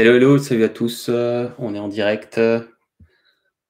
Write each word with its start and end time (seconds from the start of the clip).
Hello, 0.00 0.14
hello, 0.14 0.38
salut 0.38 0.62
à 0.62 0.68
tous. 0.68 1.08
euh, 1.08 1.48
on 1.58 1.74
est 1.74 1.78
en 1.80 1.88
direct. 1.88 2.40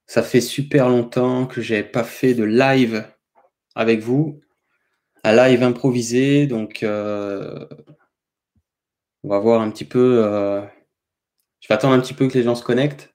Ça 0.05 0.23
fait 0.23 0.43
super 0.43 0.91
longtemps 0.91 1.47
que 1.47 1.63
j'ai 1.63 1.83
pas 1.83 2.05
fait 2.05 2.35
de 2.35 2.45
live 2.45 3.11
avec 3.75 4.01
vous. 4.01 4.39
Un 5.25 5.35
live 5.35 5.63
improvisé, 5.63 6.47
donc 6.47 6.83
euh, 6.83 7.67
on 9.25 9.31
va 9.31 9.39
voir 9.39 9.63
un 9.63 9.71
petit 9.71 9.87
peu. 9.87 10.23
euh, 10.23 10.61
je 11.61 11.69
vais 11.69 11.75
attendre 11.75 11.95
un 11.95 12.01
petit 12.01 12.13
peu 12.13 12.29
que 12.29 12.35
les 12.37 12.45
gens 12.45 12.55
se 12.55 12.63
connectent. 12.63 13.15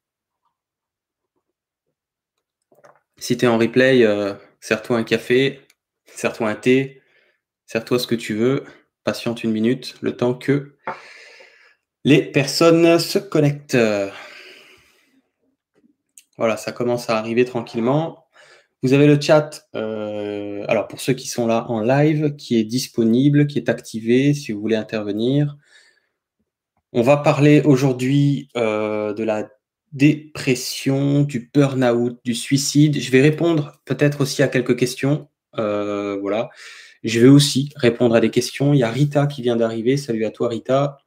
Si 3.19 3.37
tu 3.37 3.45
es 3.45 3.47
en 3.47 3.59
replay, 3.59 4.07
sers-toi 4.59 4.97
un 4.97 5.03
café, 5.03 5.61
sers-toi 6.07 6.49
un 6.49 6.55
thé, 6.55 7.03
sers-toi 7.67 7.99
ce 7.99 8.07
que 8.07 8.15
tu 8.15 8.33
veux. 8.33 8.63
Patiente 9.03 9.43
une 9.43 9.51
minute, 9.51 9.97
le 10.01 10.17
temps 10.17 10.33
que 10.33 10.75
les 12.03 12.21
personnes 12.21 12.99
se 12.99 13.19
connectent. 13.19 13.77
Voilà, 16.37 16.57
ça 16.57 16.71
commence 16.71 17.09
à 17.09 17.17
arriver 17.17 17.45
tranquillement. 17.45 18.23
Vous 18.83 18.91
avez 18.91 19.07
le 19.07 19.19
chat, 19.19 19.65
euh, 19.75 20.65
alors 20.67 20.89
pour 20.89 20.99
ceux 20.99 21.13
qui 21.13 21.29
sont 21.29 21.47
là 21.47 21.65
en 21.69 21.79
live, 21.79 22.35
qui 22.35 22.59
est 22.59 22.65
disponible, 22.65 23.47
qui 23.47 23.57
est 23.57 23.69
activé, 23.69 24.33
si 24.33 24.51
vous 24.51 24.59
voulez 24.59 24.75
intervenir. 24.75 25.55
On 26.91 27.01
va 27.01 27.15
parler 27.15 27.61
aujourd'hui 27.61 28.49
euh, 28.57 29.13
de 29.13 29.23
la 29.23 29.49
dépression, 29.93 31.21
du 31.21 31.49
burn-out, 31.53 32.19
du 32.25 32.35
suicide. 32.35 32.99
Je 32.99 33.09
vais 33.09 33.21
répondre 33.21 33.81
peut-être 33.85 34.21
aussi 34.21 34.43
à 34.43 34.49
quelques 34.49 34.77
questions. 34.77 35.29
Euh, 35.57 36.17
voilà. 36.19 36.49
Je 37.03 37.21
vais 37.21 37.29
aussi 37.29 37.69
répondre 37.77 38.15
à 38.15 38.19
des 38.19 38.31
questions. 38.31 38.73
Il 38.73 38.79
y 38.79 38.83
a 38.83 38.91
Rita 38.91 39.27
qui 39.27 39.41
vient 39.41 39.55
d'arriver. 39.55 39.95
Salut 39.95 40.25
à 40.25 40.31
toi, 40.31 40.49
Rita. 40.49 40.97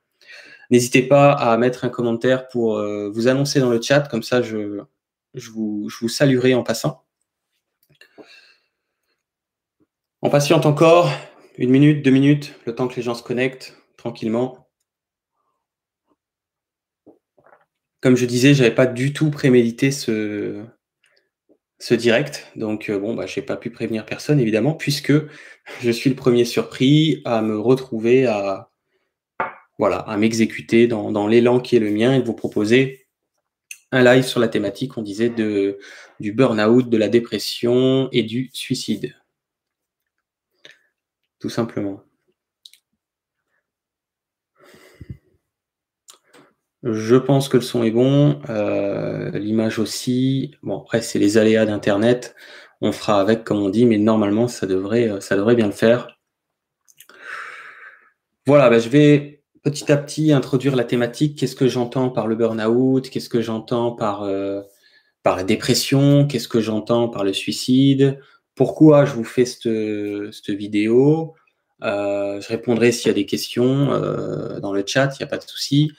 N'hésitez 0.71 1.03
pas 1.03 1.33
à 1.33 1.57
mettre 1.57 1.85
un 1.85 1.89
commentaire 1.89 2.49
pour 2.49 2.77
euh, 2.77 3.09
vous 3.11 3.29
annoncer 3.29 3.61
dans 3.61 3.71
le 3.71 3.81
chat, 3.81 4.09
comme 4.09 4.23
ça 4.23 4.43
je, 4.43 4.81
je, 5.35 5.51
vous, 5.51 5.89
je 5.89 6.09
saluerai 6.09 6.55
en 6.55 6.63
passant. 6.63 7.05
On 10.23 10.31
patiente 10.31 10.67
encore 10.67 11.11
une 11.59 11.71
minute, 11.71 12.05
deux 12.05 12.11
minutes, 12.11 12.55
le 12.67 12.75
temps 12.75 12.89
que 12.89 12.97
les 12.97 13.03
gens 13.03 13.15
se 13.15 13.23
connectent 13.23 13.77
tranquillement. 13.97 14.69
Comme 18.01 18.17
je 18.17 18.27
disais, 18.27 18.55
j'avais 18.55 18.75
pas 18.75 18.87
du 18.87 19.13
tout 19.13 19.31
prémédité 19.31 19.91
ce, 19.91 20.65
direct, 21.91 22.51
donc 22.57 22.89
euh, 22.89 22.99
bon, 22.99 23.15
bah, 23.15 23.27
j'ai 23.27 23.43
pas 23.43 23.57
pu 23.57 23.71
prévenir 23.71 24.05
personne 24.05 24.41
évidemment, 24.41 24.75
puisque 24.75 25.13
je 25.81 25.91
suis 25.91 26.11
le 26.11 26.17
premier 26.17 26.45
surpris 26.45 27.23
à 27.25 27.43
me 27.43 27.59
retrouver 27.59 28.27
à 28.27 28.71
voilà, 29.79 29.99
à 29.99 30.17
m'exécuter 30.17 30.87
dans, 30.87 31.27
l'élan 31.29 31.61
qui 31.61 31.77
est 31.77 31.81
le 31.81 31.91
mien 31.91 32.15
et 32.15 32.21
de 32.21 32.27
vous 32.27 32.35
proposer 32.35 33.07
un 33.93 34.03
live 34.03 34.25
sur 34.25 34.41
la 34.41 34.49
thématique, 34.49 34.97
on 34.97 35.03
disait, 35.03 35.31
de, 35.31 35.79
du 36.21 36.33
burn-out, 36.33 36.89
de 36.89 36.97
la 36.97 37.09
dépression 37.09 38.09
et 38.13 38.23
du 38.23 38.51
suicide. 38.53 39.15
Tout 41.39 41.51
simplement. 41.51 42.03
Je 46.83 47.17
pense 47.17 47.49
que 47.49 47.57
le 47.57 47.63
son 47.63 47.83
est 47.85 47.91
bon, 47.91 48.41
euh, 48.49 49.31
l'image 49.33 49.79
aussi. 49.79 50.55
Bon, 50.63 50.79
après, 50.81 51.03
c'est 51.03 51.19
les 51.19 51.37
aléas 51.37 51.67
d'Internet. 51.67 52.35
On 52.81 52.93
fera 52.93 53.21
avec, 53.21 53.45
comme 53.45 53.59
on 53.59 53.71
dit, 53.71 53.87
mais 53.87 53.99
normalement, 53.99 54.49
ça 54.49 54.67
devrait, 54.67 55.09
devrait 55.31 55.57
bien 55.57 55.67
le 55.67 55.73
faire. 55.73 56.19
Voilà, 58.47 58.71
ben, 58.71 58.79
je 58.79 58.89
vais 58.89 59.36
petit 59.67 59.91
à 59.91 59.97
petit 59.97 60.31
introduire 60.33 60.77
la 60.77 60.85
thématique. 60.85 61.37
Qu'est-ce 61.37 61.57
que 61.57 61.67
j'entends 61.67 62.09
par 62.09 62.29
le 62.29 62.37
burn-out? 62.37 63.11
Qu'est-ce 63.11 63.29
que 63.29 63.43
j'entends 63.43 63.91
par, 63.91 64.23
euh, 64.23 64.63
la 65.25 65.43
dépression? 65.43 66.25
Qu'est-ce 66.25 66.47
que 66.47 66.61
j'entends 66.61 67.09
par 67.09 67.25
le 67.25 67.33
suicide? 67.33 68.21
Pourquoi 68.55 69.07
je 69.07 69.15
vous 69.15 69.25
fais 69.25 69.45
cette, 69.45 70.51
vidéo? 70.51 71.35
Euh, 71.83 72.41
Je 72.41 72.47
répondrai 72.47 72.93
s'il 72.93 73.09
y 73.09 73.11
a 73.11 73.15
des 73.15 73.27
questions 73.27 73.93
euh, 73.93 74.61
dans 74.61 74.73
le 74.73 74.85
chat, 74.87 75.13
il 75.15 75.17
n'y 75.19 75.25
a 75.25 75.27
pas 75.27 75.39
de 75.39 75.43
souci. 75.43 75.91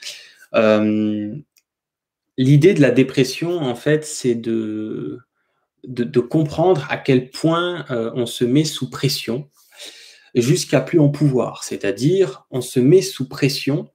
L'idée 2.38 2.74
de 2.74 2.82
la 2.82 2.92
dépression, 2.92 3.58
en 3.58 3.76
fait, 3.76 4.06
c'est 4.06 4.36
de, 4.36 5.20
comprendre 6.30 6.88
à 6.90 6.96
quel 6.96 7.32
point 7.32 7.84
on 7.90 8.26
se 8.26 8.46
met 8.46 8.64
sous 8.64 8.90
pression 8.90 9.50
jusqu'à 10.36 10.82
plus 10.82 11.00
en 11.00 11.10
pouvoir. 11.10 11.64
C'est-à-dire, 11.64 12.46
on 12.52 12.62
se 12.62 12.80
met 12.80 13.02
sous 13.02 13.28
pression 13.28 13.90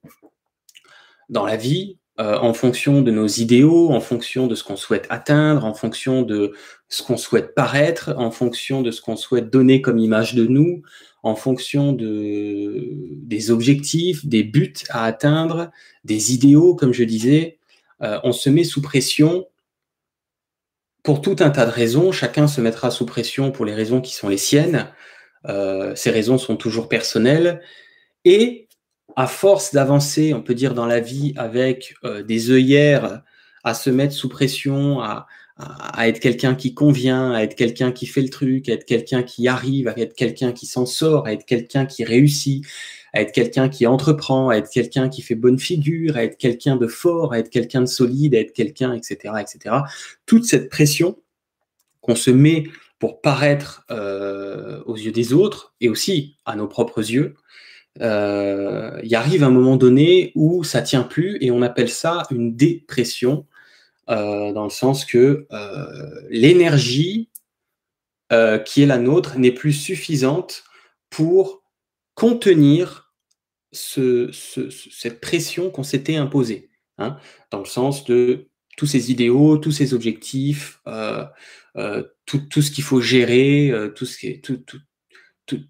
dans 1.28 1.46
la 1.46 1.56
vie 1.56 1.98
euh, 2.20 2.38
en 2.38 2.52
fonction 2.52 3.00
de 3.00 3.10
nos 3.10 3.26
idéaux, 3.26 3.90
en 3.90 4.00
fonction 4.00 4.46
de 4.46 4.54
ce 4.54 4.62
qu'on 4.62 4.76
souhaite 4.76 5.06
atteindre, 5.08 5.64
en 5.64 5.72
fonction 5.72 6.22
de 6.22 6.52
ce 6.88 7.02
qu'on 7.02 7.16
souhaite 7.16 7.54
paraître, 7.54 8.14
en 8.18 8.30
fonction 8.30 8.82
de 8.82 8.90
ce 8.90 9.00
qu'on 9.00 9.16
souhaite 9.16 9.50
donner 9.50 9.80
comme 9.80 9.98
image 9.98 10.34
de 10.34 10.46
nous, 10.46 10.82
en 11.22 11.34
fonction 11.34 11.92
de, 11.92 12.98
des 13.22 13.50
objectifs, 13.50 14.26
des 14.26 14.44
buts 14.44 14.74
à 14.90 15.04
atteindre, 15.04 15.70
des 16.04 16.34
idéaux, 16.34 16.74
comme 16.74 16.92
je 16.92 17.04
disais. 17.04 17.58
Euh, 18.02 18.20
on 18.24 18.32
se 18.32 18.50
met 18.50 18.64
sous 18.64 18.82
pression 18.82 19.46
pour 21.02 21.22
tout 21.22 21.36
un 21.40 21.50
tas 21.50 21.66
de 21.66 21.70
raisons. 21.70 22.12
Chacun 22.12 22.46
se 22.46 22.60
mettra 22.60 22.90
sous 22.90 23.06
pression 23.06 23.52
pour 23.52 23.64
les 23.64 23.74
raisons 23.74 24.00
qui 24.00 24.14
sont 24.14 24.28
les 24.28 24.36
siennes. 24.36 24.92
Euh, 25.48 25.94
ces 25.94 26.10
raisons 26.10 26.38
sont 26.38 26.56
toujours 26.56 26.88
personnelles. 26.88 27.60
Et 28.24 28.68
à 29.16 29.26
force 29.26 29.74
d'avancer, 29.74 30.32
on 30.34 30.42
peut 30.42 30.54
dire, 30.54 30.74
dans 30.74 30.86
la 30.86 31.00
vie 31.00 31.34
avec 31.36 31.94
euh, 32.04 32.22
des 32.22 32.50
œillères 32.50 33.22
à 33.64 33.74
se 33.74 33.90
mettre 33.90 34.14
sous 34.14 34.28
pression, 34.28 35.00
à, 35.00 35.26
à, 35.56 36.00
à 36.00 36.08
être 36.08 36.20
quelqu'un 36.20 36.54
qui 36.54 36.74
convient, 36.74 37.32
à 37.32 37.42
être 37.42 37.54
quelqu'un 37.54 37.92
qui 37.92 38.06
fait 38.06 38.22
le 38.22 38.30
truc, 38.30 38.68
à 38.68 38.72
être 38.72 38.84
quelqu'un 38.84 39.22
qui 39.22 39.48
arrive, 39.48 39.88
à 39.88 39.98
être 39.98 40.14
quelqu'un 40.14 40.52
qui 40.52 40.66
s'en 40.66 40.86
sort, 40.86 41.26
à 41.26 41.32
être 41.32 41.44
quelqu'un 41.44 41.86
qui 41.86 42.04
réussit, 42.04 42.64
à 43.12 43.20
être 43.20 43.32
quelqu'un 43.32 43.68
qui 43.68 43.86
entreprend, 43.86 44.48
à 44.48 44.56
être 44.56 44.70
quelqu'un 44.70 45.08
qui 45.08 45.22
fait 45.22 45.34
bonne 45.34 45.58
figure, 45.58 46.16
à 46.16 46.24
être 46.24 46.38
quelqu'un 46.38 46.76
de 46.76 46.86
fort, 46.86 47.32
à 47.32 47.38
être 47.38 47.50
quelqu'un 47.50 47.82
de 47.82 47.86
solide, 47.86 48.34
à 48.34 48.38
être 48.38 48.52
quelqu'un, 48.52 48.94
etc., 48.94 49.34
etc. 49.40 49.76
Toute 50.24 50.44
cette 50.44 50.70
pression 50.70 51.18
qu'on 52.00 52.16
se 52.16 52.30
met 52.30 52.64
pour 53.02 53.20
paraître 53.20 53.84
euh, 53.90 54.80
aux 54.86 54.94
yeux 54.94 55.10
des 55.10 55.32
autres 55.32 55.74
et 55.80 55.88
aussi 55.88 56.36
à 56.44 56.54
nos 56.54 56.68
propres 56.68 57.00
yeux, 57.00 57.34
euh, 58.00 58.96
il 59.02 59.12
arrive 59.16 59.42
un 59.42 59.50
moment 59.50 59.74
donné 59.74 60.30
où 60.36 60.62
ça 60.62 60.82
tient 60.82 61.02
plus 61.02 61.36
et 61.40 61.50
on 61.50 61.62
appelle 61.62 61.88
ça 61.88 62.28
une 62.30 62.54
dépression, 62.54 63.48
euh, 64.08 64.52
dans 64.52 64.62
le 64.62 64.70
sens 64.70 65.04
que 65.04 65.48
l'énergie 66.30 67.28
qui 68.30 68.82
est 68.82 68.86
la 68.86 68.98
nôtre 68.98 69.36
n'est 69.36 69.50
plus 69.50 69.72
suffisante 69.72 70.62
pour 71.10 71.64
contenir 72.14 73.12
ce, 73.72 74.30
ce, 74.30 74.70
cette 74.70 75.20
pression 75.20 75.70
qu'on 75.70 75.82
s'était 75.82 76.14
imposée, 76.14 76.70
hein, 76.98 77.16
dans 77.50 77.58
le 77.58 77.64
sens 77.64 78.04
de 78.04 78.46
tous 78.76 78.86
ces 78.86 79.10
idéaux, 79.10 79.58
tous 79.58 79.72
ces 79.72 79.92
objectifs, 79.92 80.80
tout, 81.74 82.38
tout, 82.50 82.62
ce 82.62 82.70
qu'il 82.70 82.84
faut 82.84 83.00
gérer, 83.00 83.70
euh, 83.70 83.88
tout 83.88 84.06
ce 84.06 84.18
qui 84.18 84.40
tout, 84.40 84.58
tout, 84.58 84.80
tout 85.46 85.60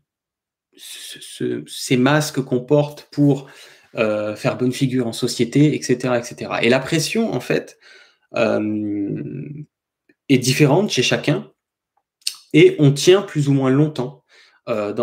ce, 0.76 1.20
ce, 1.20 1.64
ces 1.66 1.96
masques 1.96 2.40
qu'on 2.40 2.60
porte 2.60 3.08
pour 3.12 3.48
euh, 3.96 4.34
faire 4.36 4.56
bonne 4.56 4.72
figure 4.72 5.06
en 5.06 5.12
société, 5.12 5.74
etc., 5.74 6.14
etc. 6.16 6.52
Et 6.62 6.70
la 6.70 6.80
pression, 6.80 7.34
en 7.34 7.40
fait, 7.40 7.78
euh, 8.36 9.22
est 10.30 10.38
différente 10.38 10.90
chez 10.90 11.02
chacun 11.02 11.50
et 12.54 12.74
on 12.78 12.92
tient 12.92 13.20
plus 13.20 13.50
ou 13.50 13.52
moins 13.52 13.68
longtemps 13.68 14.24
euh, 14.70 14.94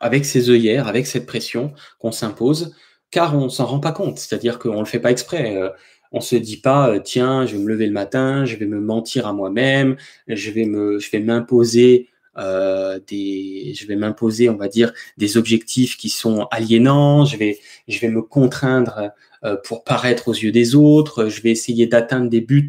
avec 0.00 0.24
ces 0.24 0.48
œillères, 0.48 0.88
avec 0.88 1.06
cette 1.06 1.26
pression 1.26 1.74
qu'on 1.98 2.12
s'impose, 2.12 2.74
car 3.10 3.36
on 3.36 3.50
s'en 3.50 3.66
rend 3.66 3.80
pas 3.80 3.92
compte, 3.92 4.18
c'est-à-dire 4.18 4.58
qu'on 4.58 4.78
le 4.80 4.86
fait 4.86 5.00
pas 5.00 5.10
exprès. 5.10 5.54
Euh, 6.12 6.18
on 6.18 6.20
se 6.20 6.36
dit 6.36 6.58
pas, 6.58 6.90
euh, 6.90 7.00
tiens, 7.02 7.46
je 7.46 7.56
vais 7.56 7.62
me 7.62 7.68
lever 7.68 7.86
le 7.86 7.92
matin, 7.92 8.44
je 8.44 8.56
vais 8.56 8.66
me 8.66 8.80
mentir 8.80 9.26
à 9.26 9.32
moi-même, 9.32 9.96
je 10.26 10.50
vais 10.50 10.64
me, 10.64 10.98
m'imposer 11.20 12.08
euh, 12.38 13.00
des, 13.08 13.74
on 14.48 14.56
va 14.56 14.68
dire, 14.68 14.92
des 15.16 15.36
objectifs 15.36 15.96
qui 15.96 16.08
sont 16.08 16.46
aliénants. 16.50 17.24
Je 17.24 17.36
vais, 17.36 17.58
me 18.08 18.22
contraindre 18.22 19.10
euh, 19.44 19.56
pour 19.64 19.84
paraître 19.84 20.28
aux 20.28 20.34
yeux 20.34 20.52
des 20.52 20.74
autres. 20.74 21.28
Je 21.28 21.42
vais 21.42 21.50
essayer 21.50 21.86
d'atteindre 21.86 22.28
des 22.30 22.40
buts 22.40 22.68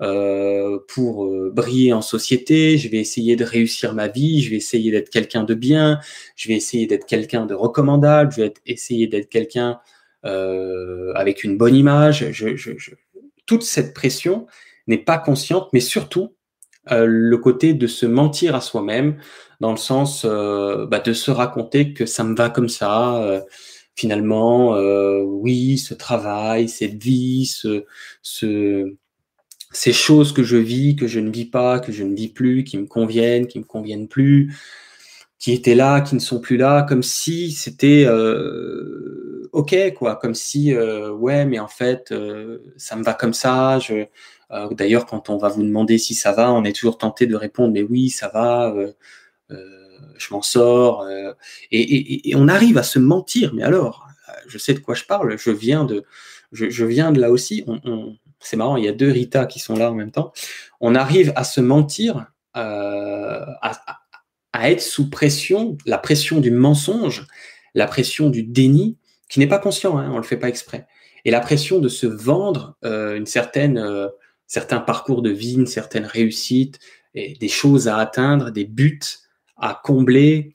euh, 0.00 0.78
pour 0.88 1.26
euh, 1.26 1.52
briller 1.54 1.92
en 1.92 2.02
société. 2.02 2.78
Je 2.78 2.88
vais 2.88 2.98
essayer 2.98 3.36
de 3.36 3.44
réussir 3.44 3.94
ma 3.94 4.08
vie. 4.08 4.42
Je 4.42 4.50
vais 4.50 4.56
essayer 4.56 4.90
d'être 4.90 5.10
quelqu'un 5.10 5.44
de 5.44 5.54
bien. 5.54 6.00
Je 6.36 6.48
vais 6.48 6.54
essayer 6.54 6.86
d'être 6.86 7.06
quelqu'un 7.06 7.46
de 7.46 7.54
recommandable. 7.54 8.32
Je 8.32 8.42
vais 8.42 8.54
essayer 8.66 9.06
d'être 9.06 9.28
quelqu'un 9.28 9.80
euh, 10.24 11.12
avec 11.14 11.44
une 11.44 11.56
bonne 11.56 11.74
image. 11.74 12.30
Je, 12.32 12.56
je, 12.56 12.72
je... 12.76 12.90
Toute 13.46 13.62
cette 13.62 13.94
pression 13.94 14.46
n'est 14.86 14.98
pas 14.98 15.18
consciente, 15.18 15.68
mais 15.72 15.80
surtout 15.80 16.34
euh, 16.90 17.06
le 17.06 17.38
côté 17.38 17.74
de 17.74 17.86
se 17.86 18.06
mentir 18.06 18.54
à 18.54 18.60
soi-même, 18.60 19.16
dans 19.60 19.70
le 19.70 19.76
sens 19.76 20.24
euh, 20.24 20.86
bah, 20.86 21.00
de 21.00 21.12
se 21.12 21.30
raconter 21.30 21.92
que 21.92 22.06
ça 22.06 22.24
me 22.24 22.34
va 22.34 22.50
comme 22.50 22.68
ça, 22.68 23.44
finalement, 23.96 24.76
oui, 25.22 25.78
ce 25.78 25.94
travail, 25.94 26.68
cette 26.68 27.02
vie, 27.02 27.46
ce, 27.46 27.84
ce, 28.22 28.92
ces 29.74 29.92
choses 29.92 30.32
que 30.32 30.42
je 30.42 30.56
vis, 30.56 30.96
que 30.96 31.06
je 31.06 31.20
ne 31.20 31.30
vis 31.30 31.46
pas, 31.46 31.80
que 31.80 31.92
je 31.92 32.04
ne 32.04 32.14
vis 32.14 32.28
plus, 32.28 32.64
qui 32.64 32.78
me 32.78 32.86
conviennent, 32.86 33.46
qui 33.46 33.58
me 33.58 33.64
conviennent 33.64 34.08
plus, 34.08 34.54
qui 35.38 35.52
étaient 35.52 35.74
là, 35.74 36.00
qui 36.00 36.14
ne 36.14 36.20
sont 36.20 36.40
plus 36.40 36.56
là, 36.56 36.82
comme 36.82 37.02
si 37.02 37.50
c'était 37.50 38.04
euh, 38.06 39.23
ok, 39.54 39.94
quoi, 39.94 40.16
comme 40.16 40.34
si 40.34 40.74
euh, 40.74 41.10
ouais, 41.10 41.44
mais 41.46 41.58
en 41.58 41.68
fait, 41.68 42.12
euh, 42.12 42.58
ça 42.76 42.96
me 42.96 43.02
va 43.02 43.14
comme 43.14 43.34
ça. 43.34 43.78
Je, 43.78 44.06
d'ailleurs, 44.72 45.06
quand 45.06 45.30
on 45.30 45.38
va 45.38 45.48
vous 45.48 45.62
demander 45.62 45.98
si 45.98 46.14
ça 46.14 46.32
va, 46.32 46.52
on 46.52 46.64
est 46.64 46.74
toujours 46.74 46.98
tenté 46.98 47.26
de 47.26 47.34
répondre 47.34 47.72
mais 47.72 47.82
oui, 47.82 48.10
ça 48.10 48.28
va. 48.28 48.74
je 49.50 50.32
m'en 50.32 50.42
sors 50.42 51.06
et, 51.72 52.32
on 52.36 52.48
arrive 52.48 52.78
à 52.78 52.82
se 52.82 52.98
mentir. 52.98 53.54
Mais 53.54 53.62
alors, 53.62 54.06
je 54.46 54.58
sais 54.58 54.74
de 54.74 54.78
quoi 54.80 54.94
je 54.94 55.04
parle. 55.04 55.36
Je 55.38 55.50
viens 55.50 55.84
de, 55.84 56.04
je, 56.52 56.84
viens 56.84 57.10
de 57.10 57.20
là 57.20 57.30
aussi. 57.30 57.64
on, 57.66 58.16
c'est 58.44 58.56
marrant, 58.56 58.76
il 58.76 58.84
y 58.84 58.88
a 58.88 58.92
deux 58.92 59.10
Rita 59.10 59.46
qui 59.46 59.58
sont 59.58 59.74
là 59.74 59.90
en 59.90 59.94
même 59.94 60.10
temps. 60.10 60.32
On 60.80 60.94
arrive 60.94 61.32
à 61.34 61.44
se 61.44 61.60
mentir, 61.60 62.26
euh, 62.56 63.44
à, 63.62 64.70
être 64.70 64.82
sous 64.82 65.10
pression, 65.10 65.76
la 65.84 65.98
pression 65.98 66.40
du 66.40 66.50
mensonge, 66.50 67.26
la 67.74 67.86
pression 67.86 68.30
du 68.30 68.44
déni, 68.44 68.98
qui 69.28 69.38
n'est 69.38 69.46
pas 69.46 69.58
conscient, 69.58 69.98
hein, 69.98 70.08
on 70.10 70.14
ne 70.14 70.18
le 70.18 70.24
fait 70.24 70.36
pas 70.36 70.48
exprès. 70.48 70.86
Et 71.24 71.30
la 71.30 71.40
pression 71.40 71.78
de 71.78 71.88
se 71.88 72.06
vendre 72.06 72.76
euh, 72.84 73.16
une 73.16 73.26
certaine, 73.26 73.78
euh, 73.78 74.08
certains 74.46 74.80
parcours 74.80 75.22
de 75.22 75.30
vie, 75.30 75.54
une 75.54 75.66
certaine 75.66 76.04
réussite, 76.04 76.78
et 77.14 77.34
des 77.34 77.48
choses 77.48 77.88
à 77.88 77.96
atteindre, 77.98 78.50
des 78.50 78.64
buts 78.64 79.00
à 79.56 79.80
combler, 79.82 80.54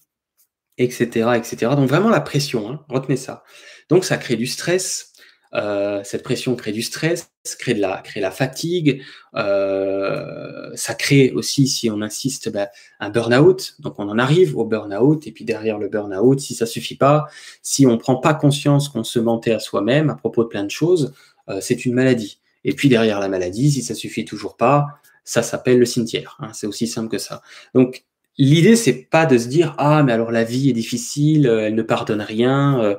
etc. 0.78 1.32
etc. 1.36 1.72
Donc 1.76 1.90
vraiment 1.90 2.10
la 2.10 2.22
pression, 2.22 2.70
hein, 2.70 2.86
retenez 2.90 3.18
ça. 3.18 3.44
Donc 3.90 4.06
ça 4.06 4.18
crée 4.18 4.36
du 4.36 4.46
stress, 4.46 5.09
euh, 5.56 6.02
cette 6.04 6.24
pression 6.24 6.56
crée 6.56 6.72
du 6.72 6.84
stress, 6.84 7.32
crée 7.58 7.74
de 7.74 7.82
la, 7.82 8.32
fatigue, 8.32 9.02
euh, 9.36 10.70
ça 10.76 10.94
crée 10.94 11.32
aussi, 11.32 11.68
si 11.68 11.90
on 11.90 12.02
insiste, 12.02 12.52
ben, 12.52 12.68
un 13.00 13.10
burn-out. 13.10 13.76
Donc 13.80 13.96
on 13.98 14.08
en 14.10 14.20
arrive 14.20 14.58
au 14.58 14.66
burn-out, 14.66 15.26
et 15.26 15.32
puis 15.32 15.46
derrière 15.46 15.80
le 15.80 15.88
burn-out, 15.88 16.40
si 16.40 16.54
ça 16.54 16.66
suffit 16.66 16.96
pas, 16.96 17.28
si 17.64 17.88
on 17.88 17.98
prend 17.98 18.18
pas 18.18 18.34
conscience 18.34 18.90
qu'on 18.90 19.04
se 19.04 19.20
mentait 19.20 19.54
à 19.54 19.60
soi-même 19.60 20.10
à 20.10 20.16
propos 20.16 20.44
de 20.44 20.50
plein 20.50 20.64
de 20.64 20.72
choses, 20.72 21.14
euh, 21.50 21.60
c'est 21.62 21.86
une 21.86 21.94
maladie. 21.94 22.40
Et 22.64 22.74
puis 22.74 22.90
derrière 22.90 23.20
la 23.20 23.30
maladie, 23.30 23.72
si 23.72 23.82
ça 23.82 23.96
suffit 23.96 24.26
toujours 24.26 24.56
pas, 24.56 24.86
ça 25.24 25.42
s'appelle 25.42 25.80
le 25.80 25.86
cimetière. 25.86 26.38
Hein, 26.40 26.52
c'est 26.54 26.68
aussi 26.68 26.88
simple 26.88 27.10
que 27.10 27.18
ça. 27.18 27.42
Donc 27.74 28.04
l'idée, 28.38 28.76
c'est 28.76 28.94
pas 28.94 29.26
de 29.26 29.38
se 29.38 29.48
dire 29.48 29.74
ah 29.78 30.04
mais 30.04 30.12
alors 30.12 30.32
la 30.32 30.44
vie 30.44 30.70
est 30.70 30.74
difficile, 30.74 31.48
elle 31.48 31.76
ne 31.76 31.82
pardonne 31.82 32.22
rien. 32.22 32.98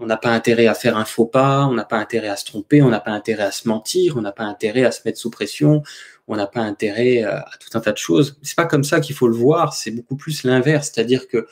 On 0.00 0.06
n'a 0.06 0.16
pas 0.16 0.30
intérêt 0.30 0.66
à 0.66 0.74
faire 0.74 0.96
un 0.96 1.04
faux 1.04 1.26
pas, 1.26 1.66
on 1.66 1.74
n'a 1.74 1.84
pas 1.84 1.98
intérêt 1.98 2.28
à 2.28 2.36
se 2.36 2.44
tromper, 2.44 2.82
on 2.82 2.88
n'a 2.88 3.00
pas 3.00 3.12
intérêt 3.12 3.44
à 3.44 3.52
se 3.52 3.68
mentir, 3.68 4.16
on 4.16 4.20
n'a 4.20 4.32
pas 4.32 4.44
intérêt 4.44 4.84
à 4.84 4.90
se 4.90 5.00
mettre 5.04 5.18
sous 5.18 5.30
pression, 5.30 5.82
on 6.26 6.36
n'a 6.36 6.46
pas 6.46 6.60
intérêt 6.60 7.24
euh, 7.24 7.38
à 7.38 7.50
tout 7.60 7.76
un 7.76 7.80
tas 7.80 7.92
de 7.92 7.98
choses. 7.98 8.38
C'est 8.42 8.56
pas 8.56 8.66
comme 8.66 8.84
ça 8.84 9.00
qu'il 9.00 9.14
faut 9.14 9.28
le 9.28 9.36
voir, 9.36 9.74
c'est 9.74 9.90
beaucoup 9.90 10.16
plus 10.16 10.44
l'inverse, 10.44 10.90
c'est-à-dire 10.92 11.28
que 11.28 11.46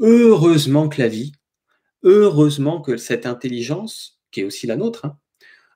heureusement 0.00 0.88
que 0.88 1.00
la 1.00 1.08
vie, 1.08 1.32
heureusement 2.02 2.80
que 2.80 2.96
cette 2.96 3.26
intelligence, 3.26 4.20
qui 4.30 4.40
est 4.40 4.44
aussi 4.44 4.66
la 4.66 4.76
nôtre, 4.76 5.04
hein, 5.06 5.16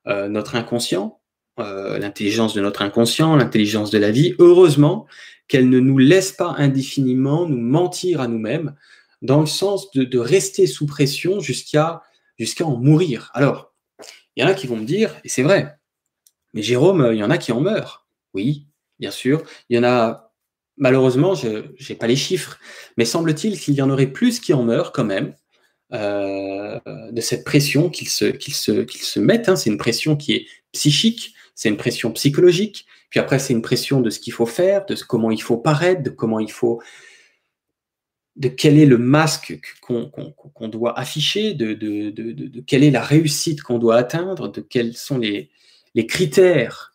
euh, 0.06 0.28
notre 0.28 0.56
inconscient, 0.56 1.20
euh, 1.60 1.98
l'intelligence 1.98 2.54
de 2.54 2.60
notre 2.60 2.82
inconscient, 2.82 3.36
l'intelligence 3.36 3.90
de 3.90 3.98
la 3.98 4.10
vie, 4.10 4.34
heureusement 4.38 5.06
qu'elle 5.48 5.68
ne 5.68 5.80
nous 5.80 5.98
laisse 5.98 6.32
pas 6.32 6.54
indéfiniment 6.58 7.46
nous 7.46 7.60
mentir 7.60 8.20
à 8.20 8.28
nous-mêmes, 8.28 8.74
dans 9.22 9.40
le 9.40 9.46
sens 9.46 9.90
de 9.92 10.18
rester 10.18 10.66
sous 10.66 10.86
pression 10.86 11.40
jusqu'à 11.40 12.02
jusqu'à 12.38 12.64
en 12.64 12.76
mourir. 12.76 13.30
Alors, 13.34 13.74
il 14.36 14.42
y 14.42 14.46
en 14.46 14.48
a 14.48 14.54
qui 14.54 14.66
vont 14.66 14.76
me 14.76 14.84
dire, 14.84 15.16
et 15.24 15.28
c'est 15.28 15.42
vrai, 15.42 15.76
mais 16.54 16.62
Jérôme, 16.62 17.10
il 17.12 17.18
y 17.18 17.24
en 17.24 17.30
a 17.30 17.38
qui 17.38 17.52
en 17.52 17.60
meurent. 17.60 18.06
Oui, 18.34 18.66
bien 18.98 19.10
sûr. 19.10 19.42
Il 19.68 19.76
y 19.76 19.78
en 19.78 19.84
a, 19.84 20.32
malheureusement, 20.76 21.34
je 21.34 21.64
n'ai 21.88 21.96
pas 21.96 22.06
les 22.06 22.16
chiffres, 22.16 22.58
mais 22.96 23.04
semble-t-il 23.04 23.58
qu'il 23.58 23.74
y 23.74 23.82
en 23.82 23.90
aurait 23.90 24.06
plus 24.06 24.40
qui 24.40 24.52
en 24.54 24.62
meurent 24.62 24.92
quand 24.92 25.04
même. 25.04 25.34
Euh, 25.94 26.78
de 27.12 27.20
cette 27.22 27.44
pression 27.44 27.88
qu'ils 27.88 28.10
se 28.10 29.18
mettent. 29.18 29.48
Hein. 29.48 29.56
C'est 29.56 29.70
une 29.70 29.78
pression 29.78 30.16
qui 30.16 30.34
est 30.34 30.46
psychique, 30.72 31.34
c'est 31.54 31.70
une 31.70 31.78
pression 31.78 32.12
psychologique. 32.12 32.86
Puis 33.10 33.20
après, 33.20 33.38
c'est 33.38 33.54
une 33.54 33.62
pression 33.62 34.00
de 34.02 34.10
ce 34.10 34.20
qu'il 34.20 34.34
faut 34.34 34.46
faire, 34.46 34.84
de 34.84 34.94
comment 34.94 35.30
il 35.30 35.42
faut 35.42 35.56
paraître, 35.56 36.02
de 36.02 36.10
comment 36.10 36.40
il 36.40 36.50
faut 36.50 36.82
de 38.38 38.48
quel 38.48 38.78
est 38.78 38.86
le 38.86 38.98
masque 38.98 39.58
qu'on 39.80 40.68
doit 40.68 40.98
afficher, 40.98 41.54
de, 41.54 42.60
quelle 42.66 42.84
est 42.84 42.90
la 42.90 43.02
réussite 43.02 43.62
qu'on 43.62 43.78
doit 43.78 43.96
atteindre, 43.96 44.48
de 44.48 44.60
quels 44.60 44.96
sont 44.96 45.18
les, 45.18 45.50
critères 46.06 46.94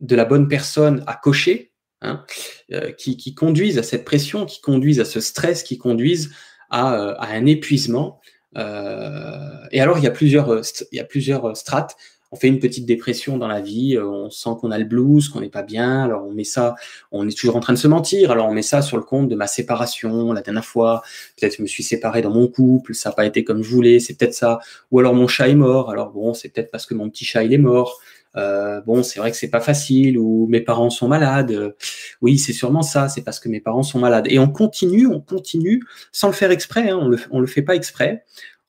de 0.00 0.14
la 0.14 0.24
bonne 0.24 0.46
personne 0.46 1.02
à 1.08 1.14
cocher, 1.14 1.72
hein, 2.00 2.24
euh, 2.72 2.92
qui, 2.92 3.34
conduisent 3.34 3.78
à 3.78 3.82
cette 3.82 4.04
pression, 4.04 4.46
qui 4.46 4.60
conduisent 4.60 5.00
à 5.00 5.04
ce 5.04 5.20
stress, 5.20 5.64
qui 5.64 5.78
conduisent 5.78 6.32
à, 6.70 6.94
euh, 6.94 7.14
un 7.18 7.46
épuisement. 7.46 8.20
Euh, 8.56 9.66
et 9.72 9.80
alors, 9.80 9.98
il 9.98 10.04
y 10.04 10.06
a 10.06 10.12
plusieurs 10.12 11.56
strates 11.56 11.96
on 12.34 12.36
fait 12.36 12.48
une 12.48 12.58
petite 12.58 12.84
dépression 12.84 13.38
dans 13.38 13.46
la 13.46 13.60
vie, 13.60 13.96
euh, 13.96 14.04
on 14.04 14.28
sent 14.28 14.50
qu'on 14.60 14.72
a 14.72 14.78
le 14.78 14.84
blues, 14.84 15.28
qu'on 15.28 15.40
n'est 15.40 15.48
pas 15.48 15.62
bien, 15.62 16.02
alors 16.02 16.26
on 16.26 16.32
met 16.32 16.42
ça, 16.42 16.74
on 17.12 17.28
est 17.28 17.38
toujours 17.38 17.54
en 17.54 17.60
train 17.60 17.72
de 17.72 17.78
se 17.78 17.86
mentir, 17.86 18.32
alors 18.32 18.48
on 18.48 18.52
met 18.52 18.62
ça 18.62 18.82
sur 18.82 18.96
le 18.96 19.04
compte 19.04 19.28
de 19.28 19.36
ma 19.36 19.46
séparation, 19.46 20.32
la 20.32 20.42
dernière 20.42 20.64
fois, 20.64 21.02
peut-être 21.38 21.58
je 21.58 21.62
me 21.62 21.68
suis 21.68 21.84
séparé 21.84 22.22
dans 22.22 22.32
mon 22.32 22.48
couple, 22.48 22.92
ça 22.92 23.10
n'a 23.10 23.14
pas 23.14 23.24
été 23.24 23.44
comme 23.44 23.62
je 23.62 23.70
voulais, 23.70 24.00
c'est 24.00 24.18
peut-être 24.18 24.34
ça, 24.34 24.58
ou 24.90 24.98
alors 24.98 25.14
mon 25.14 25.28
chat 25.28 25.48
est 25.48 25.54
mort, 25.54 25.90
alors 25.90 26.10
bon, 26.10 26.34
c'est 26.34 26.48
peut-être 26.48 26.72
parce 26.72 26.86
que 26.86 26.94
mon 26.94 27.08
petit 27.08 27.24
chat 27.24 27.44
il 27.44 27.52
est 27.52 27.58
mort, 27.58 28.00
euh, 28.36 28.80
bon, 28.80 29.04
c'est 29.04 29.20
vrai 29.20 29.30
que 29.30 29.36
c'est 29.36 29.50
pas 29.50 29.60
facile, 29.60 30.18
ou 30.18 30.48
mes 30.48 30.60
parents 30.60 30.90
sont 30.90 31.06
malades. 31.06 31.74
Oui, 32.20 32.38
c'est 32.38 32.52
sûrement 32.52 32.82
ça, 32.82 33.08
c'est 33.08 33.22
parce 33.22 33.38
que 33.38 33.48
mes 33.48 33.60
parents 33.60 33.84
sont 33.84 34.00
malades. 34.00 34.26
Et 34.28 34.38
on 34.38 34.48
continue, 34.48 35.06
on 35.06 35.20
continue, 35.20 35.82
sans 36.10 36.28
le 36.28 36.32
faire 36.32 36.50
exprès, 36.50 36.90
hein, 36.90 36.98
on 37.00 37.08
le, 37.08 37.18
le 37.32 37.46
fait 37.46 37.62
pas 37.62 37.76
exprès. 37.76 38.24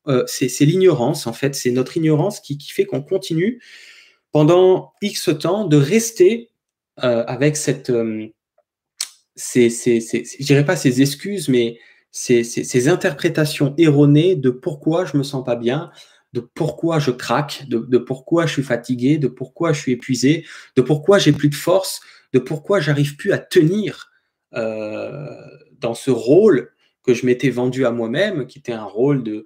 Euh, 0.07 0.23
c'est 0.27 0.65
l'ignorance, 0.65 1.27
en 1.27 1.33
fait, 1.33 1.55
c'est 1.55 1.71
notre 1.71 1.97
ignorance 1.97 2.39
qui, 2.39 2.57
fait 2.69 2.85
qu'on 2.85 3.01
continue 3.01 3.61
pendant 4.31 4.93
X 5.01 5.29
temps 5.39 5.65
de 5.65 5.77
rester 5.77 6.51
euh, 7.03 7.23
avec 7.27 7.57
cette, 7.57 7.89
euh, 7.89 8.27
je 9.35 10.43
dirais 10.43 10.65
pas 10.65 10.75
ces 10.75 11.01
excuses, 11.01 11.49
mais 11.49 11.79
ces, 12.11 12.87
interprétations 12.87 13.73
erronées 13.77 14.35
de 14.35 14.49
pourquoi 14.49 15.05
je 15.05 15.17
me 15.17 15.23
sens 15.23 15.43
pas 15.43 15.55
bien, 15.55 15.91
de 16.33 16.39
pourquoi 16.39 16.99
je 16.99 17.11
craque, 17.11 17.65
de, 17.67 17.97
pourquoi 17.97 18.45
je 18.45 18.53
suis 18.53 18.63
fatigué, 18.63 19.17
de 19.17 19.27
pourquoi 19.27 19.73
je 19.73 19.81
suis 19.81 19.93
épuisé, 19.93 20.45
de 20.75 20.81
pourquoi 20.81 21.17
j'ai 21.17 21.31
plus 21.31 21.49
de 21.49 21.55
force, 21.55 22.01
de 22.33 22.39
pourquoi 22.39 22.79
j'arrive 22.79 23.15
plus 23.15 23.31
à 23.31 23.37
tenir 23.37 24.11
dans 24.51 25.93
ce 25.93 26.11
rôle 26.11 26.71
que 27.03 27.13
je 27.13 27.25
m'étais 27.25 27.49
vendu 27.49 27.85
à 27.85 27.91
moi-même, 27.91 28.47
qui 28.47 28.59
était 28.59 28.73
un 28.73 28.85
rôle 28.85 29.23
de, 29.23 29.45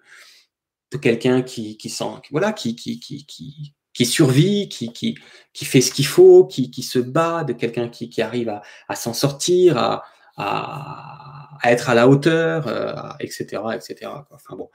de 0.91 0.98
quelqu'un 0.98 1.41
qui, 1.41 1.77
qui, 1.77 1.96
voilà, 2.31 2.51
qui, 2.51 2.75
qui, 2.75 3.00
qui, 3.00 3.25
qui, 3.93 4.05
survit, 4.05 4.69
qui, 4.69 4.91
qui, 4.91 5.17
qui 5.53 5.65
fait 5.65 5.81
ce 5.81 5.91
qu'il 5.91 6.05
faut, 6.05 6.46
qui, 6.46 6.72
qui 6.72 6.84
se 6.84 7.00
bat, 7.00 7.43
de 7.43 7.53
quelqu'un 7.53 7.89
qui, 7.89 8.10
qui 8.10 8.22
arrive 8.22 8.50
à, 8.50 8.62
à 8.88 8.96
s'en 8.96 9.13
sortir, 9.13 9.77
à, 9.77 10.03
à, 10.38 11.60
être 11.65 11.89
à 11.89 11.93
la 11.93 12.08
hauteur, 12.08 13.15
etc., 13.19 13.62
euh, 13.65 13.72
etc. 13.72 14.12
Enfin 14.31 14.55
bon. 14.55 14.69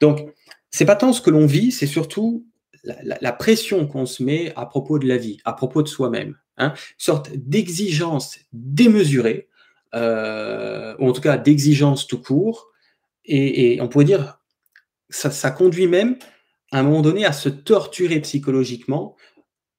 Donc, 0.00 0.32
c'est 0.70 0.84
pas 0.84 0.96
tant 0.96 1.12
ce 1.12 1.20
que 1.20 1.30
l'on 1.30 1.46
vit, 1.46 1.72
c'est 1.72 1.86
surtout 1.86 2.46
la, 2.84 3.18
la, 3.20 3.32
pression 3.32 3.86
qu'on 3.86 4.06
se 4.06 4.22
met 4.22 4.52
à 4.54 4.64
propos 4.66 4.98
de 4.98 5.06
la 5.06 5.16
vie, 5.16 5.38
à 5.44 5.52
propos 5.52 5.82
de 5.82 5.88
soi-même. 5.88 6.36
Hein, 6.56 6.72
une 6.74 6.94
sorte 6.98 7.30
d'exigence 7.34 8.38
démesurée, 8.52 9.48
euh, 9.94 10.96
ou 10.98 11.08
en 11.08 11.12
tout 11.12 11.20
cas 11.20 11.36
d'exigence 11.36 12.06
tout 12.06 12.20
court, 12.20 12.68
et, 13.24 13.74
et 13.74 13.80
on 13.80 13.88
pourrait 13.88 14.04
dire 14.04 14.37
ça, 15.10 15.50
conduit 15.50 15.86
même 15.86 16.16
à 16.72 16.80
un 16.80 16.82
moment 16.82 17.02
donné 17.02 17.24
à 17.24 17.32
se 17.32 17.48
torturer 17.48 18.20
psychologiquement 18.20 19.16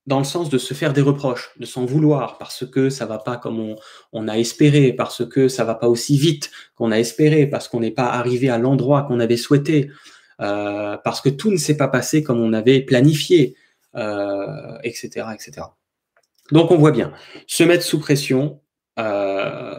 dans 0.07 0.17
le 0.17 0.25
sens 0.25 0.50
de 0.50 0.57
se 0.57 0.74
faire 0.74 0.91
des 0.91 1.01
reproches, 1.01 1.51
de 1.59 1.65
s'en 1.65 1.86
vouloir 1.86 2.39
parce 2.39 2.65
que 2.65 2.89
ça 2.89 3.05
va 3.05 3.19
pas 3.19 3.38
comme 3.38 3.75
on, 4.12 4.27
a 4.27 4.38
espéré, 4.39 4.91
parce 4.91 5.27
que 5.27 5.48
ça 5.48 5.63
va 5.63 5.75
pas 5.75 5.88
aussi 5.88 6.17
vite 6.17 6.50
qu'on 6.75 6.91
a 6.91 6.98
espéré, 6.98 7.45
parce 7.45 7.67
qu'on 7.67 7.79
n'est 7.79 7.91
pas 7.91 8.07
arrivé 8.07 8.50
à 8.50 8.57
l'endroit 8.57 9.03
qu'on 9.03 9.19
avait 9.19 9.38
souhaité, 9.38 9.91
euh, 10.41 10.98
parce 11.03 11.21
que 11.21 11.29
tout 11.29 11.51
ne 11.51 11.57
s'est 11.57 11.77
pas 11.77 11.88
passé 11.88 12.24
comme 12.24 12.39
on 12.39 12.53
avait 12.53 12.81
planifié, 12.81 13.55
etc., 13.93 15.25
euh, 15.27 15.31
etc. 15.31 15.67
Donc 16.51 16.71
on 16.71 16.77
voit 16.77 16.91
bien, 16.91 17.13
se 17.45 17.63
mettre 17.63 17.83
sous 17.83 18.00
pression 18.00 18.62
euh, 18.98 19.75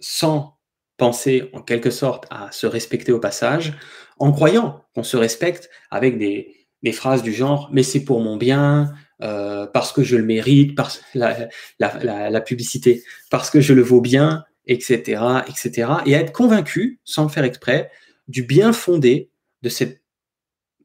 sans 0.00 0.58
penser 0.96 1.48
en 1.54 1.62
quelque 1.62 1.90
sorte 1.90 2.26
à 2.30 2.52
se 2.52 2.66
respecter 2.66 3.12
au 3.12 3.18
passage, 3.18 3.72
en 4.20 4.32
croyant 4.32 4.84
qu'on 4.94 5.02
se 5.02 5.16
respecte 5.16 5.68
avec 5.90 6.18
des, 6.18 6.56
phrases 6.92 7.22
du 7.22 7.32
genre 7.32 7.68
mais 7.72 7.82
c'est 7.82 8.04
pour 8.04 8.20
mon 8.20 8.36
bien, 8.36 8.92
euh, 9.22 9.66
parce 9.66 9.92
que 9.92 10.02
je 10.02 10.16
le 10.16 10.24
mérite, 10.24 10.76
par 10.76 10.92
la, 11.14 11.48
la, 11.78 12.40
publicité, 12.40 13.02
parce 13.30 13.50
que 13.50 13.60
je 13.60 13.74
le 13.74 13.82
vaux 13.82 14.00
bien, 14.00 14.44
etc., 14.66 15.20
etc. 15.48 15.90
Et 16.06 16.12
être 16.12 16.32
convaincu, 16.32 17.00
sans 17.04 17.24
le 17.24 17.28
faire 17.28 17.44
exprès, 17.44 17.90
du 18.28 18.44
bien 18.44 18.72
fondé, 18.72 19.30
de 19.62 19.68
cette 19.68 20.00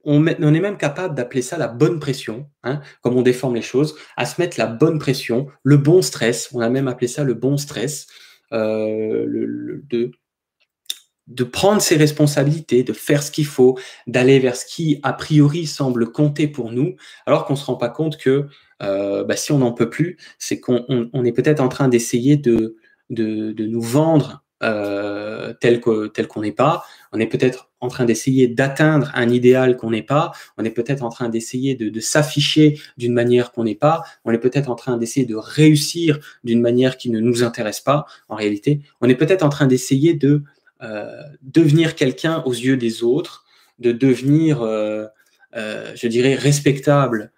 on, 0.06 0.26
est 0.28 0.60
même 0.60 0.78
capable 0.78 1.16
d'appeler 1.16 1.42
ça 1.42 1.58
la 1.58 1.68
bonne 1.68 2.00
pression, 2.00 2.48
hein, 2.64 2.82
comme 3.02 3.18
on 3.18 3.24
déforme 3.24 3.56
les 3.56 3.64
choses, 3.64 3.96
à 4.16 4.26
se 4.26 4.40
mettre 4.40 4.60
la 4.60 4.68
bonne 4.68 5.00
pression, 5.00 5.48
le 5.64 5.78
bon 5.78 6.02
stress, 6.02 6.50
on 6.54 6.60
a 6.60 6.70
même 6.70 6.88
appelé 6.88 7.08
ça 7.08 7.24
le 7.24 7.34
bon 7.34 7.58
stress, 7.58 8.06
euh, 8.54 9.26
de, 9.90 10.12
de 11.28 11.44
prendre 11.44 11.82
ses 11.82 11.96
responsabilités, 11.96 12.84
de 12.84 12.94
faire 12.94 13.24
ce 13.24 13.32
qu'il 13.32 13.46
faut, 13.46 13.78
d'aller 14.08 14.40
vers 14.40 14.56
ce 14.56 14.66
qui, 14.66 15.00
a 15.04 15.14
priori, 15.14 15.66
semble 15.66 16.12
compter 16.12 16.48
pour 16.48 16.72
nous, 16.72 16.96
alors 17.26 17.46
qu'on 17.46 17.54
ne 17.54 17.60
se 17.60 17.66
rend 17.66 17.76
pas 17.76 17.90
compte 17.90 18.18
que 18.18 18.48
euh, 18.84 19.24
bah, 19.24 19.36
si 19.36 19.52
on 19.52 19.60
n'en 19.60 19.72
peut 19.72 19.90
plus, 19.90 20.18
c'est 20.38 20.60
qu'on 20.60 21.24
est 21.24 21.32
peut-être 21.32 21.62
en 21.62 21.70
train 21.70 21.88
d'essayer 21.88 22.38
de, 22.38 22.76
nous 23.10 23.82
vendre 23.82 24.44
euh, 24.64 25.54
tel 25.60 25.80
qu'on 25.80 26.42
n'est 26.42 26.52
pas. 26.52 26.84
On 27.12 27.20
est 27.20 27.28
peut-être 27.28 27.70
en 27.80 27.88
train 27.88 28.06
d'essayer 28.06 28.48
d'atteindre 28.48 29.12
un 29.16 29.30
idéal 29.30 29.78
qu'on 29.78 29.92
n'est 29.92 30.04
pas. 30.04 30.32
On 30.58 30.66
est 30.66 30.72
peut-être 30.72 31.04
en 31.04 31.10
train 31.10 31.30
d'essayer 31.30 31.76
de, 31.76 32.00
s'afficher 32.00 32.80
d'une 32.98 33.14
manière 33.14 33.52
qu'on 33.52 33.64
n'est 33.64 33.76
pas. 33.76 34.04
On 34.26 34.32
est 34.32 34.38
peut-être 34.38 34.70
en 34.70 34.76
train 34.76 34.98
d'essayer 34.98 35.26
de 35.26 35.36
réussir 35.36 36.20
d'une 36.44 36.62
manière 36.62 36.98
qui 36.98 37.10
ne 37.10 37.20
nous 37.20 37.44
intéresse 37.44 37.82
pas. 37.82 38.06
En 38.28 38.36
réalité, 38.36 38.82
on 39.02 39.10
est 39.10 39.16
peut-être 39.16 39.44
en 39.44 39.50
train 39.50 39.68
d'essayer 39.68 40.14
de 40.14 40.44
devenir 41.42 41.96
quelqu'un 41.96 42.44
aux 42.46 42.54
yeux 42.54 42.78
des 42.78 43.04
autres, 43.04 43.46
de 43.80 43.92
devenir, 43.92 44.62
euh, 44.62 45.06
euh, 45.56 45.92
je 45.96 46.08
dirais, 46.08 46.36
respectable 46.36 47.32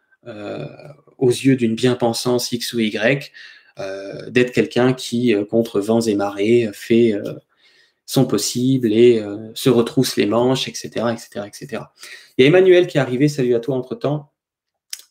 aux 1.17 1.29
yeux 1.29 1.55
d'une 1.55 1.75
bien-pensance 1.75 2.51
X 2.51 2.73
ou 2.73 2.79
Y. 2.79 3.31
Euh, 3.79 4.29
d'être 4.31 4.53
quelqu'un 4.53 4.93
qui, 4.93 5.35
euh, 5.35 5.45
contre 5.45 5.79
vents 5.79 6.01
et 6.01 6.15
marées, 6.15 6.67
fait 6.73 7.13
euh, 7.13 7.33
son 8.07 8.25
possible 8.25 8.91
et 8.91 9.21
se 9.53 9.69
retrousse 9.69 10.15
les 10.15 10.25
manches, 10.25 10.69
etc., 10.69 10.87
etc., 11.11 11.45
etc. 11.45 11.83
Il 12.37 12.41
y 12.41 12.45
a 12.45 12.47
Emmanuel 12.47 12.87
qui 12.87 12.97
est 12.97 13.01
arrivé. 13.01 13.27
Salut 13.27 13.53
à 13.53 13.59
toi 13.59 13.75
entre 13.75 13.95
temps. 13.95 14.31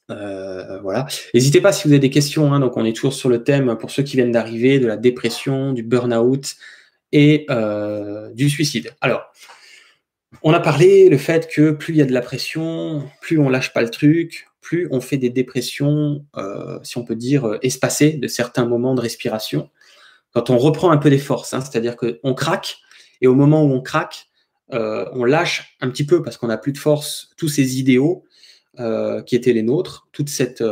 voilà. 0.08 1.06
N'hésitez 1.34 1.60
pas 1.60 1.72
si 1.72 1.86
vous 1.86 1.92
avez 1.92 2.00
des 2.00 2.08
questions. 2.08 2.54
Hein, 2.54 2.60
donc, 2.60 2.78
on 2.78 2.86
est 2.86 2.94
toujours 2.94 3.12
sur 3.12 3.28
le 3.28 3.44
thème 3.44 3.76
pour 3.76 3.90
ceux 3.90 4.02
qui 4.02 4.16
viennent 4.16 4.32
d'arriver 4.32 4.78
de 4.78 4.86
la 4.86 4.96
dépression, 4.96 5.74
du 5.74 5.82
burn-out 5.82 6.56
et 7.12 7.46
du 8.34 8.50
suicide. 8.50 8.94
Alors, 9.00 9.22
on 10.42 10.52
a 10.52 10.60
parlé 10.60 11.08
le 11.08 11.18
fait 11.18 11.48
que 11.48 11.70
plus 11.70 11.94
il 11.94 11.96
y 11.96 12.02
a 12.02 12.06
de 12.06 12.12
la 12.12 12.20
pression, 12.20 13.08
plus 13.20 13.38
on 13.38 13.48
lâche 13.48 13.72
pas 13.72 13.82
le 13.82 13.90
truc, 13.90 14.46
plus 14.60 14.88
on 14.90 15.00
fait 15.00 15.16
des 15.16 15.30
dépressions, 15.30 16.24
euh, 16.36 16.78
si 16.82 16.98
on 16.98 17.04
peut 17.04 17.14
dire, 17.14 17.46
euh, 17.46 17.58
espacées 17.62 18.14
de 18.14 18.26
certains 18.26 18.66
moments 18.66 18.94
de 18.94 19.00
respiration. 19.00 19.70
Quand 20.32 20.50
on 20.50 20.58
reprend 20.58 20.90
un 20.90 20.98
peu 20.98 21.08
des 21.08 21.18
forces, 21.18 21.54
hein, 21.54 21.60
c'est-à-dire 21.60 21.96
qu'on 21.96 22.34
craque, 22.34 22.78
et 23.20 23.26
au 23.26 23.34
moment 23.34 23.62
où 23.62 23.72
on 23.72 23.80
craque, 23.80 24.26
euh, 24.72 25.06
on 25.12 25.24
lâche 25.24 25.76
un 25.80 25.88
petit 25.88 26.04
peu 26.04 26.22
parce 26.22 26.36
qu'on 26.36 26.48
n'a 26.48 26.58
plus 26.58 26.72
de 26.72 26.78
force 26.78 27.30
tous 27.36 27.48
ces 27.48 27.78
idéaux 27.78 28.24
qui 29.24 29.34
étaient 29.34 29.54
les 29.54 29.62
nôtres, 29.62 30.06
toute 30.12 30.28
cette, 30.28 30.62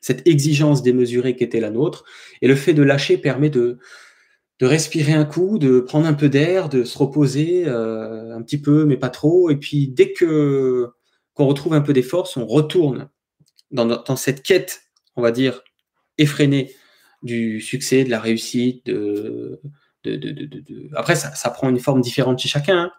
cette 0.00 0.26
exigence 0.26 0.82
démesurée 0.82 1.36
qui 1.36 1.44
était 1.44 1.60
la 1.60 1.68
nôtre. 1.68 2.04
Et 2.40 2.48
le 2.48 2.54
fait 2.54 2.72
de 2.72 2.82
lâcher 2.82 3.18
permet 3.18 3.50
de, 3.50 3.78
de 4.60 4.66
respirer 4.66 5.12
un 5.12 5.24
coup, 5.24 5.58
de 5.58 5.80
prendre 5.80 6.06
un 6.06 6.14
peu 6.14 6.28
d'air, 6.28 6.68
de 6.68 6.84
se 6.84 6.96
reposer 6.96 7.66
un 7.66 8.40
petit 8.42 8.60
peu, 8.60 8.84
mais 8.84 8.96
pas 8.96 9.10
trop. 9.10 9.50
Et 9.50 9.56
puis 9.56 9.88
dès 9.88 10.12
que 10.12 10.90
qu'on 11.34 11.46
retrouve 11.46 11.74
un 11.74 11.80
peu 11.80 11.92
des 11.92 12.02
forces, 12.02 12.36
on 12.36 12.46
retourne 12.46 13.08
dans, 13.70 14.16
cette 14.16 14.42
quête, 14.42 14.82
on 15.16 15.22
va 15.22 15.32
dire, 15.32 15.62
effrénée 16.16 16.72
du 17.22 17.60
succès, 17.60 18.04
de 18.04 18.10
la 18.10 18.20
réussite. 18.20 18.86
De, 18.86 19.60
Après, 20.94 21.16
ça, 21.16 21.50
prend 21.50 21.68
une 21.68 21.80
forme 21.80 22.00
différente 22.00 22.38
chez 22.38 22.48
chacun. 22.48 22.78
Hein. 22.78 22.92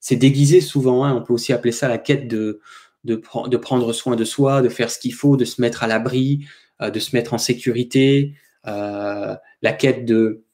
C'est 0.00 0.16
déguisé 0.16 0.60
souvent. 0.60 1.04
Hein. 1.04 1.14
On 1.14 1.22
peut 1.22 1.34
aussi 1.34 1.52
appeler 1.52 1.72
ça 1.72 1.88
la 1.88 1.98
quête 1.98 2.28
de, 2.28 2.60
de, 3.04 3.16
prendre 3.16 3.92
soin 3.92 4.16
de 4.16 4.24
soi, 4.24 4.62
de 4.62 4.68
faire 4.68 4.90
ce 4.90 4.98
qu'il 4.98 5.14
faut, 5.14 5.36
de 5.36 5.44
se 5.44 5.60
mettre 5.60 5.82
à 5.82 5.86
l'abri, 5.86 6.46
euh, 6.80 6.90
de 6.90 6.98
se 6.98 7.14
mettre 7.14 7.34
en 7.34 7.38
sécurité. 7.38 8.34
Euh, 8.66 9.34
la 9.60 9.72
quête 9.72 10.06
de, 10.06 10.44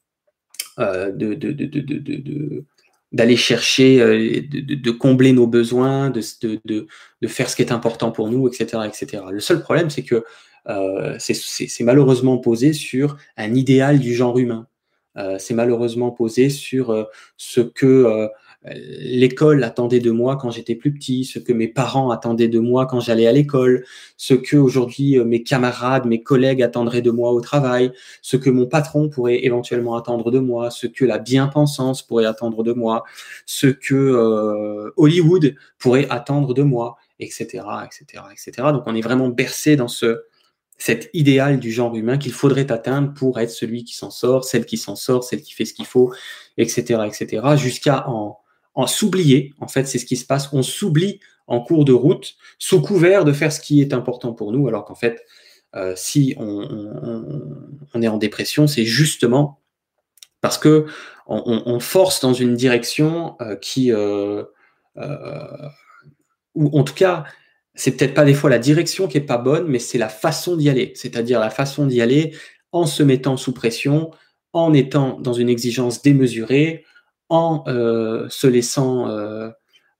euh, 0.79 1.11
de, 1.11 2.63
d'aller 3.11 3.35
chercher, 3.35 4.01
euh, 4.01 4.41
de, 4.49 4.91
combler 4.91 5.33
nos 5.33 5.47
besoins, 5.47 6.09
de, 6.09 6.21
de, 6.63 7.27
faire 7.27 7.49
ce 7.49 7.55
qui 7.55 7.61
est 7.61 7.71
important 7.71 8.11
pour 8.11 8.29
nous, 8.29 8.47
etc. 8.47 8.83
etc. 8.85 9.23
Le 9.31 9.39
seul 9.39 9.61
problème, 9.61 9.89
c'est 9.89 10.03
que 10.03 10.23
euh, 10.67 11.15
c'est 11.19 11.83
malheureusement 11.83 12.37
posé 12.37 12.73
sur 12.73 13.17
un 13.35 13.55
idéal 13.55 13.99
du 13.99 14.13
genre 14.13 14.37
humain. 14.37 14.67
C'est 15.37 15.53
malheureusement 15.53 16.11
posé 16.11 16.49
sur 16.49 17.09
ce 17.35 17.59
que 17.59 18.29
l'école 18.65 19.63
attendait 19.63 20.01
de 20.01 20.11
moi 20.11 20.35
quand 20.35 20.51
j'étais 20.51 20.75
plus 20.75 20.93
petit, 20.93 21.23
ce 21.23 21.39
que 21.39 21.53
mes 21.53 21.67
parents 21.67 22.09
attendaient 22.11 22.49
de 22.49 22.59
moi 22.59 22.85
quand 22.85 22.99
j'allais 22.99 23.25
à 23.25 23.31
l'école, 23.31 23.85
ce 24.17 24.33
que 24.33 24.57
aujourd'hui 24.57 25.17
euh, 25.17 25.23
mes 25.23 25.43
camarades, 25.43 26.05
mes 26.05 26.21
collègues 26.21 26.61
attendraient 26.61 27.01
de 27.01 27.11
moi 27.11 27.31
au 27.31 27.39
travail, 27.39 27.91
ce 28.21 28.35
que 28.35 28.49
mon 28.49 28.67
patron 28.67 29.07
pourrait 29.07 29.45
éventuellement 29.45 29.95
attendre 29.95 30.29
de 30.29 30.39
moi, 30.39 30.71
ce 30.71 30.87
que 30.87 31.05
la 31.05 31.19
bien-pensance 31.19 32.01
pourrait 32.01 32.25
attendre 32.25 32.63
de 32.63 32.73
moi, 32.73 33.03
ce 33.45 33.67
que 33.67 33.95
euh, 33.95 34.91
Hollywood 34.97 35.55
pourrait 35.77 36.07
attendre 36.09 36.53
de 36.53 36.63
moi, 36.63 36.97
etc., 37.19 37.63
etc., 37.85 38.23
etc. 38.31 38.67
Donc 38.73 38.83
on 38.87 38.95
est 38.95 39.01
vraiment 39.01 39.29
bercé 39.29 39.77
dans 39.77 39.87
ce 39.87 40.23
cet 40.81 41.09
idéal 41.13 41.59
du 41.59 41.73
genre 41.73 41.93
humain 41.93 42.17
qu'il 42.17 42.31
faudrait 42.31 42.71
atteindre 42.71 43.13
pour 43.13 43.37
être 43.39 43.51
celui 43.51 43.83
qui 43.83 43.95
s'en 43.95 44.11
sort, 44.11 44.45
celle 44.45 44.65
qui 44.65 44.77
s'en 44.77 44.95
sort, 44.95 45.25
celle 45.25 45.41
qui 45.41 45.51
fait 45.53 45.65
ce 45.65 45.73
qu'il 45.73 45.85
faut, 45.85 46.13
etc., 46.57 47.01
etc., 47.05 47.41
jusqu'à 47.57 48.07
en, 48.07 48.39
en 48.73 48.87
s'oublier. 48.87 49.53
En 49.59 49.67
fait, 49.67 49.85
c'est 49.85 49.97
ce 49.97 50.05
qui 50.05 50.17
se 50.17 50.25
passe. 50.25 50.51
On 50.53 50.63
s'oublie 50.63 51.19
en 51.47 51.59
cours 51.61 51.83
de 51.83 51.93
route 51.93 52.35
sous 52.59 52.81
couvert 52.81 53.25
de 53.25 53.33
faire 53.33 53.51
ce 53.51 53.59
qui 53.59 53.81
est 53.81 53.93
important 53.93 54.33
pour 54.33 54.51
nous, 54.51 54.67
alors 54.67 54.85
qu'en 54.85 54.95
fait, 54.95 55.25
euh, 55.75 55.93
si 55.95 56.35
on, 56.37 58.01
est 58.01 58.07
en 58.07 58.17
dépression, 58.17 58.67
c'est 58.67 58.85
justement 58.85 59.59
parce 60.41 60.57
que 60.57 60.85
on, 61.27 61.79
force 61.79 62.21
dans 62.21 62.33
une 62.33 62.55
direction 62.55 63.35
euh, 63.41 63.55
qui, 63.55 63.91
euh, 63.91 64.43
ou 66.55 66.77
en 66.77 66.83
tout 66.83 66.95
cas, 66.95 67.25
c'est 67.75 67.95
peut-être 67.95 68.15
pas 68.15 68.25
des 68.25 68.33
fois 68.33 68.49
la 68.49 68.57
direction 68.57 69.07
qui 69.07 69.17
est 69.17 69.21
pas 69.21 69.37
bonne, 69.37 69.67
mais 69.67 69.79
c'est 69.79 69.99
la 69.99 70.09
façon 70.09 70.55
d'y 70.55 70.69
aller. 70.69 70.91
C'est-à-dire 70.95 71.39
la 71.39 71.51
façon 71.51 71.85
d'y 71.85 72.01
aller 72.01 72.35
en 72.71 72.85
se 72.85 73.03
mettant 73.03 73.37
sous 73.37 73.53
pression, 73.53 74.11
en 74.53 74.73
étant 74.73 75.19
dans 75.19 75.33
une 75.33 75.49
exigence 75.49 76.01
démesurée, 76.01 76.83
en 77.29 77.63
euh, 77.67 78.27
se 78.29 78.47
laissant, 78.47 79.07
euh, 79.07 79.49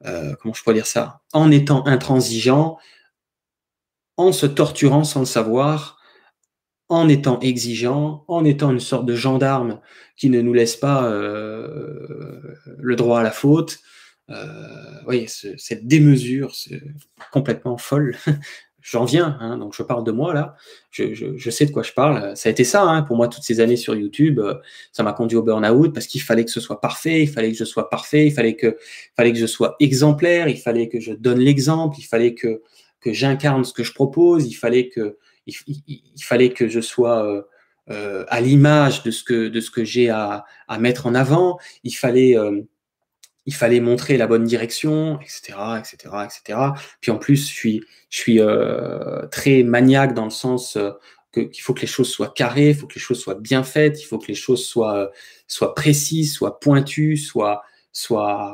euh, 0.06 0.36
comment 0.42 0.54
je 0.54 0.64
pourrais 0.64 0.76
dire 0.76 0.88
ça, 0.88 1.22
en 1.34 1.52
étant 1.52 1.86
intransigeant, 1.86 2.78
en 4.18 4.32
se 4.32 4.46
torturant 4.46 5.04
sans 5.04 5.22
le 5.22 5.26
savoir, 5.26 6.00
en 6.90 7.08
étant 7.08 7.40
exigeant, 7.40 8.26
en 8.28 8.44
étant 8.44 8.72
une 8.72 8.80
sorte 8.80 9.06
de 9.06 9.16
gendarme 9.16 9.80
qui 10.18 10.30
ne 10.30 10.42
nous 10.42 10.54
laisse 10.54 10.76
pas 10.76 11.08
le 11.10 12.96
droit 12.96 13.20
à 13.20 13.24
la 13.24 13.32
faute. 13.32 13.80
voyez, 15.04 15.28
cette 15.28 15.88
démesure, 15.88 16.56
c'est 16.56 16.82
complètement 17.32 17.78
folle. 17.78 18.18
J'en 18.89 19.05
viens, 19.05 19.38
hein, 19.39 19.58
donc 19.58 19.75
je 19.75 19.84
parle 19.84 20.03
de 20.03 20.12
moi 20.12 20.34
là, 20.34 20.55
je, 20.89 21.50
sais 21.51 21.65
de 21.65 21.72
quoi 21.72 21.84
je 21.84 21.93
parle. 21.93 22.36
Ça 22.36 22.50
a 22.50 22.51
été 22.51 22.63
ça 22.63 22.84
hein, 22.84 23.03
pour 23.03 23.17
moi 23.17 23.27
toutes 23.27 23.43
ces 23.43 23.60
années 23.60 23.75
sur 23.75 23.96
YouTube. 23.96 24.39
Euh, 24.39 24.55
ça 24.91 25.03
m'a 25.03 25.13
conduit 25.13 25.38
au 25.38 25.43
burn-out 25.43 25.93
parce 25.93 26.08
qu'il 26.08 26.22
fallait 26.22 26.43
que 26.43 26.51
ce 26.51 26.60
soit 26.60 26.81
parfait, 26.81 27.22
il 27.22 27.29
fallait 27.29 27.51
que 27.51 27.58
je 27.58 27.65
sois 27.65 27.89
parfait, 27.89 28.25
il 28.25 28.31
fallait 28.31 28.55
que, 28.55 28.77
fallait 29.15 29.31
que 29.31 29.38
je 29.38 29.46
sois 29.46 29.75
exemplaire, 29.79 30.48
il 30.48 30.58
fallait 30.58 30.89
que 30.89 31.00
je 31.00 31.13
donne 31.13 31.39
l'exemple, 31.39 31.98
il 32.00 32.03
fallait 32.03 32.34
que, 32.34 32.63
que 33.00 33.13
j'incarne 33.13 33.63
ce 33.63 33.74
que 33.74 33.84
je 33.84 33.93
propose, 33.93 34.48
il 34.48 34.55
fallait 34.55 34.89
que, 34.89 35.17
il, 35.46 36.24
fallait 36.24 36.50
que 36.50 36.67
je 36.67 36.81
sois 36.81 37.25
euh, 37.25 37.41
euh, 37.91 38.25
à 38.27 38.41
l'image 38.41 39.03
de 39.03 39.12
ce 39.12 39.24
que, 39.24 39.50
de 39.50 39.60
ce 39.62 39.69
que 39.69 39.84
j'ai 39.84 40.10
à, 40.10 40.46
à, 40.67 40.79
mettre 40.79 41.05
en 41.05 41.13
avant, 41.13 41.60
il 41.84 41.96
fallait 41.96 42.36
il 43.50 43.56
fallait 43.56 43.79
montrer 43.79 44.15
la 44.15 44.27
bonne 44.27 44.44
direction, 44.44 45.20
etc., 45.22 45.58
etc., 45.79 46.15
etc. 46.24 46.60
Puis 47.01 47.10
en 47.10 47.18
plus, 47.18 47.50
je 47.50 47.79
suis, 48.12 48.39
euh, 48.39 49.25
très 49.32 49.63
maniaque 49.63 50.13
dans 50.13 50.25
le 50.25 50.29
sens 50.29 50.77
euh, 50.77 50.91
qu'il 51.34 51.63
faut 51.63 51.74
que 51.74 51.82
les 51.82 51.88
choses 51.88 52.12
soient 52.12 52.32
carrées, 52.32 52.70
il 52.70 52.75
faut 52.75 52.86
que 52.86 52.94
les 52.94 53.01
choses 53.01 53.20
soient 53.20 53.39
bien 53.39 53.63
faites, 53.63 54.00
il 54.03 54.06
faut 54.06 54.20
que 54.20 54.27
les 54.27 54.36
choses 54.36 54.63
soient, 54.63 54.98
euh, 54.98 55.08
soient 55.48 55.74
précises, 55.74 56.32
soient 56.32 56.60
pointues, 56.60 57.18
soient, 57.18 57.63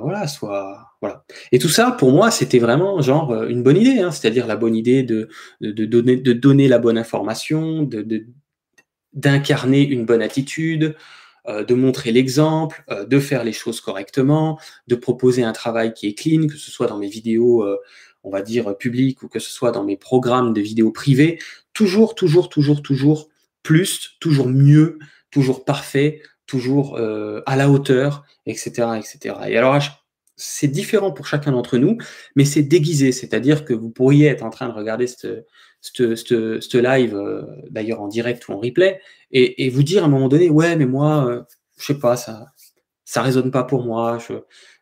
voilà, 0.01 0.29
soient, 0.29 0.93
voilà. 1.01 1.25
Et 1.51 1.59
tout 1.59 1.67
ça, 1.67 1.91
pour 1.91 2.13
moi, 2.13 2.31
c'était 2.31 2.59
vraiment 2.59 3.01
genre 3.01 3.43
une 3.43 3.63
bonne 3.63 3.77
idée, 3.77 3.99
hein, 3.99 4.11
c'est-à-dire 4.11 4.47
la 4.47 4.55
bonne 4.55 4.77
idée 4.77 5.03
de, 5.03 5.27
de, 5.59 5.85
donner, 5.85 6.15
de 6.15 6.31
donner 6.31 6.69
la 6.69 6.79
bonne 6.79 6.97
information, 6.97 7.83
de, 7.83 8.27
d'incarner 9.11 9.81
une 9.81 10.05
bonne 10.05 10.21
attitude, 10.21 10.95
de 11.47 11.73
montrer 11.73 12.11
l'exemple, 12.11 12.83
euh, 12.89 13.05
de 13.05 13.19
faire 13.19 13.43
les 13.43 13.53
choses 13.53 13.81
correctement, 13.81 14.59
de 14.87 14.95
proposer 14.95 15.43
un 15.43 15.53
travail 15.53 15.93
qui 15.93 16.07
est 16.07 16.13
clean, 16.13 16.47
que 16.47 16.57
ce 16.57 16.71
soit 16.71 16.87
dans 16.87 16.97
mes 16.97 17.07
vidéos, 17.07 17.63
euh, 17.63 17.77
on 18.23 18.29
va 18.29 18.41
dire, 18.41 18.75
publiques 18.77 19.21
ou 19.23 19.27
que 19.27 19.39
ce 19.39 19.51
soit 19.51 19.71
dans 19.71 19.83
mes 19.83 19.97
programmes 19.97 20.53
de 20.53 20.61
vidéos 20.61 20.91
privées. 20.91 21.39
Toujours, 21.73 22.15
toujours, 22.15 22.49
toujours, 22.49 22.81
toujours 22.81 23.29
plus, 23.63 24.17
toujours 24.19 24.47
mieux, 24.47 24.99
toujours 25.31 25.65
parfait, 25.65 26.21
toujours 26.47 26.97
à 26.97 27.55
la 27.55 27.69
hauteur, 27.69 28.23
etc., 28.45 28.87
etc. 28.99 29.35
Et 29.47 29.57
alors, 29.57 29.79
c'est 30.37 30.67
différent 30.67 31.11
pour 31.11 31.27
chacun 31.27 31.51
d'entre 31.51 31.77
nous, 31.77 31.97
mais 32.35 32.45
c'est 32.45 32.63
déguisé. 32.63 33.11
C'est-à-dire 33.11 33.65
que 33.65 33.73
vous 33.73 33.89
pourriez 33.89 34.27
être 34.27 34.43
en 34.43 34.49
train 34.49 34.67
de 34.67 34.73
regarder 34.73 35.07
ce 35.93 36.77
live, 36.77 37.15
euh, 37.15 37.43
d'ailleurs 37.69 38.01
en 38.01 38.07
direct 38.07 38.47
ou 38.47 38.53
en 38.53 38.59
replay, 38.59 38.99
et, 39.31 39.69
vous 39.69 39.83
dire 39.83 40.03
à 40.03 40.05
un 40.07 40.09
moment 40.09 40.29
donné, 40.29 40.49
ouais, 40.49 40.75
mais 40.75 40.85
moi, 40.85 41.27
euh, 41.27 41.43
je 41.77 41.85
sais 41.85 41.99
pas, 41.99 42.15
ça, 42.15 42.47
ça 43.03 43.21
résonne 43.21 43.51
pas 43.51 43.63
pour 43.63 43.83
moi. 43.83 44.17
Je, 44.17 44.33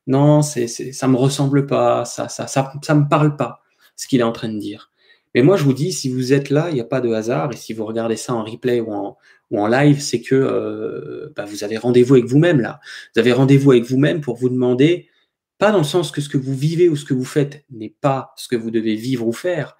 non, 0.08 0.42
c'est, 0.42 0.68
ça 0.68 1.08
me 1.08 1.16
ressemble 1.16 1.66
pas, 1.66 2.06
ça, 2.06 2.30
ça, 2.30 2.48
ça, 2.48 2.72
ça 2.82 2.96
me 2.96 3.08
parle 3.08 3.36
pas, 3.36 3.62
ce 3.96 4.08
qu'il 4.08 4.20
est 4.20 4.24
en 4.24 4.32
train 4.32 4.50
de 4.50 4.60
dire. 4.60 4.92
Mais 5.36 5.42
moi, 5.42 5.58
je 5.58 5.64
vous 5.64 5.74
dis, 5.74 5.92
si 5.92 6.10
vous 6.10 6.34
êtes 6.34 6.50
là, 6.50 6.68
il 6.70 6.76
n'y 6.76 6.82
a 6.82 6.86
pas 6.86 7.02
de 7.02 7.12
hasard. 7.12 7.52
Et 7.52 7.56
si 7.56 7.74
vous 7.74 7.86
regardez 7.86 8.18
ça 8.18 8.34
en 8.34 8.44
replay 8.44 8.80
ou 8.80 8.94
en, 8.94 9.18
ou 9.52 9.60
en 9.60 9.68
live, 9.68 10.00
c'est 10.00 10.22
que 10.22 10.36
euh, 10.36 11.34
bah, 11.36 11.46
vous 11.46 11.64
avez 11.64 11.78
rendez-vous 11.78 12.16
avec 12.16 12.26
vous-même 12.26 12.60
là. 12.60 12.80
Vous 13.16 13.20
avez 13.20 13.34
rendez-vous 13.34 13.72
avec 13.72 13.84
vous-même 13.84 14.22
pour 14.22 14.36
vous 14.36 14.50
demander, 14.50 15.10
pas 15.58 15.72
dans 15.72 15.80
le 15.80 15.84
sens 15.84 16.12
que 16.12 16.22
ce 16.22 16.30
que 16.30 16.38
vous 16.38 16.56
vivez 16.56 16.90
ou 16.90 16.96
ce 16.96 17.06
que 17.06 17.14
vous 17.14 17.26
faites 17.26 17.66
n'est 17.72 17.96
pas 18.02 18.34
ce 18.36 18.48
que 18.48 18.56
vous 18.56 18.72
devez 18.72 18.96
vivre 18.96 19.28
ou 19.28 19.32
faire, 19.32 19.78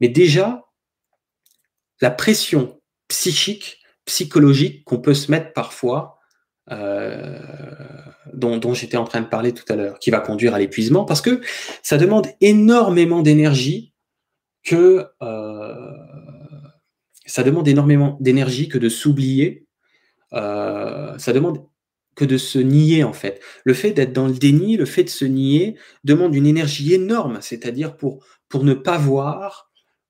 mais 0.00 0.08
déjà 0.08 0.64
la 2.00 2.10
pression 2.10 2.80
psychique, 3.08 3.78
psychologique 4.04 4.84
qu'on 4.84 4.98
peut 4.98 5.14
se 5.14 5.30
mettre 5.30 5.52
parfois, 5.52 6.18
euh, 6.70 7.38
dont, 8.32 8.74
j'étais 8.74 8.96
en 8.96 9.04
train 9.04 9.20
de 9.20 9.28
parler 9.28 9.52
tout 9.52 9.64
à 9.72 9.76
l'heure, 9.76 9.98
qui 9.98 10.10
va 10.10 10.20
conduire 10.20 10.54
à 10.54 10.58
l'épuisement, 10.58 11.04
parce 11.04 11.20
que 11.20 11.40
ça 11.82 11.96
demande 11.96 12.26
énormément 12.40 13.22
d'énergie 13.22 13.94
que 14.64 15.06
euh, 15.22 15.90
ça 17.24 17.42
demande 17.42 17.68
énormément 17.68 18.16
d'énergie 18.20 18.68
que 18.68 18.78
de 18.78 18.88
s'oublier. 18.88 19.66
Euh, 20.32 21.16
ça 21.18 21.32
demande 21.32 21.64
que 22.16 22.24
de 22.24 22.36
se 22.36 22.58
nier 22.58 23.04
en 23.04 23.12
fait. 23.12 23.40
Le 23.64 23.74
fait 23.74 23.92
d'être 23.92 24.12
dans 24.12 24.26
le 24.26 24.34
déni, 24.34 24.76
le 24.76 24.86
fait 24.86 25.04
de 25.04 25.08
se 25.08 25.24
nier 25.24 25.76
demande 26.02 26.34
une 26.34 26.46
énergie 26.46 26.94
énorme, 26.94 27.38
c'est-à-dire 27.40 27.96
pour, 27.96 28.24
pour 28.48 28.64
ne 28.64 28.74
pas 28.74 28.98
voir, 28.98 29.65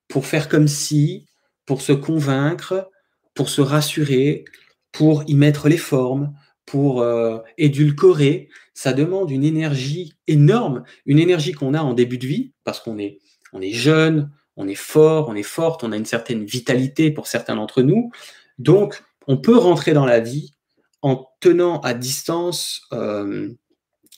pour 0.07 0.25
faire 0.25 0.49
comme 0.49 0.67
si, 0.67 1.25
pour 1.65 1.81
se 1.81 1.93
convaincre, 1.93 2.89
pour 3.33 3.49
se 3.49 3.61
rassurer, 3.61 4.45
pour 4.91 5.23
y 5.27 5.35
mettre 5.35 5.69
les 5.69 5.77
formes, 5.77 6.33
pour 6.65 7.01
euh, 7.01 7.39
édulcorer. 7.57 8.49
Ça 8.73 8.93
demande 8.93 9.31
une 9.31 9.43
énergie 9.43 10.13
énorme, 10.27 10.83
une 11.05 11.19
énergie 11.19 11.53
qu'on 11.53 11.73
a 11.73 11.81
en 11.81 11.93
début 11.93 12.17
de 12.17 12.27
vie, 12.27 12.53
parce 12.63 12.79
qu'on 12.79 12.97
est, 12.97 13.19
on 13.53 13.61
est 13.61 13.73
jeune, 13.73 14.31
on 14.55 14.67
est 14.67 14.75
fort, 14.75 15.29
on 15.29 15.35
est 15.35 15.43
forte, 15.43 15.83
on 15.83 15.91
a 15.91 15.97
une 15.97 16.05
certaine 16.05 16.45
vitalité 16.45 17.11
pour 17.11 17.27
certains 17.27 17.55
d'entre 17.55 17.81
nous. 17.81 18.11
Donc, 18.57 19.03
on 19.27 19.37
peut 19.37 19.57
rentrer 19.57 19.93
dans 19.93 20.05
la 20.05 20.19
vie 20.19 20.53
en 21.01 21.27
tenant 21.39 21.79
à 21.81 21.93
distance 21.93 22.81
euh, 22.91 23.49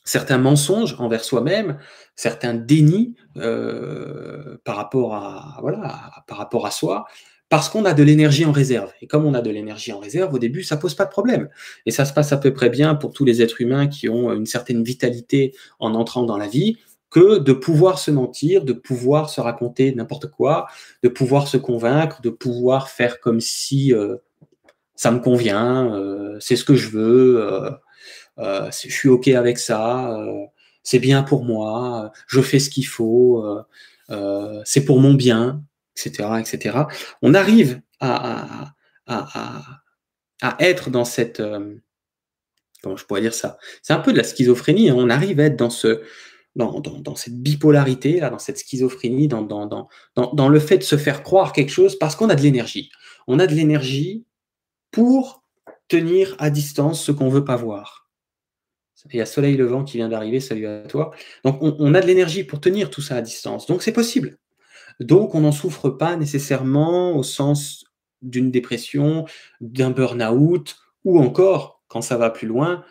certains 0.09 0.39
mensonges 0.39 0.95
envers 0.97 1.23
soi-même, 1.23 1.77
certains 2.15 2.55
dénis 2.55 3.15
euh, 3.37 4.57
par, 4.63 4.75
rapport 4.75 5.13
à, 5.13 6.71
soi, 6.71 7.05
parce 7.47 7.69
qu'on 7.69 7.85
a 7.85 7.93
de 7.93 8.01
l'énergie 8.01 8.43
en 8.43 8.51
réserve. 8.51 8.91
Et 9.01 9.07
comme 9.07 9.25
on 9.25 9.35
a 9.35 9.41
de 9.41 9.51
l'énergie 9.51 9.93
en 9.93 9.99
réserve, 9.99 10.33
au 10.33 10.39
début, 10.39 10.63
ça 10.63 10.77
pose 10.77 10.95
pas 10.95 11.05
de 11.05 11.11
problème. 11.11 11.49
Et 11.85 11.91
ça 11.91 12.05
se 12.05 12.13
passe 12.13 12.31
à 12.33 12.37
peu 12.37 12.51
près 12.53 12.71
bien 12.71 12.95
pour 12.95 13.13
tous 13.13 13.23
les 13.23 13.43
êtres 13.43 13.61
humains 13.61 13.87
qui 13.87 14.09
ont 14.09 14.33
une 14.33 14.47
certaine 14.47 14.83
vitalité 14.83 15.53
en 15.79 15.93
entrant 15.93 16.23
dans 16.23 16.37
la 16.37 16.47
vie 16.47 16.77
que 17.11 17.37
de 17.37 17.53
pouvoir 17.53 17.99
se 17.99 18.09
mentir, 18.09 18.65
de 18.65 18.73
pouvoir 18.73 19.29
se 19.29 19.41
raconter 19.41 19.93
n'importe 19.93 20.27
quoi, 20.27 20.67
de 21.03 21.09
pouvoir 21.09 21.47
se 21.47 21.57
convaincre, 21.57 22.21
de 22.21 22.29
pouvoir 22.31 22.89
faire 22.89 23.19
comme 23.19 23.41
si 23.41 23.93
euh, 23.93 24.15
ça 24.95 25.11
me 25.11 25.19
convient, 25.19 25.93
euh, 25.95 26.37
c'est 26.39 26.55
ce 26.55 26.65
que 26.65 26.75
je 26.75 26.89
veux, 26.89 27.71
je 28.39 28.89
suis 28.89 29.09
OK 29.09 29.27
avec 29.27 29.57
ça, 29.57 30.17
c'est 30.83 30.99
bien 30.99 31.23
pour 31.23 31.43
moi, 31.43 32.11
je 32.27 32.41
fais 32.41 32.59
ce 32.59 32.69
qu'il 32.69 32.87
faut, 32.87 33.45
c'est 34.65 34.85
pour 34.85 34.99
mon 34.99 35.13
bien, 35.13 35.63
etc., 35.95 36.29
etc. 36.39 36.77
On 37.21 37.33
arrive 37.33 37.81
à, 37.99 38.71
à, 39.07 39.81
à, 40.41 40.55
être 40.59 40.89
dans 40.89 41.05
cette... 41.05 41.41
comment 42.81 42.97
je 42.97 43.05
pourrais 43.05 43.21
dire 43.21 43.33
ça? 43.33 43.57
C'est 43.81 43.93
un 43.93 43.99
peu 43.99 44.13
de 44.13 44.17
la 44.17 44.23
schizophrénie, 44.23 44.89
hein. 44.89 44.95
on 44.97 45.09
arrive 45.09 45.39
à 45.39 45.45
être 45.45 45.57
dans 45.57 45.69
ce 45.69 46.01
dans, 46.55 47.15
cette 47.15 47.41
bipolarité, 47.41 48.19
là, 48.19 48.29
dans 48.29 48.39
cette 48.39 48.57
schizophrénie, 48.57 49.27
dans, 49.27 49.43
dans, 49.43 50.49
le 50.49 50.59
fait 50.59 50.77
de 50.77 50.83
se 50.83 50.97
faire 50.97 51.23
croire 51.23 51.53
quelque 51.53 51.71
chose 51.71 51.97
parce 51.97 52.15
qu'on 52.15 52.29
a 52.29 52.35
de 52.35 52.41
l'énergie. 52.41 52.91
On 53.27 53.39
a 53.39 53.47
de 53.47 53.53
l'énergie 53.53 54.25
pour 54.91 55.43
tenir 55.87 56.35
à 56.39 56.49
distance 56.49 57.03
ce 57.03 57.11
qu'on 57.11 57.25
ne 57.25 57.31
veut 57.31 57.45
pas 57.45 57.55
voir. 57.55 58.08
Il 59.11 59.17
y 59.17 59.21
a 59.21 59.25
Soleil 59.25 59.55
Levant 59.55 59.83
qui 59.83 59.97
vient 59.97 60.09
d'arriver, 60.09 60.39
salut 60.39 60.67
à 60.67 60.81
toi. 60.81 61.11
Donc 61.43 61.59
on, 61.61 61.93
a 61.93 62.01
de 62.01 62.07
l'énergie 62.07 62.43
pour 62.43 62.59
tenir 62.59 62.89
tout 62.89 63.01
ça 63.01 63.15
à 63.15 63.21
distance. 63.21 63.65
Donc 63.65 63.81
c'est 63.81 63.91
possible. 63.91 64.37
Donc 64.99 65.35
on 65.35 65.41
n'en 65.41 65.51
souffre 65.51 65.89
pas 65.89 66.15
nécessairement 66.15 67.15
au 67.15 67.23
sens 67.23 67.85
d'une 68.21 68.51
dépression, 68.51 69.25
d'un 69.61 69.91
burn-out, 69.91 70.75
ou 71.05 71.19
encore, 71.19 71.81
quand 71.87 72.01
ça 72.01 72.17
va 72.17 72.29
plus 72.29 72.47
loin, 72.47 72.83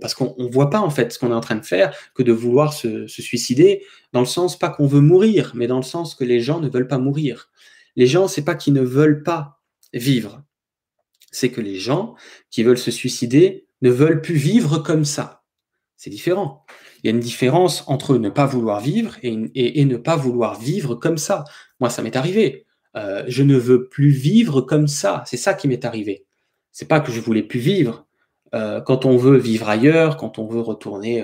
parce 0.00 0.14
qu'on 0.14 0.34
ne 0.38 0.50
voit 0.50 0.70
pas 0.70 0.80
en 0.80 0.90
fait 0.90 1.12
ce 1.12 1.18
qu'on 1.18 1.30
est 1.30 1.34
en 1.34 1.40
train 1.40 1.56
de 1.56 1.64
faire 1.64 1.94
que 2.14 2.22
de 2.22 2.32
vouloir 2.32 2.72
se, 2.72 3.06
suicider, 3.06 3.84
dans 4.12 4.20
le 4.20 4.26
sens 4.26 4.58
pas 4.58 4.68
qu'on 4.68 4.86
veut 4.86 5.00
mourir, 5.00 5.52
mais 5.54 5.66
dans 5.66 5.76
le 5.76 5.82
sens 5.82 6.14
que 6.14 6.24
les 6.24 6.40
gens 6.40 6.60
ne 6.60 6.68
veulent 6.68 6.88
pas 6.88 6.98
mourir. 6.98 7.50
Les 7.94 8.06
gens, 8.06 8.28
c'est 8.28 8.44
pas 8.44 8.54
qu'ils 8.54 8.74
ne 8.74 8.82
veulent 8.82 9.22
pas 9.22 9.60
vivre, 9.92 10.42
c'est 11.30 11.50
que 11.50 11.60
les 11.60 11.76
gens 11.76 12.14
qui 12.50 12.62
veulent 12.62 12.78
se 12.78 12.90
suicider 12.90 13.65
ne 13.82 13.90
veulent 13.90 14.20
plus 14.20 14.36
vivre 14.36 14.78
comme 14.78 15.04
ça. 15.04 15.42
C'est 15.96 16.10
différent. 16.10 16.64
Il 17.02 17.06
y 17.06 17.12
a 17.12 17.14
une 17.14 17.20
différence 17.20 17.84
entre 17.86 18.16
ne 18.16 18.28
pas 18.28 18.46
vouloir 18.46 18.80
vivre 18.80 19.16
et, 19.22 19.84
ne 19.84 19.96
pas 19.96 20.16
vouloir 20.16 20.58
vivre 20.58 20.94
comme 20.94 21.18
ça. 21.18 21.44
Moi, 21.80 21.90
ça 21.90 22.02
m'est 22.02 22.16
arrivé. 22.16 22.66
Euh, 22.96 23.24
je 23.28 23.42
ne 23.42 23.56
veux 23.56 23.88
plus 23.88 24.10
vivre 24.10 24.60
comme 24.60 24.88
ça. 24.88 25.22
C'est 25.26 25.36
ça 25.36 25.54
qui 25.54 25.68
m'est 25.68 25.84
arrivé. 25.84 26.24
C'est 26.72 26.88
pas 26.88 27.00
que 27.00 27.12
je 27.12 27.20
voulais 27.20 27.42
plus 27.42 27.60
vivre, 27.60 28.06
euh, 28.54 28.80
quand 28.80 29.04
on 29.06 29.16
veut 29.16 29.38
vivre 29.38 29.68
ailleurs, 29.68 30.16
quand 30.16 30.38
on 30.38 30.46
veut 30.46 30.60
retourner 30.60 31.22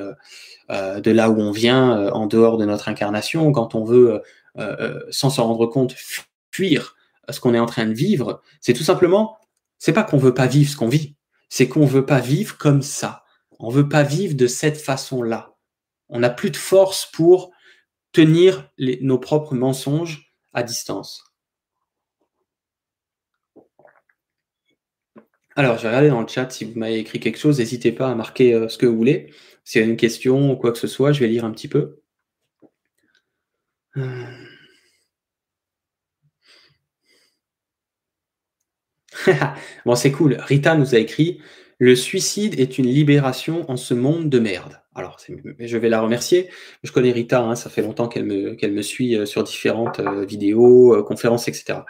euh, 0.71 1.01
de 1.01 1.11
là 1.11 1.31
où 1.31 1.39
on 1.41 1.51
vient, 1.51 2.11
en 2.13 2.27
dehors 2.27 2.57
de 2.57 2.65
notre 2.65 2.89
incarnation, 2.89 3.53
quand 3.53 3.75
on 3.75 3.85
veut, 3.85 4.23
sans 5.11 5.29
s'en 5.31 5.45
rendre 5.45 5.67
compte, 5.67 5.95
fuir 6.51 6.97
ce 7.29 7.41
qu'on 7.41 7.55
est 7.55 7.59
en 7.59 7.67
train 7.67 7.87
de 7.87 7.93
vivre, 7.93 8.43
c'est 8.61 8.73
tout 8.73 8.83
simplement, 8.83 9.37
c'est 9.79 9.93
pas 9.93 10.03
qu'on 10.03 10.17
veut 10.17 10.35
pas 10.35 10.47
vivre 10.47 10.71
ce 10.71 10.77
qu'on 10.77 10.89
vit, 10.89 11.17
c'est 11.53 11.69
qu'on 11.69 11.85
veut 11.85 12.07
pas 12.07 12.21
vivre 12.21 12.57
comme 12.57 12.81
ça. 12.81 13.27
On 13.59 13.69
veut 13.69 13.87
pas 13.87 14.03
vivre 14.03 14.35
de 14.35 14.47
cette 14.47 14.79
façon-là. 14.79 15.55
On 16.09 16.21
n'a 16.21 16.31
plus 16.31 16.51
de 16.51 16.57
force 16.57 17.05
pour 17.05 17.53
tenir 18.11 18.71
nos 18.79 19.19
propres 19.19 19.55
mensonges 19.55 20.33
à 20.55 20.63
distance. 20.63 21.23
Alors, 25.55 25.77
je 25.77 25.83
vais 25.83 25.89
regarder 25.89 26.09
dans 26.09 26.23
le 26.23 26.27
chat 26.27 26.51
si 26.51 26.65
vous 26.65 26.79
m'avez 26.79 26.99
écrit 26.99 27.21
quelque 27.21 27.39
chose. 27.39 27.59
N'hésitez 27.59 27.93
pas 27.93 28.11
à 28.11 28.15
marquer 28.15 28.55
euh, 28.55 28.71
ce 28.71 28.79
que 28.79 28.87
vous 28.87 28.97
voulez. 28.97 29.35
S'il 29.63 29.83
y 29.83 29.85
a 29.85 29.87
une 29.87 29.99
question 29.99 30.53
ou 30.53 30.57
quoi 30.57 30.73
que 30.73 30.79
ce 30.79 30.87
soit, 30.87 31.13
je 31.13 31.21
vais 31.21 31.29
lire 31.29 31.45
un 31.45 31.51
petit 31.51 31.69
peu. 31.69 32.01
Euh. 33.99 34.42
bon, 39.87 39.95
c'est 39.95 40.13
cool. 40.13 40.37
Rita 40.41 40.75
nous 40.75 40.95
a 40.95 40.99
écrit 40.99 41.41
Le 41.79 41.97
suicide 41.97 42.59
est 42.59 42.79
une 42.79 42.87
libération 42.87 43.71
en 43.71 43.77
ce 43.77 43.95
monde 43.95 44.29
de 44.29 44.39
merde. 44.39 44.81
Alors, 44.95 45.19
je 45.59 45.79
vais 45.79 45.89
la 45.89 46.03
remercier. 46.03 46.51
Je 46.83 46.93
connais 46.93 47.13
Rita, 47.13 47.43
hein, 47.43 47.55
ça 47.55 47.71
fait 47.71 47.83
longtemps 47.83 48.09
qu'elle 48.09 48.25
me, 48.25 48.83
suit 48.83 49.17
euh, 49.17 49.25
sur 49.25 49.43
différentes 49.43 50.01
vidéos, 50.29 51.03
conférences, 51.05 51.49
etc. 51.49 51.81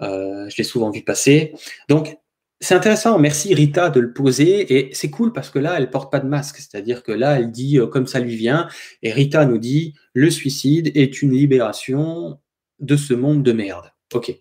je 0.00 0.56
l'ai 0.56 0.64
souvent 0.64 0.90
vu 0.90 1.02
passer. 1.02 1.54
Donc, 1.88 2.16
c'est 2.62 2.76
intéressant, 2.76 3.18
merci 3.18 3.52
Rita 3.54 3.90
de 3.90 3.98
le 3.98 4.12
poser 4.12 4.72
et 4.78 4.94
c'est 4.94 5.10
cool 5.10 5.32
parce 5.32 5.50
que 5.50 5.58
là, 5.58 5.74
elle 5.78 5.90
porte 5.90 6.12
pas 6.12 6.20
de 6.20 6.28
masque, 6.28 6.58
c'est-à-dire 6.58 7.02
que 7.02 7.10
là, 7.10 7.36
elle 7.36 7.50
dit 7.50 7.80
euh, 7.80 7.88
comme 7.88 8.06
ça 8.06 8.20
lui 8.20 8.36
vient 8.36 8.68
et 9.02 9.12
Rita 9.12 9.44
nous 9.46 9.58
dit 9.58 9.94
le 10.14 10.30
suicide 10.30 10.92
est 10.96 11.22
une 11.22 11.32
libération 11.32 12.38
de 12.78 12.96
ce 12.96 13.14
monde 13.14 13.42
de 13.42 13.50
merde. 13.50 13.92
Ok. 14.14 14.32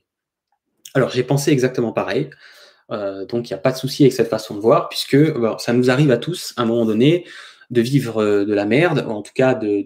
Alors 0.93 1.09
j'ai 1.09 1.23
pensé 1.23 1.51
exactement 1.51 1.91
pareil, 1.91 2.29
euh, 2.91 3.25
donc 3.25 3.49
il 3.49 3.53
n'y 3.53 3.57
a 3.57 3.61
pas 3.61 3.71
de 3.71 3.77
souci 3.77 4.03
avec 4.03 4.13
cette 4.13 4.29
façon 4.29 4.55
de 4.55 4.59
voir 4.59 4.89
puisque 4.89 5.17
ça 5.59 5.73
nous 5.73 5.89
arrive 5.89 6.11
à 6.11 6.17
tous 6.17 6.53
à 6.57 6.63
un 6.63 6.65
moment 6.65 6.85
donné 6.85 7.25
de 7.69 7.81
vivre 7.81 8.21
euh, 8.21 8.45
de 8.45 8.53
la 8.53 8.65
merde, 8.65 9.05
ou 9.07 9.11
en 9.11 9.21
tout 9.21 9.31
cas 9.33 9.53
de 9.53 9.85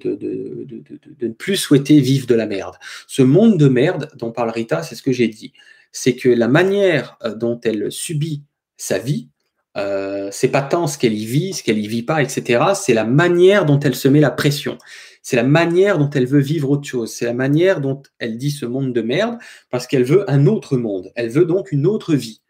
ne 1.22 1.34
plus 1.34 1.56
souhaiter 1.56 2.00
vivre 2.00 2.26
de 2.26 2.36
la 2.36 2.48
merde. 2.48 2.76
Ce 3.08 3.22
monde 3.22 3.58
de 3.58 3.68
merde 3.68 4.10
dont 4.16 4.32
parle 4.32 4.50
Rita, 4.50 4.82
c'est 4.82 4.96
ce 4.96 5.04
que 5.04 5.12
j'ai 5.12 5.28
dit 5.28 5.54
c'est 5.96 6.16
que 6.16 6.30
la 6.30 6.50
manière 6.50 7.18
euh, 7.24 7.34
dont 7.34 7.60
elle 7.64 7.92
subit 7.92 8.44
sa 8.78 9.00
vie, 9.00 9.30
euh, 9.78 10.30
c'est 10.32 10.50
pas 10.50 10.62
tant 10.62 10.88
ce 10.88 10.98
qu'elle 10.98 11.14
y 11.14 11.26
vit, 11.26 11.54
ce 11.54 11.64
qu'elle 11.64 11.80
y 11.80 11.88
vit 11.88 12.04
pas, 12.04 12.22
etc. 12.22 12.66
C'est 12.76 12.94
la 12.94 13.06
manière 13.06 13.66
dont 13.66 13.80
elle 13.80 13.96
se 13.96 14.10
met 14.10 14.20
la 14.20 14.32
pression. 14.32 14.78
C'est 15.26 15.38
la 15.38 15.44
manière 15.44 15.98
dont 15.98 16.12
elle 16.12 16.28
veut 16.28 16.40
vivre 16.40 16.70
autre 16.70 16.88
chose. 16.88 17.12
C'est 17.12 17.26
la 17.26 17.34
manière 17.34 17.82
dont 17.82 18.04
elle 18.20 18.38
dit 18.38 18.52
ce 18.52 18.68
monde 18.68 18.94
de 18.94 19.02
merde 19.02 19.40
parce 19.72 19.88
qu'elle 19.88 20.04
veut 20.04 20.30
un 20.30 20.46
autre 20.46 20.78
monde. 20.78 21.12
Elle 21.16 21.30
veut 21.30 21.46
donc 21.46 21.72
une 21.72 21.88
autre 21.88 22.14
vie. 22.14 22.44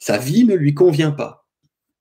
Sa 0.00 0.18
vie 0.18 0.44
ne 0.44 0.56
lui 0.56 0.74
convient 0.74 1.12
pas. 1.12 1.46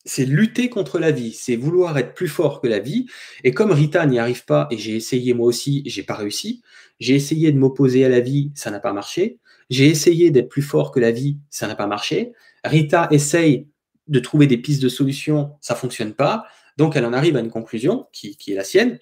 c'est 0.03 0.25
lutter 0.25 0.69
contre 0.69 0.97
la 0.97 1.11
vie, 1.11 1.31
c'est 1.31 1.55
vouloir 1.55 1.95
être 1.99 2.15
plus 2.15 2.27
fort 2.27 2.59
que 2.59 2.67
la 2.67 2.79
vie. 2.79 3.05
Et 3.43 3.51
comme 3.51 3.71
Rita 3.71 4.03
n'y 4.07 4.17
arrive 4.17 4.45
pas, 4.45 4.67
et 4.71 4.79
j'ai 4.79 4.95
essayé 4.95 5.35
moi 5.35 5.45
aussi, 5.45 5.83
j'ai 5.85 6.01
pas 6.01 6.15
réussi, 6.15 6.63
j'ai 6.99 7.13
essayé 7.13 7.51
de 7.51 7.59
m'opposer 7.59 8.03
à 8.03 8.09
la 8.09 8.19
vie, 8.19 8.51
ça 8.55 8.71
n'a 8.71 8.79
pas 8.79 8.93
marché. 8.93 9.37
J'ai 9.69 9.85
essayé 9.85 10.31
d'être 10.31 10.49
plus 10.49 10.63
fort 10.63 10.91
que 10.91 10.99
la 10.99 11.11
vie, 11.11 11.37
ça 11.51 11.67
n'a 11.67 11.75
pas 11.75 11.87
marché. 11.87 12.33
Rita 12.63 13.07
essaye 13.11 13.67
de 14.07 14.19
trouver 14.19 14.47
des 14.47 14.57
pistes 14.57 14.81
de 14.81 14.89
solutions, 14.89 15.51
ça 15.61 15.75
fonctionne 15.75 16.15
pas. 16.15 16.45
Donc 16.77 16.95
elle 16.95 17.05
en 17.05 17.13
arrive 17.13 17.37
à 17.37 17.41
une 17.41 17.51
conclusion 17.51 18.07
qui, 18.11 18.37
est 18.47 18.55
la 18.55 18.63
sienne. 18.63 18.97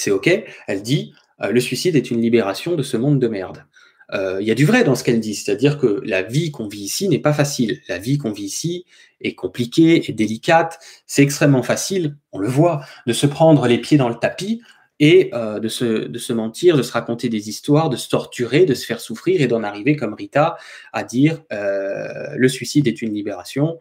C'est 0.00 0.10
OK. 0.10 0.30
Elle 0.66 0.82
dit 0.82 1.12
euh, 1.42 1.52
le 1.52 1.60
suicide 1.60 1.94
est 1.94 2.10
une 2.10 2.22
libération 2.22 2.74
de 2.74 2.82
ce 2.82 2.96
monde 2.96 3.18
de 3.18 3.28
merde. 3.28 3.64
Euh, 4.12 4.38
il 4.40 4.48
y 4.48 4.50
a 4.50 4.54
du 4.54 4.64
vrai 4.64 4.82
dans 4.82 4.94
ce 4.94 5.04
qu'elle 5.04 5.20
dit, 5.20 5.34
c'est-à-dire 5.34 5.78
que 5.78 6.00
la 6.04 6.22
vie 6.22 6.50
qu'on 6.50 6.66
vit 6.66 6.80
ici 6.80 7.08
n'est 7.08 7.20
pas 7.20 7.34
facile. 7.34 7.80
La 7.88 7.98
vie 7.98 8.18
qu'on 8.18 8.32
vit 8.32 8.44
ici 8.44 8.86
est 9.20 9.34
compliquée, 9.34 10.08
est 10.08 10.12
délicate. 10.12 10.80
C'est 11.06 11.22
extrêmement 11.22 11.62
facile, 11.62 12.16
on 12.32 12.38
le 12.38 12.48
voit, 12.48 12.80
de 13.06 13.12
se 13.12 13.26
prendre 13.26 13.66
les 13.68 13.78
pieds 13.78 13.98
dans 13.98 14.08
le 14.08 14.16
tapis 14.16 14.62
et 14.98 15.30
euh, 15.32 15.60
de, 15.60 15.68
se, 15.68 16.32
mentir, 16.32 16.76
de 16.76 16.82
se 16.82 16.92
raconter 16.92 17.28
des 17.28 17.48
histoires, 17.48 17.88
de 17.88 17.96
se 17.96 18.08
torturer, 18.08 18.64
de 18.64 18.74
se 18.74 18.86
faire 18.86 19.00
souffrir 19.00 19.40
et 19.42 19.46
d'en 19.46 19.62
arriver, 19.62 19.96
comme 19.96 20.14
Rita, 20.14 20.56
à 20.92 21.04
dire 21.04 21.42
le 21.50 22.48
suicide 22.48 22.88
est 22.88 23.02
une 23.02 23.14
libération, 23.14 23.78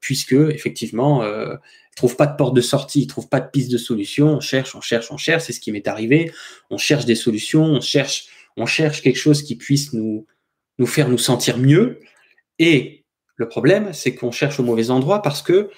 puisque 0.00 0.32
effectivement, 0.32 1.22
euh, 1.22 1.56
trouve 1.96 2.16
pas 2.16 2.26
de 2.26 2.36
porte 2.36 2.54
de 2.54 2.60
sortie, 2.60 3.02
il 3.02 3.06
trouve 3.06 3.28
pas 3.28 3.40
de 3.40 3.50
piste 3.50 3.70
de 3.70 3.78
solution, 3.78 4.28
on 4.28 4.40
cherche, 4.40 4.74
on 4.74 4.80
cherche, 4.80 5.10
on 5.10 5.16
cherche, 5.16 5.44
c'est 5.44 5.52
ce 5.52 5.60
qui 5.60 5.72
m'est 5.72 5.88
arrivé, 5.88 6.32
on 6.70 6.78
cherche 6.78 7.04
des 7.04 7.14
solutions, 7.14 7.64
on 7.64 7.80
cherche 7.80 8.28
on 8.56 8.66
cherche 8.66 9.02
quelque 9.02 9.18
chose 9.18 9.42
qui 9.42 9.56
puisse 9.56 9.92
nous, 9.92 10.26
faire 10.84 11.08
nous 11.08 11.18
sentir 11.18 11.58
mieux. 11.58 12.00
Et 12.58 13.04
le 13.36 13.48
problème, 13.48 13.92
c'est 13.92 14.14
qu'on 14.14 14.32
cherche 14.32 14.60
au 14.60 14.62
mauvais 14.62 14.90
endroit 14.90 15.22
parce 15.22 15.42
que 15.42 15.70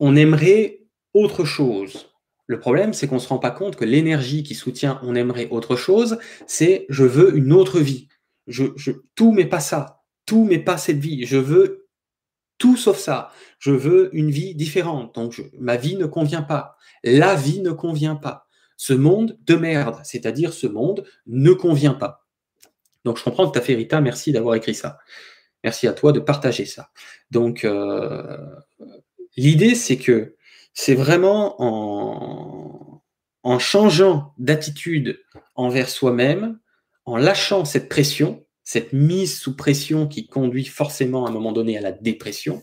on 0.00 0.16
aimerait 0.16 0.80
autre 1.14 1.44
chose. 1.44 2.12
Le 2.46 2.60
problème, 2.60 2.92
c'est 2.92 3.08
qu'on 3.08 3.16
ne 3.16 3.20
se 3.20 3.28
rend 3.28 3.38
pas 3.38 3.50
compte 3.50 3.76
que 3.76 3.84
l'énergie 3.84 4.42
qui 4.42 4.54
soutient 4.54 5.00
on 5.02 5.14
aimerait 5.14 5.48
autre 5.50 5.76
chose, 5.76 6.18
c'est 6.46 6.86
je 6.88 7.04
veux 7.04 7.36
une 7.36 7.52
autre 7.52 7.80
vie. 7.80 8.08
Je, 8.46 8.64
tout 9.14 9.32
mais 9.32 9.44
pas 9.44 9.60
ça. 9.60 9.97
Tout 10.28 10.44
mais 10.44 10.58
pas 10.58 10.76
cette 10.76 10.98
vie. 10.98 11.24
Je 11.24 11.38
veux 11.38 11.88
tout 12.58 12.76
sauf 12.76 12.98
ça. 12.98 13.32
Je 13.58 13.70
veux 13.70 14.14
une 14.14 14.30
vie 14.30 14.54
différente. 14.54 15.14
Donc 15.14 15.42
ma 15.58 15.76
vie 15.76 15.96
ne 15.96 16.04
convient 16.04 16.42
pas. 16.42 16.76
La 17.02 17.34
vie 17.34 17.60
ne 17.62 17.70
convient 17.70 18.16
pas 18.16 18.46
ce 18.76 18.92
monde 18.92 19.38
de 19.46 19.56
merde, 19.56 20.00
c'est-à-dire 20.04 20.52
ce 20.52 20.66
monde 20.66 21.04
ne 21.26 21.52
convient 21.52 21.94
pas. 21.94 22.26
Donc 23.04 23.16
je 23.16 23.24
comprends 23.24 23.50
tu 23.50 23.58
as 23.58 23.62
fait 23.62 23.74
Rita, 23.74 24.02
merci 24.02 24.30
d'avoir 24.30 24.54
écrit 24.54 24.74
ça. 24.74 24.98
Merci 25.64 25.88
à 25.88 25.94
toi 25.94 26.12
de 26.12 26.20
partager 26.20 26.66
ça. 26.66 26.90
Donc 27.30 27.64
euh, 27.64 28.36
l'idée 29.38 29.74
c'est 29.74 29.96
que 29.96 30.36
c'est 30.74 30.94
vraiment 30.94 31.56
en, 31.58 33.02
en 33.44 33.58
changeant 33.58 34.34
d'attitude 34.36 35.20
envers 35.54 35.88
soi-même, 35.88 36.60
en 37.06 37.16
lâchant 37.16 37.64
cette 37.64 37.88
pression, 37.88 38.44
cette 38.68 38.92
mise 38.92 39.40
sous 39.40 39.56
pression 39.56 40.06
qui 40.06 40.26
conduit 40.26 40.66
forcément 40.66 41.24
à 41.24 41.30
un 41.30 41.32
moment 41.32 41.52
donné 41.52 41.78
à 41.78 41.80
la 41.80 41.90
dépression, 41.90 42.62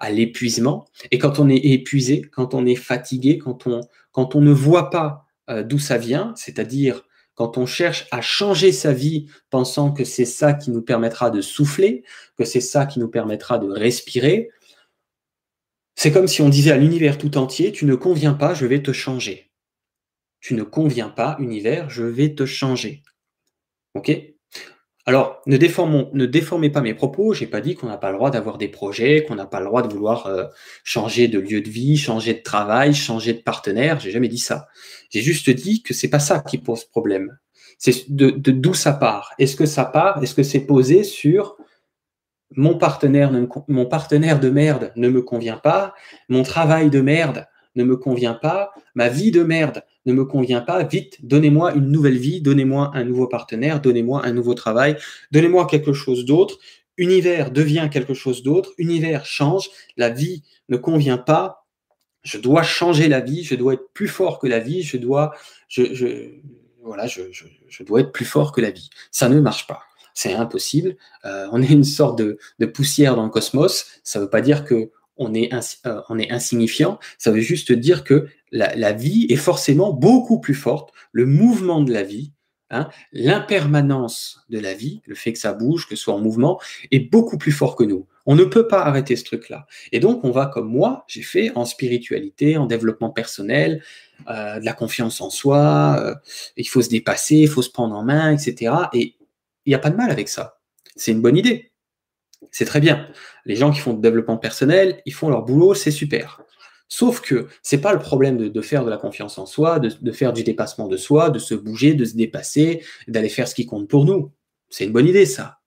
à 0.00 0.10
l'épuisement. 0.10 0.88
Et 1.12 1.18
quand 1.18 1.38
on 1.38 1.48
est 1.48 1.66
épuisé, 1.66 2.22
quand 2.22 2.52
on 2.52 2.66
est 2.66 2.74
fatigué, 2.74 3.38
quand 3.38 3.68
on, 3.68 4.40
ne 4.40 4.50
voit 4.50 4.90
pas 4.90 5.28
euh, 5.48 5.62
d'où 5.62 5.78
ça 5.78 5.98
vient, 5.98 6.34
c'est-à-dire 6.34 7.04
quand 7.34 7.58
on 7.58 7.64
cherche 7.64 8.08
à 8.10 8.20
changer 8.20 8.72
sa 8.72 8.92
vie 8.92 9.26
pensant 9.50 9.92
que 9.92 10.02
c'est 10.02 10.24
ça 10.24 10.52
qui 10.52 10.72
nous 10.72 10.82
permettra 10.82 11.30
de 11.30 11.40
souffler, 11.40 12.02
que 12.36 12.44
c'est 12.44 12.60
ça 12.60 12.84
qui 12.84 12.98
nous 12.98 13.08
permettra 13.08 13.60
de 13.60 13.68
respirer, 13.68 14.50
c'est 15.94 16.10
comme 16.10 16.26
si 16.26 16.42
on 16.42 16.48
disait 16.48 16.72
à 16.72 16.76
l'univers 16.76 17.18
tout 17.18 17.38
entier, 17.38 17.70
tu 17.70 17.84
ne 17.84 17.94
conviens 17.94 18.34
pas, 18.34 18.52
je 18.52 18.66
vais 18.66 18.82
te 18.82 18.92
changer. 18.92 19.52
Tu 20.40 20.54
ne 20.54 20.64
conviens 20.64 21.08
pas, 21.08 21.36
univers, 21.38 21.88
je 21.88 22.02
vais 22.02 22.34
te 22.34 22.46
changer. 22.46 23.04
OK? 23.94 24.10
Alors, 25.10 25.42
ne, 25.46 25.56
déformez 25.56 26.70
pas 26.70 26.82
mes 26.82 26.94
propos. 26.94 27.34
J'ai 27.34 27.48
pas 27.48 27.60
dit 27.60 27.74
qu'on 27.74 27.88
n'a 27.88 27.96
pas 27.96 28.12
le 28.12 28.16
droit 28.16 28.30
d'avoir 28.30 28.58
des 28.58 28.68
projets, 28.68 29.24
qu'on 29.24 29.34
n'a 29.34 29.44
pas 29.44 29.58
le 29.58 29.66
droit 29.66 29.82
de 29.82 29.92
vouloir 29.92 30.28
euh, 30.28 30.44
changer 30.84 31.26
de 31.26 31.40
lieu 31.40 31.62
de 31.62 31.68
vie, 31.68 31.96
changer 31.96 32.32
de 32.32 32.42
travail, 32.42 32.94
changer 32.94 33.32
de 33.32 33.40
partenaire. 33.40 33.98
J'ai 33.98 34.12
jamais 34.12 34.28
dit 34.28 34.38
ça. 34.38 34.68
J'ai 35.10 35.20
juste 35.20 35.50
dit 35.50 35.82
que 35.82 35.94
c'est 35.94 36.10
pas 36.10 36.20
ça 36.20 36.38
qui 36.38 36.58
pose 36.58 36.84
problème. 36.84 37.36
C'est 37.76 38.08
de 38.08 38.30
d'où 38.30 38.72
ça 38.72 38.92
part. 38.92 39.34
Est-ce 39.40 39.56
que 39.56 39.66
ça 39.66 39.84
part 39.84 40.22
Est-ce 40.22 40.36
que 40.36 40.44
c'est 40.44 40.60
posé 40.60 41.02
sur 41.02 41.56
mon 42.54 42.76
partenaire 42.76 43.32
de 43.32 44.48
merde 44.48 44.92
ne 44.94 45.08
me 45.08 45.22
convient 45.22 45.56
pas, 45.56 45.92
mon 46.28 46.44
travail 46.44 46.88
de 46.88 47.00
merde 47.00 47.48
ne 47.76 47.84
me 47.84 47.96
convient 47.96 48.34
pas, 48.34 48.72
ma 48.94 49.08
vie 49.08 49.30
de 49.30 49.42
merde 49.42 49.82
ne 50.06 50.12
me 50.12 50.24
convient 50.24 50.60
pas, 50.60 50.82
vite, 50.82 51.18
donnez-moi 51.24 51.74
une 51.74 51.90
nouvelle 51.90 52.16
vie, 52.16 52.40
donnez-moi 52.40 52.90
un 52.94 53.04
nouveau 53.04 53.28
partenaire, 53.28 53.80
donnez-moi 53.80 54.24
un 54.24 54.32
nouveau 54.32 54.54
travail, 54.54 54.96
donnez-moi 55.30 55.66
quelque 55.66 55.92
chose 55.92 56.24
d'autre. 56.24 56.58
Univers 56.96 57.50
devient 57.50 57.88
quelque 57.90 58.14
chose 58.14 58.42
d'autre, 58.42 58.72
univers 58.76 59.24
change, 59.24 59.70
la 59.96 60.10
vie 60.10 60.42
ne 60.68 60.76
convient 60.76 61.18
pas, 61.18 61.66
je 62.22 62.38
dois 62.38 62.62
changer 62.62 63.08
la 63.08 63.20
vie, 63.20 63.44
je 63.44 63.54
dois 63.54 63.74
être 63.74 63.92
plus 63.94 64.08
fort 64.08 64.38
que 64.38 64.46
la 64.46 64.58
vie, 64.58 64.82
je 64.82 64.96
dois, 64.96 65.32
voilà, 66.82 67.06
je, 67.06 67.82
dois 67.82 68.00
être 68.00 68.12
plus 68.12 68.24
fort 68.24 68.52
que 68.52 68.60
la 68.60 68.70
vie. 68.70 68.90
Ça 69.10 69.28
ne 69.28 69.40
marche 69.40 69.66
pas. 69.66 69.82
C'est 70.12 70.34
impossible. 70.34 70.96
Euh, 71.24 71.46
on 71.52 71.62
est 71.62 71.70
une 71.70 71.84
sorte 71.84 72.18
de, 72.18 72.38
poussière 72.66 73.16
dans 73.16 73.24
le 73.24 73.30
cosmos. 73.30 73.86
Ça 74.04 74.18
ne 74.18 74.24
veut 74.24 74.30
pas 74.30 74.40
dire 74.40 74.64
que 74.64 74.90
on 75.20 75.34
est, 75.34 75.52
euh, 75.86 76.00
on 76.08 76.18
est 76.18 76.32
insignifiant, 76.32 76.98
ça 77.18 77.30
veut 77.30 77.40
juste 77.40 77.70
dire 77.70 78.02
que 78.02 78.26
la, 78.50 78.92
vie 78.92 79.26
est 79.28 79.36
forcément 79.36 79.92
beaucoup 79.92 80.40
plus 80.40 80.54
forte, 80.54 80.92
le 81.12 81.26
mouvement 81.26 81.82
de 81.82 81.92
la 81.92 82.02
vie, 82.02 82.32
hein, 82.70 82.88
l'impermanence 83.12 84.44
de 84.48 84.58
la 84.58 84.74
vie, 84.74 85.02
le 85.06 85.14
fait 85.14 85.32
que 85.32 85.38
ça 85.38 85.52
bouge, 85.52 85.86
que 85.86 85.94
ce 85.94 86.02
soit 86.02 86.14
en 86.14 86.20
mouvement, 86.20 86.60
est 86.90 87.10
beaucoup 87.12 87.38
plus 87.38 87.52
fort 87.52 87.76
que 87.76 87.84
nous. 87.84 88.06
On 88.26 88.34
ne 88.34 88.44
peut 88.44 88.66
pas 88.66 88.82
arrêter 88.82 89.14
ce 89.14 89.24
truc-là. 89.24 89.66
Et 89.92 90.00
donc, 90.00 90.24
on 90.24 90.30
va, 90.30 90.46
comme 90.46 90.68
moi, 90.68 91.04
j'ai 91.06 91.22
fait 91.22 91.52
en 91.54 91.64
spiritualité, 91.64 92.56
en 92.56 92.66
développement 92.66 93.10
personnel, 93.10 93.82
euh, 94.28 94.58
de 94.58 94.64
la 94.64 94.72
confiance 94.72 95.20
en 95.20 95.30
soi, 95.30 95.96
euh, 96.00 96.14
il 96.56 96.68
faut 96.68 96.82
se 96.82 96.90
dépasser, 96.90 97.36
il 97.36 97.48
faut 97.48 97.62
se 97.62 97.70
prendre 97.70 97.94
en 97.94 98.04
main, 98.04 98.32
etc. 98.32 98.74
Et 98.92 99.14
il 99.64 99.70
n'y 99.70 99.74
a 99.74 99.78
pas 99.78 99.90
de 99.90 99.96
mal 99.96 100.10
avec 100.10 100.28
ça. 100.28 100.60
C'est 100.96 101.12
une 101.12 101.22
bonne 101.22 101.36
idée. 101.36 101.69
C'est 102.50 102.64
très 102.64 102.80
bien. 102.80 103.08
Les 103.44 103.56
gens 103.56 103.70
qui 103.70 103.80
font 103.80 103.94
du 103.94 104.00
développement 104.00 104.38
personnel, 104.38 105.02
ils 105.06 105.12
font 105.12 105.28
leur 105.28 105.44
boulot, 105.44 105.74
c'est 105.74 105.90
super. 105.90 106.42
Sauf 106.88 107.20
que 107.20 107.46
c'est 107.62 107.80
pas 107.80 107.92
le 107.92 108.00
problème 108.00 108.36
de, 108.50 108.60
faire 108.60 108.84
de 108.84 108.90
la 108.90 108.96
confiance 108.96 109.38
en 109.38 109.46
soi, 109.46 109.78
de, 109.78 110.12
faire 110.12 110.32
du 110.32 110.42
dépassement 110.42 110.88
de 110.88 110.96
soi, 110.96 111.30
de 111.30 111.38
se 111.38 111.54
bouger, 111.54 111.94
de 111.94 112.04
se 112.04 112.16
dépasser, 112.16 112.82
d'aller 113.06 113.28
faire 113.28 113.46
ce 113.46 113.54
qui 113.54 113.64
compte 113.64 113.88
pour 113.88 114.04
nous. 114.04 114.32
C'est 114.70 114.86
une 114.86 114.92
bonne 114.92 115.06
idée, 115.06 115.26
ça. 115.26 115.60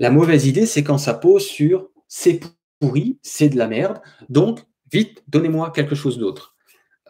La 0.00 0.10
mauvaise 0.10 0.46
idée, 0.46 0.66
c'est 0.66 0.82
quand 0.82 0.98
ça 0.98 1.14
pose 1.14 1.46
sur 1.46 1.90
c'est 2.08 2.40
pourri, 2.80 3.20
c'est 3.22 3.48
de 3.48 3.56
la 3.56 3.68
merde, 3.68 4.00
donc 4.28 4.60
vite, 4.92 5.22
donnez-moi 5.28 5.70
quelque 5.70 5.94
chose 5.94 6.18
d'autre. 6.18 6.56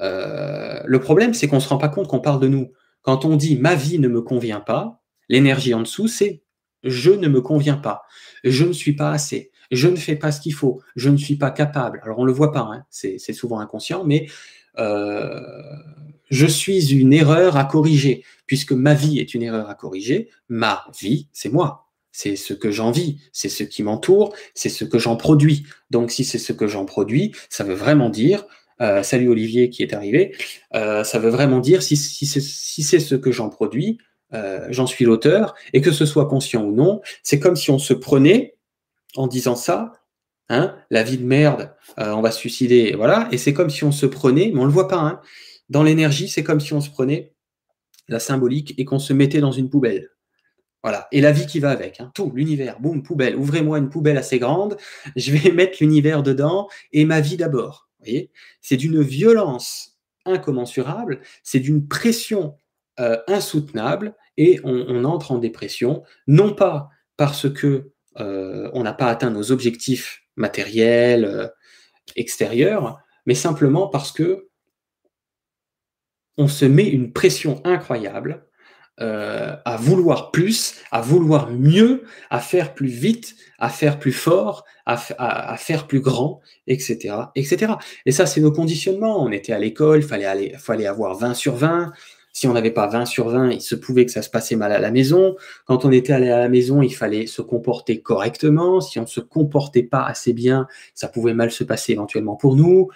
Euh, 0.01 0.83
le 0.85 1.01
problème, 1.01 1.33
c'est 1.33 1.49
qu'on 1.49 1.57
ne 1.57 1.61
se 1.61 1.69
rend 1.69 1.79
pas 1.79 1.89
compte 1.89 2.09
qu'on 2.09 2.21
parle 2.21 2.41
de 2.41 2.49
nous. 2.49 2.73
Quand 3.03 3.25
on 3.25 3.37
dit 3.37 3.57
ma 3.57 3.75
vie 3.75 3.99
ne 3.99 4.09
me 4.09 4.21
convient 4.21 4.61
pas, 4.61 5.03
l'énergie 5.29 5.73
en 5.73 5.81
dessous, 5.81 6.09
c'est 6.09 6.43
je 6.85 7.11
ne 7.11 7.29
me 7.29 7.41
conviens 7.41 7.77
pas, 7.77 8.03
je 8.45 8.65
ne 8.65 8.73
suis 8.73 8.95
pas 8.95 9.11
assez, 9.11 9.51
je 9.71 9.89
ne 9.89 9.97
fais 9.97 10.17
pas 10.17 10.33
ce 10.33 10.41
qu'il 10.41 10.55
faut, 10.55 10.81
je 10.97 11.09
ne 11.11 11.17
suis 11.17 11.37
pas 11.37 11.51
capable. 11.51 12.01
Alors 12.03 12.19
on 12.19 12.23
ne 12.23 12.29
le 12.29 12.33
voit 12.33 12.53
pas, 12.53 12.69
hein, 12.73 12.85
c'est 12.91 13.19
souvent 13.33 13.61
inconscient, 13.61 14.05
mais 14.05 14.27
euh, 14.79 15.41
je 16.31 16.47
suis 16.47 16.93
une 16.93 17.13
erreur 17.13 17.57
à 17.57 17.65
corriger, 17.65 18.25
puisque 18.47 18.73
ma 18.73 18.95
vie 18.95 19.19
est 19.19 19.35
une 19.35 19.43
erreur 19.43 19.69
à 19.69 19.75
corriger, 19.75 20.29
ma 20.49 20.85
vie, 20.99 21.29
c'est 21.33 21.51
moi. 21.51 21.87
C'est 22.13 22.35
ce 22.35 22.55
que 22.55 22.73
j'en 22.73 22.91
vis, 22.91 23.19
c'est 23.33 23.49
ce 23.49 23.63
qui 23.63 23.85
m'entoure, 23.85 24.35
c'est 24.55 24.69
ce 24.69 24.85
que 24.85 24.99
j'en 24.99 25.17
produis. 25.17 25.65
Donc 25.91 26.11
si 26.11 26.25
c'est 26.25 26.39
ce 26.39 26.53
que 26.53 26.67
j'en 26.67 26.85
produis, 26.85 27.33
ça 27.49 27.63
veut 27.63 27.75
vraiment 27.75 28.11
dire, 28.11 28.47
euh, 28.81 29.05
salut 29.05 29.29
Olivier 29.29 29.71
qui 29.71 29.83
est 29.85 29.95
arrivé, 29.95 30.35
euh, 30.75 31.05
ça 31.05 31.21
veut 31.21 31.31
vraiment 31.31 31.61
dire 31.61 31.83
si, 31.83 31.97
si 31.97 32.27
c'est 32.27 33.01
ce 33.01 33.15
que 33.15 33.31
j'en 33.31 33.49
produis, 33.49 33.99
euh, 34.33 34.67
j'en 34.71 34.87
suis 34.87 35.05
l'auteur, 35.05 35.55
et 35.73 35.81
que 35.81 35.93
ce 35.93 36.07
soit 36.07 36.27
conscient 36.27 36.65
ou 36.65 36.73
non, 36.73 37.01
c'est 37.23 37.41
comme 37.41 37.57
si 37.57 37.71
on 37.71 37.79
se 37.79 37.95
prenait 37.95 38.57
en 39.17 39.27
disant 39.27 39.57
ça, 39.57 39.93
hein, 40.49 40.77
la 40.91 41.03
vie 41.03 41.19
de 41.19 41.25
merde, 41.25 41.75
euh, 41.99 42.13
on 42.13 42.21
va 42.21 42.31
se 42.31 42.39
suicider, 42.39 42.95
voilà, 42.97 43.29
et 43.33 43.39
c'est 43.39 43.53
comme 43.53 43.71
si 43.71 43.85
on 43.85 43.93
se 43.93 44.07
prenait, 44.07 44.51
mais 44.55 44.61
on 44.61 44.65
le 44.65 44.71
voit 44.71 44.89
pas, 44.89 45.01
hein, 45.01 45.21
dans 45.69 45.83
l'énergie, 45.83 46.29
c'est 46.29 46.45
comme 46.45 46.61
si 46.61 46.73
on 46.73 46.81
se 46.81 46.91
prenait 46.91 47.33
la 48.09 48.21
symbolique 48.21 48.75
et 48.79 48.85
qu'on 48.85 48.99
se 48.99 49.13
mettait 49.13 49.41
dans 49.41 49.53
une 49.53 49.71
poubelle. 49.71 50.11
Voilà, 50.83 51.09
et 51.13 51.21
la 51.21 51.33
vie 51.33 51.47
qui 51.47 51.61
va 51.61 51.71
avec, 51.71 52.01
hein, 52.01 52.11
tout, 52.15 52.33
l'univers, 52.35 52.81
boum, 52.81 53.03
poubelle, 53.03 53.37
ouvrez-moi 53.37 53.79
une 53.79 53.91
poubelle 53.91 54.17
assez 54.17 54.39
grande, 54.39 54.77
je 55.17 55.33
vais 55.33 55.51
mettre 55.53 55.79
l'univers 55.81 56.23
dedans 56.23 56.69
et 56.93 57.05
ma 57.05 57.21
vie 57.21 57.37
d'abord. 57.37 57.89
C'est 58.63 58.77
d'une 58.77 59.03
violence 59.03 59.99
incommensurable, 60.25 61.21
c'est 61.43 61.61
d'une 61.61 61.87
pression 61.87 62.55
euh, 63.01 63.17
insoutenable 63.29 64.15
et 64.37 64.61
on, 64.63 65.05
entre 65.05 65.33
en 65.33 65.39
dépression, 65.39 66.03
non 66.27 66.53
pas 66.53 66.91
parce 67.17 67.51
que 67.51 67.93
euh, 68.19 68.71
on 68.75 68.83
n'a 68.83 68.93
pas 68.93 69.07
atteint 69.07 69.31
nos 69.31 69.53
objectifs 69.53 70.23
matériels, 70.37 71.25
euh, 71.25 71.49
extérieurs, 72.15 72.99
mais 73.25 73.35
simplement 73.35 73.89
parce 73.89 74.13
que 74.13 74.49
on 76.37 76.47
se 76.47 76.67
met 76.67 76.89
une 76.89 77.13
pression 77.13 77.63
incroyable 77.65 78.47
à 78.99 79.79
vouloir 79.79 80.31
plus, 80.31 80.75
à 80.91 81.01
vouloir 81.01 81.51
mieux, 81.51 82.05
à 82.29 82.39
faire 82.39 82.75
plus 82.75 82.89
vite, 82.89 83.35
à 83.59 83.71
faire 83.71 83.99
plus 83.99 84.13
fort, 84.13 84.67
à, 84.85 85.57
faire 85.57 85.87
plus 85.87 86.01
grand, 86.01 86.43
etc., 86.67 87.15
etc. 87.35 87.73
Et 88.05 88.13
ça, 88.13 88.27
c'est 88.27 88.43
nos 88.43 88.53
conditionnements. 88.53 89.25
On 89.25 89.33
était 89.33 89.55
à 89.55 89.59
l'école, 89.59 90.03
fallait 90.03 90.53
fallait 90.59 90.87
avoir 90.87 91.15
20 91.15 91.33
sur 91.33 91.57
20. 91.57 91.95
Si 92.33 92.47
on 92.47 92.53
n'avait 92.53 92.71
pas 92.71 92.87
20 92.87 93.07
sur 93.07 93.29
20, 93.29 93.51
il 93.51 93.61
se 93.61 93.75
pouvait 93.75 94.07
que 94.07 94.13
ça 94.13 94.23
se 94.23 94.31
passait 94.31 94.57
mal 94.57 94.73
à 94.73 94.79
la 94.79 94.91
maison. 94.91 95.37
Quand 95.67 95.85
on 95.85 95.91
était 95.91 96.13
allé 96.13 96.31
à 96.31 96.39
la 96.39 96.49
maison, 96.49 96.83
il 96.83 96.95
fallait 96.95 97.27
se 97.27 97.43
comporter 97.43 98.01
correctement. 98.01 98.81
Si 98.81 98.99
on 98.99 99.03
ne 99.03 99.09
se 99.09 99.21
comportait 99.21 99.83
pas 99.83 100.05
assez 100.05 100.33
bien, 100.33 100.67
ça 100.95 101.09
pouvait 101.09 101.35
mal 101.35 101.51
se 101.51 101.65
passer 101.65 101.93
éventuellement 101.93 102.37
pour 102.37 102.57
nous 102.57 102.89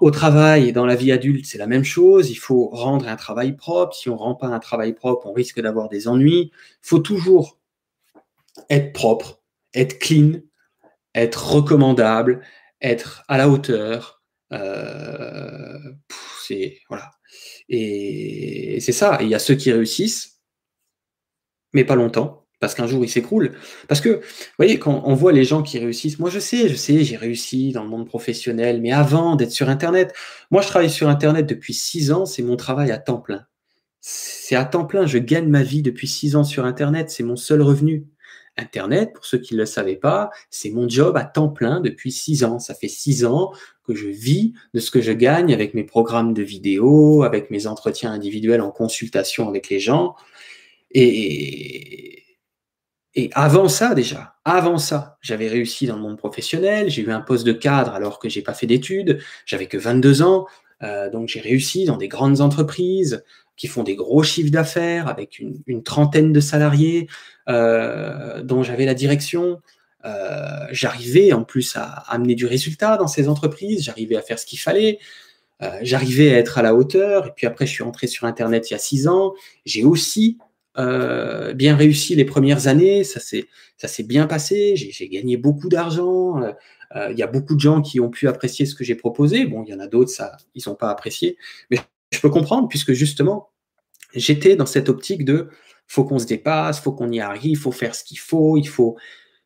au 0.00 0.10
travail 0.10 0.68
et 0.68 0.72
dans 0.72 0.86
la 0.86 0.96
vie 0.96 1.12
adulte, 1.12 1.46
c'est 1.46 1.58
la 1.58 1.66
même 1.66 1.84
chose. 1.84 2.30
Il 2.30 2.36
faut 2.36 2.68
rendre 2.68 3.08
un 3.08 3.16
travail 3.16 3.56
propre. 3.56 3.94
Si 3.94 4.08
on 4.08 4.14
ne 4.14 4.18
rend 4.18 4.34
pas 4.34 4.48
un 4.48 4.58
travail 4.58 4.92
propre, 4.92 5.26
on 5.26 5.32
risque 5.32 5.60
d'avoir 5.60 5.88
des 5.88 6.08
ennuis. 6.08 6.50
Il 6.52 6.88
faut 6.88 6.98
toujours 6.98 7.58
être 8.68 8.92
propre, 8.92 9.42
être 9.74 9.98
clean, 9.98 10.40
être 11.14 11.52
recommandable, 11.52 12.42
être 12.82 13.22
à 13.28 13.38
la 13.38 13.48
hauteur. 13.48 14.22
Euh, 14.52 15.78
voilà. 16.88 17.12
Et 17.70 18.78
c'est 18.80 18.92
ça. 18.92 19.18
il 19.22 19.28
y 19.28 19.34
a 19.34 19.38
ceux 19.38 19.54
qui 19.54 19.72
réussissent, 19.72 20.40
mais 21.72 21.84
pas 21.84 21.94
longtemps 21.94 22.40
parce 22.60 22.74
qu'un 22.74 22.86
jour 22.86 23.04
il 23.04 23.08
s'écroule. 23.08 23.52
Parce 23.88 24.00
que, 24.00 24.08
vous 24.08 24.22
voyez, 24.58 24.78
quand 24.78 25.02
on 25.06 25.14
voit 25.14 25.32
les 25.32 25.44
gens 25.44 25.62
qui 25.62 25.78
réussissent, 25.78 26.18
moi 26.18 26.30
je 26.30 26.38
sais, 26.38 26.68
je 26.68 26.74
sais, 26.74 27.02
j'ai 27.02 27.16
réussi 27.16 27.72
dans 27.72 27.82
le 27.82 27.88
monde 27.88 28.06
professionnel, 28.06 28.80
mais 28.80 28.92
avant 28.92 29.34
d'être 29.34 29.50
sur 29.50 29.68
Internet, 29.68 30.12
moi 30.50 30.60
je 30.62 30.68
travaille 30.68 30.90
sur 30.90 31.08
Internet 31.08 31.46
depuis 31.46 31.74
six 31.74 32.12
ans, 32.12 32.26
c'est 32.26 32.42
mon 32.42 32.56
travail 32.56 32.92
à 32.92 32.98
temps 32.98 33.18
plein. 33.18 33.46
C'est 34.00 34.56
à 34.56 34.64
temps 34.64 34.84
plein, 34.84 35.06
je 35.06 35.18
gagne 35.18 35.48
ma 35.48 35.62
vie 35.62 35.82
depuis 35.82 36.06
six 36.06 36.36
ans 36.36 36.44
sur 36.44 36.64
Internet, 36.66 37.10
c'est 37.10 37.22
mon 37.22 37.36
seul 37.36 37.62
revenu. 37.62 38.06
Internet, 38.60 39.12
pour 39.14 39.24
ceux 39.24 39.38
qui 39.38 39.54
ne 39.54 39.60
le 39.60 39.66
savaient 39.66 39.96
pas, 39.96 40.30
c'est 40.50 40.70
mon 40.70 40.88
job 40.88 41.16
à 41.16 41.24
temps 41.24 41.48
plein 41.48 41.80
depuis 41.80 42.12
six 42.12 42.44
ans. 42.44 42.58
Ça 42.58 42.74
fait 42.74 42.88
six 42.88 43.24
ans 43.24 43.52
que 43.86 43.94
je 43.94 44.06
vis 44.06 44.52
de 44.74 44.80
ce 44.80 44.90
que 44.90 45.00
je 45.00 45.12
gagne 45.12 45.52
avec 45.52 45.74
mes 45.74 45.84
programmes 45.84 46.34
de 46.34 46.42
vidéo, 46.42 47.22
avec 47.22 47.50
mes 47.50 47.66
entretiens 47.66 48.12
individuels 48.12 48.60
en 48.60 48.70
consultation 48.70 49.48
avec 49.48 49.68
les 49.68 49.80
gens. 49.80 50.14
Et, 50.92 52.22
et 53.14 53.30
avant 53.32 53.68
ça, 53.68 53.94
déjà, 53.94 54.36
avant 54.44 54.78
ça, 54.78 55.18
j'avais 55.20 55.48
réussi 55.48 55.86
dans 55.86 55.96
le 55.96 56.02
monde 56.02 56.18
professionnel, 56.18 56.88
j'ai 56.90 57.02
eu 57.02 57.10
un 57.10 57.20
poste 57.20 57.44
de 57.44 57.52
cadre 57.52 57.92
alors 57.92 58.18
que 58.18 58.28
j'ai 58.28 58.42
pas 58.42 58.54
fait 58.54 58.66
d'études, 58.66 59.20
j'avais 59.46 59.66
que 59.66 59.76
22 59.78 60.22
ans, 60.22 60.46
euh, 60.82 61.10
donc 61.10 61.28
j'ai 61.28 61.40
réussi 61.40 61.84
dans 61.84 61.96
des 61.96 62.08
grandes 62.08 62.40
entreprises 62.40 63.24
qui 63.56 63.66
font 63.66 63.82
des 63.82 63.94
gros 63.94 64.22
chiffres 64.22 64.50
d'affaires 64.50 65.08
avec 65.08 65.38
une, 65.38 65.82
trentaine 65.82 66.32
de 66.32 66.40
salariés 66.40 67.08
euh, 67.48 68.42
dont 68.42 68.62
j'avais 68.62 68.86
la 68.86 68.94
direction. 68.94 69.60
Euh, 70.06 70.66
j'arrivais 70.70 71.32
en 71.34 71.44
plus 71.44 71.76
à, 71.76 71.84
amener 72.08 72.34
du 72.34 72.46
résultat 72.46 72.96
dans 72.96 73.08
ces 73.08 73.28
entreprises, 73.28 73.84
j'arrivais 73.84 74.16
à 74.16 74.22
faire 74.22 74.38
ce 74.38 74.46
qu'il 74.46 74.58
fallait, 74.58 74.98
j'arrivais 75.82 76.34
à 76.34 76.38
être 76.38 76.56
à 76.56 76.62
la 76.62 76.74
hauteur. 76.74 77.26
Et 77.26 77.32
puis 77.36 77.46
après, 77.46 77.66
je 77.66 77.72
suis 77.72 77.82
entré 77.82 78.06
sur 78.06 78.26
Internet 78.26 78.70
il 78.70 78.72
y 78.72 78.76
a 78.76 78.78
six 78.78 79.06
ans. 79.08 79.34
J'ai 79.66 79.84
aussi 79.84 80.38
euh, 80.78 81.52
bien 81.52 81.76
réussi 81.76 82.14
les 82.14 82.24
premières 82.24 82.68
années, 82.68 83.04
ça 83.04 83.20
s'est 83.20 84.02
bien 84.02 84.26
passé, 84.26 84.76
j'ai 84.76 85.08
gagné 85.08 85.36
beaucoup 85.36 85.68
d'argent. 85.68 86.42
Euh, 86.42 86.52
euh, 86.96 87.08
il 87.12 87.18
y 87.18 87.22
a 87.22 87.26
beaucoup 87.26 87.54
de 87.54 87.60
gens 87.60 87.82
qui 87.82 88.00
ont 88.00 88.10
pu 88.10 88.28
apprécier 88.28 88.66
ce 88.66 88.74
que 88.74 88.84
j'ai 88.84 88.94
proposé. 88.94 89.46
Bon, 89.46 89.64
il 89.64 89.70
y 89.70 89.74
en 89.74 89.80
a 89.80 89.86
d'autres, 89.86 90.10
ça, 90.10 90.36
ils 90.54 90.62
n'ont 90.66 90.74
pas 90.74 90.90
apprécié, 90.90 91.36
mais 91.70 91.78
je 92.12 92.20
peux 92.20 92.30
comprendre 92.30 92.68
puisque 92.68 92.92
justement, 92.92 93.50
j'étais 94.14 94.56
dans 94.56 94.66
cette 94.66 94.88
optique 94.88 95.24
de 95.24 95.48
faut 95.86 96.04
qu'on 96.04 96.18
se 96.18 96.26
dépasse, 96.26 96.80
faut 96.80 96.92
qu'on 96.92 97.10
y 97.10 97.20
arrive, 97.20 97.58
faut 97.58 97.72
faire 97.72 97.94
ce 97.94 98.04
qu'il 98.04 98.18
faut, 98.18 98.56
il 98.56 98.68
faut 98.68 98.96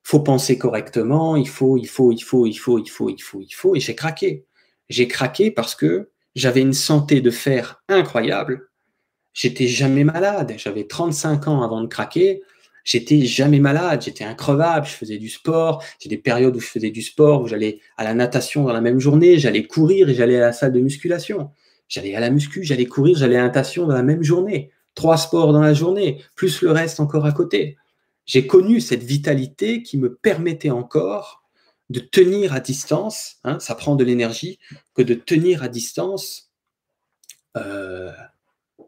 faut 0.03 0.21
penser 0.21 0.59
correctement, 0.59 1.37
il 1.37 1.49
faut 1.49 1.79
il 1.79 1.87
faut 1.87 2.13
il 2.13 2.21
faut 2.21 2.47
il 2.47 2.55
faut 2.55 2.79
il 2.79 2.89
faut 2.89 3.09
il 3.09 3.23
faut 3.23 3.41
il 3.41 3.53
faut 3.55 3.75
et 3.75 3.81
j'ai 3.81 3.95
craqué. 3.95 4.47
J'ai 4.91 5.09
craqué 5.09 5.51
parce 5.51 5.75
que 5.75 6.11
j'avais 6.35 6.61
une 6.61 6.75
santé 6.75 7.23
de 7.23 7.31
fer 7.31 7.83
incroyable 7.89 8.69
J'étais 9.35 9.66
jamais 9.66 10.05
malade. 10.05 10.55
J'avais 10.57 10.85
35 10.85 11.49
ans 11.49 11.62
avant 11.62 11.83
de 11.83 11.87
craquer. 11.87 12.42
J'étais 12.85 13.23
jamais 13.27 13.61
malade. 13.61 14.03
J'étais 14.03 14.25
increvable. 14.25 14.87
Je 14.87 14.92
faisais 14.92 15.18
du 15.18 15.29
sport. 15.29 15.85
J'ai 15.99 16.09
des 16.09 16.18
périodes 16.18 16.57
où 16.57 16.61
je 16.61 16.66
faisais 16.66 16.90
du 16.90 17.03
sport, 17.03 17.42
où 17.42 17.49
j'allais 17.49 17.81
à 17.97 18.05
la 18.05 18.14
natation 18.14 18.64
dans 18.64 18.73
la 18.73 18.81
même 18.81 19.01
journée. 19.01 19.38
J'allais 19.38 19.66
courir 19.66 20.09
et 20.09 20.14
j'allais 20.14 20.37
à 20.37 20.47
la 20.47 20.53
salle 20.53 20.73
de 20.73 20.81
musculation. 20.81 21.51
J'allais 21.88 22.14
à 22.14 22.20
la 22.20 22.31
muscu, 22.31 22.64
j'allais 22.64 22.87
courir, 22.87 23.16
j'allais 23.16 23.37
à 23.37 23.40
la 23.40 23.47
natation 23.47 23.87
dans 23.87 23.94
la 23.94 24.03
même 24.03 24.23
journée. 24.23 24.70
Trois 24.94 25.16
sports 25.16 25.53
dans 25.53 25.61
la 25.61 25.75
journée, 25.75 26.23
plus 26.37 26.62
le 26.62 26.70
reste 26.70 27.01
encore 27.01 27.27
à 27.27 27.33
côté. 27.33 27.77
J'ai 28.27 28.47
connu 28.47 28.81
cette 28.81 29.03
vitalité 29.03 29.83
qui 29.83 29.99
me 29.99 30.14
permettait 30.14 30.70
encore 30.70 31.42
de 31.90 32.01
tenir 32.01 32.55
à 32.55 32.61
distance, 32.61 33.37
hein, 33.44 33.59
ça 33.61 33.75
prend 33.75 33.97
de 33.97 34.05
l'énergie, 34.05 34.59
que 34.94 35.03
de 35.03 35.14
tenir 35.14 35.62
à 35.62 35.68
distance 35.68 36.51
euh, 37.57 38.11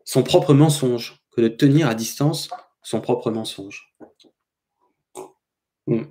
son 0.05 0.23
propre 0.23 0.55
mensonge 0.55 1.21
que 1.35 1.41
de 1.41 1.49
tenir 1.49 1.89
à 1.89 1.95
distance 1.95 2.49
son 2.83 3.01
propre 3.01 3.31
mensonge. 3.31 3.93
Hmm. 5.87 6.05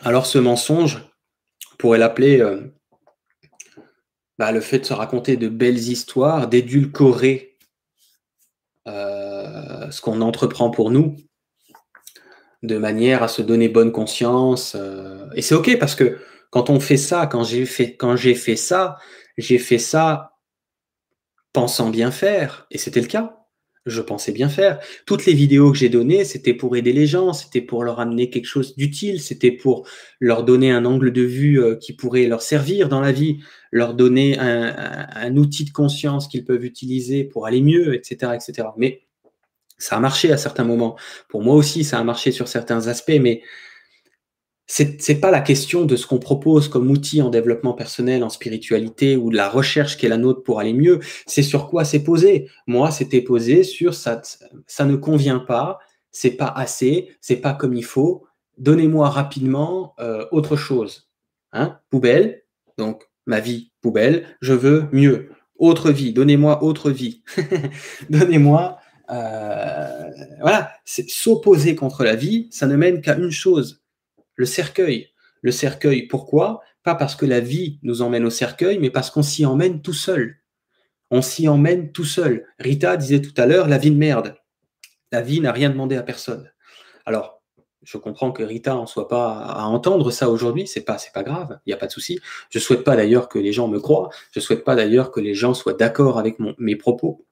Alors 0.00 0.26
ce 0.26 0.38
mensonge, 0.38 0.98
on 1.72 1.76
pourrait 1.76 1.98
l'appeler 1.98 2.40
euh, 2.40 2.74
bah, 4.38 4.50
le 4.50 4.60
fait 4.60 4.80
de 4.80 4.84
se 4.84 4.92
raconter 4.92 5.36
de 5.36 5.48
belles 5.48 5.78
histoires, 5.78 6.48
d'édulcorer 6.48 7.56
euh, 8.88 9.88
ce 9.92 10.00
qu'on 10.00 10.20
entreprend 10.20 10.70
pour 10.70 10.90
nous, 10.90 11.16
de 12.64 12.78
manière 12.78 13.22
à 13.22 13.28
se 13.28 13.42
donner 13.42 13.68
bonne 13.68 13.92
conscience. 13.92 14.74
Euh, 14.74 15.28
et 15.36 15.42
c'est 15.42 15.54
OK 15.54 15.78
parce 15.78 15.94
que 15.94 16.18
quand 16.50 16.70
on 16.70 16.80
fait 16.80 16.96
ça, 16.96 17.28
quand 17.28 17.44
j'ai 17.44 17.64
fait, 17.64 17.96
quand 17.96 18.16
j'ai 18.16 18.34
fait 18.34 18.56
ça, 18.56 18.96
j'ai 19.38 19.58
fait 19.58 19.78
ça 19.78 20.32
pensant 21.52 21.90
bien 21.90 22.10
faire, 22.10 22.66
et 22.70 22.78
c'était 22.78 23.00
le 23.00 23.06
cas. 23.06 23.38
Je 23.84 24.00
pensais 24.00 24.30
bien 24.30 24.48
faire. 24.48 24.78
Toutes 25.06 25.26
les 25.26 25.32
vidéos 25.32 25.72
que 25.72 25.78
j'ai 25.78 25.88
données, 25.88 26.24
c'était 26.24 26.54
pour 26.54 26.76
aider 26.76 26.92
les 26.92 27.08
gens, 27.08 27.32
c'était 27.32 27.60
pour 27.60 27.82
leur 27.82 27.98
amener 27.98 28.30
quelque 28.30 28.46
chose 28.46 28.76
d'utile, 28.76 29.20
c'était 29.20 29.50
pour 29.50 29.88
leur 30.20 30.44
donner 30.44 30.70
un 30.70 30.84
angle 30.84 31.12
de 31.12 31.22
vue 31.22 31.60
euh, 31.60 31.74
qui 31.74 31.92
pourrait 31.92 32.26
leur 32.26 32.42
servir 32.42 32.88
dans 32.88 33.00
la 33.00 33.10
vie, 33.10 33.40
leur 33.72 33.94
donner 33.94 34.38
un, 34.38 35.36
outil 35.36 35.64
de 35.64 35.72
conscience 35.72 36.28
qu'ils 36.28 36.44
peuvent 36.44 36.64
utiliser 36.64 37.24
pour 37.24 37.46
aller 37.46 37.60
mieux, 37.60 37.94
etc., 37.94 38.32
etc. 38.34 38.68
Mais 38.76 39.02
ça 39.78 39.96
a 39.96 40.00
marché 40.00 40.30
à 40.30 40.36
certains 40.36 40.64
moments. 40.64 40.96
Pour 41.28 41.42
moi 41.42 41.56
aussi, 41.56 41.82
ça 41.82 41.98
a 41.98 42.04
marché 42.04 42.30
sur 42.30 42.46
certains 42.46 42.86
aspects, 42.86 43.18
mais 43.20 43.42
c'est 44.74 45.06
n'est 45.06 45.16
pas 45.16 45.30
la 45.30 45.42
question 45.42 45.84
de 45.84 45.96
ce 45.96 46.06
qu'on 46.06 46.18
propose 46.18 46.68
comme 46.68 46.90
outil 46.90 47.20
en 47.20 47.28
développement 47.28 47.74
personnel, 47.74 48.24
en 48.24 48.30
spiritualité 48.30 49.16
ou 49.18 49.30
de 49.30 49.36
la 49.36 49.50
recherche 49.50 49.98
qui 49.98 50.06
est 50.06 50.08
la 50.08 50.16
nôtre 50.16 50.42
pour 50.42 50.60
aller 50.60 50.72
mieux. 50.72 51.00
C'est 51.26 51.42
sur 51.42 51.68
quoi 51.68 51.84
c'est 51.84 52.02
posé. 52.02 52.48
Moi, 52.66 52.90
c'était 52.90 53.20
posé 53.20 53.64
sur 53.64 53.92
ça, 53.92 54.22
ça 54.66 54.84
ne 54.86 54.96
convient 54.96 55.40
pas, 55.40 55.78
c'est 56.10 56.30
pas 56.38 56.46
assez, 56.46 57.10
c'est 57.20 57.36
pas 57.36 57.52
comme 57.52 57.74
il 57.74 57.84
faut. 57.84 58.24
Donnez-moi 58.56 59.10
rapidement 59.10 59.92
euh, 60.00 60.24
autre 60.30 60.56
chose. 60.56 61.10
Hein 61.52 61.78
poubelle, 61.90 62.42
donc 62.78 63.10
ma 63.26 63.40
vie 63.40 63.72
poubelle, 63.82 64.24
je 64.40 64.54
veux 64.54 64.86
mieux. 64.90 65.28
Autre 65.58 65.90
vie, 65.90 66.14
donnez-moi 66.14 66.64
autre 66.64 66.90
vie. 66.90 67.22
donnez-moi 68.08 68.78
euh, 69.10 70.10
voilà, 70.40 70.72
s'opposer 70.86 71.74
contre 71.74 72.04
la 72.04 72.16
vie, 72.16 72.48
ça 72.50 72.66
ne 72.66 72.76
mène 72.76 73.02
qu'à 73.02 73.18
une 73.18 73.30
chose, 73.30 73.81
le 74.34 74.46
cercueil. 74.46 75.10
Le 75.40 75.50
cercueil, 75.50 76.06
pourquoi? 76.06 76.60
Pas 76.82 76.94
parce 76.94 77.16
que 77.16 77.26
la 77.26 77.40
vie 77.40 77.78
nous 77.82 78.02
emmène 78.02 78.24
au 78.24 78.30
cercueil, 78.30 78.78
mais 78.78 78.90
parce 78.90 79.10
qu'on 79.10 79.22
s'y 79.22 79.44
emmène 79.46 79.82
tout 79.82 79.92
seul. 79.92 80.36
On 81.10 81.22
s'y 81.22 81.48
emmène 81.48 81.92
tout 81.92 82.04
seul. 82.04 82.46
Rita 82.58 82.96
disait 82.96 83.20
tout 83.20 83.34
à 83.36 83.46
l'heure, 83.46 83.68
la 83.68 83.78
vie 83.78 83.90
de 83.90 83.96
merde. 83.96 84.36
La 85.10 85.20
vie 85.20 85.40
n'a 85.40 85.52
rien 85.52 85.68
demandé 85.68 85.96
à 85.96 86.02
personne. 86.02 86.50
Alors, 87.04 87.42
je 87.82 87.98
comprends 87.98 88.30
que 88.30 88.44
Rita 88.44 88.76
en 88.76 88.86
soit 88.86 89.08
pas 89.08 89.40
à 89.40 89.64
entendre 89.64 90.12
ça 90.12 90.30
aujourd'hui, 90.30 90.68
c'est 90.68 90.82
pas 90.82 90.98
pas 91.12 91.24
grave, 91.24 91.58
il 91.66 91.70
n'y 91.70 91.72
a 91.72 91.76
pas 91.76 91.88
de 91.88 91.92
souci. 91.92 92.20
Je 92.48 92.60
souhaite 92.60 92.84
pas 92.84 92.94
d'ailleurs 92.94 93.28
que 93.28 93.40
les 93.40 93.52
gens 93.52 93.66
me 93.66 93.80
croient, 93.80 94.10
je 94.30 94.38
souhaite 94.38 94.62
pas 94.62 94.76
d'ailleurs 94.76 95.10
que 95.10 95.18
les 95.18 95.34
gens 95.34 95.52
soient 95.52 95.74
d'accord 95.74 96.18
avec 96.18 96.36
mes 96.58 96.76
propos. 96.76 97.24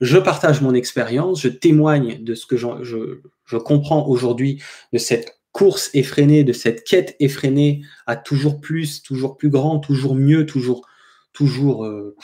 Je 0.00 0.18
partage 0.18 0.62
mon 0.62 0.72
expérience, 0.72 1.42
je 1.42 1.48
témoigne 1.48 2.24
de 2.24 2.34
ce 2.34 2.46
que 2.46 2.56
je 2.56 3.56
comprends 3.58 4.06
aujourd'hui 4.08 4.62
de 4.92 4.98
cette 4.98 5.38
course 5.54 5.88
effrénée, 5.94 6.42
de 6.42 6.52
cette 6.52 6.82
quête 6.82 7.14
effrénée 7.20 7.82
à 8.06 8.16
toujours 8.16 8.60
plus, 8.60 9.02
toujours 9.02 9.36
plus 9.36 9.50
grand, 9.50 9.78
toujours 9.78 10.16
mieux, 10.16 10.46
toujours, 10.46 10.84
toujours, 11.32 11.86
euh, 11.86 12.16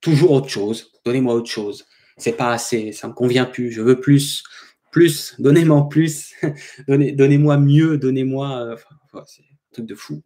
toujours 0.00 0.32
autre 0.32 0.48
chose. 0.48 0.92
Donnez-moi 1.04 1.34
autre 1.34 1.50
chose. 1.50 1.86
C'est 2.16 2.32
pas 2.32 2.50
assez, 2.50 2.92
ça 2.92 3.06
me 3.06 3.12
convient 3.12 3.44
plus. 3.44 3.70
Je 3.70 3.82
veux 3.82 4.00
plus. 4.00 4.42
plus, 4.90 5.34
donnez-moi 5.38 5.90
plus, 5.90 6.32
donnez-moi 6.88 7.58
mieux, 7.58 7.98
donnez-moi. 7.98 8.76
c'est 9.26 9.42
un 9.42 9.72
truc 9.72 9.84
de 9.84 9.94
fou. 9.94 10.22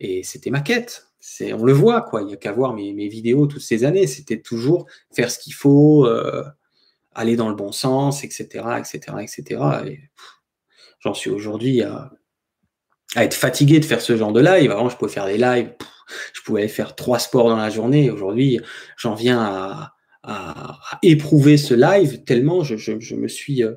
Et 0.00 0.22
c'était 0.22 0.50
ma 0.50 0.62
quête. 0.62 1.08
C'est, 1.20 1.52
on 1.52 1.64
le 1.64 1.74
voit, 1.74 2.00
quoi. 2.00 2.22
Il 2.22 2.28
n'y 2.28 2.32
a 2.32 2.36
qu'à 2.38 2.52
voir 2.52 2.72
mes, 2.72 3.08
vidéos 3.08 3.46
toutes 3.46 3.60
ces 3.60 3.84
années. 3.84 4.06
C'était 4.06 4.40
toujours 4.40 4.86
faire 5.14 5.30
ce 5.30 5.38
qu'il 5.38 5.54
faut, 5.54 6.06
euh, 6.06 6.42
aller 7.14 7.36
dans 7.36 7.50
le 7.50 7.54
bon 7.54 7.70
sens, 7.70 8.24
etc., 8.24 8.64
etc., 8.78 9.18
etc. 9.20 9.60
Et 9.86 10.00
j'en 11.04 11.14
suis 11.14 11.30
aujourd'hui 11.30 11.82
à, 11.82 12.10
être 13.16 13.34
fatigué 13.34 13.78
de 13.78 13.84
faire 13.84 14.00
ce 14.00 14.16
genre 14.16 14.32
de 14.32 14.40
live. 14.40 14.72
Avant, 14.72 14.88
je 14.88 14.96
pouvais 14.96 15.12
faire 15.12 15.26
des 15.26 15.38
lives, 15.38 15.72
je 16.32 16.40
pouvais 16.42 16.66
faire 16.66 16.96
trois 16.96 17.20
sports 17.20 17.48
dans 17.48 17.56
la 17.56 17.70
journée. 17.70 18.10
Aujourd'hui, 18.10 18.60
j'en 18.96 19.14
viens 19.14 19.40
à, 19.40 19.90
éprouver 21.02 21.58
ce 21.58 21.74
live 21.74 22.24
tellement 22.24 22.64
je, 22.64 23.14
me 23.14 23.28
suis 23.28 23.62
euh, 23.62 23.74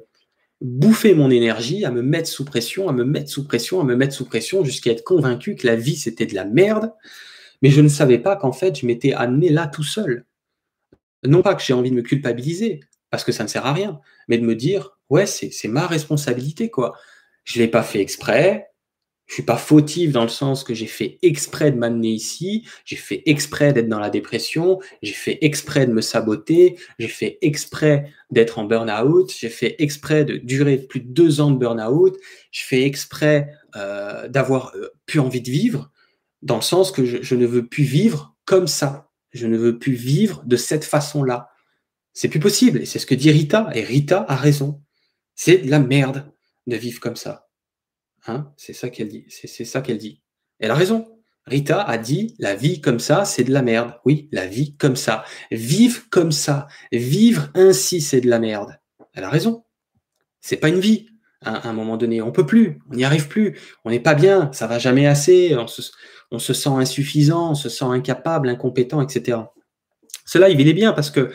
bouffé 0.62 1.14
mon 1.14 1.30
énergie, 1.30 1.84
à 1.84 1.92
me 1.92 2.02
mettre 2.02 2.30
sous 2.30 2.46
pression, 2.46 2.88
à 2.88 2.94
me 2.94 3.04
mettre 3.04 3.30
sous 3.30 3.46
pression, 3.46 3.82
à 3.82 3.84
me 3.84 3.98
mettre 3.98 4.14
sous 4.14 4.24
pression, 4.24 4.64
jusqu'à 4.64 4.92
être 4.92 5.04
convaincu 5.04 5.56
que 5.56 5.68
la 5.68 5.76
vie, 5.76 5.98
c'était 5.98 6.26
de 6.26 6.36
la 6.36 6.46
merde. 6.46 6.94
Mais 7.62 7.70
je 7.70 7.82
ne 7.82 7.90
savais 7.90 8.18
pas 8.18 8.38
qu'en 8.38 8.54
fait, 8.54 8.80
je 8.80 8.86
m'étais 8.86 9.12
amené 9.12 9.50
là 9.50 9.68
tout 9.68 9.84
seul. 9.84 10.26
Non 11.26 11.42
pas 11.42 11.54
que 11.54 11.62
j'ai 11.62 11.74
envie 11.74 11.92
de 11.92 11.96
me 11.96 12.02
culpabiliser, 12.02 12.80
parce 13.10 13.26
que 13.26 13.34
ça 13.34 13.44
ne 13.44 13.50
sert 13.50 13.66
à 13.66 13.74
rien, 13.74 14.00
mais 14.30 14.38
de 14.38 14.46
me 14.46 14.56
dire, 14.56 14.98
ouais, 15.10 15.26
c'est 15.26 15.68
ma 15.68 15.86
responsabilité, 15.86 16.70
quoi. 16.70 16.94
Je 17.48 17.60
ne 17.60 17.64
l'ai 17.64 17.72
pas 17.72 17.82
fait 17.82 18.02
exprès, 18.02 18.68
je 19.26 19.36
suis 19.36 19.44
pas 19.44 19.56
fautif 19.56 20.12
dans 20.12 20.24
le 20.24 20.28
sens 20.28 20.66
que 20.66 20.74
j'ai 20.74 20.86
fait 20.86 21.18
exprès 21.22 21.72
de 21.72 21.78
m'amener 21.78 22.10
ici, 22.10 22.68
j'ai 22.84 22.98
fait 22.98 23.24
exprès 23.26 23.72
d'être 23.72 23.88
dans 23.88 24.02
la 24.02 24.10
dépression, 24.10 24.80
j'ai 25.02 25.14
fait 25.14 25.38
exprès 25.40 25.88
de 25.88 25.94
me 25.94 26.02
saboter, 26.02 26.78
j'ai 27.00 27.08
fait 27.08 27.38
exprès 27.42 28.12
d'être 28.32 28.60
en 28.60 28.66
burn-out, 28.66 29.34
j'ai 29.38 29.48
fait 29.48 29.78
exprès 29.80 30.26
de 30.26 30.36
durer 30.36 30.78
plus 30.78 31.00
de 31.00 31.08
deux 31.08 31.40
ans 31.40 31.50
de 31.50 31.58
burn-out, 31.58 32.18
je 32.52 32.66
fais 32.66 32.84
exprès 32.84 33.54
euh, 33.78 34.28
d'avoir 34.28 34.74
euh, 34.76 34.90
plus 35.06 35.22
envie 35.22 35.42
de 35.42 35.50
vivre, 35.50 35.90
dans 36.42 36.58
le 36.58 36.62
sens 36.62 36.92
que 36.92 37.06
je, 37.06 37.22
je, 37.22 37.36
ne 37.36 37.46
veux 37.46 37.66
plus 37.66 37.86
vivre 37.86 38.36
comme 38.44 38.68
ça, 38.68 39.10
je 39.32 39.48
ne 39.48 39.56
veux 39.56 39.80
plus 39.80 39.94
vivre 39.94 40.44
de 40.46 40.58
cette 40.58 40.84
façon-là. 40.84 41.50
C'est 42.12 42.28
plus 42.28 42.42
possible, 42.42 42.82
et 42.82 42.86
c'est 42.86 43.00
ce 43.00 43.06
que 43.06 43.16
dit 43.16 43.32
Rita, 43.32 43.70
et 43.74 43.84
Rita 43.84 44.26
a 44.28 44.36
raison. 44.36 44.82
C'est 45.34 45.60
de 45.60 45.72
la 45.72 45.80
merde 45.80 46.30
de 46.68 46.76
vivre 46.76 47.00
comme 47.00 47.16
ça. 47.16 47.48
Hein, 48.28 48.52
c'est 48.58 48.74
ça 48.74 48.90
qu'elle 48.90 49.08
dit. 49.08 49.26
C'est 49.30 49.66
ça 49.66 49.82
qu'elle 49.82 49.98
dit. 49.98 50.22
Elle 50.60 50.72
a 50.72 50.76
raison. 50.76 51.08
Rita 51.46 51.82
a 51.82 51.98
dit 51.98 52.36
la 52.40 52.56
vie 52.56 52.82
comme 52.82 53.00
ça, 53.00 53.24
c'est 53.24 53.46
de 53.46 53.54
la 53.54 53.62
merde. 53.62 53.94
Oui, 54.04 54.28
la 54.34 54.46
vie 54.46 54.76
comme 54.76 54.98
ça. 54.98 55.24
Vivre 55.50 56.02
comme 56.10 56.34
ça. 56.34 56.68
Vivre 56.92 57.50
ainsi, 57.56 58.02
c'est 58.02 58.20
de 58.20 58.30
la 58.30 58.40
merde. 58.40 58.78
Elle 59.14 59.24
a 59.24 59.30
raison. 59.30 59.64
C'est 60.42 60.58
pas 60.58 60.70
une 60.70 60.80
vie. 60.80 61.08
À 61.42 61.70
un 61.70 61.74
moment 61.74 61.98
donné, 61.98 62.22
on 62.22 62.32
peut 62.32 62.48
plus, 62.48 62.80
on 62.90 62.96
n'y 62.96 63.06
arrive 63.06 63.28
plus, 63.28 63.60
on 63.86 63.92
n'est 63.92 64.00
pas 64.00 64.16
bien, 64.16 64.52
ça 64.54 64.66
va 64.66 64.80
jamais 64.80 65.06
assez, 65.06 65.56
on 65.56 65.68
se, 65.68 65.84
on 66.32 66.40
se, 66.40 66.52
sent 66.52 66.70
insuffisant, 66.70 67.52
on 67.52 67.56
se 67.56 67.70
sent 67.70 67.86
incapable, 67.86 68.50
incompétent, 68.50 69.02
etc. 69.02 69.38
Cela, 70.26 70.50
il 70.50 70.68
est 70.68 70.74
bien 70.74 70.94
parce 70.94 71.12
que 71.12 71.32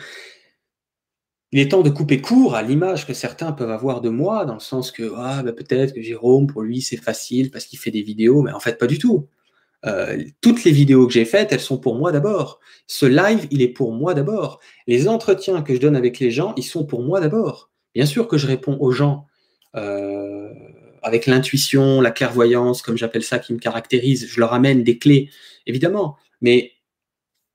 il 1.53 1.59
est 1.59 1.69
temps 1.69 1.83
de 1.83 1.91
couper 1.91 2.19
court 2.19 2.55
à 2.55 2.63
l'image 2.63 3.05
que 3.05 3.13
certains 3.13 3.51
peuvent 3.51 3.69
avoir 3.69 4.01
de 4.01 4.09
moi, 4.09 4.43
dans 4.43 4.55
le 4.55 4.59
sens 4.59 4.91
que 4.91 5.13
ah, 5.15 5.43
bah, 5.43 5.53
peut-être 5.53 5.93
que 5.93 6.01
Jérôme, 6.01 6.47
pour 6.47 6.63
lui, 6.63 6.81
c'est 6.81 6.97
facile 6.97 7.51
parce 7.51 7.65
qu'il 7.65 7.77
fait 7.77 7.91
des 7.91 8.01
vidéos, 8.01 8.41
mais 8.41 8.51
en 8.51 8.59
fait, 8.59 8.79
pas 8.79 8.87
du 8.87 8.97
tout. 8.97 9.27
Euh, 9.85 10.17
toutes 10.41 10.63
les 10.63 10.71
vidéos 10.71 11.05
que 11.05 11.13
j'ai 11.13 11.25
faites, 11.25 11.51
elles 11.51 11.59
sont 11.59 11.77
pour 11.77 11.93
moi 11.93 12.11
d'abord. 12.11 12.59
Ce 12.87 13.05
live, 13.05 13.47
il 13.51 13.61
est 13.61 13.67
pour 13.67 13.91
moi 13.91 14.15
d'abord. 14.15 14.61
Les 14.87 15.07
entretiens 15.07 15.61
que 15.61 15.75
je 15.75 15.79
donne 15.79 15.95
avec 15.95 16.19
les 16.19 16.31
gens, 16.31 16.55
ils 16.57 16.63
sont 16.63 16.85
pour 16.87 17.03
moi 17.03 17.19
d'abord. 17.19 17.69
Bien 17.93 18.07
sûr 18.07 18.27
que 18.27 18.39
je 18.39 18.47
réponds 18.47 18.77
aux 18.79 18.91
gens 18.91 19.27
euh, 19.75 20.49
avec 21.03 21.27
l'intuition, 21.27 22.01
la 22.01 22.09
clairvoyance, 22.09 22.81
comme 22.81 22.97
j'appelle 22.97 23.23
ça, 23.23 23.37
qui 23.37 23.53
me 23.53 23.59
caractérise. 23.59 24.27
Je 24.27 24.39
leur 24.39 24.53
amène 24.53 24.83
des 24.83 24.97
clés, 24.97 25.29
évidemment. 25.67 26.17
Mais 26.41 26.71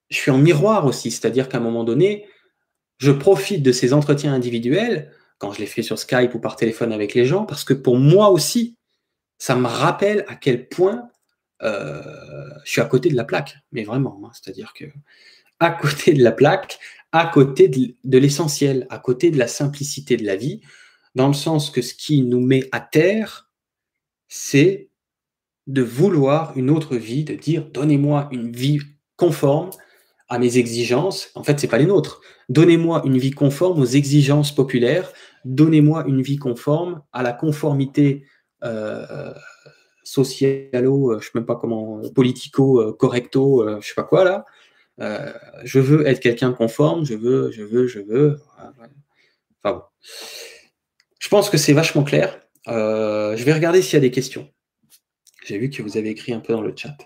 je 0.09 0.19
suis 0.19 0.31
en 0.31 0.39
miroir 0.39 0.87
aussi, 0.87 1.11
c'est-à-dire 1.11 1.49
qu'à 1.49 1.59
un 1.59 1.63
moment 1.63 1.83
donné, 1.83 2.27
je 2.99 3.13
profite 3.13 3.63
de 3.63 3.73
ces 3.73 3.93
entretiens 3.93 4.35
individuels, 4.35 5.13
quand 5.39 5.53
je 5.53 5.61
les 5.61 5.67
fais 5.67 5.83
sur 5.83 5.99
Skype 5.99 6.35
ou 6.35 6.41
par 6.41 6.57
téléphone 6.57 6.93
avec 6.93 7.15
les 7.15 7.25
gens, 7.25 7.45
parce 7.45 7.65
que 7.65 7.75
pour 7.75 7.97
moi 7.97 8.31
aussi, 8.31 8.77
ça 9.39 9.55
me 9.55 9.67
rappelle 9.67 10.25
à 10.29 10.35
quel 10.35 10.69
point 10.69 11.09
euh, 11.63 12.03
je 12.65 12.73
suis 12.73 12.81
à 12.81 12.87
côté 12.87 13.09
de 13.09 13.17
la 13.17 13.25
plaque. 13.25 13.57
Mais 13.73 13.85
vraiment, 13.85 14.21
hein. 14.25 14.31
c'est-à-dire 14.33 14.73
que 14.75 14.85
à 15.61 15.71
côté 15.71 16.13
de 16.13 16.23
la 16.23 16.33
plaque, 16.33 16.79
à 17.13 17.27
côté 17.27 17.69
de, 17.69 18.19
l'essentiel, 18.19 18.87
à 18.91 18.99
côté 18.99 19.31
de 19.31 19.39
la 19.39 19.49
simplicité 19.49 20.17
de 20.17 20.25
la 20.25 20.37
vie, 20.37 20.61
dans 21.15 21.29
le 21.29 21.35
sens 21.35 21.71
que 21.71 21.83
ce 21.83 21.95
qui 21.95 22.23
nous 22.23 22.41
met 22.41 22.69
à 22.71 22.81
terre, 22.81 23.51
c'est 24.29 24.91
de 25.67 25.83
vouloir 25.83 26.57
une 26.57 26.71
autre 26.71 26.97
vie, 26.97 27.25
de 27.25 27.35
dire 27.35 27.65
donnez-moi 27.65 28.29
une 28.31 28.53
vie 28.53 28.81
conforme 29.17 29.71
à 30.29 30.39
mes 30.39 30.59
exigences. 30.59 31.31
En 31.35 31.43
fait, 31.43 31.59
c'est 31.59 31.69
pas 31.69 31.79
les 31.79 31.87
nôtres. 31.87 32.21
Donnez-moi 32.49 33.03
une 33.05 33.19
vie 33.19 33.31
conforme 33.31 33.81
aux 33.81 33.87
exigences 33.87 34.55
populaires. 34.55 35.13
Donnez-moi 35.45 36.05
une 36.07 36.23
vie 36.23 36.39
conforme 36.39 37.03
à 37.13 37.23
la 37.23 37.33
conformité 37.33 38.25
euh, 38.65 39.33
socialo, 40.09 41.13
euh, 41.13 41.21
je 41.21 41.27
sais 41.27 41.33
même 41.35 41.47
pas 41.47 41.57
comment, 41.57 42.01
politico, 42.15 42.81
euh, 42.81 42.93
correcto, 42.93 43.63
euh, 43.63 43.79
je 43.81 43.89
sais 43.89 43.95
pas 43.95 44.05
quoi 44.05 44.25
là. 44.25 44.45
je 45.65 45.79
veux 45.79 46.07
être 46.07 46.21
quelqu'un 46.21 46.53
conforme. 46.53 47.05
Je 47.05 47.15
veux, 47.15 47.51
je 47.53 47.63
veux, 47.63 47.87
je 47.87 48.01
veux. 48.01 48.41
Enfin 49.63 49.77
bon. 49.77 49.83
Je 51.19 51.29
pense 51.29 51.51
que 51.51 51.59
c'est 51.59 51.73
vachement 51.73 52.05
clair. 52.05 52.41
je 52.67 53.45
vais 53.45 53.53
regarder 53.53 53.83
s'il 53.83 53.95
y 53.95 53.97
a 53.97 54.01
des 54.01 54.11
questions. 54.11 54.49
J'ai 55.45 55.59
vu 55.59 55.71
que 55.71 55.83
vous 55.83 55.97
avez 55.97 56.11
écrit 56.11 56.33
un 56.33 56.41
peu 56.41 56.53
dans 56.53 56.63
le 56.63 56.75
chat. 56.75 56.97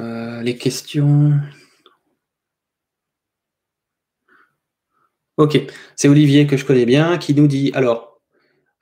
Euh, 0.00 0.42
les 0.42 0.56
questions. 0.56 1.32
Ok, 5.36 5.60
c'est 5.96 6.08
Olivier 6.08 6.46
que 6.46 6.56
je 6.56 6.64
connais 6.64 6.86
bien 6.86 7.18
qui 7.18 7.34
nous 7.34 7.48
dit 7.48 7.72
alors, 7.74 8.20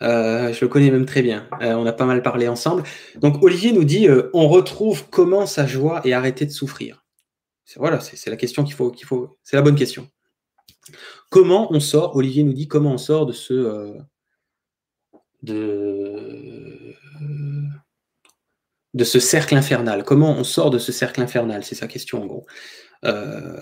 euh, 0.02 0.52
je 0.52 0.60
le 0.60 0.68
connais 0.68 0.90
même 0.90 1.06
très 1.06 1.22
bien, 1.22 1.48
euh, 1.62 1.74
on 1.74 1.86
a 1.86 1.92
pas 1.92 2.04
mal 2.04 2.22
parlé 2.22 2.46
ensemble. 2.46 2.82
Donc 3.16 3.42
Olivier 3.42 3.72
nous 3.72 3.84
dit 3.84 4.06
on 4.34 4.48
retrouve 4.48 5.08
comment 5.10 5.46
sa 5.46 5.66
joie 5.66 6.02
et 6.04 6.12
arrêter 6.12 6.44
de 6.44 6.50
souffrir. 6.50 7.04
Voilà, 7.76 8.00
c'est 8.00 8.28
la 8.28 8.36
question 8.36 8.66
c'est 9.42 9.56
la 9.56 9.62
bonne 9.62 9.76
question. 9.76 10.10
Comment 11.30 11.72
on 11.72 11.80
sort 11.80 12.16
Olivier 12.16 12.42
nous 12.42 12.52
dit 12.52 12.68
comment 12.68 12.92
on 12.92 12.98
sort 12.98 13.24
de 13.24 13.32
ce 13.32 13.96
de 15.42 16.94
de 18.94 19.04
ce 19.04 19.20
cercle 19.20 19.54
infernal 19.54 20.04
Comment 20.04 20.32
on 20.32 20.44
sort 20.44 20.70
de 20.70 20.78
ce 20.78 20.92
cercle 20.92 21.20
infernal 21.20 21.64
C'est 21.64 21.74
sa 21.74 21.88
question 21.88 22.22
en 22.22 22.26
gros. 22.26 22.46
Euh, 23.04 23.60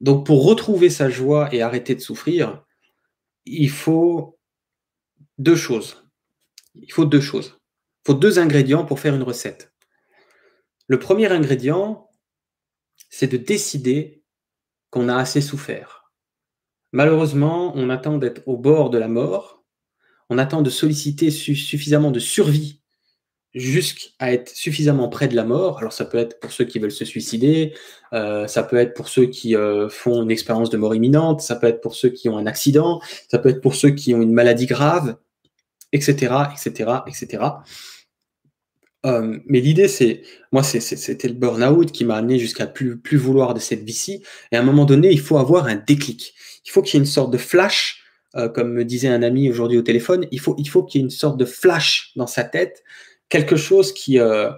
donc 0.00 0.26
pour 0.26 0.44
retrouver 0.44 0.90
sa 0.90 1.08
joie 1.10 1.54
et 1.54 1.62
arrêter 1.62 1.94
de 1.94 2.00
souffrir, 2.00 2.64
il 3.44 3.70
faut 3.70 4.38
deux 5.38 5.56
choses. 5.56 6.04
Il 6.74 6.92
faut 6.92 7.04
deux 7.04 7.20
choses. 7.20 7.58
Il 8.02 8.08
faut 8.08 8.14
deux 8.14 8.38
ingrédients 8.38 8.84
pour 8.84 9.00
faire 9.00 9.14
une 9.14 9.22
recette. 9.22 9.72
Le 10.86 10.98
premier 10.98 11.30
ingrédient, 11.32 12.10
c'est 13.08 13.28
de 13.28 13.36
décider 13.36 14.22
qu'on 14.90 15.08
a 15.08 15.16
assez 15.16 15.40
souffert. 15.40 16.12
Malheureusement, 16.92 17.72
on 17.74 17.90
attend 17.90 18.18
d'être 18.18 18.42
au 18.46 18.56
bord 18.56 18.90
de 18.90 18.98
la 18.98 19.08
mort, 19.08 19.64
on 20.30 20.38
attend 20.38 20.62
de 20.62 20.70
solliciter 20.70 21.30
suffisamment 21.30 22.10
de 22.10 22.20
survie 22.20 22.83
jusqu'à 23.54 24.32
être 24.32 24.48
suffisamment 24.48 25.08
près 25.08 25.28
de 25.28 25.36
la 25.36 25.44
mort. 25.44 25.78
Alors 25.78 25.92
ça 25.92 26.04
peut 26.04 26.18
être 26.18 26.40
pour 26.40 26.52
ceux 26.52 26.64
qui 26.64 26.78
veulent 26.78 26.90
se 26.90 27.04
suicider, 27.04 27.72
euh, 28.12 28.46
ça 28.46 28.62
peut 28.64 28.76
être 28.76 28.94
pour 28.94 29.08
ceux 29.08 29.26
qui 29.26 29.54
euh, 29.54 29.88
font 29.88 30.22
une 30.22 30.30
expérience 30.30 30.70
de 30.70 30.76
mort 30.76 30.94
imminente, 30.94 31.40
ça 31.40 31.56
peut 31.56 31.68
être 31.68 31.80
pour 31.80 31.94
ceux 31.94 32.08
qui 32.08 32.28
ont 32.28 32.36
un 32.36 32.46
accident, 32.46 33.00
ça 33.28 33.38
peut 33.38 33.48
être 33.48 33.60
pour 33.60 33.74
ceux 33.74 33.90
qui 33.90 34.14
ont 34.14 34.22
une 34.22 34.32
maladie 34.32 34.66
grave, 34.66 35.16
etc., 35.92 36.34
etc., 36.52 36.90
etc. 37.06 37.42
mais 39.46 39.60
l'idée, 39.60 39.86
c'est, 39.86 40.22
moi, 40.50 40.62
c'était 40.62 41.28
le 41.28 41.34
burn-out 41.34 41.92
qui 41.92 42.04
m'a 42.04 42.16
amené 42.16 42.38
jusqu'à 42.38 42.66
plus, 42.66 42.96
plus 42.96 43.18
vouloir 43.18 43.52
de 43.52 43.60
cette 43.60 43.84
vie-ci. 43.84 44.22
Et 44.50 44.56
à 44.56 44.60
un 44.60 44.62
moment 44.62 44.86
donné, 44.86 45.10
il 45.12 45.20
faut 45.20 45.36
avoir 45.36 45.66
un 45.66 45.74
déclic. 45.74 46.34
Il 46.64 46.70
faut 46.70 46.80
qu'il 46.80 46.94
y 46.94 46.96
ait 46.96 47.04
une 47.04 47.10
sorte 47.10 47.30
de 47.30 47.36
flash, 47.36 48.02
euh, 48.34 48.48
comme 48.48 48.72
me 48.72 48.84
disait 48.84 49.08
un 49.08 49.22
ami 49.22 49.50
aujourd'hui 49.50 49.76
au 49.76 49.82
téléphone. 49.82 50.26
Il 50.30 50.40
faut, 50.40 50.56
il 50.58 50.68
faut 50.68 50.82
qu'il 50.82 51.00
y 51.00 51.02
ait 51.02 51.04
une 51.04 51.10
sorte 51.10 51.36
de 51.36 51.44
flash 51.44 52.12
dans 52.16 52.26
sa 52.26 52.44
tête 52.44 52.82
quelque 53.28 53.56
chose 53.56 53.92
qui, 53.92 54.18
euh, 54.18 54.50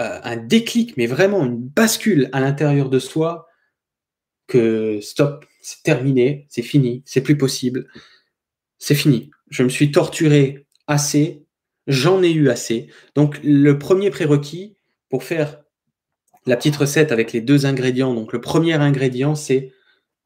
euh, 0.00 0.20
un 0.22 0.36
déclic, 0.36 0.96
mais 0.96 1.06
vraiment 1.06 1.44
une 1.44 1.58
bascule 1.58 2.28
à 2.32 2.40
l'intérieur 2.40 2.90
de 2.90 2.98
soi, 2.98 3.46
que 4.46 5.00
stop, 5.00 5.46
c'est 5.62 5.82
terminé, 5.82 6.46
c'est 6.50 6.62
fini, 6.62 7.02
c'est 7.06 7.22
plus 7.22 7.38
possible. 7.38 7.88
c'est 8.78 8.94
fini. 8.94 9.30
Je 9.50 9.62
me 9.62 9.68
suis 9.70 9.92
torturé 9.92 10.66
assez, 10.86 11.44
j'en 11.86 12.22
ai 12.22 12.32
eu 12.32 12.50
assez. 12.50 12.88
Donc 13.14 13.40
le 13.42 13.78
premier 13.78 14.10
prérequis 14.10 14.76
pour 15.08 15.24
faire 15.24 15.62
la 16.46 16.56
petite 16.56 16.76
recette 16.76 17.12
avec 17.12 17.32
les 17.32 17.40
deux 17.40 17.66
ingrédients, 17.66 18.14
donc 18.14 18.32
le 18.32 18.40
premier 18.40 18.74
ingrédient, 18.74 19.34
c'est 19.34 19.72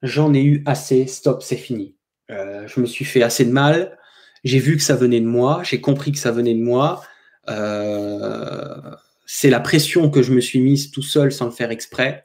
j'en 0.03 0.35
ai 0.35 0.43
eu 0.43 0.63
assez, 0.67 1.07
stop, 1.07 1.43
c'est 1.43 1.57
fini. 1.57 1.95
Euh, 2.31 2.67
je 2.67 2.81
me 2.81 2.87
suis 2.87 3.05
fait 3.05 3.23
assez 3.23 3.45
de 3.45 3.53
mal, 3.53 3.99
j'ai 4.45 4.59
vu 4.59 4.77
que 4.77 4.83
ça 4.83 4.97
venait 4.97 5.21
de 5.21 5.27
moi, 5.27 5.63
j'ai 5.65 5.81
compris 5.81 6.13
que 6.13 6.19
ça 6.19 6.33
venait 6.33 6.55
de 6.55 6.63
moi. 6.63 7.03
Euh, 7.49 8.95
c'est 9.27 9.51
la 9.51 9.61
pression 9.61 10.11
que 10.11 10.23
je 10.23 10.33
me 10.33 10.41
suis 10.41 10.61
mise 10.61 10.91
tout 10.91 11.03
seul 11.03 11.33
sans 11.33 11.47
le 11.47 11.51
faire 11.51 11.71
exprès, 11.71 12.25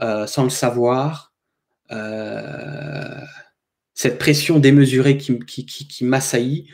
euh, 0.00 0.26
sans 0.26 0.44
le 0.44 0.50
savoir. 0.50 1.34
cette 3.94 4.18
pression 4.18 4.58
démesurée 4.58 5.18
qui, 5.18 5.38
qui, 5.40 5.66
qui, 5.66 6.04
m'assaillit, 6.04 6.66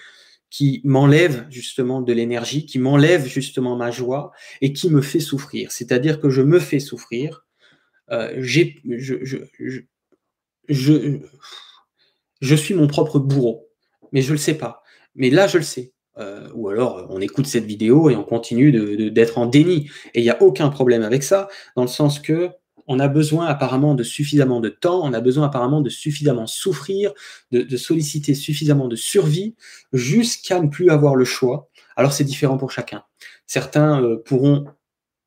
qui 0.51 0.81
m'enlève 0.85 1.47
justement 1.51 2.01
de 2.01 2.13
l'énergie, 2.13 2.65
qui 2.67 2.79
m'enlève 2.79 3.27
justement 3.27 3.77
ma 3.77 3.91
joie 3.91 4.33
et 4.61 4.73
qui 4.73 4.91
me 4.91 5.03
fait 5.03 5.21
souffrir. 5.21 5.73
C'est-à-dire 5.73 6.21
que 6.21 6.31
je 6.31 6.43
me 6.43 6.59
fais 6.59 6.81
souffrir. 6.81 7.45
Euh, 8.11 8.35
je, 8.39 8.65
je, 12.41 12.55
suis 12.55 12.75
mon 12.75 12.87
propre 12.87 13.19
bourreau, 13.19 13.69
mais 14.13 14.23
je 14.23 14.29
ne 14.29 14.33
le 14.33 14.39
sais 14.39 14.55
pas. 14.55 14.83
Mais 15.15 15.29
là, 15.29 15.47
je 15.47 15.59
le 15.59 15.65
sais. 15.65 15.93
Euh, 16.19 16.49
ou 16.55 16.69
alors, 16.69 17.07
on 17.11 17.21
écoute 17.21 17.47
cette 17.47 17.65
vidéo 17.65 18.11
et 18.11 18.17
on 18.17 18.25
continue 18.25 19.11
d'être 19.11 19.39
en 19.39 19.47
déni. 19.47 19.91
Et 20.15 20.21
il 20.21 20.23
n'y 20.23 20.31
a 20.31 20.43
aucun 20.43 20.69
problème 20.69 21.03
avec 21.03 21.23
ça, 21.23 21.49
dans 21.77 21.83
le 21.83 21.89
sens 21.89 22.19
que 22.19 22.51
on 22.89 22.99
a 22.99 23.09
besoin 23.09 23.47
apparemment 23.47 23.95
de 23.95 24.03
suffisamment 24.03 24.61
de 24.61 24.71
temps, 24.71 25.03
on 25.05 25.13
a 25.13 25.21
besoin 25.21 25.47
apparemment 25.47 25.83
de 25.83 25.91
suffisamment 25.91 26.47
souffrir, 26.47 27.13
de, 27.53 27.77
solliciter 27.77 28.35
suffisamment 28.35 28.89
de 28.89 28.97
survie 28.97 29.55
jusqu'à 29.93 30.59
ne 30.59 30.69
plus 30.69 30.89
avoir 30.89 31.15
le 31.15 31.27
choix. 31.27 31.69
Alors 31.97 32.15
c'est 32.15 32.25
différent 32.25 32.57
pour 32.57 32.73
chacun. 32.73 33.05
Certains 33.47 34.03
euh, 34.03 34.17
pourront 34.25 34.65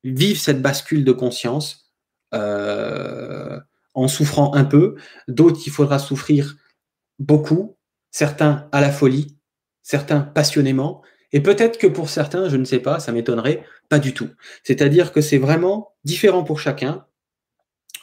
vivre 0.02 0.40
cette 0.40 0.60
bascule 0.60 1.04
de 1.04 1.12
conscience 1.12 1.92
euh, 2.34 3.60
en 3.94 4.08
souffrant 4.08 4.54
un 4.54 4.64
peu, 4.64 4.96
d'autres 5.28 5.60
il 5.64 5.70
faudra 5.70 6.00
souffrir 6.00 6.56
beaucoup, 7.20 7.76
certains 8.10 8.68
à 8.72 8.80
la 8.80 8.90
folie, 8.90 9.36
certains 9.82 10.20
passionnément, 10.20 11.02
et 11.32 11.40
peut-être 11.40 11.78
que 11.78 11.86
pour 11.86 12.10
certains, 12.10 12.48
je 12.48 12.56
ne 12.56 12.64
sais 12.64 12.78
pas, 12.78 13.00
ça 13.00 13.12
m'étonnerait, 13.12 13.64
pas 13.88 13.98
du 13.98 14.12
tout. 14.12 14.28
C'est-à-dire 14.64 15.12
que 15.12 15.20
c'est 15.20 15.38
vraiment 15.38 15.94
différent 16.04 16.44
pour 16.44 16.60
chacun 16.60 17.06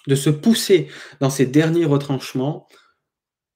de 0.07 0.15
se 0.15 0.29
pousser 0.29 0.87
dans 1.19 1.29
ces 1.29 1.45
derniers 1.45 1.85
retranchements 1.85 2.67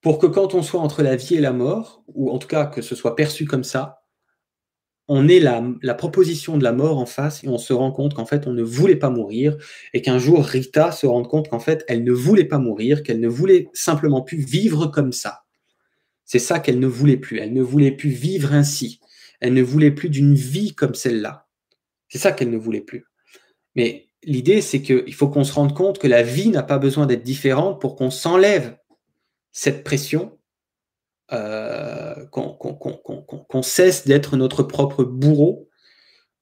pour 0.02 0.20
que 0.20 0.28
quand 0.28 0.54
on 0.54 0.62
soit 0.62 0.82
entre 0.82 1.02
la 1.02 1.16
vie 1.16 1.36
et 1.36 1.42
la 1.42 1.54
mort, 1.54 2.04
ou 2.08 2.30
en 2.30 2.38
tout 2.38 2.48
cas 2.48 2.66
que 2.66 2.82
ce 2.82 2.96
soit 2.96 3.16
perçu 3.16 3.46
comme 3.46 3.64
ça, 3.64 4.04
on 5.08 5.28
ait 5.28 5.40
la, 5.40 5.64
la 5.82 5.94
proposition 5.96 6.58
de 6.58 6.64
la 6.64 6.72
mort 6.72 6.98
en 6.98 7.06
face 7.06 7.44
et 7.44 7.50
on 7.50 7.58
se 7.58 7.74
rend 7.74 7.92
compte 7.92 8.14
qu'en 8.14 8.26
fait 8.26 8.48
on 8.48 8.54
ne 8.54 8.64
voulait 8.64 8.96
pas 8.96 9.10
mourir 9.10 9.58
et 9.94 10.02
qu'un 10.02 10.18
jour 10.18 10.44
Rita 10.46 10.92
se 10.92 11.06
rende 11.06 11.28
compte 11.28 11.50
qu'en 11.50 11.60
fait 11.60 11.84
elle 11.88 12.04
ne 12.04 12.12
voulait 12.12 12.46
pas 12.46 12.58
mourir, 12.58 13.04
qu'elle 13.04 13.20
ne 13.20 13.28
voulait 13.28 13.70
simplement 13.74 14.22
plus 14.22 14.38
vivre 14.38 14.88
comme 14.88 15.12
ça. 15.12 15.44
C'est 16.34 16.40
ça 16.40 16.60
qu'elle 16.60 16.80
ne 16.80 16.88
voulait 16.88 17.18
plus. 17.18 17.38
Elle 17.38 17.54
ne 17.54 17.62
voulait 17.62 17.92
plus 17.92 18.10
vivre 18.10 18.54
ainsi. 18.54 19.00
Elle 19.40 19.54
ne 19.54 19.62
voulait 19.62 19.92
plus 19.92 20.10
d'une 20.10 20.34
vie 20.34 20.74
comme 20.74 20.96
celle-là. 20.96 21.48
C'est 22.10 22.18
ça 22.18 22.32
qu'elle 22.32 22.50
ne 22.50 22.58
voulait 22.58 22.82
plus. 22.82 23.06
Mais 23.76 24.08
l'idée, 24.24 24.62
c'est 24.62 24.82
qu'il 24.82 25.14
faut 25.14 25.30
qu'on 25.30 25.44
se 25.44 25.54
rende 25.54 25.76
compte 25.76 26.00
que 26.00 26.08
la 26.08 26.24
vie 26.24 26.50
n'a 26.50 26.64
pas 26.64 26.80
besoin 26.80 27.06
d'être 27.06 27.22
différente 27.22 27.80
pour 27.80 27.96
qu'on 27.96 28.10
s'enlève 28.10 28.76
cette 29.52 29.84
pression, 29.84 30.40
euh, 31.34 32.26
qu'on 32.32 33.62
cesse 33.62 34.08
d'être 34.08 34.36
notre 34.36 34.64
propre 34.64 35.04
bourreau 35.04 35.70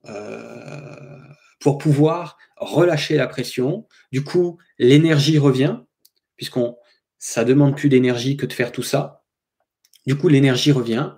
euh, 0.07 1.19
pour 1.59 1.79
pouvoir 1.79 2.37
relâcher 2.55 3.17
la 3.17 3.27
pression. 3.27 3.89
Du 4.13 4.23
coup, 4.23 4.57
l'énergie 4.79 5.37
revient, 5.37 5.79
puisqu'on 6.37 6.77
ça 7.17 7.43
demande 7.43 7.75
plus 7.75 7.89
d'énergie 7.89 8.37
que 8.37 8.45
de 8.45 8.53
faire 8.53 8.71
tout 8.71 8.83
ça. 8.83 9.20
Du 10.05 10.15
coup, 10.15 10.27
l'énergie 10.27 10.71
revient, 10.71 11.11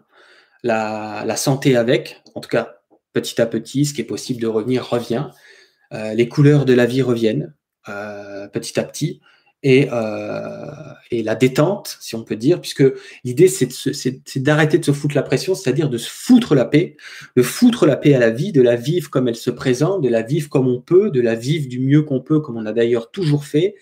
la, 0.63 1.35
santé 1.35 1.75
avec, 1.75 2.21
en 2.35 2.41
tout 2.41 2.49
cas 2.49 2.75
petit 3.13 3.39
à 3.41 3.45
petit, 3.45 3.85
ce 3.85 3.93
qui 3.93 4.01
est 4.01 4.05
possible 4.05 4.41
de 4.41 4.47
revenir 4.47 4.87
revient. 4.87 5.27
Euh, 5.93 6.13
les 6.13 6.27
couleurs 6.27 6.65
de 6.65 6.73
la 6.73 6.85
vie 6.85 7.01
reviennent 7.01 7.53
euh, 7.89 8.47
petit 8.47 8.79
à 8.79 8.83
petit. 8.83 9.21
Et, 9.65 9.87
euh, 9.93 10.65
et, 11.09 11.23
la 11.23 11.35
détente, 11.35 11.97
si 12.01 12.15
on 12.15 12.23
peut 12.23 12.35
dire, 12.35 12.59
puisque 12.59 12.83
l'idée 13.23 13.47
c'est 13.47 14.43
d'arrêter 14.43 14.77
de, 14.77 14.83
se 14.83 14.91
foutre 14.91 15.15
la 15.15 15.21
pression, 15.21 15.55
c'est-à-dire 15.55 15.89
de 15.89 15.97
se 15.97 16.09
foutre 16.09 16.53
la 16.53 16.65
paix, 16.65 16.97
de 17.37 17.41
foutre 17.41 17.85
la 17.85 17.95
paix 17.95 18.13
à 18.13 18.19
la 18.19 18.29
vie, 18.29 18.51
de 18.51 18.61
la 18.61 18.75
vivre 18.75 19.09
comme 19.09 19.29
elle 19.29 19.37
se 19.37 19.51
présente, 19.51 20.01
de 20.01 20.09
la 20.09 20.21
vivre 20.21 20.49
comme 20.49 20.67
on 20.67 20.81
peut, 20.81 21.11
de 21.11 21.21
la 21.21 21.35
vivre 21.35 21.69
du 21.69 21.79
mieux 21.79 22.01
qu'on 22.01 22.19
peut, 22.19 22.41
comme 22.41 22.57
on 22.57 22.65
a 22.65 22.73
d'ailleurs 22.73 23.09
toujours 23.09 23.45
fait, 23.45 23.75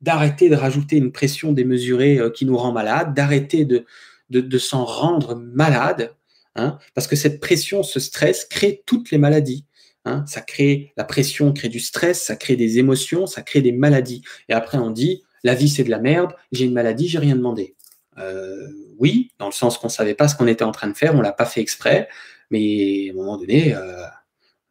d'arrêter 0.00 0.48
de 0.48 0.54
rajouter 0.54 0.96
une 0.96 1.10
pression 1.10 1.52
démesurée 1.52 2.20
qui 2.32 2.46
nous 2.46 2.56
rend 2.56 2.70
malade, 2.70 3.12
d'arrêter 3.12 3.64
de, 3.64 3.84
de, 4.30 4.58
s'en 4.58 4.84
rendre 4.84 5.34
malade, 5.34 6.14
hein, 6.54 6.78
parce 6.94 7.06
que 7.06 7.16
cette 7.16 7.40
pression, 7.40 7.82
ce 7.82 8.00
stress 8.00 8.44
crée 8.44 8.82
toutes 8.86 9.10
les 9.10 9.18
maladies. 9.18 9.64
Hein, 10.04 10.24
ça 10.26 10.40
crée 10.40 10.92
la 10.96 11.02
pression, 11.04 11.52
crée 11.52 11.68
du 11.68 11.80
stress, 11.80 12.22
ça 12.22 12.36
crée 12.36 12.54
des 12.54 12.78
émotions, 12.78 13.26
ça 13.26 13.42
crée 13.42 13.60
des 13.60 13.72
maladies. 13.72 14.22
Et 14.48 14.52
après, 14.52 14.78
on 14.78 14.90
dit 14.90 15.24
la 15.42 15.54
vie 15.54 15.68
c'est 15.68 15.84
de 15.84 15.90
la 15.90 15.98
merde, 15.98 16.32
j'ai 16.52 16.64
une 16.64 16.72
maladie, 16.72 17.08
j'ai 17.08 17.18
rien 17.18 17.36
demandé. 17.36 17.74
Euh, 18.18 18.68
oui, 18.98 19.32
dans 19.38 19.46
le 19.46 19.52
sens 19.52 19.78
qu'on 19.78 19.88
savait 19.88 20.14
pas 20.14 20.28
ce 20.28 20.36
qu'on 20.36 20.46
était 20.46 20.64
en 20.64 20.72
train 20.72 20.88
de 20.88 20.96
faire, 20.96 21.14
on 21.14 21.20
l'a 21.20 21.32
pas 21.32 21.44
fait 21.44 21.60
exprès, 21.60 22.08
mais 22.50 23.08
à 23.08 23.12
un 23.12 23.16
moment 23.16 23.36
donné, 23.36 23.74
euh, 23.74 24.04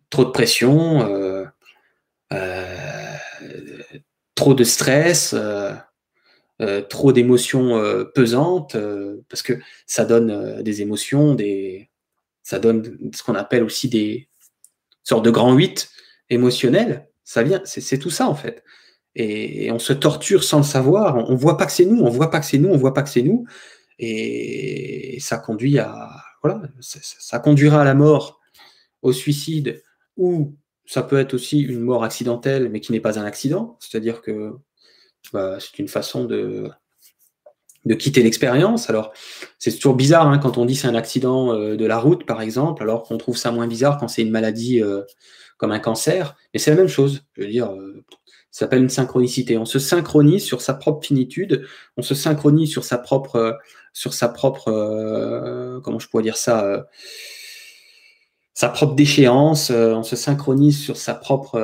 trop 0.10 0.26
de 0.26 0.32
pression, 0.32 1.01
euh, 1.01 1.45
trop 4.36 4.53
de 4.53 4.64
stress, 4.64 5.36
trop 6.89 7.12
d'émotions 7.12 8.06
pesantes, 8.14 8.78
parce 9.30 9.41
que 9.41 9.53
ça 9.86 10.06
donne 10.06 10.62
des 10.64 10.82
émotions, 10.82 11.36
des, 11.36 11.89
ça 12.43 12.60
donne 12.60 12.97
ce 13.14 13.24
qu'on 13.24 13.36
appelle 13.36 13.64
aussi 13.64 13.89
des, 13.89 14.30
sorte 15.06 15.24
de 15.24 15.32
grand 15.32 15.53
8 15.53 15.89
émotionnel, 16.30 17.08
ça 17.24 17.43
vient, 17.43 17.62
c'est 17.64 17.99
tout 17.99 18.10
ça 18.10 18.28
en 18.28 18.36
fait. 18.36 18.64
Et, 19.16 19.72
on 19.72 19.80
se 19.80 19.93
torture 19.93 20.43
sans 20.43 20.58
le 20.58 20.64
savoir, 20.64 21.30
on, 21.30 21.32
ne 21.32 21.38
voit 21.38 21.58
pas 21.58 21.66
que 21.66 21.72
c'est 21.72 21.86
nous, 21.86 22.01
on 22.01 22.10
voit 22.10 22.30
pas 22.30 22.39
que 22.39 22.45
c'est 22.45 22.58
nous, 22.58 22.70
on 22.70 22.78
voit 22.78 22.93
pas 22.93 23.03
que 23.03 23.10
c'est 23.10 23.22
nous, 23.22 23.45
et, 23.99 25.18
ça 25.22 25.38
conduit 25.38 25.80
à, 25.80 26.10
voilà, 26.43 26.62
ça, 26.82 27.39
conduira 27.39 27.82
à 27.82 27.86
la 27.86 27.93
mort, 27.93 28.41
au 29.01 29.14
suicide, 29.14 29.82
ou 30.18 30.56
ça 30.86 31.01
peut 31.01 31.18
être 31.18 31.34
aussi 31.34 31.62
une 31.62 31.80
mort 31.80 32.03
accidentelle, 32.03 32.70
mais 32.70 32.82
qui 32.82 32.91
n'est 32.91 32.99
pas 32.99 33.20
un 33.20 33.26
accident, 33.26 33.78
c'est-à-dire 33.80 34.22
que 34.22 34.53
c'est 35.32 35.80
une 35.80 35.88
façon 35.88 36.26
de, 36.26 36.70
de 37.86 37.94
quitter 37.94 38.24
l'expérience. 38.24 38.90
Alors, 38.90 39.14
c'est 39.60 39.74
toujours 39.76 39.96
bizarre 39.96 40.28
hein, 40.28 40.40
quand 40.40 40.58
on 40.58 40.66
dit 40.66 40.76
c'est 40.76 40.88
un 40.88 40.96
accident 40.96 41.54
euh, 41.54 41.76
de 41.76 41.86
la 41.86 42.00
route, 42.00 42.26
par 42.26 42.42
exemple, 42.42 42.82
alors 42.84 43.04
qu'on 43.04 43.18
trouve 43.18 43.38
ça 43.38 43.52
moins 43.52 43.68
bizarre 43.68 43.98
quand 43.98 44.08
c'est 44.08 44.24
une 44.24 44.32
maladie 44.32 44.82
euh, 44.82 45.04
comme 45.58 45.72
un 45.72 45.80
cancer. 45.80 46.36
Mais 46.54 46.60
c'est 46.60 46.72
la 46.72 46.78
même 46.78 46.88
chose. 46.88 47.26
Je 47.34 47.44
veux 47.44 47.48
dire, 47.48 47.72
euh, 47.72 48.04
ça 48.52 48.66
s'appelle 48.66 48.82
une 48.82 48.90
synchronicité. 48.90 49.58
On 49.58 49.66
se 49.66 49.80
synchronise 49.80 50.44
sur 50.44 50.62
sa 50.62 50.74
propre 50.74 51.06
finitude, 51.06 51.66
on 51.98 52.02
se 52.02 52.16
synchronise 52.16 52.72
sur 52.72 52.84
sa 52.84 52.98
propre, 52.98 53.58
sur 53.94 54.14
sa 54.14 54.30
propre, 54.30 55.82
comment 55.84 56.00
je 56.00 56.08
pourrais 56.08 56.24
dire 56.24 56.38
ça, 56.38 56.88
sa 58.54 58.70
propre 58.70 58.96
déchéance. 58.96 59.72
on 59.72 60.04
se 60.04 60.16
synchronise 60.16 60.82
sur 60.82 60.96
sa 60.96 61.16
propre 61.16 61.60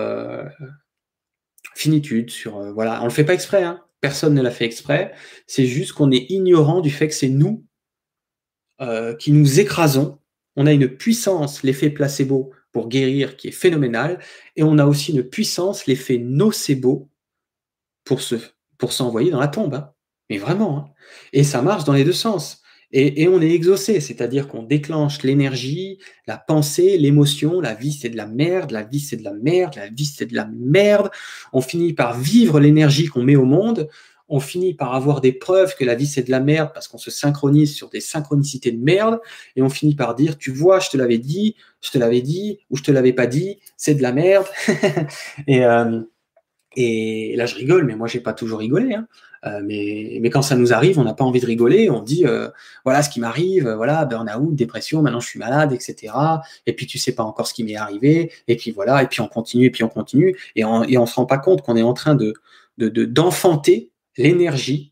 finitude. 1.82 2.29
Sur 2.29 2.73
voilà, 2.73 3.01
on 3.01 3.05
le 3.05 3.11
fait 3.11 3.23
pas 3.23 3.34
exprès. 3.34 3.63
Hein 3.63 3.82
personne 4.01 4.34
ne 4.34 4.41
l'a 4.41 4.51
fait 4.51 4.65
exprès, 4.65 5.13
c'est 5.47 5.67
juste 5.67 5.93
qu'on 5.93 6.11
est 6.11 6.25
ignorant 6.29 6.82
du 6.82 6.89
fait 6.89 7.07
que 7.07 7.13
c'est 7.13 7.29
nous 7.29 7.63
euh, 8.82 9.15
qui 9.15 9.32
nous 9.32 9.59
écrasons. 9.59 10.17
On 10.55 10.65
a 10.65 10.73
une 10.73 10.89
puissance, 10.89 11.63
l'effet 11.63 11.91
placebo 11.91 12.51
pour 12.71 12.89
guérir 12.89 13.38
qui 13.38 13.49
est 13.49 13.51
phénoménal, 13.51 14.19
et 14.55 14.63
on 14.63 14.77
a 14.79 14.86
aussi 14.86 15.11
une 15.13 15.23
puissance, 15.23 15.86
l'effet 15.86 16.17
nocebo 16.17 17.09
pour 18.03 18.91
s'envoyer 18.91 19.32
dans 19.32 19.39
la 19.39 19.47
tombe. 19.47 19.75
Hein. 19.75 19.93
Mais 20.29 20.38
vraiment. 20.38 20.77
Hein. 20.77 20.93
Et 21.32 21.43
ça 21.43 21.61
marche 21.61 21.84
dans 21.84 21.93
les 21.93 22.03
deux 22.03 22.11
sens. 22.11 22.61
Et, 22.93 23.27
on 23.29 23.41
est 23.41 23.51
exaucé, 23.51 24.01
c'est-à-dire 24.01 24.47
qu'on 24.47 24.63
déclenche 24.63 25.23
l'énergie, 25.23 25.99
la 26.27 26.37
pensée, 26.37 26.97
l'émotion, 26.97 27.61
la 27.61 27.73
vie 27.73 27.93
c'est 27.93 28.09
de 28.09 28.17
la 28.17 28.27
merde, 28.27 28.71
la 28.71 28.83
vie 28.83 28.99
c'est 28.99 29.17
de 29.17 29.23
la 29.23 29.33
merde, 29.33 29.75
la 29.75 29.87
vie 29.87 30.05
c'est 30.05 30.25
de 30.25 30.35
la 30.35 30.49
merde. 30.53 31.09
On 31.53 31.61
finit 31.61 31.93
par 31.93 32.19
vivre 32.19 32.59
l'énergie 32.59 33.07
qu'on 33.07 33.23
met 33.23 33.37
au 33.37 33.45
monde, 33.45 33.87
on 34.27 34.39
finit 34.41 34.73
par 34.73 34.93
avoir 34.93 35.21
des 35.21 35.31
preuves 35.31 35.75
que 35.75 35.85
la 35.85 35.95
vie 35.95 36.05
c'est 36.05 36.23
de 36.23 36.31
la 36.31 36.41
merde 36.41 36.71
parce 36.73 36.89
qu'on 36.89 36.97
se 36.97 37.11
synchronise 37.11 37.73
sur 37.73 37.89
des 37.89 38.01
synchronicités 38.01 38.71
de 38.71 38.83
merde, 38.83 39.19
et 39.55 39.61
on 39.61 39.69
finit 39.69 39.95
par 39.95 40.13
dire, 40.15 40.37
tu 40.37 40.51
vois, 40.51 40.79
je 40.79 40.89
te 40.89 40.97
l'avais 40.97 41.17
dit, 41.17 41.55
je 41.81 41.91
te 41.91 41.97
l'avais 41.97 42.21
dit, 42.21 42.59
ou 42.69 42.77
je 42.77 42.83
te 42.83 42.91
l'avais 42.91 43.13
pas 43.13 43.27
dit, 43.27 43.59
c'est 43.77 43.95
de 43.95 44.01
la 44.01 44.11
merde. 44.11 44.47
et, 45.47 45.63
euh, 45.65 46.01
Et 46.75 47.35
là, 47.35 47.45
je 47.45 47.55
rigole, 47.55 47.85
mais 47.85 47.95
moi, 47.95 48.07
j'ai 48.07 48.21
pas 48.21 48.33
toujours 48.33 48.59
rigolé. 48.59 48.93
Hein. 48.93 49.07
Euh, 49.45 49.61
mais, 49.63 50.19
mais 50.21 50.29
quand 50.29 50.41
ça 50.41 50.55
nous 50.55 50.73
arrive, 50.73 50.99
on 50.99 51.03
n'a 51.03 51.13
pas 51.13 51.23
envie 51.23 51.39
de 51.39 51.45
rigoler. 51.45 51.89
On 51.89 52.01
dit, 52.01 52.25
euh, 52.25 52.49
voilà 52.85 53.03
ce 53.03 53.09
qui 53.09 53.19
m'arrive, 53.19 53.69
voilà, 53.69 54.05
burn-out, 54.05 54.55
dépression, 54.55 55.01
maintenant 55.01 55.19
je 55.19 55.27
suis 55.27 55.39
malade, 55.39 55.73
etc. 55.73 56.13
Et 56.65 56.73
puis 56.73 56.85
tu 56.87 56.97
sais 56.97 57.13
pas 57.13 57.23
encore 57.23 57.47
ce 57.47 57.53
qui 57.53 57.63
m'est 57.63 57.75
arrivé. 57.75 58.31
Et 58.47 58.55
puis 58.55 58.71
voilà, 58.71 59.03
et 59.03 59.07
puis 59.07 59.21
on 59.21 59.27
continue, 59.27 59.65
et 59.65 59.71
puis 59.71 59.83
on 59.83 59.89
continue. 59.89 60.37
Et 60.55 60.63
on, 60.65 60.83
et 60.83 60.97
on 60.97 61.05
se 61.05 61.15
rend 61.15 61.25
pas 61.25 61.37
compte 61.37 61.61
qu'on 61.61 61.75
est 61.75 61.83
en 61.83 61.93
train 61.93 62.15
de 62.15 62.33
d'enfanter 62.77 63.91
l'énergie 64.17 64.91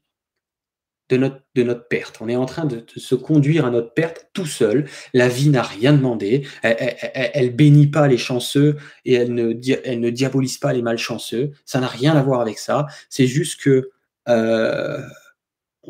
de 1.10 1.18
notre, 1.18 1.42
de 1.56 1.64
notre 1.64 1.88
perte. 1.88 2.18
On 2.22 2.30
est 2.30 2.36
en 2.36 2.46
train 2.46 2.66
de, 2.66 2.86
se 2.96 3.16
conduire 3.16 3.66
à 3.66 3.72
notre 3.72 3.94
perte 3.94 4.30
tout 4.34 4.46
seul. 4.46 4.88
La 5.14 5.28
vie 5.28 5.50
n'a 5.50 5.64
rien 5.64 5.92
demandé. 5.92 6.48
Elle, 6.62 7.46
ne 7.46 7.50
bénit 7.50 7.88
pas 7.88 8.08
les 8.08 8.18
chanceux 8.18 8.78
et 9.06 9.14
elle 9.14 9.34
ne, 9.34 9.54
elle 9.84 10.00
ne 10.00 10.10
diabolise 10.10 10.58
pas 10.58 10.72
les 10.72 10.82
malchanceux. 10.82 11.52
Ça 11.66 11.80
n'a 11.80 11.88
rien 11.88 12.16
à 12.16 12.22
voir 12.22 12.42
avec 12.42 12.60
ça. 12.60 12.86
C'est 13.10 13.28
juste 13.28 13.60
que 13.62 13.90
euh, 14.30 15.02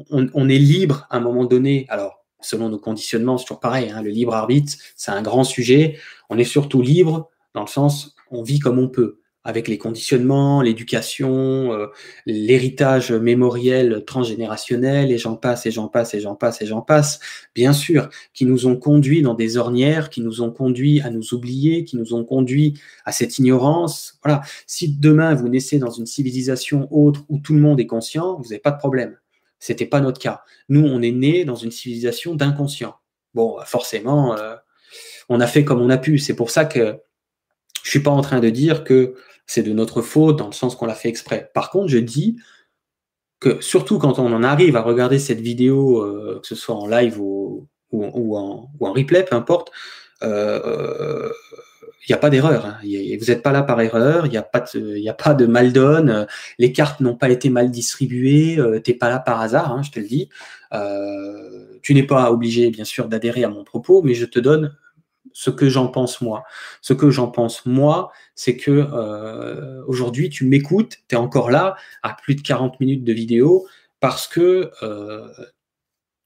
on, 0.10 0.50
est 0.50 0.58
libre 0.58 1.08
à 1.10 1.18
un 1.18 1.20
moment 1.20 1.46
donné. 1.46 1.86
Alors, 1.90 2.26
selon 2.42 2.70
nos 2.70 2.80
conditionnements, 2.80 3.38
c'est 3.38 3.46
toujours 3.46 3.60
pareil. 3.60 3.90
Hein, 3.90 4.02
le 4.02 4.10
libre 4.10 4.34
arbitre, 4.34 4.74
c'est 4.96 5.12
un 5.12 5.22
grand 5.22 5.44
sujet. 5.44 5.98
On 6.30 6.38
est 6.38 6.44
surtout 6.44 6.82
libre 6.82 7.30
dans 7.54 7.62
le 7.62 7.68
sens, 7.68 8.16
on 8.32 8.44
vit 8.44 8.60
comme 8.60 8.80
on 8.80 8.88
peut 8.88 9.20
avec 9.44 9.68
les 9.68 9.78
conditionnements, 9.78 10.62
l'éducation, 10.62 11.72
euh, 11.74 11.88
l'héritage 12.26 13.12
mémoriel 13.12 14.04
transgénérationnel, 14.06 15.12
et 15.12 15.18
j'en 15.18 15.36
passe, 15.36 15.66
et 15.66 15.72
j'en 15.72 15.88
passe, 15.88 16.14
et 16.14 16.20
j'en 16.20 16.36
passe, 16.36 16.62
et 16.62 16.66
j'en 16.66 16.82
passe, 16.82 17.20
bien 17.56 17.72
sûr, 17.72 18.10
qui 18.34 18.46
nous 18.46 18.68
ont 18.68 18.76
conduits 18.76 19.22
dans 19.22 19.34
des 19.34 19.58
ornières, 19.58 20.10
qui 20.10 20.22
nous 20.22 20.42
ont 20.42 20.52
conduits 20.52 21.00
à 21.02 21.10
nous 21.10 21.34
oublier, 21.34 21.86
qui 21.86 21.96
nous 21.96 22.14
ont 22.14 22.26
conduits 22.26 22.80
à 23.06 23.12
cette 23.12 23.40
ignorance. 23.40 24.20
Voilà. 24.24 24.42
Si 24.68 24.90
demain 24.90 25.34
vous 25.36 25.48
naissez 25.48 25.80
dans 25.80 25.92
une 25.92 26.06
civilisation 26.06 26.88
autre 26.92 27.24
où 27.30 27.40
tout 27.40 27.54
le 27.54 27.62
monde 27.62 27.80
est 27.80 27.88
conscient, 27.88 28.38
vous 28.38 28.50
n'avez 28.50 28.60
pas 28.60 28.72
de 28.72 28.78
problème. 28.78 29.18
C'était 29.60 29.86
pas 29.86 30.02
notre 30.02 30.20
cas. 30.20 30.44
Nous, 30.70 30.86
on 30.86 31.02
est 31.02 31.12
né 31.12 31.46
dans 31.46 31.56
une 31.56 31.72
civilisation 31.72 32.36
d'inconscient. 32.36 32.96
Bon, 33.34 33.58
forcément, 33.66 34.38
euh, 34.38 34.56
on 35.28 35.40
a 35.40 35.48
fait 35.48 35.64
comme 35.64 35.82
on 35.82 35.90
a 35.90 35.98
pu. 35.98 36.18
C'est 36.18 36.36
pour 36.36 36.50
ça 36.50 36.66
que 36.66 36.98
je 37.84 37.90
suis 37.90 38.00
pas 38.00 38.12
en 38.12 38.22
train 38.22 38.40
de 38.40 38.50
dire 38.50 38.84
que 38.84 39.16
c'est 39.50 39.64
de 39.64 39.74
notre 39.74 40.04
faute 40.04 40.38
dans 40.38 40.46
le 40.46 40.54
sens 40.54 40.76
qu'on 40.76 40.86
l'a 40.86 40.94
fait 40.94 41.10
exprès. 41.10 41.50
Par 41.56 41.72
contre, 41.72 41.88
je 41.88 41.98
dis 41.98 42.38
que 43.40 43.60
surtout 43.62 43.98
quand 43.98 44.20
on 44.20 44.32
en 44.32 44.44
arrive 44.44 44.76
à 44.76 44.82
regarder 44.82 45.18
cette 45.18 45.42
vidéo, 45.42 46.04
euh, 46.04 46.40
que 46.40 46.48
ce 46.48 46.54
soit 46.54 46.76
en 46.76 46.86
live 46.86 47.20
ou, 47.20 47.68
en, 47.92 48.70
replay, 48.80 49.24
peu 49.24 49.36
importe, 49.36 49.72
il 50.22 50.28
euh, 50.28 51.32
n'y 52.08 52.14
a 52.14 52.20
pas 52.20 52.30
d'erreur. 52.30 52.64
Hein. 52.68 52.78
Vous 52.84 53.26
n'êtes 53.26 53.42
pas 53.42 53.52
là 53.52 53.64
par 53.64 53.82
erreur, 53.82 54.28
il 54.28 54.30
n'y 54.30 54.38
a, 54.38 54.44
pas 54.44 54.60
de, 54.60 55.10
a 55.10 55.14
pas 55.16 55.34
de 55.34 55.48
mal 55.48 55.74
donne, 55.74 56.28
les 56.60 56.72
cartes 56.72 57.00
n'ont 57.00 57.16
pas 57.16 57.30
été 57.30 57.50
mal 57.50 57.72
distribuées, 57.72 58.60
euh, 58.60 58.80
tu 58.80 58.92
n'es 58.92 58.98
pas 58.98 59.10
là 59.10 59.18
par 59.18 59.42
hasard, 59.42 59.72
hein, 59.72 59.82
je 59.82 59.90
te 59.90 60.00
le 60.00 60.06
dis. 60.06 60.30
tu 61.82 61.96
n'es 61.96 62.04
pas 62.04 62.32
obligé, 62.32 62.70
bien 62.70 62.86
sûr, 62.86 63.08
d'adhérer 63.08 63.44
à 63.44 63.50
mon 63.50 63.64
propos, 63.64 64.04
mais 64.04 64.14
je 64.14 64.26
te 64.26 64.38
donne 64.38 64.76
ce 65.34 65.50
que 65.50 65.70
j'en 65.70 65.88
pense 65.88 66.22
moi. 66.22 66.44
Ce 66.82 66.94
que 66.94 67.10
j'en 67.10 67.28
pense 67.28 67.66
moi, 67.66 68.12
c'est 68.36 68.58
que 68.58 68.72
euh, 68.72 69.84
aujourd'hui, 69.88 70.30
tu 70.30 70.46
m'écoutes, 70.46 70.98
tu 71.08 71.16
es 71.16 71.18
encore 71.18 71.52
là 71.52 71.76
à 72.04 72.14
plus 72.14 72.36
de 72.36 72.42
40 72.42 72.80
minutes 72.80 73.04
de 73.04 73.14
vidéo 73.14 73.68
parce 74.00 74.28
que 74.28 74.72
euh, 74.84 75.28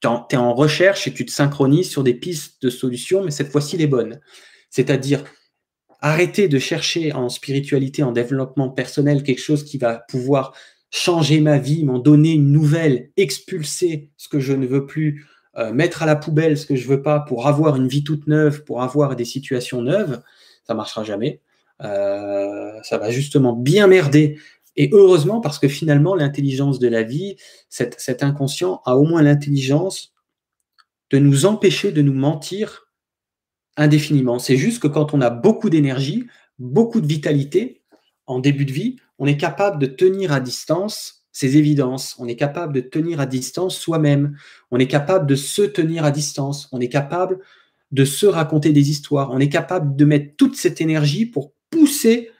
tu 0.00 0.08
es 0.08 0.36
en 0.36 0.54
recherche 0.54 1.06
et 1.06 1.14
tu 1.14 1.24
te 1.24 1.32
synchronises 1.32 1.90
sur 1.90 2.04
des 2.04 2.14
pistes 2.14 2.62
de 2.62 2.70
solutions, 2.70 3.24
mais 3.24 3.30
cette 3.30 3.50
fois-ci 3.50 3.76
les 3.76 3.86
bonnes. 3.86 4.20
C'est-à-dire 4.70 5.24
arrêter 6.00 6.48
de 6.48 6.58
chercher 6.58 7.12
en 7.14 7.30
spiritualité, 7.30 8.02
en 8.02 8.12
développement 8.12 8.68
personnel, 8.68 9.22
quelque 9.22 9.40
chose 9.40 9.64
qui 9.64 9.78
va 9.78 10.04
pouvoir 10.08 10.54
changer 10.90 11.40
ma 11.40 11.58
vie, 11.58 11.84
m'en 11.84 11.98
donner 11.98 12.32
une 12.32 12.52
nouvelle, 12.52 13.10
expulser 13.16 14.10
ce 14.16 14.28
que 14.28 14.38
je 14.38 14.52
ne 14.52 14.66
veux 14.66 14.86
plus, 14.86 15.26
euh, 15.56 15.72
mettre 15.72 16.02
à 16.02 16.06
la 16.06 16.16
poubelle 16.16 16.58
ce 16.58 16.66
que 16.66 16.74
je 16.74 16.88
veux 16.88 17.02
pas 17.02 17.20
pour 17.20 17.46
avoir 17.46 17.76
une 17.76 17.86
vie 17.86 18.02
toute 18.02 18.26
neuve, 18.26 18.64
pour 18.64 18.82
avoir 18.82 19.14
des 19.14 19.24
situations 19.24 19.82
neuves, 19.82 20.22
ça 20.66 20.74
marchera 20.74 21.04
jamais. 21.04 21.40
Euh, 21.82 22.72
ça 22.82 22.98
va 22.98 23.10
justement 23.10 23.52
bien 23.52 23.86
merder. 23.86 24.38
Et 24.76 24.90
heureusement, 24.92 25.40
parce 25.40 25.58
que 25.58 25.68
finalement, 25.68 26.14
l'intelligence 26.14 26.78
de 26.78 26.88
la 26.88 27.02
vie, 27.02 27.36
cet, 27.68 28.22
inconscient 28.22 28.82
a 28.84 28.96
au 28.96 29.04
moins 29.04 29.22
l'intelligence 29.22 30.12
de 31.10 31.18
nous 31.18 31.46
empêcher 31.46 31.92
de 31.92 32.02
nous 32.02 32.14
mentir 32.14 32.88
indéfiniment. 33.76 34.38
C'est 34.38 34.56
juste 34.56 34.82
que 34.82 34.88
quand 34.88 35.14
on 35.14 35.20
a 35.20 35.30
beaucoup 35.30 35.70
d'énergie, 35.70 36.26
beaucoup 36.58 37.00
de 37.00 37.06
vitalité 37.06 37.82
en 38.26 38.40
début 38.40 38.64
de 38.64 38.72
vie, 38.72 38.96
on 39.18 39.26
est 39.26 39.36
capable 39.36 39.78
de 39.78 39.86
tenir 39.86 40.32
à 40.32 40.40
distance 40.40 41.23
ces 41.34 41.58
évidences. 41.58 42.14
On 42.18 42.28
est 42.28 42.36
capable 42.36 42.72
de 42.72 42.80
tenir 42.80 43.20
à 43.20 43.26
distance 43.26 43.76
soi-même. 43.76 44.38
On 44.70 44.78
est 44.78 44.86
capable 44.86 45.26
de 45.26 45.34
se 45.34 45.62
tenir 45.62 46.04
à 46.04 46.12
distance. 46.12 46.68
On 46.72 46.80
est 46.80 46.88
capable 46.88 47.40
de 47.90 48.04
se 48.04 48.24
raconter 48.24 48.72
des 48.72 48.88
histoires. 48.88 49.30
On 49.32 49.40
est 49.40 49.48
capable 49.48 49.96
de 49.96 50.04
mettre 50.04 50.36
toute 50.36 50.56
cette 50.56 50.80
énergie 50.80 51.26
pour 51.26 51.52
pousser 51.70 52.30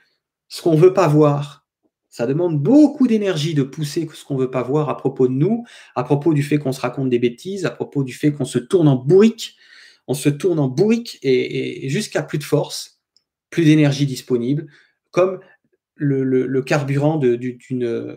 ce 0.48 0.62
qu'on 0.62 0.74
ne 0.74 0.80
veut 0.80 0.94
pas 0.94 1.08
voir. 1.08 1.66
Ça 2.08 2.28
demande 2.28 2.62
beaucoup 2.62 3.08
d'énergie 3.08 3.54
de 3.54 3.64
pousser 3.64 4.08
ce 4.14 4.24
qu'on 4.24 4.36
ne 4.36 4.42
veut 4.42 4.50
pas 4.50 4.62
voir 4.62 4.88
à 4.88 4.96
propos 4.96 5.26
de 5.26 5.32
nous, 5.32 5.64
à 5.96 6.04
propos 6.04 6.32
du 6.32 6.44
fait 6.44 6.58
qu'on 6.58 6.70
se 6.70 6.80
raconte 6.80 7.10
des 7.10 7.18
bêtises, 7.18 7.66
à 7.66 7.70
propos 7.70 8.04
du 8.04 8.14
fait 8.14 8.30
qu'on 8.32 8.44
se 8.44 8.60
tourne 8.60 8.86
en 8.86 8.94
bourrique. 8.94 9.56
On 10.06 10.14
se 10.14 10.28
tourne 10.28 10.60
en 10.60 10.68
bourrique 10.68 11.18
et, 11.22 11.88
jusqu'à 11.88 12.22
plus 12.22 12.38
de 12.38 12.44
force, 12.44 13.00
plus 13.50 13.64
d'énergie 13.64 14.06
disponible, 14.06 14.68
comme 15.10 15.40
le, 15.96 16.60
carburant 16.62 17.16
d'une 17.16 18.16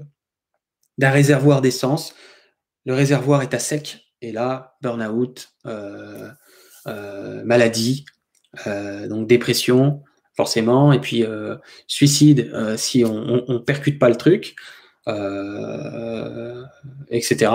d'un 0.98 1.12
réservoir 1.12 1.62
d'essence. 1.62 2.14
Le 2.86 2.94
réservoir 2.94 3.42
est 3.42 3.54
à 3.54 3.60
sec, 3.60 4.08
et 4.22 4.32
là, 4.32 4.78
burn-out, 4.82 5.50
euh, 5.66 6.30
euh, 6.88 7.44
maladie, 7.44 8.06
euh, 8.66 9.08
donc 9.08 9.28
dépression, 9.28 10.04
forcément, 10.36 10.94
et 10.94 11.02
puis 11.02 11.26
suicide 11.88 12.52
si 12.78 13.04
on 13.04 13.44
ne 13.48 13.58
percute 13.58 13.98
pas 13.98 14.10
le 14.10 14.16
truc, 14.16 14.56
etc. 17.10 17.52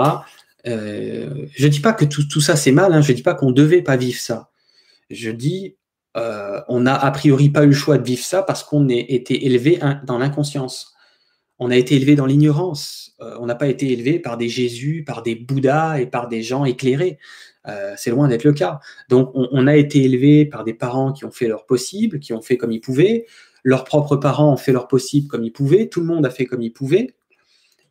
je 0.65 1.63
ne 1.63 1.67
dis 1.67 1.79
pas 1.79 1.93
que 1.93 2.03
tout, 2.05 2.41
ça 2.41 2.57
c'est 2.57 2.73
mal, 2.73 2.91
hein, 2.93 3.01
je 3.01 3.11
ne 3.11 3.15
dis 3.15 3.23
pas 3.23 3.35
qu'on 3.35 3.49
ne 3.49 3.53
devait 3.53 3.81
pas 3.81 3.95
vivre 3.95 4.19
ça. 4.19 4.49
Je 5.09 5.31
dis 5.31 5.77
on 6.15 6.81
n'a 6.81 6.95
a 6.95 7.11
priori 7.11 7.49
pas 7.49 7.63
eu 7.63 7.67
le 7.67 7.73
choix 7.73 7.97
de 7.97 8.05
vivre 8.05 8.23
ça 8.23 8.43
parce 8.43 8.65
qu'on 8.65 8.89
a 8.89 8.93
été 8.93 9.45
élevé 9.45 9.79
dans 10.05 10.17
l'inconscience. 10.17 10.92
On 11.59 11.69
a 11.69 11.75
été 11.75 11.95
élevé 11.95 12.15
dans 12.15 12.25
l'ignorance. 12.25 13.15
Euh, 13.21 13.37
on 13.39 13.45
n'a 13.45 13.55
pas 13.55 13.67
été 13.67 13.91
élevé 13.91 14.19
par 14.19 14.37
des 14.37 14.49
Jésus, 14.49 15.03
par 15.05 15.21
des 15.21 15.35
Bouddhas 15.35 15.99
et 15.99 16.07
par 16.07 16.27
des 16.27 16.41
gens 16.41 16.65
éclairés. 16.65 17.19
Euh, 17.67 17.93
c'est 17.95 18.09
loin 18.09 18.27
d'être 18.27 18.43
le 18.43 18.53
cas. 18.53 18.79
Donc, 19.09 19.31
on, 19.33 19.67
a 19.67 19.75
été 19.75 20.03
élevé 20.03 20.45
par 20.45 20.63
des 20.63 20.73
parents 20.73 21.13
qui 21.13 21.25
ont 21.25 21.31
fait 21.31 21.47
leur 21.47 21.65
possible, 21.65 22.19
qui 22.19 22.33
ont 22.33 22.41
fait 22.41 22.57
comme 22.57 22.71
ils 22.71 22.81
pouvaient. 22.81 23.25
Leurs 23.63 23.85
propres 23.85 24.17
parents 24.17 24.51
ont 24.51 24.57
fait 24.57 24.73
leur 24.73 24.87
possible 24.87 25.27
comme 25.27 25.45
ils 25.45 25.53
pouvaient. 25.53 25.87
Tout 25.87 26.01
le 26.01 26.07
monde 26.07 26.25
a 26.25 26.29
fait 26.29 26.45
comme 26.45 26.61
il 26.61 26.73
pouvait. 26.73 27.15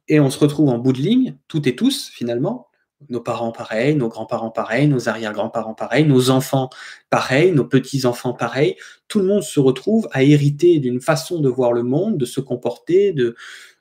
Et 0.08 0.20
on 0.20 0.28
se 0.28 0.38
retrouve 0.38 0.68
en 0.68 0.78
bout 0.78 0.92
de 0.92 1.00
ligne, 1.00 1.36
toutes 1.48 1.66
et 1.66 1.74
tous, 1.74 2.10
finalement. 2.12 2.68
Nos 3.08 3.20
parents 3.20 3.52
pareils, 3.52 3.94
nos 3.94 4.08
grands-parents 4.08 4.50
pareils, 4.50 4.88
nos 4.88 5.08
arrière-grands-parents 5.08 5.74
pareils, 5.74 6.04
nos 6.04 6.30
enfants 6.30 6.70
pareils, 7.10 7.52
nos 7.52 7.64
petits-enfants 7.64 8.34
pareils. 8.34 8.76
Tout 9.08 9.20
le 9.20 9.26
monde 9.26 9.42
se 9.42 9.60
retrouve 9.60 10.08
à 10.12 10.22
hériter 10.22 10.78
d'une 10.78 11.00
façon 11.00 11.40
de 11.40 11.48
voir 11.48 11.72
le 11.72 11.82
monde, 11.82 12.18
de 12.18 12.24
se 12.24 12.40
comporter, 12.40 13.12
de, 13.12 13.36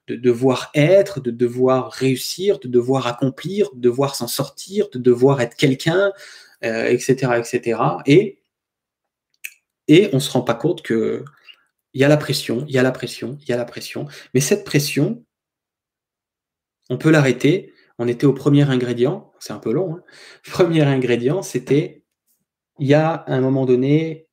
de 0.08 0.16
devoir 0.16 0.72
être, 0.74 1.20
de 1.20 1.32
devoir 1.32 1.92
réussir, 1.92 2.60
de 2.60 2.68
devoir 2.68 3.08
accomplir, 3.08 3.70
de 3.74 3.82
devoir 3.82 4.16
s'en 4.16 4.28
sortir, 4.28 4.90
de 4.92 5.00
devoir 5.00 5.42
être 5.42 5.56
quelqu'un, 5.56 6.12
etc., 6.62 7.16
euh, 7.24 7.40
etc. 7.40 7.82
Et, 8.06 8.40
et 9.88 10.10
on 10.14 10.18
ne 10.18 10.22
se 10.22 10.32
rend 10.32 10.42
pas 10.42 10.56
compte 10.56 10.82
que 10.82 11.24
il 11.94 12.02
y 12.02 12.04
a 12.04 12.08
la 12.08 12.18
pression, 12.18 12.66
il 12.68 12.74
y 12.74 12.78
a 12.78 12.84
la 12.84 12.92
pression, 12.92 13.38
il 13.42 13.50
y 13.50 13.54
a 13.54 13.58
la 13.58 13.66
pression. 13.66 14.08
Mais 14.34 14.40
cette 14.40 14.64
pression, 14.64 15.26
on 16.90 16.98
peut 16.98 17.12
l'arrêter. 17.12 17.71
On 18.02 18.08
était 18.08 18.26
au 18.26 18.34
premier 18.34 18.64
ingrédient, 18.64 19.32
c'est 19.38 19.54
un 19.54 19.60
peu 19.60 19.72
long. 19.72 19.94
Hein. 19.94 20.04
Premier 20.52 20.82
ingrédient, 20.82 21.44
c'était 21.44 22.04
il 22.80 22.88
y 22.88 22.96
a 22.96 23.24
un 23.28 23.42
moment 23.42 23.68
donné 23.68 24.28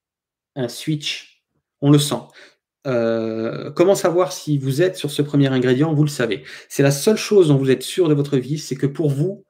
un 0.57 0.69
switch. 0.69 1.45
On 1.83 1.91
le 1.91 1.99
sent. 1.99 2.23
Euh, 2.87 3.71
comment 3.73 3.95
savoir 3.95 4.33
si 4.33 4.57
vous 4.57 4.81
êtes 4.81 4.97
sur 4.97 5.11
ce 5.11 5.21
premier 5.21 5.49
ingrédient 5.49 5.93
Vous 5.93 6.03
le 6.03 6.09
savez. 6.09 6.45
C'est 6.71 6.83
la 6.83 6.91
seule 6.91 7.19
chose 7.19 7.49
dont 7.49 7.59
vous 7.59 7.71
êtes 7.71 7.83
sûr 7.83 8.09
de 8.09 8.15
votre 8.15 8.39
vie, 8.39 8.57
c'est 8.57 8.75
que 8.75 8.87
pour 8.87 9.11
vous, 9.11 9.45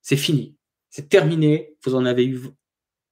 c'est 0.00 0.16
fini. 0.16 0.56
C'est 0.90 1.08
terminé. 1.08 1.76
Vous 1.84 1.94
en 1.94 2.04
avez 2.04 2.26
eu, 2.26 2.40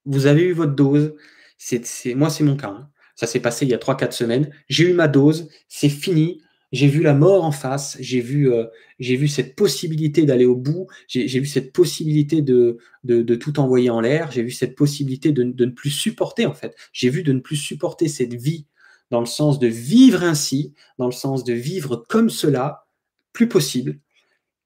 vous 0.05 0.27
avez 0.27 0.43
eu 0.43 0.53
votre 0.53 0.75
dose. 0.75 1.15
C'est, 1.59 1.85
moi, 2.17 2.29
c'est 2.29 2.43
mon 2.43 2.57
cas. 2.57 2.71
Hein. 2.71 2.91
Ça 3.15 3.29
s'est 3.29 3.39
passé 3.39 3.67
il 3.67 3.69
y 3.71 3.75
a 3.75 3.79
3-4 3.79 4.11
semaines. 4.11 4.53
J'ai 4.69 4.91
eu 4.91 4.95
ma 4.95 5.07
dose. 5.07 5.49
C'est 5.69 5.89
fini. 5.89 6.43
J'ai 6.73 6.87
vu 6.87 7.03
la 7.03 7.15
mort 7.15 7.45
en 7.45 7.51
face. 7.53 7.97
J'ai 8.01 8.21
vu, 8.21 8.53
euh, 8.53 8.67
vu 8.99 9.29
cette 9.29 9.57
possibilité 9.57 10.25
d'aller 10.25 10.47
au 10.47 10.55
bout. 10.55 10.87
J'ai, 11.09 11.27
vu 11.27 11.47
cette 11.47 11.73
possibilité 11.73 12.43
de, 12.43 12.79
de, 13.05 13.35
tout 13.35 13.59
envoyer 13.59 13.91
en 13.91 14.01
l'air. 14.01 14.31
J'ai 14.31 14.43
vu 14.43 14.51
cette 14.51 14.77
possibilité 14.77 15.33
de, 15.33 15.43
de 15.43 15.65
ne 15.65 15.71
plus 15.71 15.91
supporter, 15.91 16.47
en 16.47 16.55
fait. 16.55 16.77
J'ai 16.93 17.11
vu 17.11 17.23
de 17.23 17.33
ne 17.33 17.41
plus 17.41 17.57
supporter 17.57 18.09
cette 18.09 18.35
vie 18.35 18.67
dans 19.11 19.21
le 19.21 19.27
sens 19.27 19.59
de 19.59 19.67
vivre 19.67 20.23
ainsi, 20.23 20.73
dans 20.99 21.07
le 21.07 21.13
sens 21.13 21.43
de 21.45 21.53
vivre 21.53 22.05
comme 22.09 22.31
cela, 22.31 22.87
plus 23.33 23.49
possible. 23.49 23.99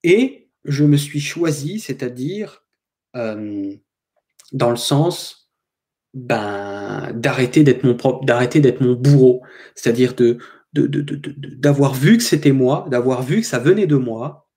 Et 0.03 0.49
je 0.65 0.85
me 0.85 0.97
suis 0.97 1.21
choisi, 1.21 1.81
c'est-à-dire 1.81 2.63
euh, 3.17 3.73
dans 4.53 4.71
le 4.71 4.77
sens 4.77 5.51
ben, 6.13 7.13
d'arrêter 7.15 7.65
d'être 7.65 7.85
mon 7.85 7.97
d'arrêter 8.23 8.61
d'être 8.61 8.81
mon 8.81 8.95
bourreau, 8.95 9.43
c'est-à-dire 9.75 10.15
de, 10.15 10.39
d'avoir 10.75 11.95
vu 11.95 12.17
que 12.17 12.23
c'était 12.23 12.53
moi, 12.53 12.87
d'avoir 12.91 13.23
vu 13.23 13.41
que 13.41 13.47
ça 13.47 13.59
venait 13.59 13.87
de 13.87 13.97
moi, 13.97 14.49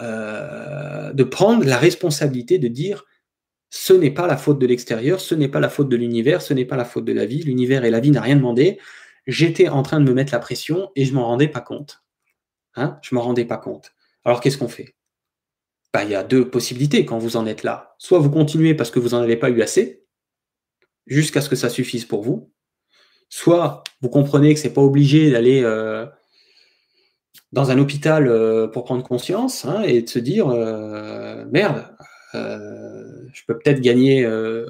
euh, 0.00 1.12
de 1.12 1.24
prendre 1.24 1.64
la 1.64 1.76
responsabilité 1.76 2.58
de 2.58 2.68
dire 2.68 3.04
ce 3.70 3.92
n'est 3.92 4.10
pas 4.10 4.26
la 4.26 4.36
faute 4.36 4.58
de 4.58 4.66
l'extérieur, 4.66 5.20
ce 5.20 5.34
n'est 5.34 5.48
pas 5.48 5.60
la 5.60 5.68
faute 5.68 5.88
de 5.88 5.96
l'univers, 5.96 6.42
ce 6.42 6.54
n'est 6.54 6.64
pas 6.64 6.76
la 6.76 6.84
faute 6.84 7.04
de 7.04 7.12
la 7.12 7.26
vie, 7.26 7.42
l'univers 7.42 7.84
et 7.84 7.90
la 7.90 8.00
vie 8.00 8.10
n'a 8.10 8.20
rien 8.20 8.36
demandé. 8.36 8.78
J'étais 9.26 9.68
en 9.68 9.82
train 9.82 10.00
de 10.00 10.04
me 10.04 10.14
mettre 10.14 10.32
la 10.32 10.38
pression 10.38 10.90
et 10.96 11.04
je 11.04 11.14
m'en 11.14 11.26
rendais 11.26 11.48
pas 11.48 11.60
compte. 11.60 12.02
Hein 12.74 12.98
je 13.02 13.14
m'en 13.14 13.22
rendais 13.22 13.44
pas 13.44 13.58
compte. 13.58 13.92
Alors 14.24 14.40
qu'est-ce 14.40 14.58
qu'on 14.58 14.68
fait? 14.68 14.94
Bah, 15.92 16.04
Il 16.04 16.10
y 16.10 16.14
a 16.14 16.22
deux 16.22 16.48
possibilités 16.48 17.04
quand 17.04 17.18
vous 17.18 17.36
en 17.36 17.46
êtes 17.46 17.62
là. 17.62 17.94
Soit 17.98 18.18
vous 18.18 18.30
continuez 18.30 18.74
parce 18.74 18.90
que 18.90 18.98
vous 18.98 19.10
n'en 19.10 19.22
avez 19.22 19.36
pas 19.36 19.50
eu 19.50 19.62
assez, 19.62 20.04
jusqu'à 21.06 21.40
ce 21.40 21.48
que 21.48 21.56
ça 21.56 21.68
suffise 21.68 22.04
pour 22.04 22.22
vous. 22.22 22.52
Soit 23.34 23.82
vous 24.02 24.10
comprenez 24.10 24.52
que 24.52 24.60
c'est 24.60 24.74
pas 24.74 24.82
obligé 24.82 25.30
d'aller 25.30 25.62
euh, 25.64 26.04
dans 27.50 27.70
un 27.70 27.78
hôpital 27.78 28.28
euh, 28.28 28.68
pour 28.68 28.84
prendre 28.84 29.02
conscience 29.02 29.64
hein, 29.64 29.80
et 29.84 30.02
de 30.02 30.08
se 30.10 30.18
dire 30.18 30.50
euh, 30.50 31.46
merde, 31.50 31.86
je 32.34 33.42
peux 33.48 33.58
peut-être 33.58 33.80
gagner 33.80 34.26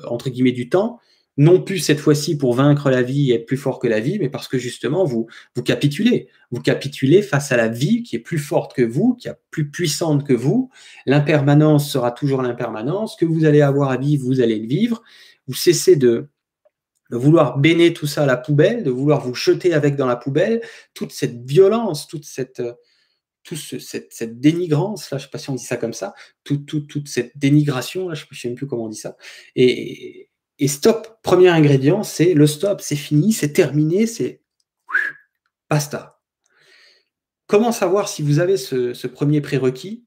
entre 0.07 0.31
guillemets 0.31 0.53
du 0.53 0.69
temps, 0.69 1.01
non 1.37 1.61
plus 1.61 1.79
cette 1.79 1.99
fois-ci 1.99 2.39
pour 2.39 2.55
vaincre 2.55 2.89
la 2.89 3.03
vie 3.03 3.33
et 3.33 3.35
être 3.35 3.47
plus 3.47 3.57
fort 3.57 3.81
que 3.81 3.89
la 3.89 3.99
vie, 3.99 4.21
mais 4.21 4.29
parce 4.29 4.47
que 4.47 4.59
justement 4.59 5.05
vous 5.05 5.27
vous 5.57 5.63
capitulez, 5.65 6.29
vous 6.53 6.63
capitulez 6.63 7.21
face 7.21 7.51
à 7.51 7.57
la 7.57 7.67
vie 7.67 8.05
qui 8.05 8.15
est 8.15 8.21
plus 8.21 8.39
forte 8.39 8.75
que 8.75 8.83
vous, 8.83 9.15
qui 9.15 9.27
est 9.27 9.35
plus 9.51 9.73
puissante 9.73 10.25
que 10.25 10.35
vous. 10.35 10.71
L'impermanence 11.05 11.91
sera 11.91 12.13
toujours 12.13 12.43
l'impermanence. 12.43 13.17
Que 13.17 13.25
vous 13.25 13.45
allez 13.45 13.61
avoir 13.61 13.91
à 13.91 13.97
vivre, 13.97 14.25
vous 14.25 14.41
allez 14.41 14.61
le 14.61 14.69
vivre. 14.69 15.03
Vous 15.49 15.55
cessez 15.55 15.97
de 15.97 16.29
de 17.13 17.17
vouloir 17.19 17.59
béner 17.59 17.93
tout 17.93 18.07
ça 18.07 18.23
à 18.25 18.27
la 18.27 18.39
poubelle, 18.39 18.83
de 18.83 18.91
vouloir 18.91 19.21
vous 19.21 19.35
jeter 19.35 19.75
avec 19.75 19.97
dans 19.97 20.07
la 20.07 20.17
poubelle, 20.17 20.63
toute 20.95 21.13
cette 21.13 21.45
violence, 21.45 22.09
toute 22.09 22.25
cette, 22.25 22.61
euh, 22.61 22.73
cette, 23.55 24.13
cette, 24.13 24.41
dénigrance, 24.41 25.11
là, 25.11 25.19
je 25.19 25.25
ne 25.25 25.27
sais 25.27 25.31
pas 25.31 25.39
si 25.39 25.51
on 25.51 25.55
dit 25.55 25.65
ça 25.65 25.77
comme 25.77 25.93
ça, 25.93 26.15
toute, 26.43 27.07
cette 27.07 27.37
dénigration, 27.37 28.09
là, 28.09 28.15
je 28.15 28.25
ne 28.29 28.35
sais 28.35 28.49
même 28.49 28.57
plus 28.57 28.67
comment 28.67 28.85
on 28.85 28.89
dit 28.89 28.99
ça. 28.99 29.17
Et, 29.55 30.31
stop, 30.67 31.19
premier 31.23 31.49
ingrédient, 31.49 32.03
c'est 32.03 32.33
le 32.33 32.47
stop, 32.47 32.81
c'est 32.81 32.97
fini, 32.97 33.33
c'est 33.33 33.53
terminé, 33.53 34.07
c'est 34.07 34.43
basta. 35.69 36.21
Comment 37.47 37.73
savoir 37.73 38.09
si 38.09 38.23
vous 38.23 38.39
avez 38.39 38.57
ce 38.57 39.07
premier 39.07 39.43
prérequis? 39.43 40.07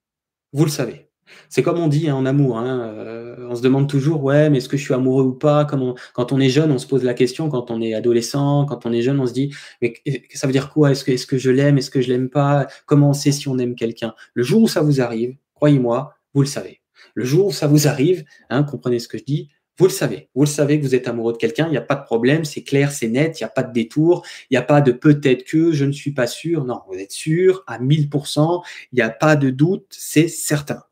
Vous 0.54 0.66
le 0.66 0.72
savez. 0.72 1.10
C'est 1.50 1.64
comme 1.64 1.80
on 1.80 1.88
dit 1.88 2.10
hein, 2.10 2.16
en 2.16 2.26
amour. 2.26 2.58
Hein, 2.58 2.80
euh, 2.94 3.48
on 3.50 3.56
se 3.56 3.62
demande 3.62 3.90
toujours, 3.90 4.24
ouais, 4.24 4.50
mais 4.50 4.58
est-ce 4.58 4.70
que 4.70 4.78
je 4.78 4.84
suis 4.84 4.94
amoureux 4.94 5.24
ou 5.24 5.34
pas? 5.34 5.66
Comment, 5.66 5.96
Quand 6.14 6.32
on 6.32 6.40
est 6.40 6.50
jeune, 6.50 6.72
on 6.72 6.78
se 6.78 6.88
pose 6.88 7.04
la 7.04 7.14
question. 7.14 7.50
Quand 7.50 7.72
on 7.72 7.82
est 7.82 7.94
adolescent, 7.94 8.66
quand 8.66 8.86
on 8.86 8.94
est 8.94 9.02
jeune, 9.02 9.20
on 9.20 9.26
se 9.26 9.34
dit, 9.34 9.54
mais 9.82 9.94
ça 10.34 10.48
veut 10.48 10.54
dire 10.54 10.72
quoi? 10.72 10.92
Est-ce 10.92 11.04
que, 11.04 11.12
est 11.12 11.26
que 11.26 11.38
je 11.38 11.52
l'aime? 11.52 11.78
Est-ce 11.78 11.90
que 11.90 12.02
je 12.02 12.10
l'aime 12.10 12.30
pas? 12.30 12.68
Comment 12.86 13.10
on 13.10 13.14
sait 13.14 13.32
si 13.32 13.48
on 13.48 13.58
aime 13.58 13.76
quelqu'un? 13.76 14.14
Le 14.34 14.44
jour 14.44 14.64
où 14.64 14.68
ça 14.68 14.82
vous 14.82 15.02
arrive, 15.02 15.36
croyez-moi, 15.54 16.14
vous 16.34 16.42
le 16.42 16.48
savez. 16.48 16.82
Le 17.14 17.26
jour 17.26 17.48
où 17.48 17.52
ça 17.52 17.68
vous 17.68 17.88
arrive, 17.88 18.26
hein, 18.50 18.64
comprenez 18.64 19.00
ce 19.00 19.08
que 19.08 19.18
je 19.18 19.24
dis, 19.24 19.50
vous 19.78 19.86
le 19.86 19.92
savez. 19.92 20.30
Vous 20.36 20.44
le 20.44 20.48
savez 20.50 20.80
que 20.80 20.86
vous 20.86 20.96
êtes 20.96 21.08
amoureux 21.08 21.34
de 21.34 21.38
quelqu'un, 21.38 21.68
il 21.68 21.72
n'y 21.72 21.78
a 21.78 21.82
pas 21.82 21.96
de 21.96 22.04
problème, 22.04 22.46
c'est 22.46 22.64
clair, 22.64 22.92
c'est 22.92 23.10
net, 23.10 23.40
il 23.40 23.44
n'y 23.44 23.46
a 23.46 23.50
pas 23.50 23.64
de 23.64 23.74
détour, 23.74 24.26
il 24.50 24.54
n'y 24.54 24.58
a 24.58 24.62
pas 24.62 24.82
de 24.82 24.92
peut-être 24.92 25.44
que, 25.44 25.74
je 25.74 25.86
ne 25.86 25.92
suis 25.92 26.12
pas 26.12 26.28
sûr. 26.28 26.64
Non, 26.66 26.82
vous 26.88 26.98
êtes 26.98 27.12
sûr 27.12 27.64
à 27.68 27.80
1000%, 27.80 28.64
il 28.92 28.96
n'y 28.96 29.02
a 29.02 29.10
pas 29.10 29.36
de 29.36 29.50
doute, 29.50 29.88
c'est 29.90 30.30
certain. 30.30 30.84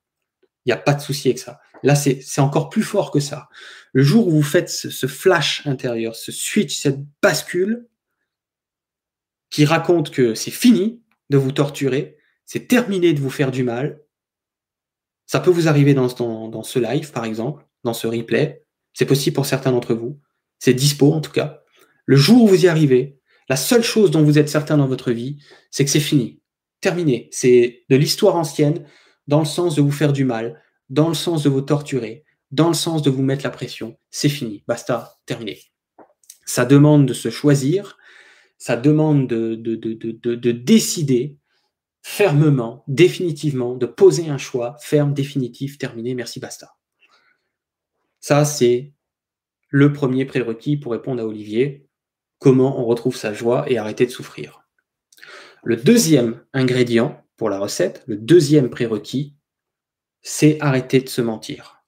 Il 0.65 0.69
n'y 0.69 0.73
a 0.73 0.77
pas 0.77 0.93
de 0.93 1.01
souci 1.01 1.29
avec 1.29 1.39
ça. 1.39 1.59
Là, 1.83 1.95
c'est 1.95 2.39
encore 2.39 2.69
plus 2.69 2.83
fort 2.83 3.11
que 3.11 3.19
ça. 3.19 3.49
Le 3.91 4.03
jour 4.03 4.27
où 4.27 4.31
vous 4.31 4.43
faites 4.43 4.69
ce, 4.69 5.07
flash 5.07 5.67
intérieur, 5.67 6.15
ce 6.15 6.31
switch, 6.31 6.79
cette 6.79 6.99
bascule, 7.21 7.87
qui 9.49 9.65
raconte 9.65 10.09
que 10.09 10.33
c'est 10.33 10.51
fini 10.51 11.01
de 11.29 11.37
vous 11.37 11.51
torturer, 11.51 12.17
c'est 12.45 12.67
terminé 12.67 13.13
de 13.13 13.19
vous 13.19 13.29
faire 13.29 13.51
du 13.51 13.63
mal, 13.63 14.01
ça 15.25 15.39
peut 15.39 15.51
vous 15.51 15.67
arriver 15.67 15.93
dans, 15.93 16.07
dans, 16.47 16.63
ce 16.63 16.79
live, 16.79 17.11
par 17.11 17.25
exemple, 17.25 17.65
dans 17.83 17.93
ce 17.93 18.07
replay. 18.07 18.65
C'est 18.93 19.05
possible 19.05 19.35
pour 19.35 19.45
certains 19.45 19.71
d'entre 19.71 19.93
vous. 19.93 20.19
C'est 20.59 20.73
dispo, 20.73 21.11
en 21.11 21.21
tout 21.21 21.31
cas. 21.31 21.61
Le 22.05 22.15
jour 22.15 22.43
où 22.43 22.47
vous 22.47 22.65
y 22.65 22.67
arrivez, 22.67 23.19
la 23.49 23.55
seule 23.55 23.83
chose 23.83 24.11
dont 24.11 24.23
vous 24.23 24.39
êtes 24.39 24.49
certain 24.49 24.77
dans 24.77 24.87
votre 24.87 25.11
vie, 25.11 25.37
c'est 25.71 25.83
que 25.83 25.91
c'est 25.91 25.99
fini. 25.99 26.39
Terminé. 26.81 27.29
C'est 27.31 27.83
de 27.89 27.95
l'histoire 27.95 28.35
ancienne 28.35 28.85
dans 29.27 29.39
le 29.39 29.45
sens 29.45 29.75
de 29.75 29.81
vous 29.81 29.91
faire 29.91 30.13
du 30.13 30.25
mal, 30.25 30.61
dans 30.89 31.07
le 31.07 31.13
sens 31.13 31.43
de 31.43 31.49
vous 31.49 31.61
torturer, 31.61 32.23
dans 32.51 32.67
le 32.67 32.73
sens 32.73 33.01
de 33.01 33.09
vous 33.09 33.23
mettre 33.23 33.43
la 33.43 33.49
pression. 33.49 33.97
C'est 34.11 34.29
fini, 34.29 34.63
basta, 34.67 35.17
terminé. 35.25 35.59
Ça 36.45 36.65
demande 36.65 37.07
de 37.07 37.13
se 37.13 37.29
choisir, 37.29 37.97
ça 38.57 38.77
demande 38.77 39.27
de, 39.27 39.55
de, 39.55 39.75
de, 39.75 40.51
décider 40.51 41.37
fermement, 42.01 42.83
définitivement, 42.87 43.75
de 43.75 43.85
poser 43.85 44.29
un 44.29 44.37
choix 44.37 44.75
ferme, 44.79 45.13
définitif, 45.13 45.77
terminé, 45.77 46.13
merci, 46.15 46.39
basta. 46.39 46.75
Ça, 48.19 48.45
c'est 48.45 48.93
le 49.69 49.91
premier 49.91 50.25
prérequis 50.25 50.77
pour 50.77 50.91
répondre 50.91 51.21
à 51.21 51.25
Olivier. 51.25 51.87
Comment 52.39 52.79
on 52.79 52.85
retrouve 52.85 53.15
sa 53.15 53.33
joie 53.33 53.69
et 53.71 53.77
arrêter 53.77 54.05
de 54.05 54.11
souffrir. 54.11 54.63
Le 55.63 55.77
deuxième 55.77 56.43
ingrédient, 56.53 57.22
pour 57.43 57.49
la 57.49 57.59
recette, 57.59 58.03
le 58.07 58.15
deuxième 58.15 58.69
prérequis, 58.69 59.35
c'est 60.21 60.57
arrêter 60.61 61.01
de 61.01 61.09
se 61.09 61.19
mentir. 61.19 61.83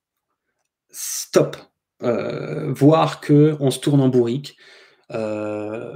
Stop. 0.90 1.56
Euh, 2.04 2.74
voir 2.74 3.22
que 3.22 3.56
on 3.62 3.72
se 3.72 3.80
tourne 3.80 4.02
en 4.02 4.10
bourrique, 4.10 4.58
euh, 5.12 5.94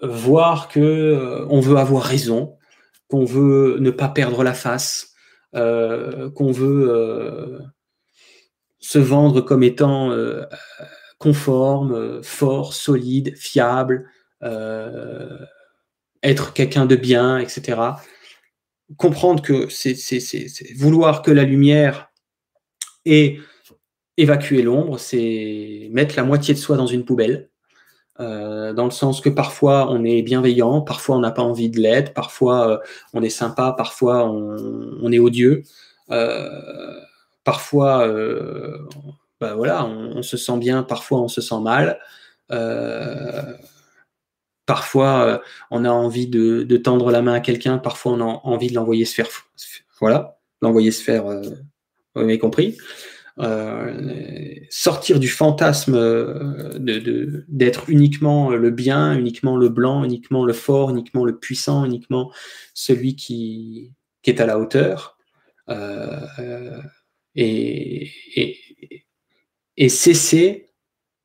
voir 0.00 0.68
que 0.68 0.78
euh, 0.78 1.44
on 1.50 1.58
veut 1.58 1.78
avoir 1.78 2.04
raison, 2.04 2.56
qu'on 3.08 3.24
veut 3.24 3.78
ne 3.80 3.90
pas 3.90 4.08
perdre 4.08 4.44
la 4.44 4.54
face, 4.54 5.12
qu'on 5.52 6.52
veut 6.52 7.58
se 8.78 9.00
vendre 9.00 9.40
comme 9.40 9.64
étant 9.64 10.14
conforme, 11.18 12.22
fort, 12.22 12.74
solide, 12.74 13.34
fiable, 13.36 14.08
être 16.22 16.52
quelqu'un 16.52 16.86
de 16.86 16.94
bien, 16.94 17.38
etc 17.38 17.96
comprendre 18.96 19.42
que 19.42 19.68
c'est 19.68 19.96
vouloir 20.76 21.22
que 21.22 21.30
la 21.30 21.44
lumière 21.44 22.10
et 23.04 23.38
évacuer 24.16 24.62
l'ombre, 24.62 24.98
c'est 24.98 25.88
mettre 25.92 26.16
la 26.16 26.24
moitié 26.24 26.54
de 26.54 26.58
soi 26.58 26.76
dans 26.76 26.86
une 26.86 27.04
poubelle. 27.04 27.48
Euh, 28.18 28.74
dans 28.74 28.84
le 28.84 28.90
sens 28.90 29.22
que 29.22 29.30
parfois 29.30 29.90
on 29.90 30.04
est 30.04 30.20
bienveillant, 30.20 30.82
parfois 30.82 31.16
on 31.16 31.20
n'a 31.20 31.30
pas 31.30 31.42
envie 31.42 31.70
de 31.70 31.80
l'être, 31.80 32.12
parfois 32.12 32.68
euh, 32.68 32.78
on 33.14 33.22
est 33.22 33.30
sympa, 33.30 33.74
parfois 33.74 34.28
on, 34.30 35.10
est 35.10 35.18
odieux, 35.18 35.62
euh, 36.10 37.00
parfois 37.44 38.06
bah 39.40 39.54
voilà, 39.54 39.86
on, 39.86 40.18
on, 40.18 40.22
se 40.22 40.36
sent 40.36 40.58
bien, 40.58 40.82
parfois 40.82 41.22
on 41.22 41.28
se 41.28 41.40
sent 41.40 41.60
mal. 41.62 41.98
Parfois, 44.70 45.26
euh, 45.26 45.38
on 45.72 45.84
a 45.84 45.90
envie 45.90 46.28
de, 46.28 46.76
tendre 46.76 47.10
la 47.10 47.22
main 47.22 47.32
à 47.32 47.40
quelqu'un, 47.40 47.78
parfois 47.78 48.12
on 48.12 48.20
a 48.20 48.40
envie 48.44 48.68
de 48.68 48.76
l'envoyer 48.76 49.04
se 49.04 49.16
faire, 49.16 49.26
voilà, 49.98 50.38
l'envoyer 50.62 50.92
se 50.92 51.02
faire, 51.02 51.26
euh, 51.26 51.42
vous 52.14 52.20
m'avez 52.20 52.38
compris. 52.38 52.78
Euh, 53.40 54.54
sortir 54.70 55.18
du 55.18 55.26
fantasme 55.26 55.98
d'être 56.78 57.90
uniquement 57.90 58.50
le 58.50 58.70
bien, 58.70 59.18
uniquement 59.18 59.56
le 59.56 59.70
blanc, 59.70 60.04
uniquement 60.04 60.44
le 60.44 60.52
fort, 60.52 60.90
uniquement 60.90 61.24
le 61.24 61.36
puissant, 61.36 61.84
uniquement 61.84 62.30
celui 62.72 63.16
qui, 63.16 63.92
est 64.24 64.40
à 64.40 64.46
la 64.46 64.56
hauteur. 64.56 65.18
et, 67.34 68.08
et 69.76 69.88
cesser 69.88 70.70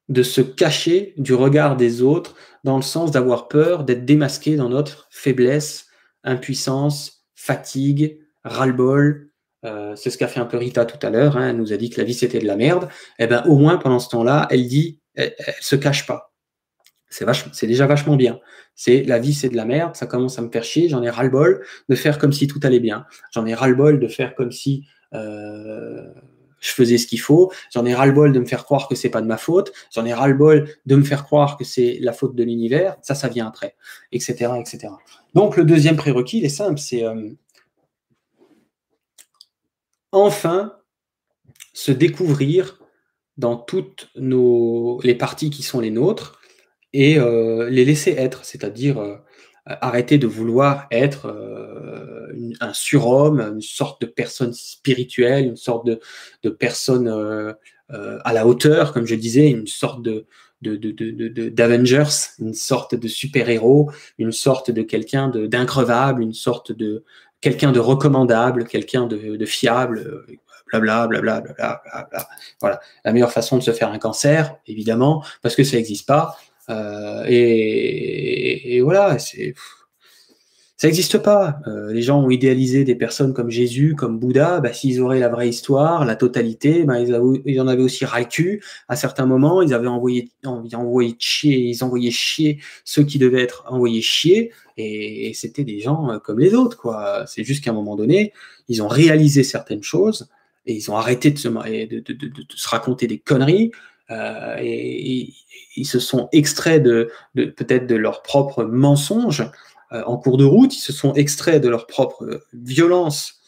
de 0.09 0.23
se 0.23 0.41
cacher 0.41 1.13
du 1.17 1.35
regard 1.35 1.77
des 1.77 2.01
autres 2.01 2.35
dans 2.65 2.77
le 2.77 2.81
sens 2.81 3.11
d'avoir 3.11 3.47
peur 3.47 3.83
d'être 3.83 4.05
démasqué 4.05 4.55
dans 4.55 4.69
notre 4.69 5.07
faiblesse, 5.11 5.85
impuissance, 6.23 7.27
fatigue, 7.35 8.19
ras-le-bol. 8.43 9.29
Euh, 9.65 9.95
c'est 9.95 10.09
ce 10.09 10.17
qu'a 10.17 10.27
fait 10.27 10.39
un 10.39 10.47
peu 10.47 10.57
Rita 10.57 10.83
tout 10.85 10.97
à 11.05 11.11
l'heure. 11.11 11.37
Hein, 11.37 11.49
elle 11.49 11.57
nous 11.57 11.73
a 11.73 11.77
dit 11.77 11.91
que 11.91 12.01
la 12.01 12.05
vie 12.05 12.15
c'était 12.15 12.39
de 12.39 12.47
la 12.47 12.55
merde. 12.55 12.89
Eh 13.19 13.27
ben, 13.27 13.43
au 13.45 13.57
moins 13.57 13.77
pendant 13.77 13.99
ce 13.99 14.09
temps-là, 14.09 14.47
elle 14.49 14.67
dit, 14.67 14.99
elle, 15.13 15.35
ne 15.47 15.53
se 15.61 15.75
cache 15.75 16.07
pas. 16.07 16.33
C'est 17.07 17.25
c'est 17.53 17.67
déjà 17.67 17.85
vachement 17.85 18.15
bien. 18.15 18.39
C'est 18.73 19.03
la 19.03 19.19
vie, 19.19 19.35
c'est 19.35 19.49
de 19.49 19.55
la 19.55 19.65
merde. 19.65 19.95
Ça 19.95 20.07
commence 20.07 20.39
à 20.39 20.41
me 20.41 20.49
faire 20.49 20.63
chier. 20.63 20.89
J'en 20.89 21.03
ai 21.03 21.09
ras-le-bol 21.11 21.63
de 21.87 21.95
faire 21.95 22.17
comme 22.17 22.33
si 22.33 22.47
tout 22.47 22.59
allait 22.63 22.79
bien. 22.79 23.05
J'en 23.31 23.45
ai 23.45 23.53
ras-le-bol 23.53 23.99
de 23.99 24.07
faire 24.07 24.33
comme 24.33 24.51
si 24.51 24.87
euh, 25.13 26.11
je 26.65 26.71
faisais 26.71 26.97
ce 26.97 27.05
qu'il 27.07 27.19
faut. 27.19 27.51
J'en 27.71 27.85
ai 27.85 27.93
ras-le-bol 27.93 28.31
de 28.31 28.39
me 28.39 28.45
faire 28.45 28.65
croire 28.65 28.87
que 28.87 28.95
c'est 28.95 29.09
pas 29.09 29.21
de 29.21 29.27
ma 29.27 29.37
faute. 29.37 29.71
J'en 29.93 30.05
ai 30.05 30.13
ras-le-bol 30.13 30.67
de 30.85 30.95
me 30.95 31.03
faire 31.03 31.23
croire 31.23 31.57
que 31.57 31.63
c'est 31.63 31.99
la 32.01 32.11
faute 32.11 32.35
de 32.35 32.43
l'univers. 32.43 32.97
Ça, 33.01 33.13
ça 33.13 33.27
vient 33.27 33.47
après, 33.47 33.75
etc., 34.11 34.53
etc. 34.59 34.93
Donc, 35.33 35.57
le 35.57 35.63
deuxième 35.63 35.95
prérequis, 35.95 36.39
il 36.39 36.45
est 36.45 36.49
simple, 36.49 36.79
c'est 36.79 37.03
euh, 37.03 37.29
enfin 40.11 40.73
se 41.73 41.91
découvrir 41.91 42.79
dans 43.37 43.57
toutes 43.57 44.09
nos, 44.15 44.99
les 45.03 45.15
parties 45.15 45.49
qui 45.49 45.61
sont 45.61 45.81
les 45.81 45.91
nôtres 45.91 46.39
et 46.93 47.19
euh, 47.19 47.69
les 47.69 47.83
laisser 47.83 48.11
être, 48.11 48.45
c'est-à-dire 48.45 48.97
euh, 48.97 49.17
arrêter 49.65 50.17
de 50.17 50.27
vouloir 50.27 50.87
être 50.91 51.27
euh, 51.27 52.27
un 52.59 52.73
surhomme, 52.73 53.39
une 53.39 53.61
sorte 53.61 54.01
de 54.01 54.05
personne 54.05 54.53
spirituelle, 54.53 55.45
une 55.45 55.55
sorte 55.55 55.87
de, 55.87 56.49
personne 56.49 57.07
à 57.89 58.33
la 58.33 58.47
hauteur, 58.47 58.93
comme 58.93 59.05
je 59.05 59.15
disais, 59.15 59.49
une 59.49 59.67
sorte 59.67 60.01
de 60.01 60.25
d'Avengers, 60.61 62.31
une 62.39 62.53
sorte 62.53 62.95
de 62.95 63.07
super-héros, 63.07 63.91
une 64.17 64.31
sorte 64.31 64.71
de 64.71 64.81
quelqu'un 64.81 65.29
d'increvable, 65.29 66.23
une 66.23 66.33
sorte 66.33 66.71
de 66.71 67.03
quelqu'un 67.41 67.71
de 67.71 67.79
recommandable, 67.79 68.65
quelqu'un 68.65 69.05
de, 69.05 69.45
fiable, 69.45 70.25
blabla, 70.71 71.07
blablabla, 71.07 71.83
Voilà, 72.59 72.79
la 73.03 73.13
meilleure 73.13 73.31
façon 73.31 73.57
de 73.57 73.63
se 73.63 73.71
faire 73.71 73.91
un 73.91 73.99
cancer, 73.99 74.55
évidemment, 74.65 75.23
parce 75.41 75.55
que 75.55 75.63
ça 75.63 75.77
n'existe 75.77 76.07
pas. 76.07 76.37
Euh, 76.69 77.23
et, 77.27 78.81
voilà, 78.81 79.19
c'est 79.19 79.53
ça 80.77 80.87
n'existe 80.87 81.19
pas. 81.19 81.59
Euh, 81.67 81.93
les 81.93 82.01
gens 82.01 82.21
ont 82.21 82.29
idéalisé 82.29 82.83
des 82.83 82.95
personnes 82.95 83.33
comme 83.33 83.49
Jésus, 83.49 83.95
comme 83.95 84.19
Bouddha. 84.19 84.59
Bah, 84.59 84.73
S'ils 84.73 84.99
auraient 84.99 85.19
la 85.19 85.29
vraie 85.29 85.47
histoire, 85.47 86.03
la 86.03 86.17
totalité, 86.17 86.83
bah, 86.83 86.99
ils, 86.99 87.61
en 87.61 87.67
avaient 87.67 87.81
aussi 87.81 88.03
ras 88.03 88.25
À 88.89 88.95
certains 88.97 89.25
moments, 89.25 89.61
ils 89.61 89.73
avaient 89.73 89.87
envoyé, 89.87 90.29
envoyé 90.43 91.15
chier, 91.17 91.57
ils 91.59 91.81
envoyaient 91.81 92.11
chier 92.11 92.59
ceux 92.83 93.03
qui 93.03 93.19
devaient 93.19 93.41
être 93.41 93.63
envoyés 93.69 94.01
chier. 94.01 94.51
Et, 94.75 95.31
c'était 95.33 95.63
des 95.63 95.79
gens 95.79 96.11
euh, 96.11 96.19
comme 96.19 96.39
les 96.39 96.53
autres, 96.53 96.77
quoi. 96.77 97.23
C'est 97.25 97.45
juste 97.45 97.63
qu'à 97.63 97.71
un 97.71 97.73
moment 97.73 97.95
donné, 97.95 98.33
ils 98.67 98.83
ont 98.83 98.89
réalisé 98.89 99.43
certaines 99.43 99.83
choses 99.83 100.27
et 100.65 100.73
ils 100.73 100.91
ont 100.91 100.97
arrêté 100.97 101.31
de 101.31 101.37
se, 101.37 101.47
de, 101.47 102.03
se 102.53 102.67
raconter 102.67 103.07
des 103.07 103.19
conneries. 103.19 103.71
Euh, 104.11 104.57
et, 104.59 105.33
ils 105.77 105.85
se 105.85 105.99
sont 105.99 106.29
extraits 106.31 106.81
de, 106.81 107.11
peut-être 107.33 107.85
de 107.85 107.95
leurs 107.95 108.21
propres 108.21 108.63
mensonges 108.63 109.43
euh, 109.91 110.03
en 110.05 110.17
cours 110.17 110.37
de 110.37 110.45
route, 110.45 110.75
ils 110.75 110.81
se 110.81 110.93
sont 110.93 111.13
extraits 111.15 111.61
de 111.61 111.67
leur 111.67 111.85
propre 111.85 112.41
violence 112.53 113.41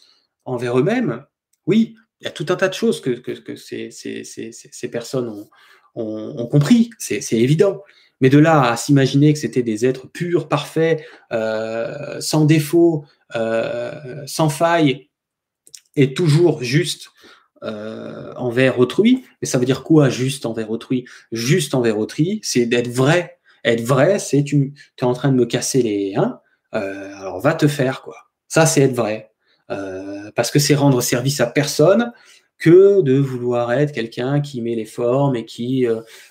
envers 0.44 0.78
eux-mêmes. 0.78 1.24
Oui, 1.66 1.96
il 2.20 2.24
y 2.24 2.26
a 2.26 2.30
tout 2.30 2.46
un 2.50 2.56
tas 2.56 2.68
de 2.68 2.74
choses 2.74 3.00
que, 3.00 3.22
ces, 3.56 4.90
personnes 4.90 5.46
ont, 5.94 6.46
compris, 6.46 6.90
c'est 6.98 7.32
évident. 7.32 7.82
Mais 8.20 8.30
de 8.30 8.38
là 8.38 8.72
à 8.72 8.76
s'imaginer 8.76 9.32
que 9.32 9.38
c'était 9.38 9.62
des 9.62 9.86
êtres 9.86 10.08
purs, 10.08 10.48
parfaits, 10.48 11.04
euh, 11.32 12.20
sans 12.20 12.44
défaut, 12.44 13.04
sans 13.32 14.48
faille, 14.48 15.08
est 15.96 16.16
toujours 16.16 16.62
juste 16.62 17.10
euh, 17.62 18.32
envers 18.36 18.78
autrui. 18.78 19.24
Mais 19.42 19.48
ça 19.48 19.58
veut 19.58 19.64
dire 19.66 19.82
quoi 19.82 20.08
juste 20.08 20.46
envers 20.46 20.70
autrui? 20.70 21.04
Juste 21.32 21.74
envers 21.74 21.98
autrui, 21.98 22.40
c'est 22.42 22.66
d'être 22.66 22.88
vrai. 22.88 23.38
Être 23.64 23.82
vrai, 23.82 24.18
c'est 24.18 24.44
tu 24.44 24.74
es 25.00 25.04
en 25.04 25.12
train 25.12 25.30
de 25.30 25.36
me 25.36 25.46
casser 25.46 25.82
les 25.82 26.14
hein 26.16 26.40
alors 26.70 27.40
va 27.40 27.54
te 27.54 27.66
faire 27.66 28.02
quoi. 28.02 28.16
Ça 28.46 28.66
c'est 28.66 28.82
être 28.82 28.94
vrai. 28.94 29.32
Euh, 29.70 30.30
parce 30.34 30.50
que 30.50 30.58
c'est 30.58 30.74
rendre 30.74 31.00
service 31.00 31.40
à 31.40 31.46
personne 31.46 32.12
que 32.58 33.02
de 33.02 33.16
vouloir 33.18 33.72
être 33.72 33.92
quelqu'un 33.92 34.40
qui 34.40 34.60
met 34.62 34.74
les 34.74 34.84
formes 34.84 35.36
et 35.36 35.44
qui 35.44 35.86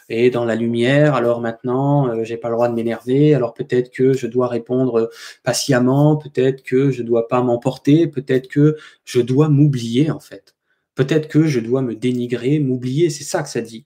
est 0.09 0.29
dans 0.29 0.45
la 0.45 0.55
lumière. 0.55 1.15
Alors 1.15 1.41
maintenant, 1.41 2.09
euh, 2.09 2.23
j'ai 2.23 2.37
pas 2.37 2.49
le 2.49 2.55
droit 2.55 2.67
de 2.67 2.73
m'énerver. 2.75 3.33
Alors 3.33 3.53
peut-être 3.53 3.91
que 3.91 4.13
je 4.13 4.27
dois 4.27 4.47
répondre 4.47 5.09
patiemment. 5.43 6.17
Peut-être 6.17 6.63
que 6.63 6.91
je 6.91 7.01
dois 7.03 7.27
pas 7.27 7.41
m'emporter. 7.41 8.07
Peut-être 8.07 8.47
que 8.47 8.77
je 9.05 9.21
dois 9.21 9.49
m'oublier 9.49 10.11
en 10.11 10.19
fait. 10.19 10.56
Peut-être 10.97 11.29
que 11.29 11.45
je 11.45 11.59
dois 11.59 11.81
me 11.81 11.95
dénigrer, 11.95 12.59
m'oublier. 12.59 13.09
C'est 13.09 13.23
ça 13.23 13.43
que 13.43 13.49
ça 13.49 13.61
dit. 13.61 13.85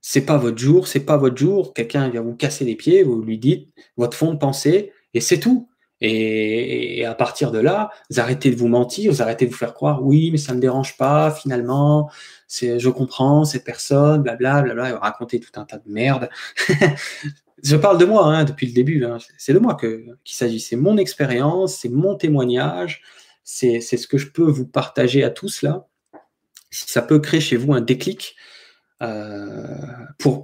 C'est 0.00 0.26
pas 0.26 0.36
votre 0.36 0.58
jour. 0.58 0.88
C'est 0.88 1.06
pas 1.06 1.16
votre 1.16 1.38
jour. 1.38 1.72
Quelqu'un 1.72 2.08
vient 2.10 2.20
vous 2.20 2.34
casser 2.34 2.64
les 2.64 2.74
pieds. 2.74 3.04
Vous 3.04 3.22
lui 3.22 3.38
dites 3.38 3.68
votre 3.96 4.16
fond 4.16 4.34
de 4.34 4.38
pensée 4.38 4.92
et 5.14 5.20
c'est 5.20 5.38
tout. 5.38 5.68
Et, 6.00 7.04
à 7.06 7.14
partir 7.14 7.50
de 7.50 7.58
là, 7.58 7.90
vous 8.10 8.20
arrêtez 8.20 8.50
de 8.50 8.56
vous 8.56 8.68
mentir, 8.68 9.10
vous 9.10 9.22
arrêtez 9.22 9.46
de 9.46 9.50
vous 9.50 9.56
faire 9.56 9.72
croire, 9.72 10.04
oui, 10.04 10.30
mais 10.30 10.36
ça 10.36 10.52
ne 10.52 10.56
me 10.56 10.60
dérange 10.60 10.98
pas, 10.98 11.30
finalement, 11.30 12.10
je 12.50 12.88
comprends 12.90 13.44
cette 13.44 13.64
personne, 13.64 14.22
blablabla, 14.22 14.74
bla, 14.74 14.90
bla, 14.90 14.98
raconter 14.98 15.40
tout 15.40 15.58
un 15.58 15.64
tas 15.64 15.78
de 15.78 15.90
merde. 15.90 16.28
je 17.62 17.76
parle 17.76 17.96
de 17.96 18.04
moi 18.04 18.26
hein, 18.26 18.44
depuis 18.44 18.66
le 18.66 18.74
début, 18.74 19.04
hein. 19.04 19.16
c'est 19.38 19.54
de 19.54 19.58
moi 19.58 19.76
qu'il 19.76 20.14
s'agit, 20.26 20.60
c'est 20.60 20.76
mon 20.76 20.98
expérience, 20.98 21.76
c'est 21.76 21.88
mon 21.88 22.16
témoignage, 22.16 23.00
c'est, 23.44 23.80
ce 23.80 24.06
que 24.06 24.18
je 24.18 24.30
peux 24.30 24.42
vous 24.42 24.66
partager 24.66 25.22
à 25.22 25.30
tous 25.30 25.62
là. 25.62 25.86
Si 26.70 26.90
ça 26.90 27.02
peut 27.02 27.20
créer 27.20 27.40
chez 27.40 27.56
vous 27.56 27.72
un 27.72 27.80
déclic 27.80 28.34
euh, 29.02 29.76
pour, 30.18 30.42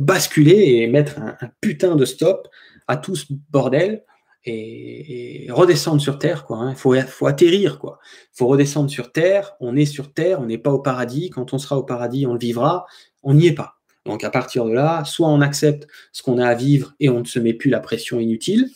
basculer 0.00 0.80
et 0.80 0.86
mettre 0.88 1.18
un, 1.18 1.36
putain 1.60 1.94
de 1.94 2.04
stop 2.04 2.48
à 2.88 2.96
tout 2.96 3.14
ce 3.14 3.26
bordel, 3.50 4.04
et, 4.46 5.46
redescendre 5.50 6.00
sur 6.00 6.18
Terre, 6.18 6.44
quoi. 6.44 6.58
Il 6.62 6.68
hein. 6.68 6.74
faut, 6.74 6.98
faut, 7.02 7.26
atterrir, 7.26 7.78
quoi. 7.78 7.98
Il 8.32 8.38
faut 8.38 8.46
redescendre 8.46 8.90
sur 8.90 9.12
Terre. 9.12 9.54
On 9.60 9.76
est 9.76 9.84
sur 9.84 10.12
Terre, 10.12 10.40
on 10.40 10.46
n'est 10.46 10.58
pas 10.58 10.72
au 10.72 10.78
paradis. 10.78 11.28
Quand 11.28 11.52
on 11.52 11.58
sera 11.58 11.76
au 11.76 11.82
paradis, 11.82 12.26
on 12.26 12.32
le 12.32 12.38
vivra. 12.38 12.86
On 13.22 13.34
n'y 13.34 13.48
est 13.48 13.54
pas. 13.54 13.80
Donc 14.06 14.24
à 14.24 14.30
partir 14.30 14.64
de 14.64 14.72
là, 14.72 15.04
soit 15.04 15.28
on 15.28 15.42
accepte 15.42 15.86
ce 16.12 16.22
qu'on 16.22 16.38
a 16.38 16.46
à 16.46 16.54
vivre 16.54 16.94
et 17.00 17.10
on 17.10 17.20
ne 17.20 17.24
se 17.24 17.38
met 17.38 17.52
plus 17.52 17.70
la 17.70 17.80
pression 17.80 18.18
inutile. 18.18 18.70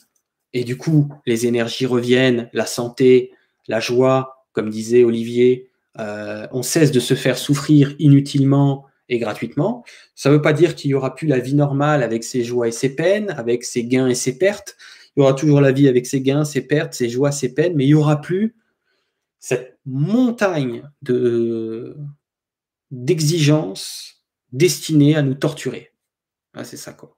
Et 0.53 0.65
du 0.65 0.77
coup, 0.77 1.09
les 1.27 1.47
énergies 1.47 1.87
reviennent, 1.87 2.49
la 2.53 2.67
santé, 2.67 3.33
la 3.69 3.81
joie, 3.81 4.47
comme 4.53 4.71
disait 4.71 5.05
Olivier. 5.05 5.69
Euh, 5.99 6.47
on 6.53 6.63
cesse 6.63 6.91
de 6.91 7.01
se 7.01 7.15
faire 7.15 7.39
souffrir 7.39 7.95
inutilement 7.99 8.87
et 9.09 9.19
gratuitement. 9.19 9.85
Ça 10.15 10.31
ne 10.31 10.37
veut 10.37 10.43
pas 10.43 10.53
dire 10.53 10.75
qu'il 10.75 10.89
n'y 10.89 10.95
aura 10.95 11.15
plus 11.15 11.27
la 11.27 11.39
vie 11.39 11.55
normale 11.55 12.03
avec 12.03 12.25
ses 12.25 12.43
joies 12.43 12.69
et 12.69 12.73
ses 12.73 12.95
peines, 12.95 13.31
avec 13.31 13.65
ses 13.65 13.85
gains 13.85 14.09
et 14.09 14.15
ses 14.15 14.39
pertes. 14.39 14.77
Il 15.17 15.21
y 15.21 15.23
aura 15.23 15.35
toujours 15.35 15.61
la 15.61 15.73
vie 15.73 15.89
avec 15.89 16.07
ses 16.07 16.21
gains, 16.21 16.45
ses 16.45 16.67
pertes, 16.67 16.95
ses 16.95 17.09
joies, 17.09 17.31
ses 17.31 17.55
peines, 17.55 17.75
mais 17.77 17.85
il 17.85 17.89
n'y 17.89 17.95
aura 17.95 18.21
plus 18.21 18.57
cette 19.39 19.79
montagne 19.85 20.89
de, 21.03 21.97
d'exigences 22.91 24.25
destinées 24.53 25.17
à 25.17 25.23
nous 25.23 25.35
torturer. 25.35 25.93
Ah, 26.55 26.65
c'est 26.65 26.77
ça, 26.77 26.93
quoi. 26.93 27.17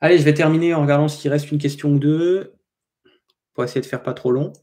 Allez, 0.00 0.18
je 0.18 0.22
vais 0.22 0.34
terminer 0.34 0.74
en 0.74 0.82
regardant 0.82 1.08
s'il 1.08 1.30
reste 1.30 1.52
une 1.52 1.58
question 1.58 1.92
ou 1.92 1.98
deux, 1.98 2.54
pour 3.60 3.66
essayer 3.66 3.82
de 3.82 3.86
faire 3.86 4.02
pas 4.02 4.14
trop 4.14 4.32
long. 4.32 4.54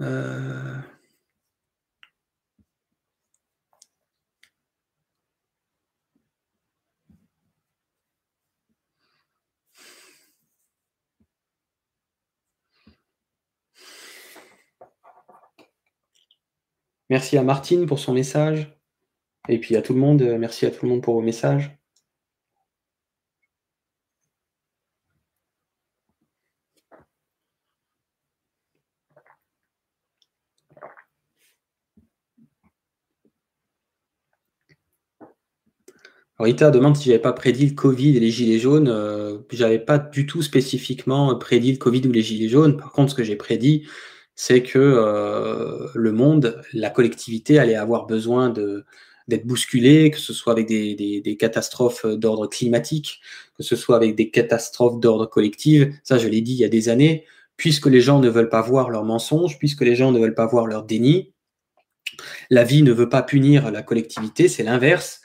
Euh... 0.00 0.76
Merci 17.08 17.38
à 17.38 17.42
Martine 17.42 17.86
pour 17.86 17.98
son 17.98 18.12
message. 18.12 18.70
Et 19.48 19.58
puis 19.58 19.76
à 19.76 19.82
tout 19.82 19.94
le 19.94 20.00
monde, 20.00 20.20
euh, 20.20 20.36
merci 20.38 20.66
à 20.66 20.70
tout 20.70 20.84
le 20.84 20.90
monde 20.90 21.02
pour 21.02 21.14
vos 21.14 21.22
messages. 21.22 21.74
Rita 36.38 36.70
demande 36.70 36.96
si 36.96 37.04
j'avais 37.06 37.20
pas 37.20 37.32
prédit 37.32 37.66
le 37.66 37.74
Covid 37.74 38.16
et 38.16 38.20
les 38.20 38.30
gilets 38.30 38.58
jaunes. 38.58 38.88
Euh, 38.88 39.38
j'avais 39.52 39.78
pas 39.78 39.98
du 39.98 40.26
tout 40.26 40.42
spécifiquement 40.42 41.34
prédit 41.36 41.72
le 41.72 41.78
Covid 41.78 42.02
ou 42.08 42.12
les 42.12 42.22
gilets 42.22 42.48
jaunes. 42.48 42.76
Par 42.76 42.90
contre, 42.92 43.12
ce 43.12 43.14
que 43.14 43.22
j'ai 43.22 43.36
prédit, 43.36 43.86
c'est 44.34 44.62
que 44.62 44.78
euh, 44.78 45.88
le 45.94 46.12
monde, 46.12 46.60
la 46.72 46.90
collectivité 46.90 47.58
allait 47.60 47.76
avoir 47.76 48.06
besoin 48.06 48.50
d'être 48.50 49.46
bousculé, 49.46 50.10
que 50.10 50.18
ce 50.18 50.32
soit 50.32 50.52
avec 50.52 50.66
des, 50.66 50.96
des, 50.96 51.20
des 51.20 51.36
catastrophes 51.36 52.04
d'ordre 52.04 52.48
climatique, 52.48 53.20
que 53.56 53.62
ce 53.62 53.76
soit 53.76 53.96
avec 53.96 54.16
des 54.16 54.30
catastrophes 54.30 54.98
d'ordre 54.98 55.26
collectif. 55.26 55.84
Ça, 56.02 56.18
je 56.18 56.26
l'ai 56.26 56.40
dit 56.40 56.52
il 56.54 56.58
y 56.58 56.64
a 56.64 56.68
des 56.68 56.88
années. 56.88 57.24
Puisque 57.56 57.86
les 57.86 58.00
gens 58.00 58.18
ne 58.18 58.28
veulent 58.28 58.48
pas 58.48 58.62
voir 58.62 58.90
leurs 58.90 59.04
mensonges, 59.04 59.60
puisque 59.60 59.82
les 59.82 59.94
gens 59.94 60.10
ne 60.10 60.18
veulent 60.18 60.34
pas 60.34 60.46
voir 60.46 60.66
leur 60.66 60.82
déni, 60.82 61.32
la 62.50 62.64
vie 62.64 62.82
ne 62.82 62.90
veut 62.90 63.08
pas 63.08 63.22
punir 63.22 63.70
la 63.70 63.82
collectivité, 63.82 64.48
c'est 64.48 64.64
l'inverse. 64.64 65.20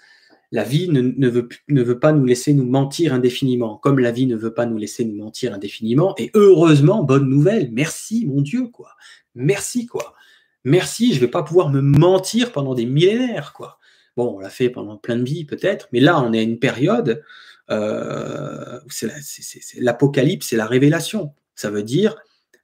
La 0.52 0.64
vie 0.64 0.90
ne, 0.90 1.28
veut, 1.30 2.00
pas 2.00 2.12
nous 2.12 2.26
laisser 2.26 2.54
nous 2.54 2.66
mentir 2.66 3.14
indéfiniment, 3.14 3.78
comme 3.78 4.00
la 4.00 4.12
vie 4.12 4.26
ne 4.26 4.36
veut 4.36 4.54
pas 4.54 4.66
nous 4.66 4.78
laisser 4.78 5.06
nous 5.06 5.16
mentir 5.16 5.54
indéfiniment. 5.54 6.16
Et 6.18 6.32
heureusement, 6.34 7.04
bonne 7.04 7.30
nouvelle, 7.30 7.70
merci 7.72 8.26
mon 8.26 8.42
Dieu, 8.42 8.68
quoi. 8.68 8.90
Merci, 9.36 9.86
quoi. 9.86 10.16
Merci, 10.64 11.14
je 11.14 11.16
ne 11.16 11.22
vais 11.22 11.32
pas 11.32 11.44
pouvoir 11.44 11.70
me 11.70 11.82
mentir 11.82 12.52
pendant 12.52 12.74
des 12.74 12.86
millénaires, 12.86 13.54
quoi. 13.54 13.78
Bon, 14.18 14.36
on 14.36 14.40
l'a 14.40 14.50
fait 14.50 14.70
pendant 14.70 14.98
plein 14.98 15.18
de 15.18 15.24
vies, 15.24 15.46
peut-être, 15.46 15.88
mais 15.94 16.00
là, 16.00 16.22
on 16.22 16.34
est 16.34 16.40
à 16.40 16.42
une 16.42 16.60
période 16.60 17.24
euh, 17.70 18.80
c'est 18.90 19.80
l'apocalypse, 19.80 20.48
c'est 20.48 20.58
la 20.58 20.66
révélation. 20.66 21.34
Ça 21.56 21.70
veut 21.70 21.84
dire 21.84 22.16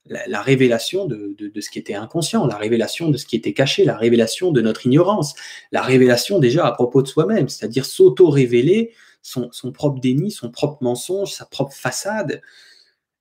la, 0.07 0.41
révélation 0.41 1.05
de, 1.05 1.35
ce 1.59 1.69
qui 1.69 1.79
était 1.79 1.95
inconscient, 1.95 2.45
la 2.45 2.57
révélation 2.57 3.09
de 3.09 3.17
ce 3.17 3.25
qui 3.25 3.35
était 3.35 3.53
caché, 3.53 3.85
la 3.85 3.97
révélation 3.97 4.51
de 4.51 4.61
notre 4.61 4.85
ignorance, 4.85 5.33
la 5.71 5.81
révélation 5.81 6.39
déjà 6.39 6.65
à 6.65 6.71
propos 6.71 7.01
de 7.01 7.07
soi-même, 7.07 7.49
c'est-à-dire 7.49 7.85
s'auto-révéler 7.85 8.93
son, 9.21 9.49
propre 9.73 9.99
déni, 9.99 10.29
son 10.29 10.51
propre 10.51 10.83
mensonge, 10.83 11.31
sa 11.31 11.45
propre 11.45 11.73
façade. 11.73 12.41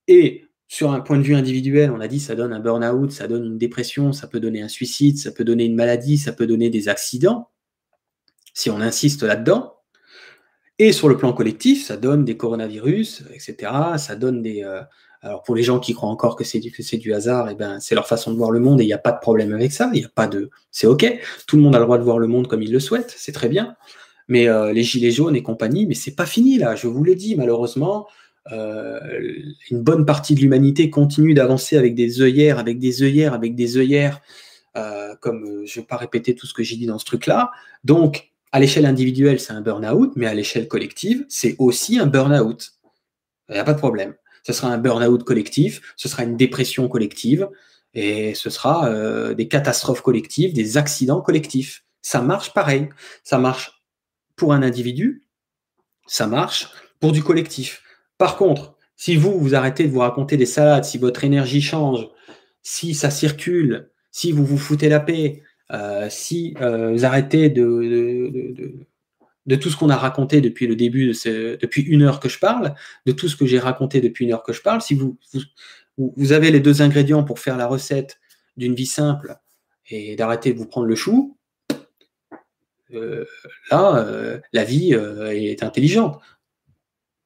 Et 0.09 0.45
sur 0.69 0.93
un 0.93 1.01
point 1.01 1.17
de 1.17 1.23
vue 1.23 1.35
individuel, 1.35 1.91
on 1.91 2.01
a 2.01 2.09
dit 2.09 2.21
ça 2.21 2.35
donne 2.35 2.53
un 2.53 2.61
burn-out, 2.61 3.11
ça 3.11 3.29
donne 3.29 3.45
une 3.45 3.59
dépression, 3.59 4.13
ça 4.13 4.27
peut 4.27 4.41
donner 4.41 4.61
un 4.61 4.69
suicide, 4.69 5.17
ça 5.19 5.33
peut 5.33 5.45
donner 5.45 5.65
une 5.65 5.77
maladie, 5.77 6.19
ça 6.19 6.33
peut 6.33 6.47
donner 6.47 6.69
des 6.69 6.89
accidents, 6.89 7.49
si 8.53 8.69
on 8.69 8.81
insiste 8.81 9.23
là-dedans. 9.23 9.73
Et 10.79 10.93
sur 10.93 11.09
le 11.09 11.17
plan 11.17 11.33
collectif, 11.33 11.87
ça 11.87 11.97
donne 11.97 12.25
des 12.25 12.37
coronavirus, 12.37 13.23
etc. 13.33 13.73
Ça 13.97 14.17
donne 14.17 14.43
des, 14.43 14.65
euh, 14.65 14.83
alors 15.25 15.43
pour 15.43 15.55
les 15.55 15.63
gens 15.63 15.81
qui 15.81 15.95
croient 15.95 16.11
encore 16.11 16.37
que 16.37 16.45
c'est 16.45 16.61
du, 16.61 17.15
hasard, 17.15 17.49
eh 17.51 17.55
ben 17.55 17.81
c'est 17.81 17.95
leur 17.95 18.07
façon 18.07 18.31
de 18.31 18.37
voir 18.37 18.51
le 18.51 18.61
monde 18.61 18.83
et 18.83 18.85
il 18.85 18.89
n'y 18.89 18.93
a 18.93 18.99
pas 18.99 19.11
de 19.11 19.21
problème 19.21 19.55
avec 19.55 19.73
ça. 19.73 19.91
Il 19.95 20.05
a 20.05 20.09
pas 20.11 20.27
de, 20.27 20.51
c'est 20.71 20.87
ok. 20.87 21.19
Tout 21.47 21.57
le 21.57 21.63
monde 21.63 21.75
a 21.75 21.79
le 21.79 21.87
droit 21.87 21.97
de 21.97 22.03
voir 22.03 22.19
le 22.19 22.27
monde 22.27 22.47
comme 22.47 22.63
il 22.63 22.71
le 22.71 22.79
souhaite, 22.79 23.15
c'est 23.17 23.33
très 23.33 23.49
bien. 23.49 23.75
Mais 24.29 24.49
euh, 24.49 24.73
les 24.75 24.83
gilets 24.83 25.11
jaunes 25.11 25.35
et 25.35 25.43
compagnie, 25.43 25.87
mais 25.87 25.95
c'est 25.95 26.15
pas 26.15 26.27
fini 26.27 26.59
là. 26.59 26.77
Je 26.77 26.89
vous 26.89 27.03
l'ai 27.03 27.15
dit, 27.15 27.37
malheureusement, 27.37 28.07
euh, 28.53 29.01
une 29.71 29.83
bonne 29.83 30.05
partie 30.05 30.35
de 30.35 30.41
l'humanité 30.41 30.91
continue 30.91 31.33
d'avancer 31.33 31.79
avec 31.79 31.95
des 31.95 32.21
œillères, 32.21 32.59
avec 32.59 32.79
des 32.79 33.03
œillères, 33.03 33.33
avec 33.33 33.55
des 33.55 33.79
œillères. 33.79 34.21
Euh, 34.77 35.15
comme 35.21 35.63
je 35.65 35.79
ne 35.79 35.83
vais 35.83 35.87
pas 35.87 35.97
répéter 35.97 36.35
tout 36.35 36.47
ce 36.47 36.53
que 36.53 36.63
j'ai 36.63 36.77
dit 36.77 36.87
dans 36.87 36.99
ce 36.99 37.05
truc-là. 37.07 37.51
Donc, 37.85 38.33
à 38.53 38.61
l'échelle 38.61 38.85
individuelle, 38.85 39.41
c'est 39.41 39.53
un 39.53 39.63
burn-out, 39.63 40.13
mais 40.17 40.27
à 40.27 40.35
l'échelle 40.35 40.69
collective, 40.69 41.25
c'est 41.29 41.55
aussi 41.59 41.99
un 41.99 42.07
burn-out. 42.07 42.73
Il 43.49 43.55
n'y 43.55 43.59
a 43.59 43.65
pas 43.65 43.73
de 43.73 43.79
problème 43.79 44.15
ce 44.45 44.53
sera 44.53 44.69
un 44.69 44.79
burn-out 44.79 45.25
collectif, 45.25 45.81
ce 45.97 46.09
sera 46.09 46.23
une 46.23 46.37
dépression 46.37 46.87
collective, 46.89 47.49
et 47.95 48.35
ce 48.35 48.51
sera 48.51 48.89
euh, 48.89 49.35
des 49.35 49.49
catastrophes 49.49 50.03
collectives, 50.03 50.53
des 50.53 50.77
accidents 50.77 51.21
collectifs. 51.21 51.85
Ça 52.03 52.21
marche 52.21 52.53
pareil. 52.53 52.89
Ça 53.23 53.39
marche 53.39 53.83
pour 54.37 54.53
un 54.53 54.63
individu, 54.63 55.23
ça 56.07 56.27
marche 56.27 56.69
pour 57.01 57.13
du 57.13 57.23
collectif. 57.23 57.83
Par 58.19 58.37
contre, 58.37 58.77
si 58.97 59.17
vous, 59.17 59.39
vous 59.39 59.55
arrêtez 59.55 59.85
de 59.85 59.93
vous 59.93 60.01
raconter 60.01 60.37
des 60.37 60.47
salades, 60.47 60.85
si 60.85 60.99
votre 60.99 61.25
énergie 61.25 61.63
change, 61.63 62.09
si 62.63 62.95
ça 62.95 63.11
circule, 63.11 63.91
si 64.11 64.33
vous 64.33 64.45
vous 64.45 64.59
foutez 64.59 64.89
la 64.89 65.01
paix, 65.01 65.43
euh, 65.73 66.09
si 66.11 66.55
euh, 66.61 66.93
vous 66.93 67.05
arrêtez 67.05 67.49
de 67.49 67.63
de 68.55 68.87
tout 69.57 69.71
ce 69.71 69.77
qu'on 69.77 69.91
a 69.91 69.97
raconté 69.97 70.41
depuis 70.41 70.67
le 70.67 70.77
début, 70.77 71.09
de 71.09 71.13
ce, 71.13 71.57
depuis 71.57 71.83
une 71.83 72.03
heure 72.03 72.21
que 72.21 72.29
je 72.29 72.39
parle, 72.39 72.75
de 73.07 73.13
tout 73.13 73.29
ce 73.29 73.37
que 73.37 73.47
j'ai 73.47 73.59
raconté 73.59 74.01
depuis 74.01 74.25
une 74.25 74.33
heure 74.33 74.43
que 74.43 74.53
je 74.53 74.63
parle, 74.63 74.81
si 74.81 74.95
vous, 74.95 75.19
vous, 75.99 76.33
avez 76.33 76.51
les 76.51 76.61
deux 76.61 76.83
ingrédients 76.83 77.25
pour 77.25 77.39
faire 77.39 77.57
la 77.57 77.67
recette 77.67 78.19
d'une 78.57 78.75
vie 78.75 78.87
simple 78.87 79.37
et 79.91 80.17
d'arrêter 80.17 80.53
de 80.53 80.59
vous 80.59 80.67
prendre 80.67 80.87
le 80.87 80.95
chou, 80.95 81.37
euh, 82.95 83.25
là, 83.71 83.97
euh, 83.99 84.41
la 84.53 84.65
vie 84.65 84.95
euh, 84.95 85.31
est 85.31 85.63
intelligente. 85.63 86.21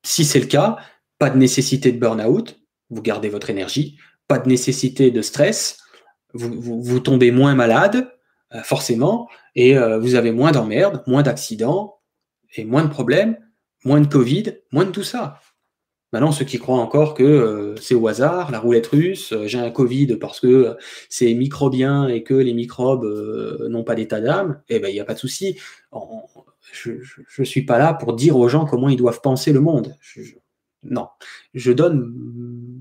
Si 0.02 0.24
c'est 0.24 0.40
le 0.40 0.46
cas, 0.46 0.78
pas 1.18 1.30
de 1.30 1.36
nécessité 1.36 1.92
de 1.92 1.98
burn-out, 1.98 2.58
vous 2.90 3.02
gardez 3.02 3.28
votre 3.28 3.50
énergie, 3.50 3.98
pas 4.26 4.38
de 4.38 4.48
nécessité 4.48 5.10
de 5.10 5.22
stress, 5.22 5.78
vous, 6.32 6.82
vous 6.82 7.00
tombez 7.00 7.30
moins 7.30 7.54
malade, 7.54 8.12
forcément, 8.62 9.28
et 9.54 9.76
vous 9.76 10.14
avez 10.14 10.30
moins 10.30 10.52
d'emmerdes, 10.52 11.02
moins 11.06 11.22
d'accidents, 11.22 11.97
et 12.56 12.64
moins 12.64 12.84
de 12.84 12.90
problèmes, 12.90 13.38
moins 13.84 14.00
de 14.00 14.06
Covid, 14.06 14.54
moins 14.72 14.84
de 14.84 14.90
tout 14.90 15.02
ça. 15.02 15.40
Maintenant, 16.12 16.32
ceux 16.32 16.46
qui 16.46 16.58
croient 16.58 16.78
encore 16.78 17.12
que 17.12 17.22
euh, 17.22 17.76
c'est 17.76 17.94
au 17.94 18.08
hasard, 18.08 18.50
la 18.50 18.60
roulette 18.60 18.86
russe, 18.86 19.32
euh, 19.32 19.46
j'ai 19.46 19.58
un 19.58 19.70
Covid 19.70 20.16
parce 20.16 20.40
que 20.40 20.46
euh, 20.46 20.74
c'est 21.10 21.34
microbien 21.34 22.08
et 22.08 22.22
que 22.22 22.32
les 22.32 22.54
microbes 22.54 23.04
n'ont 23.68 23.84
pas 23.84 23.94
d'état 23.94 24.20
d'âme, 24.20 24.62
eh 24.70 24.80
ben 24.80 24.88
il 24.88 24.94
n'y 24.94 25.00
a 25.00 25.04
pas 25.04 25.12
de 25.12 25.18
souci. 25.18 25.58
je 26.72 26.92
ne 27.38 27.44
suis 27.44 27.62
pas 27.62 27.78
là 27.78 27.92
pour 27.92 28.14
dire 28.14 28.38
aux 28.38 28.48
gens 28.48 28.64
comment 28.64 28.88
ils 28.88 28.96
doivent 28.96 29.20
penser 29.20 29.52
le 29.52 29.60
monde. 29.60 29.94
non, 30.82 31.08
je 31.52 31.72
donne 31.72 32.10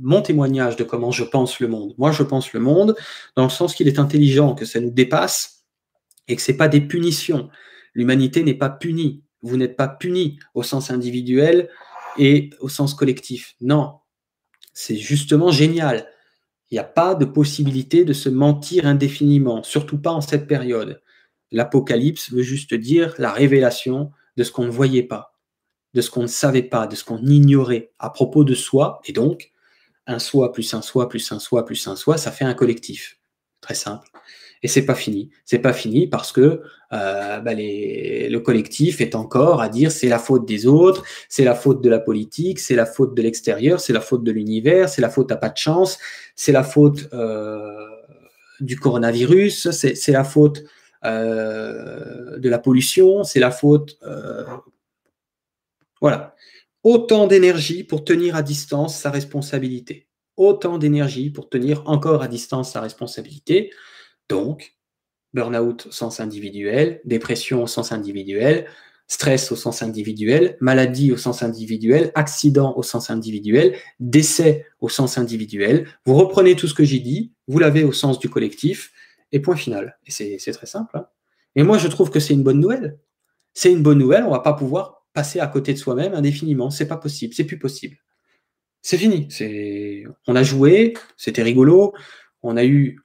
mon 0.01 0.21
témoignage 0.21 0.77
de 0.77 0.85
comment 0.85 1.11
je 1.11 1.25
pense 1.25 1.59
le 1.59 1.67
monde. 1.67 1.95
Moi, 1.97 2.11
je 2.11 2.23
pense 2.23 2.53
le 2.53 2.61
monde 2.61 2.95
dans 3.35 3.43
le 3.43 3.49
sens 3.49 3.75
qu'il 3.75 3.89
est 3.89 3.99
intelligent, 3.99 4.55
que 4.55 4.63
ça 4.63 4.79
nous 4.79 4.91
dépasse 4.91 5.65
et 6.29 6.35
que 6.37 6.41
c'est 6.41 6.55
pas 6.55 6.69
des 6.69 6.81
punitions. 6.81 7.49
L'humanité 7.93 8.43
n'est 8.43 8.53
pas 8.53 8.69
punie 8.69 9.23
vous 9.41 9.57
n'êtes 9.57 9.75
pas 9.75 9.87
puni 9.87 10.39
au 10.53 10.63
sens 10.63 10.91
individuel 10.91 11.69
et 12.17 12.49
au 12.59 12.69
sens 12.69 12.93
collectif. 12.93 13.55
Non, 13.61 13.99
c'est 14.73 14.97
justement 14.97 15.51
génial. 15.51 16.07
Il 16.69 16.75
n'y 16.75 16.79
a 16.79 16.83
pas 16.83 17.15
de 17.15 17.25
possibilité 17.25 18.03
de 18.03 18.13
se 18.13 18.29
mentir 18.29 18.85
indéfiniment, 18.85 19.63
surtout 19.63 19.97
pas 19.97 20.11
en 20.11 20.21
cette 20.21 20.47
période. 20.47 21.01
L'Apocalypse 21.51 22.31
veut 22.31 22.43
juste 22.43 22.73
dire 22.73 23.13
la 23.17 23.31
révélation 23.31 24.11
de 24.35 24.43
ce 24.43 24.51
qu'on 24.51 24.65
ne 24.65 24.71
voyait 24.71 25.03
pas, 25.03 25.33
de 25.93 26.01
ce 26.01 26.09
qu'on 26.09 26.23
ne 26.23 26.27
savait 26.27 26.63
pas, 26.63 26.87
de 26.87 26.95
ce 26.95 27.05
qu'on 27.05 27.25
ignorait 27.25 27.93
à 27.99 28.09
propos 28.09 28.43
de 28.43 28.53
soi, 28.53 29.01
et 29.05 29.13
donc 29.13 29.51
un 30.07 30.19
soi 30.19 30.51
plus 30.51 30.73
un 30.73 30.81
soi 30.81 31.07
plus 31.09 31.31
un 31.31 31.39
soi 31.39 31.65
plus 31.65 31.87
un 31.87 31.95
soi, 31.95 32.17
ça 32.17 32.31
fait 32.31 32.45
un 32.45 32.53
collectif. 32.53 33.19
Très 33.61 33.75
simple. 33.75 34.09
Et 34.67 34.69
c'est 34.69 34.85
pas 34.85 34.95
fini. 34.95 35.29
C'est 35.45 35.59
pas 35.59 35.71
fini 35.71 36.07
parce 36.07 36.33
que 36.33 36.61
euh, 36.91 37.39
bah, 37.39 37.53
le 37.53 38.37
collectif 38.39 38.99
est 38.99 39.15
encore 39.15 39.61
à 39.61 39.69
dire 39.69 39.93
c'est 39.93 40.09
la 40.09 40.19
faute 40.19 40.45
des 40.45 40.67
autres, 40.67 41.05
c'est 41.29 41.45
la 41.45 41.55
faute 41.55 41.81
de 41.81 41.89
la 41.89 41.99
politique, 41.99 42.59
c'est 42.59 42.75
la 42.75 42.85
faute 42.85 43.15
de 43.15 43.21
l'extérieur, 43.21 43.79
c'est 43.79 43.93
la 43.93 44.01
faute 44.01 44.25
de 44.25 44.31
l'univers, 44.33 44.89
c'est 44.89 45.01
la 45.01 45.09
faute 45.09 45.31
à 45.31 45.37
pas 45.37 45.47
de 45.47 45.55
chance, 45.55 45.99
c'est 46.35 46.51
la 46.51 46.65
faute 46.65 47.07
euh, 47.13 47.87
du 48.59 48.77
coronavirus, 48.77 49.71
c'est 49.71 50.11
la 50.11 50.25
faute 50.25 50.65
euh, 51.05 52.37
de 52.37 52.49
la 52.49 52.59
pollution, 52.59 53.23
c'est 53.23 53.39
la 53.39 53.51
faute. 53.51 53.97
voilà. 56.01 56.35
Autant 56.83 57.27
d'énergie 57.27 57.85
pour 57.85 58.03
tenir 58.03 58.35
à 58.35 58.41
distance 58.41 58.99
sa 58.99 59.11
responsabilité. 59.11 60.09
Autant 60.35 60.77
d'énergie 60.77 61.29
pour 61.29 61.47
tenir 61.47 61.83
encore 61.85 62.21
à 62.21 62.27
distance 62.27 62.73
sa 62.73 62.81
responsabilité. 62.81 63.71
Donc, 64.29 64.75
burn-out 65.33 65.87
au 65.87 65.91
sens 65.91 66.19
individuel, 66.19 67.01
dépression 67.05 67.63
au 67.63 67.67
sens 67.67 67.91
individuel, 67.91 68.67
stress 69.07 69.51
au 69.51 69.55
sens 69.55 69.81
individuel, 69.81 70.57
maladie 70.59 71.11
au 71.11 71.17
sens 71.17 71.43
individuel, 71.43 72.11
accident 72.15 72.75
au 72.75 72.83
sens 72.83 73.09
individuel, 73.09 73.77
décès 73.99 74.65
au 74.79 74.89
sens 74.89 75.17
individuel. 75.17 75.87
Vous 76.05 76.15
reprenez 76.15 76.55
tout 76.55 76.67
ce 76.67 76.73
que 76.73 76.83
j'ai 76.83 76.99
dit, 76.99 77.33
vous 77.47 77.59
l'avez 77.59 77.83
au 77.83 77.93
sens 77.93 78.19
du 78.19 78.29
collectif, 78.29 78.91
et 79.31 79.39
point 79.39 79.55
final. 79.55 79.97
Et 80.05 80.11
c'est 80.11 80.51
très 80.51 80.65
simple. 80.65 80.97
Hein. 80.97 81.07
et 81.55 81.63
moi, 81.63 81.77
je 81.77 81.87
trouve 81.87 82.09
que 82.09 82.19
c'est 82.19 82.33
une 82.33 82.43
bonne 82.43 82.59
nouvelle. 82.59 82.99
C'est 83.53 83.71
une 83.71 83.81
bonne 83.81 83.97
nouvelle, 83.97 84.23
on 84.23 84.27
ne 84.27 84.33
va 84.33 84.39
pas 84.39 84.53
pouvoir 84.53 85.05
passer 85.13 85.39
à 85.39 85.47
côté 85.47 85.73
de 85.73 85.79
soi-même 85.79 86.13
indéfiniment. 86.13 86.69
C'est 86.69 86.87
pas 86.87 86.97
possible, 86.97 87.33
c'est 87.33 87.45
plus 87.45 87.57
possible. 87.57 87.97
C'est 88.81 88.97
fini. 88.97 89.27
On 90.27 90.35
a 90.35 90.43
joué, 90.43 90.93
c'était 91.17 91.41
rigolo. 91.41 91.93
On 92.43 92.55
a 92.55 92.63
eu 92.63 92.99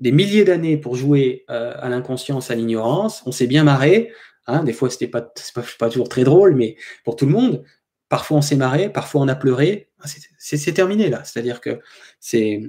des 0.00 0.12
milliers 0.12 0.44
d'années 0.44 0.76
pour 0.76 0.96
jouer 0.96 1.44
euh, 1.50 1.74
à 1.78 1.88
l'inconscience, 1.88 2.50
à 2.50 2.54
l'ignorance. 2.54 3.22
On 3.26 3.32
s'est 3.32 3.46
bien 3.46 3.64
marré. 3.64 4.12
Hein, 4.46 4.64
des 4.64 4.72
fois, 4.72 4.90
c'était 4.90 5.06
pas, 5.06 5.22
pas, 5.22 5.62
pas 5.78 5.88
toujours 5.88 6.08
très 6.08 6.24
drôle, 6.24 6.54
mais 6.54 6.76
pour 7.04 7.16
tout 7.16 7.26
le 7.26 7.32
monde. 7.32 7.64
Parfois, 8.08 8.38
on 8.38 8.42
s'est 8.42 8.56
marré, 8.56 8.90
parfois, 8.90 9.20
on 9.20 9.28
a 9.28 9.36
pleuré. 9.36 9.90
Ah, 10.00 10.06
c'est 10.38 10.72
terminé 10.72 11.10
là. 11.10 11.22
C'est-à-dire 11.24 11.60
que 11.60 11.80
c'est 12.18 12.62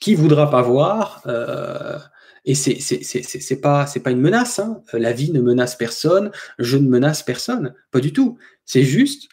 qui 0.00 0.14
voudra 0.14 0.50
pas 0.50 0.62
voir. 0.62 1.22
Euh, 1.26 1.98
et 2.44 2.54
c'est 2.54 2.80
c'est 2.80 3.60
pas 3.60 3.86
pas 3.86 4.10
une 4.10 4.20
menace. 4.20 4.58
Hein. 4.58 4.82
La 4.92 5.12
vie 5.12 5.32
ne 5.32 5.40
menace 5.40 5.76
personne. 5.76 6.30
Je 6.58 6.76
ne 6.76 6.88
menace 6.88 7.22
personne. 7.22 7.74
Pas 7.90 8.00
du 8.00 8.12
tout. 8.12 8.38
C'est 8.64 8.82
juste. 8.82 9.30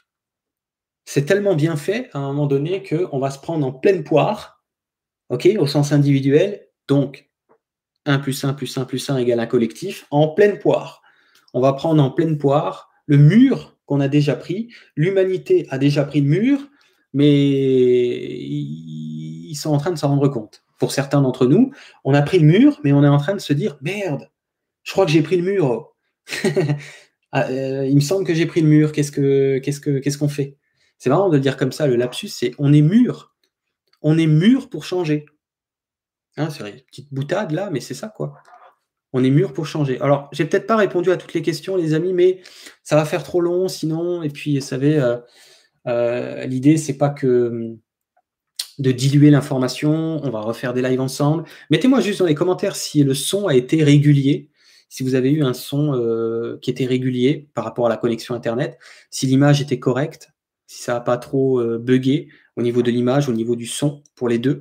C'est 1.05 1.25
tellement 1.25 1.55
bien 1.55 1.75
fait 1.75 2.09
à 2.13 2.19
un 2.19 2.27
moment 2.27 2.47
donné 2.47 2.81
qu'on 2.81 3.19
va 3.19 3.29
se 3.29 3.39
prendre 3.39 3.67
en 3.67 3.73
pleine 3.73 4.05
poire, 4.05 4.63
ok, 5.29 5.49
au 5.59 5.67
sens 5.67 5.91
individuel, 5.91 6.62
donc, 6.88 7.29
1 8.05 8.19
plus 8.19 8.43
1 8.43 8.53
plus 8.53 8.77
1 8.77 8.86
plus 8.86 9.09
1 9.09 9.17
égale 9.17 9.39
un 9.39 9.45
collectif 9.45 10.05
en 10.11 10.29
pleine 10.29 10.59
poire. 10.59 11.01
On 11.53 11.61
va 11.61 11.73
prendre 11.73 12.03
en 12.03 12.11
pleine 12.11 12.38
poire 12.38 12.89
le 13.05 13.17
mur 13.17 13.77
qu'on 13.86 13.99
a 13.99 14.07
déjà 14.07 14.36
pris. 14.36 14.73
L'humanité 14.95 15.67
a 15.69 15.77
déjà 15.77 16.03
pris 16.03 16.21
le 16.21 16.27
mur, 16.27 16.59
mais 17.13 17.31
ils 19.49 19.55
sont 19.55 19.71
en 19.71 19.77
train 19.77 19.91
de 19.91 19.97
s'en 19.97 20.09
rendre 20.09 20.27
compte. 20.27 20.63
Pour 20.79 20.91
certains 20.91 21.21
d'entre 21.21 21.45
nous, 21.45 21.71
on 22.03 22.13
a 22.13 22.21
pris 22.21 22.39
le 22.39 22.45
mur, 22.45 22.79
mais 22.84 22.91
on 22.91 23.03
est 23.03 23.07
en 23.07 23.17
train 23.17 23.36
de 23.36 23.39
se 23.39 23.53
dire 23.53 23.77
merde, 23.81 24.29
je 24.84 24.91
crois 24.91 25.05
que 25.05 25.11
j'ai 25.11 25.21
pris 25.21 25.38
le 25.38 25.43
mur. 25.43 25.93
ah, 27.31 27.47
euh, 27.49 27.86
il 27.86 27.95
me 27.95 28.01
semble 28.01 28.25
que 28.25 28.34
j'ai 28.34 28.45
pris 28.45 28.61
le 28.61 28.67
mur, 28.67 28.91
qu'est-ce 28.91 29.11
que 29.11 29.59
qu'est-ce 29.59 29.79
que 29.79 29.99
qu'est-ce 29.99 30.17
qu'on 30.17 30.29
fait? 30.29 30.57
C'est 30.97 31.09
marrant 31.09 31.29
de 31.29 31.36
le 31.36 31.41
dire 31.41 31.57
comme 31.57 31.71
ça, 31.71 31.88
le 31.88 31.95
lapsus, 31.95 32.29
c'est 32.29 32.53
on 32.57 32.73
est 32.73 32.81
mûr. 32.81 33.34
On 34.01 34.17
est 34.17 34.27
mûr 34.27 34.69
pour 34.69 34.84
changer. 34.84 35.25
Hein, 36.38 36.49
c'est 36.49 36.67
une 36.67 36.81
petite 36.81 37.13
boutade 37.13 37.51
là, 37.51 37.69
mais 37.71 37.79
c'est 37.79 37.93
ça 37.93 38.09
quoi. 38.09 38.34
On 39.13 39.23
est 39.23 39.29
mûr 39.29 39.53
pour 39.53 39.67
changer. 39.67 40.01
Alors, 40.01 40.27
j'ai 40.31 40.43
peut-être 40.45 40.65
pas 40.65 40.75
répondu 40.75 41.11
à 41.11 41.17
toutes 41.17 41.36
les 41.36 41.43
questions, 41.43 41.75
les 41.75 41.93
amis, 41.93 42.13
mais 42.13 42.41
ça 42.84 42.95
va 42.95 43.05
faire 43.05 43.23
trop 43.23 43.41
long 43.41 43.67
sinon. 43.67 44.23
Et 44.23 44.29
puis, 44.29 44.57
vous 44.57 44.65
savez, 44.65 44.97
euh, 44.97 45.17
euh, 45.88 46.45
l'idée, 46.45 46.77
c'est 46.77 46.97
pas 46.97 47.09
que 47.09 47.75
de 48.79 48.91
diluer 48.91 49.29
l'information. 49.29 50.19
On 50.23 50.29
va 50.31 50.41
refaire 50.41 50.73
des 50.73 50.81
lives 50.81 50.99
ensemble. 50.99 51.43
Mettez-moi 51.69 51.99
juste 52.01 52.19
dans 52.19 52.25
les 52.25 52.34
commentaires 52.34 52.75
si 52.75 53.03
le 53.03 53.13
son 53.13 53.47
a 53.47 53.53
été 53.53 53.84
régulier 53.84 54.49
si 54.93 55.01
vous 55.01 55.15
avez 55.15 55.31
eu 55.31 55.43
un 55.43 55.55
son 55.55 55.95
euh, 55.95 56.59
qui 56.61 56.69
était 56.69 56.86
régulier 56.86 57.49
par 57.55 57.63
rapport 57.63 57.88
à 57.88 57.89
la 57.89 57.97
connexion 57.97 58.36
Internet, 58.36 58.77
si 59.09 59.25
l'image 59.25 59.59
était 59.59 59.79
correcte, 59.79 60.29
si 60.67 60.84
ça 60.84 60.93
n'a 60.93 60.99
pas 60.99 61.17
trop 61.17 61.59
euh, 61.59 61.79
bugué 61.79 62.27
au 62.57 62.61
niveau 62.61 62.84
de 62.84 62.91
l'image, 62.91 63.27
au 63.27 63.34
niveau 63.34 63.55
du 63.55 63.65
son, 63.65 64.03
pour 64.13 64.29
les 64.29 64.38
deux, 64.38 64.59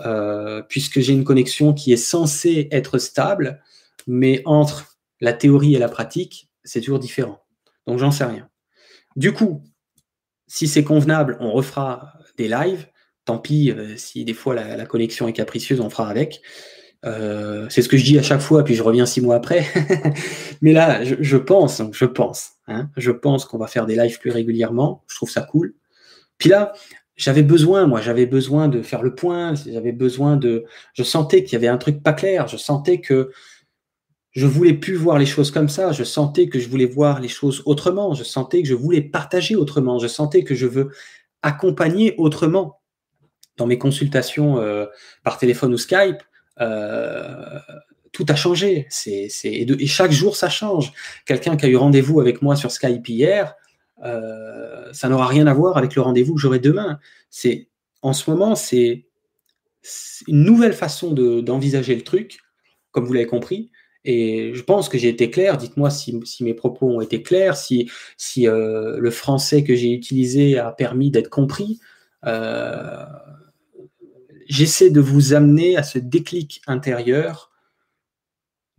euh, 0.00 0.62
puisque 0.62 1.00
j'ai 1.00 1.12
une 1.12 1.24
connexion 1.24 1.72
qui 1.74 1.92
est 1.92 1.96
censée 1.96 2.68
être 2.70 2.98
stable, 2.98 3.62
mais 4.06 4.42
entre 4.44 4.98
la 5.20 5.32
théorie 5.32 5.74
et 5.74 5.78
la 5.78 5.88
pratique, 5.88 6.50
c'est 6.64 6.80
toujours 6.80 6.98
différent. 6.98 7.40
Donc 7.86 7.98
j'en 7.98 8.10
sais 8.10 8.24
rien. 8.24 8.48
Du 9.14 9.32
coup, 9.32 9.62
si 10.46 10.68
c'est 10.68 10.84
convenable, 10.84 11.36
on 11.40 11.52
refera 11.52 12.12
des 12.36 12.48
lives. 12.48 12.86
Tant 13.24 13.38
pis 13.38 13.72
si 13.96 14.24
des 14.24 14.34
fois 14.34 14.54
la 14.54 14.86
connexion 14.86 15.26
est 15.26 15.32
capricieuse, 15.32 15.80
on 15.80 15.90
fera 15.90 16.08
avec. 16.08 16.42
Euh, 17.04 17.66
c'est 17.68 17.82
ce 17.82 17.88
que 17.88 17.96
je 17.96 18.04
dis 18.04 18.18
à 18.18 18.22
chaque 18.22 18.40
fois, 18.40 18.64
puis 18.64 18.74
je 18.74 18.82
reviens 18.82 19.06
six 19.06 19.20
mois 19.20 19.36
après. 19.36 19.66
Mais 20.62 20.72
là, 20.72 21.04
je, 21.04 21.36
pense, 21.36 21.82
je 21.92 22.04
pense, 22.04 22.52
hein, 22.66 22.90
je 22.96 23.12
pense 23.12 23.44
qu'on 23.44 23.58
va 23.58 23.66
faire 23.66 23.86
des 23.86 23.96
lives 23.96 24.18
plus 24.18 24.30
régulièrement. 24.30 25.04
Je 25.08 25.16
trouve 25.16 25.30
ça 25.30 25.42
cool. 25.42 25.74
Puis 26.38 26.48
là, 26.48 26.72
j'avais 27.16 27.42
besoin, 27.42 27.86
moi, 27.86 28.00
j'avais 28.00 28.26
besoin 28.26 28.68
de 28.68 28.82
faire 28.82 29.02
le 29.02 29.14
point. 29.14 29.54
J'avais 29.54 29.92
besoin 29.92 30.36
de. 30.36 30.64
Je 30.92 31.02
sentais 31.02 31.42
qu'il 31.42 31.54
y 31.54 31.56
avait 31.56 31.68
un 31.68 31.78
truc 31.78 32.02
pas 32.02 32.12
clair. 32.12 32.46
Je 32.46 32.58
sentais 32.58 33.00
que 33.00 33.30
je 34.32 34.46
voulais 34.46 34.74
plus 34.74 34.96
voir 34.96 35.18
les 35.18 35.24
choses 35.24 35.50
comme 35.50 35.70
ça. 35.70 35.92
Je 35.92 36.04
sentais 36.04 36.48
que 36.48 36.58
je 36.58 36.68
voulais 36.68 36.86
voir 36.86 37.20
les 37.20 37.28
choses 37.28 37.62
autrement. 37.64 38.12
Je 38.12 38.22
sentais 38.22 38.62
que 38.62 38.68
je 38.68 38.74
voulais 38.74 39.00
partager 39.00 39.56
autrement. 39.56 39.98
Je 39.98 40.08
sentais 40.08 40.44
que 40.44 40.54
je 40.54 40.66
veux 40.66 40.90
accompagner 41.42 42.14
autrement. 42.18 42.80
Dans 43.56 43.66
mes 43.66 43.78
consultations 43.78 44.58
euh, 44.58 44.84
par 45.24 45.38
téléphone 45.38 45.72
ou 45.72 45.78
Skype, 45.78 46.22
euh, 46.60 47.58
tout 48.12 48.26
a 48.28 48.34
changé. 48.34 48.86
C'est, 48.90 49.30
et, 49.44 49.86
chaque 49.86 50.12
jour, 50.12 50.36
ça 50.36 50.50
change. 50.50 50.92
Quelqu'un 51.24 51.56
qui 51.56 51.64
a 51.64 51.68
eu 51.70 51.76
rendez-vous 51.76 52.20
avec 52.20 52.42
moi 52.42 52.56
sur 52.56 52.70
Skype 52.70 53.08
hier, 53.08 53.54
euh, 54.04 54.92
ça 54.92 55.08
n'aura 55.08 55.26
rien 55.26 55.46
à 55.46 55.54
voir 55.54 55.76
avec 55.76 55.94
le 55.94 56.02
rendez-vous 56.02 56.34
que 56.34 56.40
j'aurai 56.40 56.58
demain. 56.58 56.98
C'est, 57.30 57.68
en 58.02 58.12
ce 58.12 58.30
moment, 58.30 58.54
c'est, 58.54 59.06
une 60.26 60.42
nouvelle 60.42 60.72
façon 60.72 61.12
d'envisager 61.12 61.94
le 61.94 62.02
truc, 62.02 62.38
comme 62.90 63.04
vous 63.04 63.12
l'avez 63.12 63.26
compris. 63.26 63.70
Et 64.04 64.52
je 64.54 64.62
pense 64.62 64.88
que 64.88 64.98
j'ai 64.98 65.08
été 65.08 65.30
clair. 65.30 65.56
Dites-moi 65.56 65.90
si, 65.90 66.20
mes 66.40 66.54
propos 66.54 66.88
ont 66.88 67.00
été 67.00 67.22
clairs, 67.22 67.56
si, 67.56 67.90
si 68.16 68.48
euh, 68.48 68.98
le 68.98 69.10
français 69.10 69.64
que 69.64 69.74
j'ai 69.74 69.92
utilisé 69.92 70.58
a 70.58 70.72
permis 70.72 71.10
d'être 71.10 71.30
compris. 71.30 71.80
Euh, 72.24 73.04
j'essaie 74.48 74.90
de 74.90 75.00
vous 75.00 75.34
amener 75.34 75.76
à 75.76 75.82
ce 75.82 75.98
déclic 75.98 76.62
intérieur, 76.66 77.50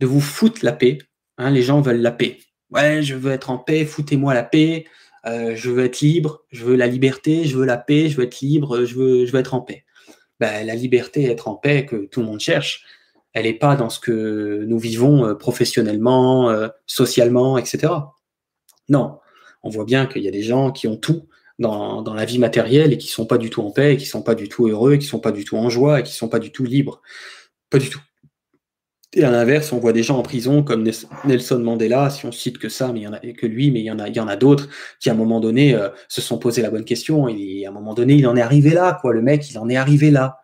de 0.00 0.06
vous 0.06 0.20
foutre 0.20 0.64
la 0.64 0.72
paix. 0.72 0.98
Hein, 1.36 1.50
les 1.50 1.62
gens 1.62 1.80
veulent 1.80 2.00
la 2.00 2.12
paix. 2.12 2.38
Ouais, 2.70 3.02
je 3.02 3.14
veux 3.14 3.32
être 3.32 3.50
en 3.50 3.58
paix, 3.58 3.84
foutez-moi 3.84 4.34
la 4.34 4.42
paix. 4.42 4.86
Euh, 5.26 5.54
je 5.54 5.70
veux 5.70 5.84
être 5.84 6.00
libre, 6.00 6.44
je 6.50 6.64
veux 6.64 6.76
la 6.76 6.86
liberté, 6.86 7.44
je 7.44 7.56
veux 7.56 7.64
la 7.64 7.76
paix, 7.76 8.08
je 8.08 8.16
veux 8.16 8.24
être 8.24 8.40
libre, 8.40 8.84
je 8.84 8.94
veux, 8.94 9.26
je 9.26 9.32
veux 9.32 9.40
être 9.40 9.54
en 9.54 9.60
paix. 9.60 9.84
Ben, 10.40 10.66
la 10.66 10.74
liberté, 10.74 11.24
être 11.24 11.48
en 11.48 11.54
paix, 11.54 11.84
que 11.84 12.06
tout 12.06 12.20
le 12.20 12.26
monde 12.26 12.40
cherche, 12.40 12.84
elle 13.32 13.44
n'est 13.44 13.54
pas 13.54 13.76
dans 13.76 13.90
ce 13.90 14.00
que 14.00 14.64
nous 14.66 14.78
vivons 14.78 15.24
euh, 15.24 15.34
professionnellement, 15.34 16.50
euh, 16.50 16.68
socialement, 16.86 17.58
etc. 17.58 17.92
Non, 18.88 19.18
on 19.62 19.70
voit 19.70 19.84
bien 19.84 20.06
qu'il 20.06 20.22
y 20.22 20.28
a 20.28 20.32
des 20.32 20.42
gens 20.42 20.70
qui 20.72 20.88
ont 20.88 20.96
tout 20.96 21.28
dans, 21.58 22.02
dans, 22.02 22.14
la 22.14 22.24
vie 22.24 22.38
matérielle 22.38 22.92
et 22.92 22.98
qui 22.98 23.08
sont 23.08 23.26
pas 23.26 23.38
du 23.38 23.50
tout 23.50 23.62
en 23.62 23.72
paix, 23.72 23.96
qui 23.96 24.06
sont 24.06 24.22
pas 24.22 24.36
du 24.36 24.48
tout 24.48 24.68
heureux, 24.68 24.96
qui 24.96 25.06
sont 25.06 25.20
pas 25.20 25.32
du 25.32 25.44
tout 25.44 25.56
en 25.56 25.68
joie, 25.70 26.00
et 26.00 26.02
qui 26.04 26.12
sont 26.12 26.28
pas 26.28 26.38
du 26.38 26.52
tout 26.52 26.64
libres. 26.64 27.02
Pas 27.70 27.78
du 27.78 27.90
tout. 27.90 28.00
Et 29.14 29.24
à 29.24 29.30
l'inverse, 29.30 29.72
on 29.72 29.78
voit 29.78 29.94
des 29.94 30.02
gens 30.02 30.18
en 30.18 30.22
prison 30.22 30.62
comme 30.62 30.86
Nelson 31.24 31.58
Mandela, 31.60 32.10
si 32.10 32.26
on 32.26 32.32
cite 32.32 32.58
que 32.58 32.68
ça, 32.68 32.92
mais 32.92 33.00
il 33.00 33.02
y 33.04 33.08
en 33.08 33.14
a 33.14 33.18
que 33.20 33.46
lui, 33.46 33.70
mais 33.70 33.80
il 33.80 33.84
y 33.84 33.90
en 33.90 33.98
a, 33.98 34.08
il 34.08 34.14
y 34.14 34.20
en 34.20 34.28
a 34.28 34.36
d'autres 34.36 34.68
qui 35.00 35.08
à 35.08 35.12
un 35.12 35.16
moment 35.16 35.40
donné 35.40 35.74
euh, 35.74 35.88
se 36.08 36.20
sont 36.20 36.38
posé 36.38 36.60
la 36.60 36.70
bonne 36.70 36.84
question 36.84 37.26
et 37.26 37.64
à 37.64 37.70
un 37.70 37.72
moment 37.72 37.94
donné, 37.94 38.14
il 38.14 38.26
en 38.26 38.36
est 38.36 38.42
arrivé 38.42 38.70
là, 38.70 38.98
quoi. 39.00 39.14
Le 39.14 39.22
mec, 39.22 39.50
il 39.50 39.58
en 39.58 39.68
est 39.70 39.76
arrivé 39.76 40.10
là. 40.10 40.40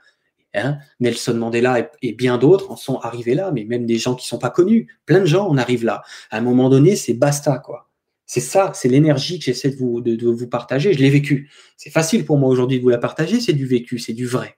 Hein? 0.55 0.79
Nelson 1.01 1.35
Mandela 1.35 1.91
et, 2.01 2.13
bien 2.13 2.39
d'autres 2.39 2.71
en 2.71 2.77
sont 2.77 2.99
arrivés 3.01 3.35
là, 3.35 3.51
mais 3.53 3.65
même 3.65 3.85
des 3.87 3.99
gens 3.99 4.15
qui 4.15 4.27
sont 4.27 4.39
pas 4.39 4.51
connus, 4.51 4.89
plein 5.05 5.21
de 5.21 5.27
gens 5.27 5.47
en 5.49 5.59
arrivent 5.59 5.85
là. 5.85 6.03
À 6.31 6.39
un 6.39 6.41
moment 6.41 6.71
donné, 6.71 6.97
c'est 6.97 7.15
basta, 7.15 7.59
quoi. 7.59 7.91
C'est 8.25 8.41
ça, 8.41 8.73
c'est 8.75 8.89
l'énergie 8.89 9.39
que 9.39 9.45
j'essaie 9.45 9.71
de 9.71 9.77
vous, 9.77 10.01
de, 10.01 10.27
vous 10.27 10.49
partager. 10.49 10.95
Je 10.95 10.99
l'ai 11.01 11.11
vécu. 11.11 11.51
C'est 11.77 11.91
facile 11.91 12.25
pour 12.25 12.39
moi 12.39 12.49
aujourd'hui 12.49 12.79
de 12.79 12.83
vous 12.83 12.89
la 12.89 12.99
partager, 12.99 13.41
c'est 13.41 13.53
du 13.53 13.67
vécu, 13.67 13.99
c'est 13.99 14.15
du 14.15 14.27
vrai. 14.27 14.57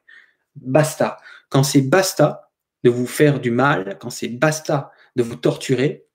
Basta. 0.54 1.16
Quand 1.48 1.64
c'est 1.64 1.82
basta 1.82 2.45
de 2.86 2.90
vous 2.90 3.08
faire 3.08 3.40
du 3.40 3.50
mal, 3.50 3.98
quand 4.00 4.10
c'est 4.10 4.28
basta 4.28 4.92
de 5.16 5.24
vous 5.24 5.34
torturer, 5.34 6.06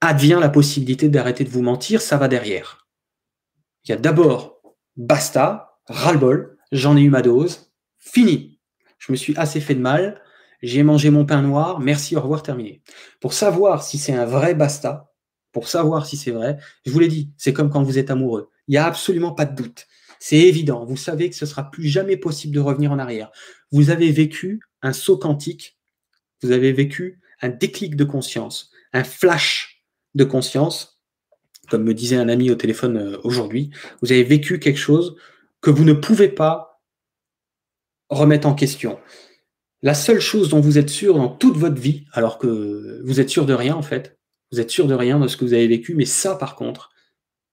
advient 0.00 0.38
la 0.40 0.48
possibilité 0.48 1.10
d'arrêter 1.10 1.44
de 1.44 1.50
vous 1.50 1.60
mentir, 1.60 2.00
ça 2.00 2.16
va 2.16 2.28
derrière. 2.28 2.88
Il 3.84 3.90
y 3.90 3.92
a 3.92 3.98
d'abord 3.98 4.62
basta, 4.96 5.78
ras-le-bol, 5.84 6.56
j'en 6.72 6.96
ai 6.96 7.02
eu 7.02 7.10
ma 7.10 7.20
dose, 7.20 7.70
fini. 7.98 8.58
Je 8.96 9.12
me 9.12 9.16
suis 9.18 9.36
assez 9.36 9.60
fait 9.60 9.74
de 9.74 9.80
mal, 9.80 10.22
j'ai 10.62 10.82
mangé 10.82 11.10
mon 11.10 11.26
pain 11.26 11.42
noir, 11.42 11.78
merci, 11.78 12.16
au 12.16 12.22
revoir, 12.22 12.42
terminé. 12.42 12.80
Pour 13.20 13.34
savoir 13.34 13.82
si 13.82 13.98
c'est 13.98 14.14
un 14.14 14.24
vrai 14.24 14.54
basta, 14.54 15.12
pour 15.52 15.68
savoir 15.68 16.06
si 16.06 16.16
c'est 16.16 16.30
vrai. 16.30 16.56
Je 16.86 16.90
vous 16.90 17.00
l'ai 17.00 17.08
dit, 17.08 17.34
c'est 17.36 17.52
comme 17.52 17.68
quand 17.68 17.82
vous 17.82 17.98
êtes 17.98 18.10
amoureux. 18.10 18.50
Il 18.66 18.72
n'y 18.72 18.78
a 18.78 18.86
absolument 18.86 19.32
pas 19.32 19.44
de 19.44 19.54
doute. 19.54 19.86
C'est 20.18 20.38
évident. 20.38 20.84
Vous 20.84 20.96
savez 20.96 21.30
que 21.30 21.36
ce 21.36 21.46
sera 21.46 21.70
plus 21.70 21.86
jamais 21.86 22.16
possible 22.16 22.54
de 22.54 22.60
revenir 22.60 22.92
en 22.92 22.98
arrière. 22.98 23.30
Vous 23.70 23.90
avez 23.90 24.10
vécu 24.10 24.60
un 24.82 24.92
saut 24.92 25.18
quantique. 25.18 25.78
Vous 26.42 26.52
avez 26.52 26.72
vécu 26.72 27.20
un 27.42 27.48
déclic 27.48 27.96
de 27.96 28.04
conscience, 28.04 28.70
un 28.92 29.04
flash 29.04 29.84
de 30.14 30.24
conscience. 30.24 31.00
Comme 31.68 31.84
me 31.84 31.94
disait 31.94 32.16
un 32.16 32.28
ami 32.28 32.50
au 32.50 32.54
téléphone 32.54 32.96
euh, 32.96 33.18
aujourd'hui, 33.24 33.70
vous 34.00 34.12
avez 34.12 34.22
vécu 34.22 34.60
quelque 34.60 34.78
chose 34.78 35.16
que 35.60 35.70
vous 35.70 35.84
ne 35.84 35.94
pouvez 35.94 36.28
pas 36.28 36.80
remettre 38.08 38.46
en 38.46 38.54
question. 38.54 39.00
La 39.82 39.94
seule 39.94 40.20
chose 40.20 40.48
dont 40.48 40.60
vous 40.60 40.78
êtes 40.78 40.88
sûr 40.88 41.16
dans 41.16 41.28
toute 41.28 41.56
votre 41.56 41.80
vie, 41.80 42.06
alors 42.12 42.38
que 42.38 43.02
vous 43.04 43.20
êtes 43.20 43.30
sûr 43.30 43.46
de 43.46 43.52
rien 43.52 43.74
en 43.74 43.82
fait, 43.82 44.16
vous 44.52 44.60
êtes 44.60 44.70
sûr 44.70 44.86
de 44.86 44.94
rien 44.94 45.18
de 45.18 45.26
ce 45.28 45.36
que 45.36 45.44
vous 45.44 45.54
avez 45.54 45.66
vécu, 45.66 45.94
mais 45.94 46.04
ça, 46.04 46.36
par 46.36 46.54
contre, 46.54 46.90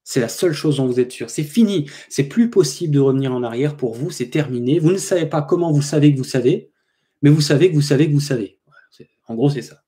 c'est 0.04 0.20
la 0.20 0.28
seule 0.28 0.52
chose 0.52 0.76
dont 0.76 0.86
vous 0.86 1.00
êtes 1.00 1.12
sûr. 1.12 1.30
C'est 1.30 1.42
fini. 1.42 1.90
C'est 2.08 2.24
plus 2.24 2.50
possible 2.50 2.94
de 2.94 3.00
revenir 3.00 3.32
en 3.34 3.42
arrière 3.42 3.76
pour 3.76 3.94
vous. 3.94 4.10
C'est 4.10 4.28
terminé. 4.28 4.78
Vous 4.78 4.92
ne 4.92 4.98
savez 4.98 5.26
pas 5.26 5.42
comment 5.42 5.72
vous 5.72 5.82
savez 5.82 6.12
que 6.12 6.18
vous 6.18 6.24
savez, 6.24 6.70
mais 7.22 7.30
vous 7.30 7.40
savez 7.40 7.70
que 7.70 7.74
vous 7.74 7.82
savez 7.82 8.08
que 8.08 8.12
vous 8.12 8.20
savez. 8.20 8.58
En 9.26 9.34
gros, 9.34 9.48
c'est 9.48 9.62
ça. 9.62 9.82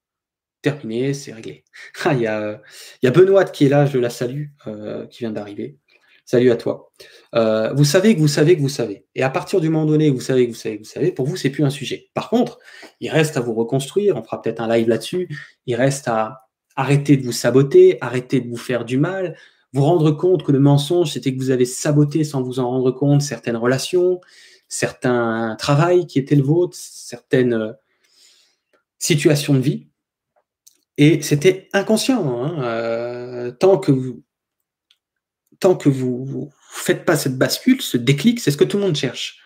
Terminé, 0.62 1.12
c'est 1.14 1.32
réglé. 1.32 1.64
Ah, 2.04 2.14
il, 2.14 2.22
y 2.22 2.26
a, 2.26 3.10
Benoît 3.10 3.44
qui 3.44 3.66
est 3.66 3.68
là, 3.68 3.84
je 3.86 3.98
la 3.98 4.10
salue, 4.10 4.46
euh, 4.66 5.06
qui 5.06 5.18
vient 5.18 5.30
d'arriver. 5.30 5.78
Salut 6.24 6.50
à 6.50 6.56
toi. 6.56 6.90
Euh, 7.34 7.72
vous 7.74 7.84
savez 7.84 8.14
que 8.14 8.20
vous 8.20 8.26
savez 8.28 8.56
que 8.56 8.62
vous 8.62 8.68
savez. 8.68 9.04
Et 9.14 9.22
à 9.22 9.30
partir 9.30 9.60
du 9.60 9.68
moment 9.68 9.86
donné 9.86 10.10
vous 10.10 10.20
savez 10.20 10.46
que 10.46 10.52
vous 10.52 10.58
savez 10.58 10.78
que 10.78 10.82
vous 10.82 10.88
savez, 10.88 11.12
pour 11.12 11.26
vous, 11.26 11.36
c'est 11.36 11.50
plus 11.50 11.64
un 11.64 11.70
sujet. 11.70 12.08
Par 12.14 12.30
contre, 12.30 12.58
il 13.00 13.10
reste 13.10 13.36
à 13.36 13.40
vous 13.40 13.54
reconstruire. 13.54 14.16
On 14.16 14.24
fera 14.24 14.40
peut-être 14.40 14.60
un 14.60 14.74
live 14.74 14.88
là-dessus. 14.88 15.28
Il 15.66 15.76
reste 15.76 16.08
à, 16.08 16.46
Arrêtez 16.76 17.16
de 17.16 17.24
vous 17.24 17.32
saboter, 17.32 17.96
arrêtez 18.02 18.40
de 18.40 18.50
vous 18.50 18.58
faire 18.58 18.84
du 18.84 18.98
mal, 18.98 19.34
vous 19.76 19.82
rendre 19.82 20.10
compte 20.10 20.42
que 20.42 20.52
le 20.52 20.58
mensonge, 20.58 21.12
c'était 21.12 21.34
que 21.34 21.38
vous 21.38 21.50
avez 21.50 21.66
saboté 21.66 22.24
sans 22.24 22.42
vous 22.42 22.58
en 22.60 22.68
rendre 22.70 22.90
compte 22.92 23.20
certaines 23.20 23.56
relations, 23.56 24.20
certains 24.68 25.54
travails 25.58 26.06
qui 26.06 26.18
étaient 26.18 26.34
le 26.34 26.42
vôtre, 26.42 26.74
certaines 26.78 27.52
euh, 27.52 27.72
situations 28.98 29.52
de 29.52 29.60
vie. 29.60 29.88
Et 30.96 31.20
c'était 31.20 31.68
inconscient. 31.74 32.26
Hein, 32.26 32.62
euh, 32.62 33.50
tant 33.50 33.76
que 33.76 33.92
vous 33.92 34.22
tant 35.60 35.76
que 35.76 35.88
vous 35.88 36.50
faites 36.70 37.04
pas 37.04 37.16
cette 37.16 37.38
bascule, 37.38 37.80
ce 37.80 37.96
déclic, 37.96 38.40
c'est 38.40 38.50
ce 38.50 38.56
que 38.56 38.64
tout 38.64 38.78
le 38.78 38.84
monde 38.84 38.96
cherche. 38.96 39.40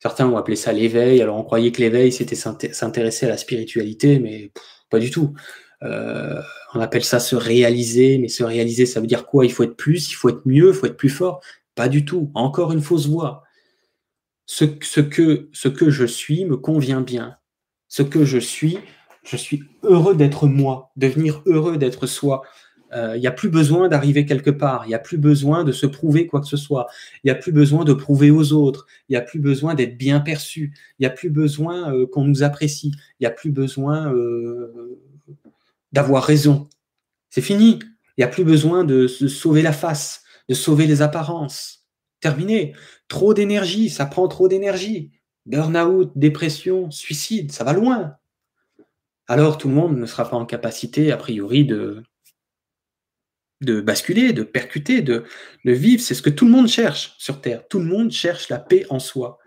Certains 0.00 0.28
ont 0.28 0.36
appelé 0.36 0.56
ça 0.56 0.72
l'éveil, 0.72 1.20
alors 1.22 1.36
on 1.36 1.44
croyait 1.44 1.72
que 1.72 1.80
l'éveil, 1.80 2.12
c'était 2.12 2.36
s'intéresser 2.36 3.26
à 3.26 3.30
la 3.30 3.36
spiritualité, 3.36 4.18
mais 4.18 4.50
pas 4.90 4.98
du 4.98 5.10
tout. 5.10 5.34
Euh, 5.82 6.40
on 6.76 6.80
appelle 6.80 7.04
ça 7.04 7.20
se 7.20 7.34
réaliser, 7.36 8.18
mais 8.18 8.28
se 8.28 8.44
réaliser, 8.44 8.86
ça 8.86 9.00
veut 9.00 9.06
dire 9.06 9.26
quoi? 9.26 9.44
Il 9.46 9.52
faut 9.52 9.64
être 9.64 9.76
plus, 9.76 10.10
il 10.10 10.14
faut 10.14 10.28
être 10.28 10.42
mieux, 10.44 10.68
il 10.68 10.74
faut 10.74 10.86
être 10.86 10.96
plus 10.96 11.08
fort? 11.08 11.40
Pas 11.74 11.88
du 11.88 12.04
tout. 12.04 12.30
Encore 12.34 12.72
une 12.72 12.82
fausse 12.82 13.06
voie. 13.06 13.42
Ce, 14.46 14.64
que, 14.64 15.90
je 15.90 16.04
suis 16.04 16.44
me 16.44 16.56
convient 16.56 17.00
bien. 17.00 17.36
Ce 17.88 18.02
que 18.02 18.24
je 18.24 18.38
suis, 18.38 18.78
je 19.24 19.36
suis 19.36 19.64
heureux 19.82 20.14
d'être 20.14 20.46
moi, 20.46 20.90
devenir 20.96 21.42
heureux 21.46 21.78
d'être 21.78 22.06
soi. 22.06 22.42
Euh, 22.92 23.16
il 23.16 23.20
n'y 23.20 23.26
a 23.26 23.32
plus 23.32 23.48
besoin 23.48 23.88
d'arriver 23.88 24.24
quelque 24.24 24.50
part. 24.50 24.84
Il 24.84 24.88
n'y 24.88 24.94
a 24.94 25.00
plus 25.00 25.18
besoin 25.18 25.64
de 25.64 25.72
se 25.72 25.86
prouver 25.86 26.26
quoi 26.26 26.40
que 26.40 26.46
ce 26.46 26.56
soit. 26.56 26.86
Il 27.24 27.26
n'y 27.26 27.32
a 27.32 27.34
plus 27.34 27.52
besoin 27.52 27.84
de 27.84 27.92
prouver 27.92 28.30
aux 28.30 28.52
autres. 28.52 28.86
Il 29.08 29.12
n'y 29.12 29.16
a 29.16 29.22
plus 29.22 29.40
besoin 29.40 29.74
d'être 29.74 29.98
bien 29.98 30.20
perçu. 30.20 30.72
Il 30.98 31.02
n'y 31.02 31.06
a 31.06 31.10
plus 31.10 31.30
besoin 31.30 31.92
euh, 31.92 32.06
qu'on 32.06 32.24
nous 32.24 32.42
apprécie. 32.42 32.92
Il 33.18 33.24
n'y 33.24 33.26
a 33.26 33.32
plus 33.32 33.50
besoin 33.50 34.12
euh, 34.14 35.00
d'avoir 35.92 36.24
raison. 36.24 36.68
C'est 37.30 37.42
fini. 37.42 37.78
Il 38.16 38.20
n'y 38.20 38.24
a 38.24 38.28
plus 38.28 38.44
besoin 38.44 38.84
de 38.84 39.06
se 39.06 39.28
sauver 39.28 39.62
la 39.62 39.72
face, 39.72 40.22
de 40.48 40.54
sauver 40.54 40.86
les 40.86 41.02
apparences. 41.02 41.86
Terminé. 42.20 42.74
Trop 43.08 43.34
d'énergie, 43.34 43.90
ça 43.90 44.06
prend 44.06 44.26
trop 44.28 44.48
d'énergie. 44.48 45.12
Burn-out, 45.44 46.12
dépression, 46.16 46.90
suicide, 46.90 47.52
ça 47.52 47.62
va 47.62 47.72
loin. 47.72 48.16
Alors 49.28 49.58
tout 49.58 49.68
le 49.68 49.74
monde 49.74 49.98
ne 49.98 50.06
sera 50.06 50.28
pas 50.28 50.36
en 50.36 50.46
capacité, 50.46 51.12
a 51.12 51.16
priori, 51.16 51.64
de, 51.64 52.02
de 53.60 53.80
basculer, 53.80 54.32
de 54.32 54.42
percuter, 54.42 55.02
de, 55.02 55.24
de 55.64 55.72
vivre. 55.72 56.02
C'est 56.02 56.14
ce 56.14 56.22
que 56.22 56.30
tout 56.30 56.46
le 56.46 56.50
monde 56.52 56.68
cherche 56.68 57.14
sur 57.18 57.40
Terre. 57.40 57.66
Tout 57.68 57.78
le 57.78 57.84
monde 57.84 58.10
cherche 58.10 58.48
la 58.48 58.58
paix 58.58 58.86
en 58.90 58.98
soi. 58.98 59.38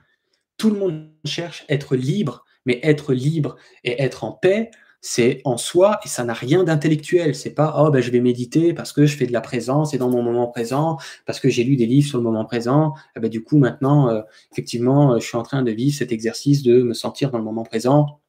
Tout 0.58 0.70
le 0.70 0.80
monde 0.80 1.12
cherche 1.26 1.66
être 1.70 1.96
libre, 1.96 2.46
mais 2.66 2.80
être 2.84 3.14
libre 3.14 3.58
et 3.84 4.02
être 4.02 4.24
en 4.24 4.34
paix, 4.34 4.72
c'est 5.02 5.42
en 5.46 5.58
soi 5.58 6.00
et 6.04 6.08
ça 6.08 6.24
n'a 6.24 6.34
rien 6.34 6.64
d'intellectuel. 6.64 7.36
C'est 7.36 7.52
pas 7.52 7.76
oh 7.78 7.90
ben 7.92 8.02
je 8.02 8.12
vais 8.12 8.20
méditer 8.20 8.74
parce 8.74 8.92
que 8.92 9.06
je 9.06 9.16
fais 9.16 9.26
de 9.26 9.34
la 9.34 9.42
présence 9.42 9.94
et 9.94 9.98
dans 9.98 10.10
mon 10.10 10.22
moment 10.22 10.48
présent 10.48 10.98
parce 11.26 11.40
que 11.40 11.50
j'ai 11.50 11.64
lu 11.64 11.76
des 11.76 11.86
livres 11.86 12.08
sur 12.08 12.18
le 12.18 12.24
moment 12.24 12.46
présent. 12.46 12.94
Eh 13.16 13.20
ben, 13.20 13.30
du 13.30 13.44
coup 13.44 13.58
maintenant 13.58 14.10
euh, 14.10 14.22
effectivement 14.52 15.20
je 15.20 15.26
suis 15.26 15.38
en 15.38 15.44
train 15.44 15.64
de 15.64 15.72
vivre 15.72 15.96
cet 15.96 16.12
exercice 16.12 16.64
de 16.64 16.82
me 16.82 16.94
sentir 16.94 17.32
dans 17.32 17.38
le 17.38 17.44
moment 17.44 17.64
présent 17.64 18.20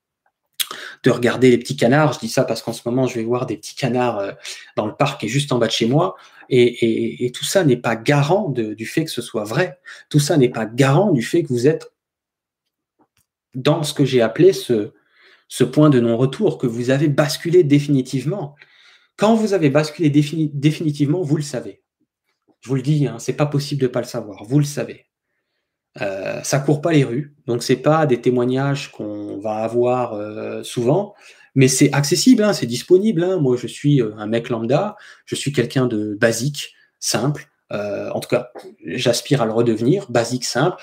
de 1.03 1.11
regarder 1.11 1.51
les 1.51 1.59
petits 1.59 1.77
canards. 1.77 2.15
Je 2.15 2.21
dis 2.21 2.29
ça 2.29 2.45
parce 2.45 2.63
qu'en 2.63 2.73
ce 2.73 2.83
moment, 2.87 3.07
je 3.07 3.17
vais 3.17 3.25
voir 3.25 3.47
des 3.47 3.57
petits 3.57 3.75
canards 3.75 4.19
euh, 4.19 4.33
dans 4.77 4.87
le 4.87 4.95
parc 4.95 5.25
et 5.25 5.29
juste 5.29 5.53
en 5.53 5.59
bas 5.59 5.67
de 5.67 5.73
chez 5.73 5.87
moi. 5.87 6.17
Et, 6.49 7.31
tout 7.33 7.45
ça 7.45 7.65
n'est 7.65 7.77
pas 7.77 7.97
garant 7.97 8.49
du 8.49 8.87
fait 8.87 9.05
que 9.05 9.11
ce 9.11 9.23
soit 9.23 9.45
vrai. 9.45 9.79
Tout 10.09 10.19
ça 10.19 10.37
n'est 10.37 10.49
pas 10.49 10.67
garant 10.67 11.13
du 11.13 11.23
fait 11.23 11.43
que 11.43 11.49
vous 11.49 11.69
êtes 11.69 11.93
dans 13.55 13.83
ce 13.85 13.95
que 13.95 14.05
j'ai 14.05 14.21
appelé 14.21 14.53
ce, 14.53 14.93
ce 15.51 15.65
point 15.65 15.91
de 15.91 15.99
non-retour, 16.01 16.57
que 16.59 16.69
vous 16.69 16.91
avez 16.91 17.09
basculé 17.09 17.65
définitivement. 17.65 18.55
Quand 19.17 19.35
vous 19.35 19.53
avez 19.53 19.69
basculé 19.69 20.09
définitivement, 20.09 21.23
vous 21.23 21.37
le 21.37 21.43
savez. 21.43 21.83
Je 22.61 22.69
vous 22.69 22.77
le 22.77 22.83
dis, 22.83 23.07
hein, 23.07 23.19
c'est 23.19 23.35
pas 23.35 23.47
possible 23.47 23.83
de 23.83 23.89
pas 23.89 24.01
le 24.01 24.07
savoir. 24.07 24.45
Vous 24.45 24.61
le 24.61 24.65
savez. 24.65 25.07
Euh, 26.01 26.41
ça 26.45 26.61
court 26.61 26.81
pas 26.81 26.93
les 26.93 27.03
rues, 27.03 27.35
donc 27.47 27.65
c'est 27.65 27.77
pas 27.77 28.07
des 28.07 28.21
témoignages 28.21 28.93
qu'on 28.93 29.41
va 29.41 29.57
avoir 29.57 30.15
euh, 30.15 30.63
souvent, 30.63 31.15
mais 31.57 31.67
c'est 31.67 31.93
accessible, 31.93 32.45
hein, 32.45 32.53
c'est 32.53 32.67
disponible. 32.67 33.25
Hein. 33.25 33.39
Moi, 33.41 33.57
je 33.57 33.67
suis 33.67 34.01
euh, 34.01 34.15
un 34.17 34.29
mec 34.29 34.51
lambda, 34.51 34.95
je 35.25 35.35
suis 35.35 35.53
quelqu'un 35.53 35.87
de 35.87 36.15
basique, 36.15 36.75
simple. 37.01 37.50
En 37.71 38.19
tout 38.21 38.29
cas, 38.29 38.51
j'aspire 38.85 39.43
à 39.43 39.47
le 39.47 39.53
redevenir, 39.53 40.11
basique, 40.11 40.45
simple. 40.45 40.77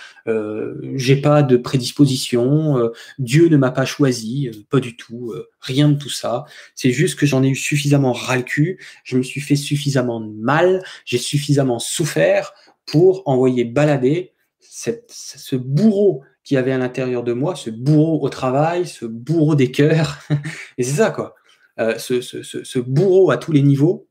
J'ai 0.95 1.17
pas 1.17 1.43
de 1.43 1.57
prédisposition. 1.57 2.91
Dieu 3.19 3.49
ne 3.49 3.57
m'a 3.57 3.71
pas 3.71 3.85
choisi, 3.85 4.49
pas 4.69 4.79
du 4.79 4.95
tout, 4.95 5.33
rien 5.59 5.89
de 5.89 5.97
tout 5.97 6.09
ça. 6.09 6.45
C'est 6.75 6.91
juste 6.91 7.19
que 7.19 7.25
j'en 7.25 7.43
ai 7.43 7.49
eu 7.49 7.55
suffisamment 7.55 8.13
ras 8.13 8.37
le 8.37 8.43
cul, 8.43 8.79
je 9.03 9.17
me 9.17 9.23
suis 9.23 9.41
fait 9.41 9.55
suffisamment 9.55 10.19
mal, 10.19 10.83
j'ai 11.05 11.17
suffisamment 11.17 11.79
souffert 11.79 12.53
pour 12.85 13.23
envoyer 13.25 13.65
balader 13.65 14.33
ce 14.59 15.55
bourreau 15.55 16.23
qui 16.43 16.55
avait 16.55 16.71
à 16.71 16.77
l'intérieur 16.77 17.23
de 17.23 17.33
moi, 17.33 17.55
ce 17.55 17.69
bourreau 17.69 18.23
au 18.23 18.29
travail, 18.29 18.87
ce 18.87 19.05
bourreau 19.05 19.55
des 19.55 19.69
cœurs. 19.69 20.19
Et 20.77 20.83
c'est 20.83 20.95
ça, 20.97 21.11
quoi. 21.11 21.35
Euh, 21.79 21.97
ce, 21.97 22.79
bourreau 22.79 23.31
à 23.31 23.37
tous 23.37 23.51
les 23.51 23.61
niveaux, 23.61 24.07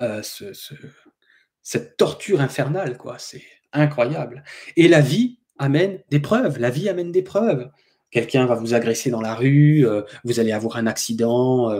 euh, 0.00 0.22
cette 1.62 1.96
torture 1.96 2.40
infernale, 2.40 2.96
quoi. 2.96 3.16
C'est 3.18 3.42
incroyable. 3.72 4.44
Et 4.76 4.88
la 4.88 5.00
vie 5.00 5.38
amène 5.58 6.00
des 6.10 6.20
preuves. 6.20 6.58
La 6.58 6.70
vie 6.70 6.88
amène 6.88 7.12
des 7.12 7.22
preuves. 7.22 7.70
Quelqu'un 8.10 8.44
va 8.46 8.54
vous 8.54 8.74
agresser 8.74 9.10
dans 9.10 9.22
la 9.22 9.34
rue, 9.34 9.86
euh, 9.86 10.02
vous 10.24 10.38
allez 10.38 10.52
avoir 10.52 10.76
un 10.76 10.86
accident, 10.86 11.72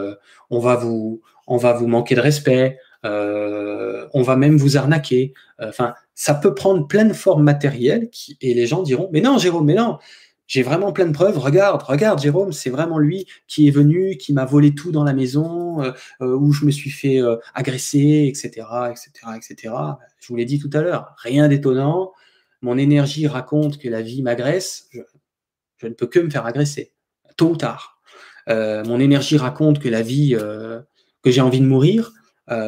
on, 0.48 0.58
va 0.58 0.76
vous, 0.76 1.20
on 1.46 1.58
va 1.58 1.74
vous 1.74 1.86
manquer 1.86 2.14
de 2.14 2.20
respect, 2.20 2.78
on 3.04 4.22
va 4.22 4.36
même 4.36 4.56
vous 4.56 4.78
arnaquer. 4.78 5.34
Enfin, 5.60 5.94
ça 6.14 6.34
peut 6.34 6.54
prendre 6.54 6.86
plein 6.86 7.04
de 7.04 7.12
formes 7.12 7.42
matérielles 7.42 8.08
et 8.40 8.54
les 8.54 8.66
gens 8.66 8.82
diront, 8.82 9.10
mais 9.12 9.20
non, 9.20 9.36
Jérôme, 9.36 9.66
mais 9.66 9.74
non, 9.74 9.98
j'ai 10.47 10.62
vraiment 10.62 10.93
plein 10.93 11.07
de 11.07 11.12
preuves. 11.12 11.38
Regarde, 11.38 11.82
regarde, 11.82 12.20
Jérôme, 12.20 12.53
c'est 12.53 12.70
vraiment 12.70 12.99
lui 12.99 13.26
qui 13.49 13.68
est 13.68 13.70
venu, 13.70 14.16
qui 14.16 14.32
m'a 14.32 14.45
volé 14.45 14.74
tout 14.74 14.93
dans 14.93 15.05
la 15.05 15.12
maison, 15.12 15.82
euh, 15.82 15.93
euh, 16.20 16.36
où 16.36 16.53
je 16.53 16.64
me 16.64 16.70
suis 16.70 16.90
fait 16.90 17.20
euh, 17.22 17.36
agresser, 17.55 18.26
etc., 18.28 18.66
etc., 18.90 19.11
etc. 19.36 19.74
Je 20.20 20.28
vous 20.28 20.36
l'ai 20.36 20.45
dit 20.45 20.59
tout 20.59 20.70
à 20.72 20.82
l'heure, 20.82 21.14
rien 21.18 21.49
d'étonnant. 21.49 22.12
Mon 22.61 22.78
énergie 22.78 23.26
raconte 23.26 23.78
que 23.78 23.88
la 23.88 24.03
vie 24.03 24.22
m'agresse. 24.22 24.88
Je, 25.78 25.86
ne 25.86 25.95
peux 25.95 26.07
que 26.07 26.20
me 26.20 26.30
faire 26.30 26.47
agresser, 26.47 26.93
tôt 27.36 27.51
ou 27.51 27.57
tard. 27.57 28.01
mon 28.47 29.01
énergie 29.01 29.36
raconte 29.36 29.80
que 29.80 29.88
la 29.88 30.03
vie, 30.03 30.36
que 30.36 31.30
j'ai 31.30 31.40
envie 31.40 31.61
de 31.61 31.66
mourir. 31.66 32.12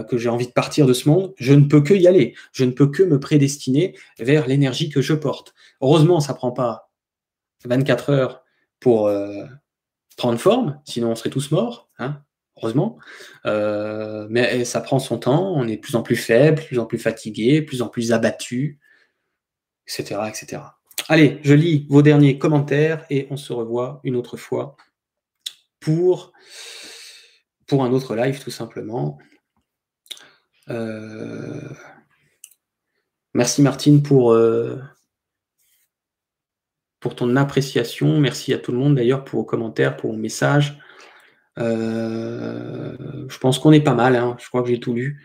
Que 0.09 0.17
j'ai 0.17 0.31
envie 0.31 0.47
de 0.47 0.53
partir 0.53 0.87
de 0.87 0.95
ce 0.95 1.09
monde, 1.09 1.35
je 1.37 1.53
ne 1.53 1.67
peux 1.67 1.83
que 1.83 1.95
y 1.95 2.09
aller. 2.09 2.35
Je 2.53 2.65
ne 2.65 2.71
peux 2.73 2.89
que 2.89 3.03
me 3.03 3.21
prédestiner 3.21 3.95
vers 4.19 4.49
l'énergie 4.49 4.89
que 4.89 5.03
je 5.03 5.15
porte. 5.15 5.55
Heureusement, 5.81 6.21
ça 6.21 6.33
prend 6.33 6.51
pas 6.53 6.91
24 7.65 8.11
heures 8.11 8.45
pour 8.81 9.07
euh, 9.07 9.45
prendre 10.17 10.39
forme, 10.39 10.81
sinon 10.85 11.11
on 11.11 11.15
serait 11.15 11.31
tous 11.31 11.51
morts, 11.51 11.91
hein, 11.99 12.23
heureusement. 12.57 12.99
Euh, 13.47 14.27
mais 14.31 14.65
ça 14.65 14.81
prend 14.81 14.99
son 14.99 15.19
temps, 15.19 15.53
on 15.55 15.67
est 15.67 15.77
de 15.77 15.81
plus 15.81 15.97
en 15.97 16.03
plus 16.03 16.17
faible, 16.17 16.63
plus 16.63 16.79
en 16.79 16.87
plus 16.87 16.99
fatigué, 16.99 17.63
plus 17.63 17.83
en 17.83 17.89
plus 17.89 18.13
abattu, 18.13 18.79
etc., 19.87 20.21
etc. 20.29 20.63
Allez, 21.09 21.41
je 21.43 21.55
lis 21.55 21.87
vos 21.91 22.03
derniers 22.03 22.39
commentaires 22.39 23.05
et 23.11 23.27
on 23.31 23.37
se 23.37 23.53
revoit 23.53 24.01
une 24.05 24.17
autre 24.17 24.37
fois 24.37 24.77
pour, 25.81 26.33
pour 27.67 27.85
un 27.85 27.93
autre 27.93 28.15
live, 28.15 28.43
tout 28.43 28.51
simplement. 28.51 29.19
Euh, 30.71 31.69
merci 33.35 33.61
Martine 33.61 34.03
pour, 34.03 34.35
pour 37.05 37.15
ton 37.15 37.37
appréciation. 37.37 38.19
Merci 38.19 38.55
à 38.55 38.59
tout 38.59 38.73
le 38.73 38.79
monde 38.79 38.95
d'ailleurs 38.95 39.27
pour 39.27 39.41
vos 39.41 39.45
commentaires, 39.45 39.95
pour 39.95 40.13
vos 40.13 40.17
messages. 40.17 40.79
Euh, 41.59 42.97
je 43.29 43.39
pense 43.41 43.59
qu'on 43.59 43.73
est 43.73 43.83
pas 43.83 43.93
mal, 43.93 44.17
hein. 44.17 44.39
je 44.41 44.49
crois 44.49 44.63
que 44.63 44.71
j'ai 44.71 44.81
tout 44.81 44.95
lu. 44.95 45.23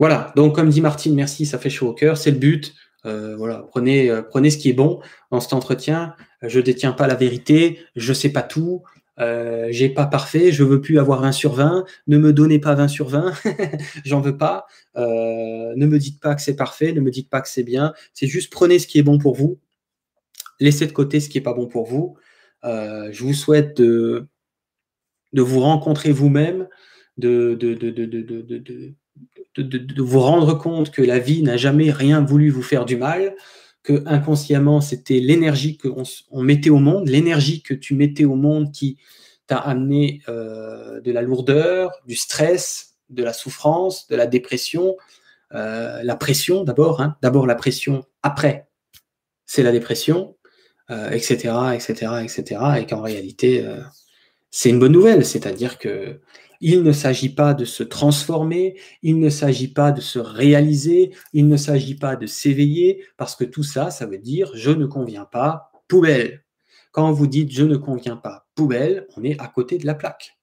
Voilà, 0.00 0.32
donc 0.36 0.54
comme 0.54 0.70
dit 0.70 0.80
Martine, 0.80 1.14
merci, 1.14 1.44
ça 1.44 1.58
fait 1.58 1.68
chaud 1.68 1.88
au 1.88 1.92
cœur, 1.92 2.16
c'est 2.16 2.30
le 2.30 2.38
but. 2.38 2.72
voilà, 3.04 3.66
prenez, 3.68 4.10
prenez 4.30 4.48
ce 4.48 4.56
qui 4.56 4.70
est 4.70 4.72
bon 4.72 5.02
dans 5.30 5.40
cet 5.40 5.52
entretien. 5.52 6.14
Je 6.40 6.58
détiens 6.58 6.92
pas 6.92 7.06
la 7.06 7.14
vérité, 7.14 7.80
je 7.96 8.14
sais 8.14 8.30
pas 8.30 8.42
tout, 8.42 8.84
euh, 9.20 9.68
j'ai 9.70 9.88
pas 9.88 10.06
parfait, 10.06 10.50
je 10.50 10.64
veux 10.64 10.80
plus 10.80 10.98
avoir 10.98 11.20
20 11.20 11.32
sur 11.32 11.52
20, 11.52 11.84
ne 12.08 12.18
me 12.18 12.32
donnez 12.32 12.58
pas 12.58 12.74
20 12.74 12.88
sur 12.88 13.08
20, 13.08 13.32
j'en 14.04 14.20
veux 14.20 14.36
pas, 14.36 14.66
euh, 14.96 15.72
ne 15.76 15.86
me 15.86 15.98
dites 15.98 16.20
pas 16.20 16.34
que 16.34 16.42
c'est 16.42 16.56
parfait, 16.56 16.92
ne 16.92 17.00
me 17.00 17.10
dites 17.10 17.30
pas 17.30 17.40
que 17.40 17.48
c'est 17.48 17.62
bien, 17.62 17.92
c'est 18.12 18.26
juste 18.26 18.52
prenez 18.52 18.78
ce 18.78 18.86
qui 18.86 18.98
est 18.98 19.04
bon 19.04 19.18
pour 19.18 19.36
vous, 19.36 19.58
laissez 20.58 20.86
de 20.86 20.92
côté 20.92 21.20
ce 21.20 21.28
qui 21.28 21.38
est 21.38 21.42
pas 21.42 21.54
bon 21.54 21.66
pour 21.66 21.86
vous. 21.86 22.16
Euh, 22.64 23.10
je 23.12 23.22
vous 23.22 23.34
souhaite 23.34 23.76
de, 23.76 24.26
vous 25.32 25.60
rencontrer 25.60 26.12
vous-même, 26.12 26.68
de, 27.18 27.56
vous 29.98 30.20
rendre 30.20 30.54
compte 30.54 30.90
que 30.90 31.02
la 31.02 31.18
vie 31.18 31.42
n'a 31.42 31.56
jamais 31.56 31.90
rien 31.90 32.22
voulu 32.22 32.50
vous 32.50 32.62
faire 32.62 32.84
du 32.84 32.96
mal, 32.96 33.36
que 33.84 34.02
inconsciemment, 34.06 34.80
c'était 34.80 35.20
l'énergie 35.20 35.76
qu'on 35.78 36.02
on 36.30 36.42
mettait 36.42 36.70
au 36.70 36.78
monde, 36.78 37.08
l'énergie 37.08 37.62
que 37.62 37.74
tu 37.74 37.94
mettais 37.94 38.24
au 38.24 38.34
monde 38.34 38.72
qui 38.72 38.98
t'a 39.46 39.58
amené 39.58 40.22
euh, 40.28 41.00
de 41.02 41.12
la 41.12 41.22
lourdeur, 41.22 41.92
du 42.06 42.16
stress, 42.16 42.96
de 43.10 43.22
la 43.22 43.34
souffrance, 43.34 44.08
de 44.08 44.16
la 44.16 44.26
dépression, 44.26 44.96
euh, 45.52 46.02
la 46.02 46.16
pression 46.16 46.64
d'abord, 46.64 47.02
hein. 47.02 47.16
d'abord 47.22 47.46
la 47.46 47.54
pression, 47.54 48.04
après 48.22 48.68
c'est 49.46 49.62
la 49.62 49.70
dépression, 49.70 50.36
etc., 50.88 51.52
etc., 51.74 52.12
etc., 52.22 52.60
et 52.78 52.86
qu'en 52.86 53.02
réalité, 53.02 53.64
euh, 53.64 53.80
c'est 54.50 54.70
une 54.70 54.78
bonne 54.78 54.92
nouvelle, 54.92 55.26
c'est-à-dire 55.26 55.78
que 55.78 56.20
il 56.66 56.82
ne 56.82 56.92
s'agit 56.92 57.28
pas 57.28 57.52
de 57.52 57.66
se 57.66 57.82
transformer, 57.82 58.80
il 59.02 59.20
ne 59.20 59.28
s'agit 59.28 59.68
pas 59.68 59.92
de 59.92 60.00
se 60.00 60.18
réaliser, 60.18 61.14
il 61.34 61.46
ne 61.46 61.58
s'agit 61.58 61.94
pas 61.94 62.16
de 62.16 62.26
s'éveiller, 62.26 63.04
parce 63.18 63.36
que 63.36 63.44
tout 63.44 63.62
ça, 63.62 63.90
ça 63.90 64.06
veut 64.06 64.18
dire 64.18 64.50
je 64.54 64.70
ne 64.70 64.86
conviens 64.86 65.26
pas, 65.26 65.70
poubelle. 65.88 66.42
Quand 66.90 67.12
vous 67.12 67.26
dites 67.26 67.52
je 67.52 67.64
ne 67.64 67.76
conviens 67.76 68.16
pas, 68.16 68.48
poubelle, 68.54 69.06
on 69.14 69.24
est 69.24 69.38
à 69.42 69.46
côté 69.46 69.76
de 69.76 69.84
la 69.84 69.94
plaque. 69.94 70.38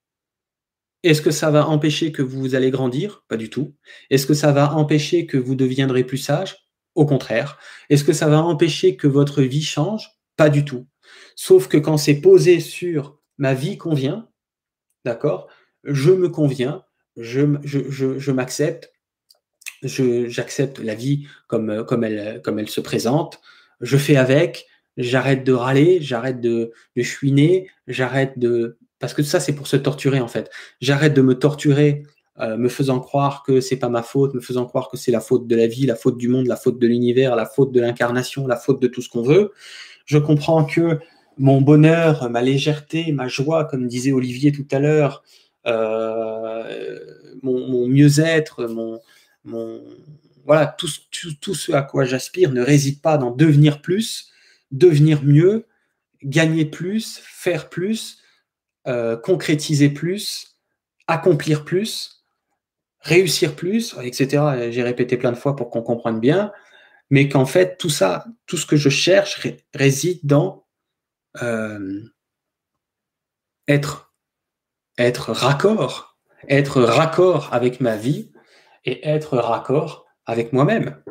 Est-ce 1.02 1.22
que 1.22 1.32
ça 1.32 1.50
va 1.50 1.66
empêcher 1.66 2.12
que 2.12 2.22
vous 2.22 2.54
allez 2.54 2.70
grandir? 2.70 3.24
Pas 3.26 3.36
du 3.36 3.50
tout. 3.50 3.74
Est-ce 4.08 4.24
que 4.24 4.34
ça 4.34 4.52
va 4.52 4.76
empêcher 4.76 5.26
que 5.26 5.36
vous 5.36 5.56
deviendrez 5.56 6.04
plus 6.04 6.18
sage? 6.18 6.68
Au 6.94 7.04
contraire. 7.04 7.58
Est-ce 7.90 8.04
que 8.04 8.12
ça 8.12 8.28
va 8.28 8.40
empêcher 8.40 8.94
que 8.94 9.08
votre 9.08 9.42
vie 9.42 9.62
change? 9.64 10.08
Pas 10.36 10.50
du 10.50 10.64
tout. 10.64 10.86
Sauf 11.34 11.66
que 11.66 11.78
quand 11.78 11.96
c'est 11.96 12.20
posé 12.20 12.60
sur 12.60 13.18
ma 13.38 13.54
vie 13.54 13.76
convient, 13.76 14.28
d'accord? 15.04 15.48
Je 15.84 16.10
me 16.10 16.28
conviens, 16.28 16.84
je, 17.16 17.46
je, 17.64 18.30
m'accepte, 18.30 18.92
j'accepte 19.82 20.78
la 20.78 20.94
vie 20.94 21.26
comme, 21.46 21.84
comme, 21.84 22.04
elle, 22.04 22.40
comme 22.42 22.58
elle 22.58 22.68
se 22.68 22.80
présente, 22.80 23.40
je 23.80 23.96
fais 23.96 24.16
avec, 24.16 24.66
j'arrête 24.96 25.44
de 25.44 25.52
râler, 25.52 26.00
j'arrête 26.00 26.40
de, 26.40 26.72
de 26.96 27.02
chouiner, 27.02 27.68
j'arrête 27.86 28.38
de... 28.38 28.78
Parce 28.98 29.14
que 29.14 29.22
ça, 29.22 29.40
c'est 29.40 29.54
pour 29.54 29.66
se 29.66 29.76
torturer 29.76 30.20
en 30.20 30.28
fait. 30.28 30.50
J'arrête 30.80 31.14
de 31.14 31.22
me 31.22 31.34
torturer 31.34 32.04
euh, 32.40 32.56
me 32.56 32.70
faisant 32.70 32.98
croire 32.98 33.42
que 33.42 33.60
c'est 33.60 33.76
pas 33.76 33.90
ma 33.90 34.02
faute, 34.02 34.32
me 34.32 34.40
faisant 34.40 34.64
croire 34.64 34.88
que 34.88 34.96
c'est 34.96 35.12
la 35.12 35.20
faute 35.20 35.46
de 35.46 35.54
la 35.54 35.66
vie, 35.66 35.84
la 35.84 35.96
faute 35.96 36.16
du 36.16 36.28
monde, 36.28 36.46
la 36.46 36.56
faute 36.56 36.78
de 36.78 36.86
l'univers, 36.86 37.36
la 37.36 37.44
faute 37.44 37.72
de 37.72 37.80
l'incarnation, 37.80 38.46
la 38.46 38.56
faute 38.56 38.80
de 38.80 38.88
tout 38.88 39.02
ce 39.02 39.10
qu'on 39.10 39.22
veut. 39.22 39.52
Je 40.06 40.16
comprends 40.16 40.64
que 40.64 40.98
mon 41.36 41.60
bonheur, 41.60 42.30
ma 42.30 42.40
légèreté, 42.40 43.12
ma 43.12 43.28
joie, 43.28 43.66
comme 43.66 43.86
disait 43.86 44.12
Olivier 44.12 44.50
tout 44.50 44.66
à 44.70 44.78
l'heure, 44.78 45.22
euh, 45.66 46.98
mon, 47.42 47.86
mieux-être, 47.86 48.66
mon, 49.44 49.82
voilà, 50.44 50.66
tout, 50.66 50.88
tout, 51.40 51.54
ce 51.54 51.72
à 51.72 51.82
quoi 51.82 52.04
j'aspire 52.04 52.52
ne 52.52 52.62
réside 52.62 53.00
pas 53.00 53.18
dans 53.18 53.30
devenir 53.30 53.82
plus, 53.82 54.30
devenir 54.70 55.22
mieux, 55.22 55.66
gagner 56.22 56.64
plus, 56.64 57.20
faire 57.22 57.68
plus, 57.68 58.18
euh, 58.86 59.16
concrétiser 59.16 59.88
plus, 59.90 60.58
accomplir 61.06 61.64
plus 61.64 62.22
réussir 63.02 63.54
plus, 63.54 63.96
etc. 64.02 64.70
J'ai 64.70 64.82
répété 64.82 65.16
plein 65.16 65.32
de 65.32 65.36
fois 65.36 65.54
pour 65.56 65.70
qu'on 65.70 65.82
comprenne 65.82 66.20
bien, 66.20 66.52
mais 67.10 67.28
qu'en 67.28 67.46
fait, 67.46 67.76
tout 67.76 67.90
ça, 67.90 68.24
tout 68.46 68.56
ce 68.56 68.64
que 68.64 68.76
je 68.76 68.88
cherche 68.88 69.46
réside 69.74 70.20
dans 70.22 70.66
euh, 71.42 72.02
être, 73.68 74.11
être 74.98 75.32
raccord, 75.32 76.18
être 76.48 76.82
raccord 76.82 77.48
avec 77.52 77.80
ma 77.80 77.96
vie 77.96 78.32
et 78.84 79.06
être 79.08 79.38
raccord 79.38 80.06
avec 80.26 80.52
moi-même. 80.52 81.02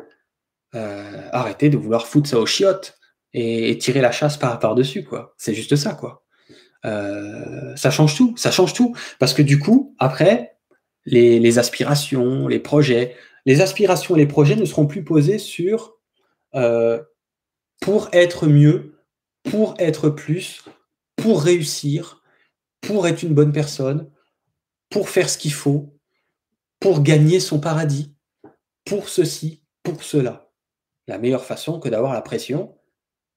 Euh, 0.74 1.28
arrêter 1.32 1.68
de 1.68 1.76
vouloir 1.76 2.06
foutre 2.06 2.30
ça 2.30 2.38
aux 2.38 2.46
chiottes 2.46 2.98
et, 3.34 3.76
tirer 3.78 4.00
la 4.00 4.10
chasse 4.10 4.36
par, 4.36 4.58
par-dessus, 4.58 5.04
quoi. 5.04 5.34
C'est 5.36 5.54
juste 5.54 5.76
ça, 5.76 5.92
quoi. 5.94 6.24
Euh, 6.84 7.76
ça 7.76 7.90
change 7.90 8.16
tout, 8.16 8.34
ça 8.36 8.50
change 8.50 8.72
tout. 8.72 8.94
Parce 9.18 9.34
que 9.34 9.42
du 9.42 9.58
coup, 9.58 9.94
après, 9.98 10.56
les, 11.04 11.58
aspirations, 11.58 12.48
les 12.48 12.58
projets. 12.58 13.16
Les 13.44 13.60
aspirations 13.60 14.16
et 14.16 14.18
les 14.18 14.26
projets 14.26 14.56
ne 14.56 14.64
seront 14.64 14.86
plus 14.86 15.04
posés 15.04 15.38
sur 15.38 15.96
euh, 16.54 17.02
pour 17.80 18.08
être 18.12 18.46
mieux, 18.46 19.00
pour 19.42 19.74
être 19.78 20.08
plus, 20.08 20.64
pour 21.16 21.42
réussir, 21.42 22.21
pour 22.82 23.08
être 23.08 23.22
une 23.22 23.32
bonne 23.32 23.52
personne, 23.52 24.10
pour 24.90 25.08
faire 25.08 25.30
ce 25.30 25.38
qu'il 25.38 25.54
faut, 25.54 25.98
pour 26.78 27.02
gagner 27.02 27.40
son 27.40 27.58
paradis, 27.58 28.14
pour 28.84 29.08
ceci, 29.08 29.62
pour 29.82 30.02
cela. 30.02 30.50
La 31.08 31.16
meilleure 31.16 31.46
façon 31.46 31.80
que 31.80 31.88
d'avoir 31.88 32.12
la 32.12 32.20
pression 32.20 32.76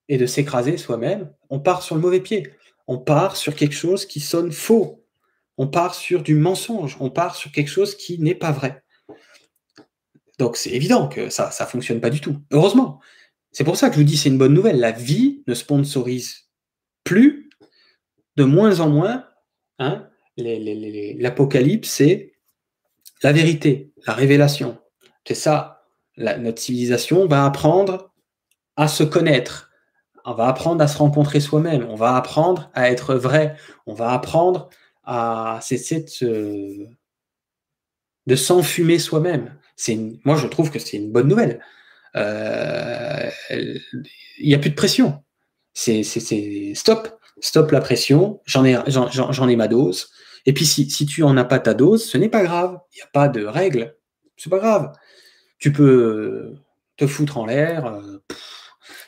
et 0.09 0.17
de 0.17 0.25
s'écraser 0.25 0.77
soi-même, 0.77 1.33
on 1.49 1.59
part 1.61 1.81
sur 1.81 1.95
le 1.95 2.01
mauvais 2.01 2.19
pied. 2.19 2.51
On 2.87 2.97
part 2.97 3.37
sur 3.37 3.55
quelque 3.55 3.73
chose 3.73 4.05
qui 4.05 4.19
sonne 4.19 4.51
faux 4.51 5.05
on 5.57 5.67
part 5.67 5.95
sur 5.95 6.21
du 6.21 6.35
mensonge, 6.35 6.97
on 6.99 7.09
part 7.09 7.35
sur 7.35 7.51
quelque 7.51 7.69
chose 7.69 7.95
qui 7.95 8.19
n'est 8.19 8.35
pas 8.35 8.51
vrai. 8.51 8.83
Donc 10.37 10.57
c'est 10.57 10.71
évident 10.71 11.07
que 11.07 11.29
ça 11.29 11.49
ne 11.59 11.65
fonctionne 11.65 12.01
pas 12.01 12.09
du 12.09 12.19
tout. 12.19 12.37
Heureusement. 12.51 12.99
C'est 13.51 13.63
pour 13.63 13.77
ça 13.77 13.87
que 13.87 13.95
je 13.95 13.99
vous 13.99 14.05
dis 14.05 14.17
c'est 14.17 14.29
une 14.29 14.37
bonne 14.37 14.53
nouvelle. 14.53 14.79
La 14.79 14.91
vie 14.91 15.43
ne 15.47 15.53
sponsorise 15.53 16.49
plus, 17.05 17.49
de 18.35 18.43
moins 18.43 18.81
en 18.81 18.89
moins. 18.89 19.24
Hein, 19.79 20.07
L'apocalypse, 20.37 21.89
c'est 21.89 22.33
la 23.23 23.31
vérité, 23.31 23.91
la 24.05 24.13
révélation. 24.13 24.77
C'est 25.25 25.35
ça. 25.35 25.83
notre 26.17 26.61
civilisation 26.61 27.27
va 27.27 27.45
apprendre 27.45 28.13
à 28.75 28.87
se 28.87 29.03
connaître. 29.03 29.71
On 30.25 30.33
va 30.33 30.47
apprendre 30.47 30.83
à 30.83 30.87
se 30.87 30.97
rencontrer 30.97 31.39
soi-même. 31.39 31.85
On 31.89 31.95
va 31.95 32.15
apprendre 32.15 32.69
à 32.73 32.89
être 32.89 33.15
vrai. 33.15 33.55
On 33.85 33.93
va 33.93 34.11
apprendre 34.11 34.69
à 35.03 35.59
cesser 35.61 36.05
de, 36.21 36.87
de 38.25 38.35
s'enfumer 38.35 38.99
soi-même. 38.99 39.57
Moi, 40.23 40.35
je 40.35 40.47
trouve 40.47 40.71
que 40.71 40.79
c'est 40.79 40.97
une 40.97 41.11
bonne 41.11 41.27
nouvelle. 41.27 41.61
Euh, 42.15 43.29
il 43.49 44.47
n'y 44.47 44.55
a 44.55 44.59
plus 44.59 44.69
de 44.69 44.75
pression. 44.75 45.23
C'est 45.73 46.03
stop, 46.73 47.14
stop 47.39 47.71
la 47.71 47.81
pression. 47.81 48.41
J'en 48.45 48.63
ai, 48.65 49.55
ma 49.55 49.67
dose. 49.67 50.09
Et 50.45 50.53
puis 50.53 50.65
si, 50.65 50.87
tu 50.87 51.23
en 51.23 51.37
as 51.37 51.45
pas 51.45 51.59
ta 51.59 51.73
dose, 51.73 52.05
ce 52.05 52.17
n'est 52.17 52.29
pas 52.29 52.43
grave. 52.43 52.77
Il 52.93 52.97
n'y 52.97 53.01
a 53.01 53.09
pas 53.11 53.27
de 53.27 53.45
règle. 53.45 53.95
C'est 54.37 54.49
pas 54.49 54.59
grave. 54.59 54.91
Tu 55.57 55.71
peux 55.71 56.55
te 56.97 57.07
foutre 57.07 57.37
en 57.37 57.45
l'air. 57.45 57.85
Euh, 57.85 58.19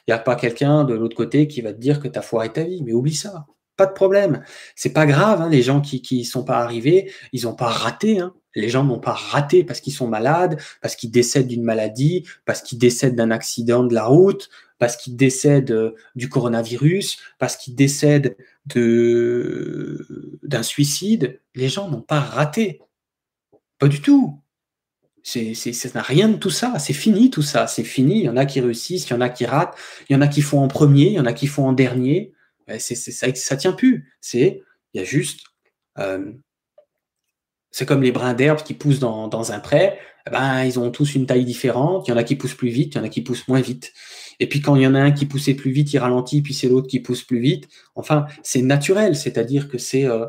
il 0.08 0.12
n'y 0.12 0.14
a 0.14 0.20
pas 0.20 0.36
quelqu'un 0.36 0.84
de 0.84 0.94
l'autre 0.94 1.16
côté 1.16 1.48
qui 1.48 1.62
va 1.62 1.74
te 1.74 1.80
dire 1.80 2.00
que 2.00 2.08
tu 2.08 2.18
as 2.18 2.22
foiré 2.22 2.52
ta 2.52 2.64
vie. 2.64 2.82
Mais 2.84 2.94
oublie 2.94 3.14
ça. 3.14 3.46
Pas 3.76 3.86
de 3.86 3.94
problème. 3.94 4.44
C'est 4.76 4.94
pas 4.94 5.06
grave. 5.06 5.42
Hein, 5.42 5.50
les 5.50 5.62
gens 5.62 5.82
qui 5.82 6.02
qui 6.02 6.26
sont 6.26 6.44
pas 6.44 6.58
arrivés, 6.60 7.12
ils 7.34 7.44
n'ont 7.44 7.56
pas 7.56 7.68
raté. 7.68 8.20
Hein. 8.20 8.34
Les 8.56 8.70
gens 8.70 8.84
n'ont 8.84 9.00
pas 9.00 9.14
raté 9.14 9.64
parce 9.64 9.80
qu'ils 9.82 9.94
sont 9.94 10.08
malades, 10.08 10.60
parce 10.82 10.96
qu'ils 10.96 11.12
décèdent 11.12 11.48
d'une 11.48 11.64
maladie, 11.64 12.26
parce 12.46 12.64
qu'ils 12.64 12.80
décèdent 12.80 13.16
d'un 13.16 13.30
accident 13.30 13.84
de 13.84 13.94
la 13.94 14.06
route, 14.06 14.50
parce 14.80 14.96
qu'ils 14.96 15.16
décèdent 15.16 15.72
euh, 15.72 15.96
du 16.16 16.30
coronavirus, 16.30 17.18
parce 17.40 17.56
qu'ils 17.56 17.76
décèdent 17.76 18.38
de 18.66 20.06
d'un 20.44 20.64
suicide. 20.64 21.42
Les 21.56 21.70
gens 21.70 21.90
n'ont 21.90 22.02
pas 22.02 22.20
raté. 22.20 22.82
Pas 23.80 23.88
du 23.88 24.02
tout. 24.02 24.42
C'est, 25.24 25.54
ça 25.56 25.90
n'a 25.94 26.02
rien 26.02 26.30
de 26.30 26.38
tout 26.38 26.50
ça. 26.50 26.80
C'est 26.80 26.94
fini 26.94 27.30
tout 27.30 27.42
ça. 27.42 27.68
C'est 27.68 27.84
fini. 27.84 28.20
Il 28.20 28.26
y 28.26 28.30
en 28.30 28.38
a 28.38 28.46
qui 28.46 28.62
réussissent, 28.62 29.10
il 29.10 29.12
y 29.12 29.14
en 29.14 29.22
a 29.22 29.30
qui 29.30 29.46
ratent, 29.46 29.76
il 30.10 30.14
y 30.14 30.16
en 30.16 30.22
a 30.22 30.28
qui 30.28 30.42
font 30.42 30.62
en 30.62 30.70
premier, 30.70 31.08
il 31.08 31.14
y 31.14 31.20
en 31.20 31.26
a 31.26 31.34
qui 31.34 31.48
font 31.48 31.68
en 31.68 31.74
dernier. 31.74 32.34
Ça, 32.80 33.28
ça 33.36 33.58
tient 33.58 33.74
plus. 33.74 34.14
C'est, 34.22 34.64
il 34.94 35.00
y 35.00 35.02
a 35.02 35.04
juste, 35.04 35.42
euh, 36.00 36.32
c'est 37.72 37.86
comme 37.86 38.02
les 38.02 38.12
brins 38.12 38.34
d'herbe 38.34 38.64
qui 38.64 38.74
poussent 38.74 39.00
dans, 39.00 39.52
un 39.52 39.60
pré. 39.60 40.00
Eh 40.26 40.30
ben, 40.30 40.64
ils 40.64 40.80
ont 40.80 40.92
tous 40.92 41.16
une 41.16 41.26
taille 41.26 41.46
différente. 41.46 42.08
Il 42.08 42.12
y 42.12 42.14
en 42.14 42.18
a 42.18 42.24
qui 42.24 42.36
poussent 42.36 42.56
plus 42.56 42.70
vite, 42.70 42.96
il 42.96 42.98
y 42.98 43.02
en 43.02 43.04
a 43.04 43.10
qui 43.10 43.22
poussent 43.22 43.48
moins 43.48 43.62
vite. 43.62 43.94
Et 44.40 44.48
puis 44.48 44.62
quand 44.62 44.76
il 44.76 44.84
y 44.84 44.88
en 44.88 44.96
a 44.96 45.00
un 45.00 45.12
qui 45.12 45.26
poussait 45.26 45.56
plus 45.56 45.72
vite, 45.72 45.94
il 45.94 45.98
ralentit, 45.98 46.42
puis 46.42 46.54
c'est 46.54 46.68
l'autre 46.68 46.88
qui 46.88 47.00
pousse 47.00 47.24
plus 47.24 47.40
vite. 47.40 47.68
Enfin, 47.96 48.28
c'est 48.44 48.62
naturel, 48.62 49.16
c'est-à-dire 49.16 49.68
que 49.68 49.78
c'est 49.78 50.06
euh, 50.06 50.26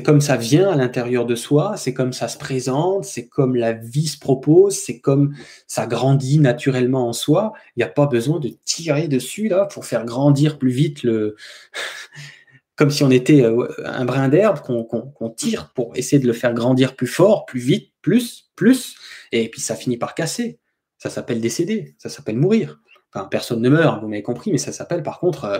comme 0.00 0.20
ça 0.20 0.36
vient 0.36 0.70
à 0.70 0.76
l'intérieur 0.76 1.26
de 1.26 1.34
soi, 1.34 1.76
c'est 1.76 1.92
comme 1.92 2.12
ça 2.12 2.28
se 2.28 2.38
présente, 2.38 3.04
c'est 3.04 3.28
comme 3.28 3.56
la 3.56 3.72
vie 3.72 4.06
se 4.06 4.18
propose, 4.18 4.76
c'est 4.76 5.00
comme 5.00 5.34
ça 5.66 5.86
grandit 5.86 6.38
naturellement 6.38 7.08
en 7.08 7.12
soi. 7.12 7.52
Il 7.76 7.80
n'y 7.80 7.84
a 7.84 7.88
pas 7.88 8.06
besoin 8.06 8.40
de 8.40 8.50
tirer 8.64 9.08
dessus 9.08 9.48
là 9.48 9.66
pour 9.66 9.84
faire 9.84 10.04
grandir 10.04 10.58
plus 10.58 10.70
vite 10.70 11.02
le. 11.02 11.36
comme 12.76 12.90
si 12.90 13.04
on 13.04 13.10
était 13.10 13.42
euh, 13.42 13.68
un 13.84 14.04
brin 14.06 14.28
d'herbe 14.28 14.60
qu'on 14.60 15.30
tire 15.30 15.72
pour 15.74 15.92
essayer 15.94 16.20
de 16.20 16.26
le 16.26 16.32
faire 16.32 16.54
grandir 16.54 16.96
plus 16.96 17.06
fort, 17.06 17.44
plus 17.44 17.60
vite, 17.60 17.92
plus, 18.00 18.50
plus, 18.56 18.96
et 19.30 19.48
puis 19.50 19.60
ça 19.60 19.76
finit 19.76 19.98
par 19.98 20.14
casser. 20.14 20.58
Ça 21.02 21.10
s'appelle 21.10 21.40
décéder, 21.40 21.96
ça 21.98 22.08
s'appelle 22.08 22.36
mourir. 22.36 22.80
Enfin, 23.12 23.26
personne 23.26 23.60
ne 23.60 23.68
meurt, 23.68 24.00
vous 24.00 24.06
m'avez 24.06 24.22
compris, 24.22 24.52
mais 24.52 24.58
ça 24.58 24.70
s'appelle 24.70 25.02
par 25.02 25.18
contre 25.18 25.44
euh, 25.46 25.58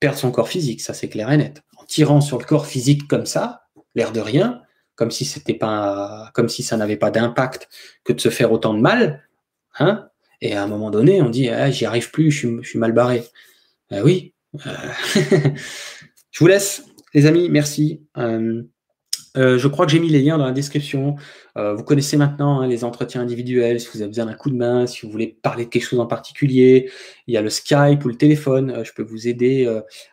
perdre 0.00 0.18
son 0.18 0.30
corps 0.30 0.50
physique, 0.50 0.82
ça 0.82 0.92
c'est 0.92 1.08
clair 1.08 1.32
et 1.32 1.38
net. 1.38 1.62
En 1.78 1.84
tirant 1.86 2.20
sur 2.20 2.38
le 2.38 2.44
corps 2.44 2.66
physique 2.66 3.08
comme 3.08 3.24
ça, 3.24 3.62
l'air 3.94 4.12
de 4.12 4.20
rien, 4.20 4.60
comme 4.96 5.10
si 5.10 5.24
c'était 5.24 5.54
pas, 5.54 6.30
comme 6.34 6.50
si 6.50 6.62
ça 6.62 6.76
n'avait 6.76 6.98
pas 6.98 7.10
d'impact 7.10 7.70
que 8.04 8.12
de 8.12 8.20
se 8.20 8.28
faire 8.28 8.52
autant 8.52 8.74
de 8.74 8.80
mal, 8.80 9.26
hein 9.78 10.10
Et 10.42 10.54
à 10.54 10.62
un 10.62 10.66
moment 10.66 10.90
donné, 10.90 11.22
on 11.22 11.30
dit, 11.30 11.48
ah, 11.48 11.70
j'y 11.70 11.86
arrive 11.86 12.10
plus, 12.10 12.30
je 12.30 12.60
suis, 12.62 12.78
mal 12.78 12.92
barré. 12.92 13.24
Euh, 13.92 14.02
oui. 14.02 14.34
Euh, 14.66 14.70
je 16.30 16.38
vous 16.38 16.48
laisse, 16.48 16.84
les 17.14 17.24
amis. 17.24 17.48
Merci. 17.48 18.02
Euh, 19.36 19.58
je 19.58 19.68
crois 19.68 19.86
que 19.86 19.92
j'ai 19.92 20.00
mis 20.00 20.08
les 20.08 20.20
liens 20.20 20.38
dans 20.38 20.46
la 20.46 20.52
description. 20.52 21.16
Euh, 21.56 21.74
vous 21.74 21.84
connaissez 21.84 22.16
maintenant 22.16 22.60
hein, 22.60 22.66
les 22.66 22.84
entretiens 22.84 23.20
individuels, 23.20 23.80
si 23.80 23.88
vous 23.92 24.02
avez 24.02 24.08
besoin 24.08 24.26
d'un 24.26 24.34
coup 24.34 24.50
de 24.50 24.56
main, 24.56 24.86
si 24.86 25.06
vous 25.06 25.12
voulez 25.12 25.38
parler 25.42 25.66
de 25.66 25.70
quelque 25.70 25.84
chose 25.84 26.00
en 26.00 26.06
particulier. 26.06 26.90
Il 27.26 27.34
y 27.34 27.36
a 27.36 27.42
le 27.42 27.50
Skype 27.50 28.04
ou 28.04 28.08
le 28.08 28.16
téléphone. 28.16 28.70
Euh, 28.70 28.84
je 28.84 28.92
peux 28.92 29.02
vous 29.02 29.28
aider 29.28 29.68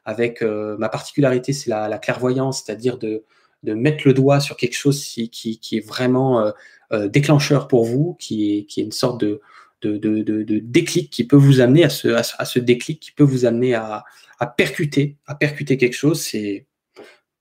avec 0.06 0.42
ma 0.42 0.90
particularité, 0.90 1.54
c'est 1.54 1.70
la, 1.70 1.98
clairvoyance, 1.98 2.64
c'est-à-dire 2.64 2.98
de, 2.98 3.24
mettre 3.64 4.08
le 4.08 4.14
doigt 4.14 4.40
sur 4.40 4.56
quelque 4.56 4.76
chose 4.76 5.04
qui, 5.04 5.60
est 5.72 5.86
vraiment 5.86 6.52
déclencheur 6.92 7.68
pour 7.68 7.86
vous, 7.86 8.16
qui 8.20 8.68
est, 8.78 8.78
une 8.82 8.92
sorte 8.92 9.20
de, 9.20 9.42
déclic 9.84 11.10
qui 11.10 11.26
peut 11.26 11.36
vous 11.36 11.60
amener 11.60 11.84
à 11.84 11.90
ce, 11.90 12.60
déclic, 12.60 13.00
qui 13.00 13.12
peut 13.12 13.24
vous 13.24 13.46
amener 13.46 13.74
à, 13.74 14.04
à 14.40 14.48
percuter, 14.48 15.18
à 15.26 15.36
percuter 15.36 15.78
quelque 15.78 15.96
chose. 15.96 16.22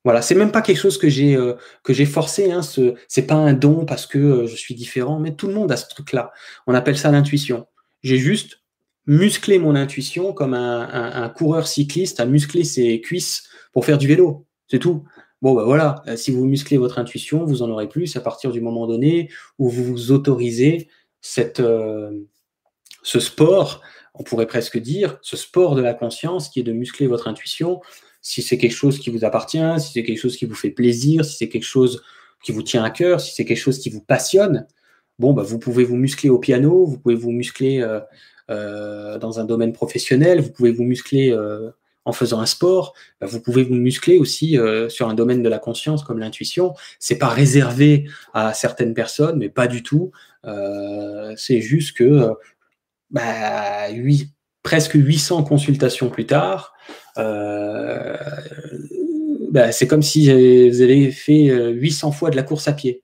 Voilà, 0.06 0.22
c'est 0.22 0.36
même 0.36 0.52
pas 0.52 0.62
quelque 0.62 0.78
chose 0.78 0.98
que 0.98 1.08
j'ai 1.08 1.34
euh, 1.34 1.54
que 1.82 1.92
j'ai 1.92 2.06
forcé. 2.06 2.52
Hein, 2.52 2.62
ce 2.62 2.94
c'est 3.08 3.26
pas 3.26 3.34
un 3.34 3.54
don 3.54 3.84
parce 3.84 4.06
que 4.06 4.18
euh, 4.18 4.46
je 4.46 4.54
suis 4.54 4.76
différent, 4.76 5.18
mais 5.18 5.34
tout 5.34 5.48
le 5.48 5.54
monde 5.54 5.72
a 5.72 5.76
ce 5.76 5.88
truc-là. 5.88 6.30
On 6.68 6.74
appelle 6.74 6.96
ça 6.96 7.10
l'intuition. 7.10 7.66
J'ai 8.04 8.18
juste 8.18 8.62
musclé 9.06 9.58
mon 9.58 9.74
intuition 9.74 10.32
comme 10.32 10.54
un, 10.54 11.28
coureur 11.30 11.66
cycliste 11.66 12.20
a 12.20 12.24
musclé 12.24 12.62
ses 12.62 13.00
cuisses 13.00 13.48
pour 13.72 13.84
faire 13.84 13.98
du 13.98 14.06
vélo. 14.06 14.46
C'est 14.68 14.78
tout. 14.78 15.02
Bon, 15.42 15.54
ben 15.56 15.64
voilà, 15.64 16.04
euh, 16.06 16.14
si 16.16 16.30
vous 16.30 16.44
musclez 16.44 16.76
votre 16.76 17.00
intuition, 17.00 17.44
vous 17.44 17.62
en 17.62 17.70
aurez 17.70 17.88
plus 17.88 18.14
à 18.14 18.20
partir 18.20 18.52
du 18.52 18.60
moment 18.60 18.86
donné 18.86 19.28
où 19.58 19.68
vous 19.68 19.82
vous 19.82 20.12
autorisez 20.12 20.88
ce 21.20 21.50
sport, 23.02 23.82
on 24.14 24.22
pourrait 24.22 24.46
presque 24.46 24.78
dire, 24.78 25.18
ce 25.22 25.36
sport 25.36 25.74
de 25.74 25.82
la 25.82 25.94
conscience 25.94 26.48
qui 26.48 26.60
est 26.60 26.62
de 26.62 26.72
muscler 26.72 27.08
votre 27.08 27.26
intuition. 27.26 27.80
Si 28.28 28.42
c'est 28.42 28.58
quelque 28.58 28.74
chose 28.74 28.98
qui 28.98 29.10
vous 29.10 29.24
appartient, 29.24 29.78
si 29.78 29.92
c'est 29.92 30.02
quelque 30.02 30.18
chose 30.18 30.36
qui 30.36 30.46
vous 30.46 30.56
fait 30.56 30.70
plaisir, 30.70 31.24
si 31.24 31.36
c'est 31.36 31.48
quelque 31.48 31.62
chose 31.62 32.02
qui 32.42 32.50
vous 32.50 32.64
tient 32.64 32.82
à 32.82 32.90
cœur, 32.90 33.20
si 33.20 33.32
c'est 33.32 33.44
quelque 33.44 33.60
chose 33.60 33.78
qui 33.78 33.88
vous 33.88 34.00
passionne, 34.00 34.66
bon, 35.20 35.32
bah, 35.32 35.44
vous 35.44 35.60
pouvez 35.60 35.84
vous 35.84 35.94
muscler 35.94 36.28
au 36.28 36.40
piano, 36.40 36.86
vous 36.86 36.98
pouvez 36.98 37.14
vous 37.14 37.30
muscler 37.30 37.80
euh, 37.82 38.00
euh, 38.50 39.16
dans 39.18 39.38
un 39.38 39.44
domaine 39.44 39.72
professionnel, 39.72 40.40
vous 40.40 40.50
pouvez 40.50 40.72
vous 40.72 40.82
muscler 40.82 41.30
euh, 41.30 41.70
en 42.04 42.10
faisant 42.10 42.40
un 42.40 42.46
sport, 42.46 42.94
bah, 43.20 43.28
vous 43.28 43.40
pouvez 43.40 43.62
vous 43.62 43.76
muscler 43.76 44.18
aussi 44.18 44.58
sur 44.88 45.08
un 45.08 45.14
domaine 45.14 45.44
de 45.44 45.48
la 45.48 45.60
conscience 45.60 46.02
comme 46.02 46.18
l'intuition. 46.18 46.74
C'est 46.98 47.18
pas 47.18 47.28
réservé 47.28 48.10
à 48.34 48.54
certaines 48.54 48.92
personnes, 48.92 49.38
mais 49.38 49.50
pas 49.50 49.68
du 49.68 49.84
tout. 49.84 50.10
c'est 51.36 51.60
juste 51.60 51.96
que 51.96 52.32
bah, 53.10 53.88
presque 54.66 54.94
800 54.94 55.44
consultations 55.44 56.10
plus 56.10 56.26
tard, 56.26 56.74
bah, 57.14 57.22
c'est 59.70 59.86
comme 59.86 60.02
si 60.02 60.24
vous 60.68 60.80
avez 60.80 61.12
fait 61.12 61.52
800 61.72 62.10
fois 62.10 62.30
de 62.30 62.36
la 62.36 62.42
course 62.42 62.66
à 62.66 62.72
pied. 62.72 63.00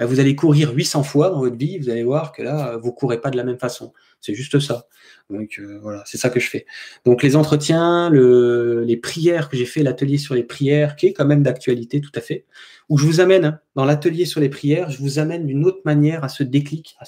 Bah, 0.00 0.06
vous 0.06 0.18
allez 0.18 0.34
courir 0.34 0.72
800 0.72 1.04
fois 1.04 1.30
dans 1.30 1.38
votre 1.38 1.54
vie, 1.56 1.78
vous 1.78 1.90
allez 1.90 2.02
voir 2.02 2.32
que 2.32 2.42
là, 2.42 2.76
vous 2.78 2.88
ne 2.88 2.92
courez 2.92 3.20
pas 3.20 3.30
de 3.30 3.36
la 3.36 3.44
même 3.44 3.60
façon. 3.60 3.92
C'est 4.20 4.34
juste 4.34 4.58
ça. 4.58 4.88
Donc 5.30 5.60
euh, 5.60 5.78
voilà, 5.80 6.02
c'est 6.06 6.18
ça 6.18 6.28
que 6.28 6.40
je 6.40 6.50
fais. 6.50 6.66
Donc 7.04 7.22
les 7.22 7.36
entretiens, 7.36 8.10
les 8.10 8.96
prières 8.96 9.48
que 9.48 9.56
j'ai 9.56 9.64
fait, 9.64 9.84
l'atelier 9.84 10.18
sur 10.18 10.34
les 10.34 10.42
prières, 10.42 10.96
qui 10.96 11.06
est 11.06 11.12
quand 11.12 11.24
même 11.24 11.44
d'actualité 11.44 12.00
tout 12.00 12.10
à 12.16 12.20
fait, 12.20 12.46
où 12.88 12.98
je 12.98 13.06
vous 13.06 13.20
amène 13.20 13.44
hein, 13.44 13.60
dans 13.76 13.84
l'atelier 13.84 14.24
sur 14.24 14.40
les 14.40 14.48
prières, 14.48 14.90
je 14.90 14.98
vous 14.98 15.20
amène 15.20 15.46
d'une 15.46 15.64
autre 15.64 15.82
manière 15.84 16.24
à 16.24 16.28
ce 16.28 16.42
déclic, 16.42 16.96
à 16.98 17.04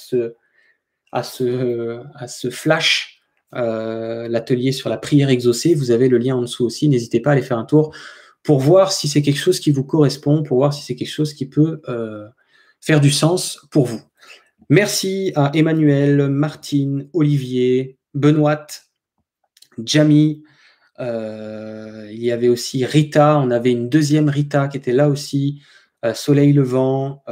ce 1.24 2.50
flash, 2.50 3.17
euh, 3.54 4.28
l'atelier 4.28 4.72
sur 4.72 4.90
la 4.90 4.98
prière 4.98 5.30
exaucée. 5.30 5.74
Vous 5.74 5.90
avez 5.90 6.08
le 6.08 6.18
lien 6.18 6.36
en 6.36 6.42
dessous 6.42 6.66
aussi. 6.66 6.88
N'hésitez 6.88 7.20
pas 7.20 7.30
à 7.30 7.32
aller 7.32 7.42
faire 7.42 7.58
un 7.58 7.64
tour 7.64 7.94
pour 8.42 8.60
voir 8.60 8.92
si 8.92 9.08
c'est 9.08 9.22
quelque 9.22 9.38
chose 9.38 9.60
qui 9.60 9.70
vous 9.70 9.84
correspond, 9.84 10.42
pour 10.42 10.58
voir 10.58 10.74
si 10.74 10.82
c'est 10.82 10.96
quelque 10.96 11.10
chose 11.10 11.32
qui 11.32 11.46
peut 11.46 11.80
euh, 11.88 12.26
faire 12.80 13.00
du 13.00 13.10
sens 13.10 13.66
pour 13.70 13.86
vous. 13.86 14.00
Merci 14.68 15.32
à 15.34 15.50
Emmanuel, 15.54 16.28
Martine, 16.28 17.08
Olivier, 17.14 17.98
Benoît, 18.12 18.66
Jamie. 19.82 20.42
Euh, 21.00 22.08
il 22.10 22.22
y 22.22 22.30
avait 22.30 22.48
aussi 22.48 22.84
Rita. 22.84 23.38
On 23.38 23.50
avait 23.50 23.72
une 23.72 23.88
deuxième 23.88 24.28
Rita 24.28 24.68
qui 24.68 24.76
était 24.76 24.92
là 24.92 25.08
aussi. 25.08 25.62
Soleil 26.14 26.52
Levant. 26.52 27.24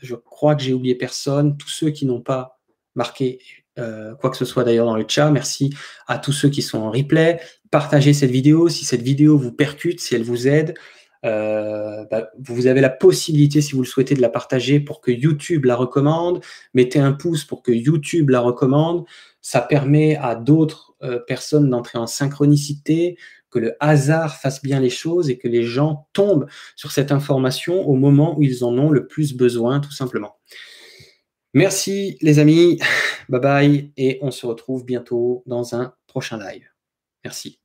Je 0.00 0.14
crois 0.14 0.54
que 0.54 0.62
j'ai 0.62 0.72
oublié 0.72 0.94
personne. 0.94 1.56
Tous 1.56 1.68
ceux 1.68 1.90
qui 1.90 2.06
n'ont 2.06 2.22
pas 2.22 2.58
marqué 2.94 3.38
quoi 3.76 4.30
que 4.30 4.36
ce 4.36 4.44
soit 4.44 4.64
d'ailleurs 4.64 4.86
dans 4.86 4.96
le 4.96 5.04
chat. 5.06 5.30
Merci 5.30 5.70
à 6.06 6.18
tous 6.18 6.32
ceux 6.32 6.48
qui 6.48 6.62
sont 6.62 6.78
en 6.78 6.90
replay. 6.90 7.40
Partagez 7.70 8.12
cette 8.12 8.30
vidéo 8.30 8.68
si 8.68 8.84
cette 8.84 9.02
vidéo 9.02 9.36
vous 9.36 9.52
percute, 9.52 10.00
si 10.00 10.14
elle 10.14 10.22
vous 10.22 10.46
aide. 10.46 10.74
Euh, 11.24 12.04
bah, 12.10 12.30
vous 12.38 12.66
avez 12.66 12.80
la 12.80 12.90
possibilité, 12.90 13.60
si 13.62 13.72
vous 13.72 13.82
le 13.82 13.86
souhaitez, 13.86 14.14
de 14.14 14.20
la 14.20 14.28
partager 14.28 14.78
pour 14.78 15.00
que 15.00 15.10
YouTube 15.10 15.64
la 15.64 15.76
recommande. 15.76 16.40
Mettez 16.74 16.98
un 16.98 17.12
pouce 17.12 17.44
pour 17.44 17.62
que 17.62 17.72
YouTube 17.72 18.30
la 18.30 18.40
recommande. 18.40 19.04
Ça 19.40 19.60
permet 19.60 20.16
à 20.16 20.34
d'autres 20.34 20.94
euh, 21.02 21.18
personnes 21.18 21.70
d'entrer 21.70 21.98
en 21.98 22.06
synchronicité, 22.06 23.16
que 23.50 23.58
le 23.58 23.74
hasard 23.80 24.36
fasse 24.36 24.62
bien 24.62 24.80
les 24.80 24.90
choses 24.90 25.30
et 25.30 25.38
que 25.38 25.48
les 25.48 25.62
gens 25.62 26.08
tombent 26.12 26.46
sur 26.76 26.90
cette 26.90 27.12
information 27.12 27.88
au 27.88 27.94
moment 27.94 28.36
où 28.36 28.42
ils 28.42 28.64
en 28.64 28.76
ont 28.76 28.90
le 28.90 29.06
plus 29.06 29.34
besoin, 29.34 29.80
tout 29.80 29.92
simplement. 29.92 30.36
Merci 31.54 32.18
les 32.20 32.38
amis, 32.40 32.78
bye 33.28 33.40
bye, 33.40 33.92
et 33.96 34.18
on 34.22 34.30
se 34.30 34.46
retrouve 34.46 34.84
bientôt 34.84 35.42
dans 35.46 35.74
un 35.74 35.94
prochain 36.06 36.38
live. 36.38 36.68
Merci. 37.24 37.63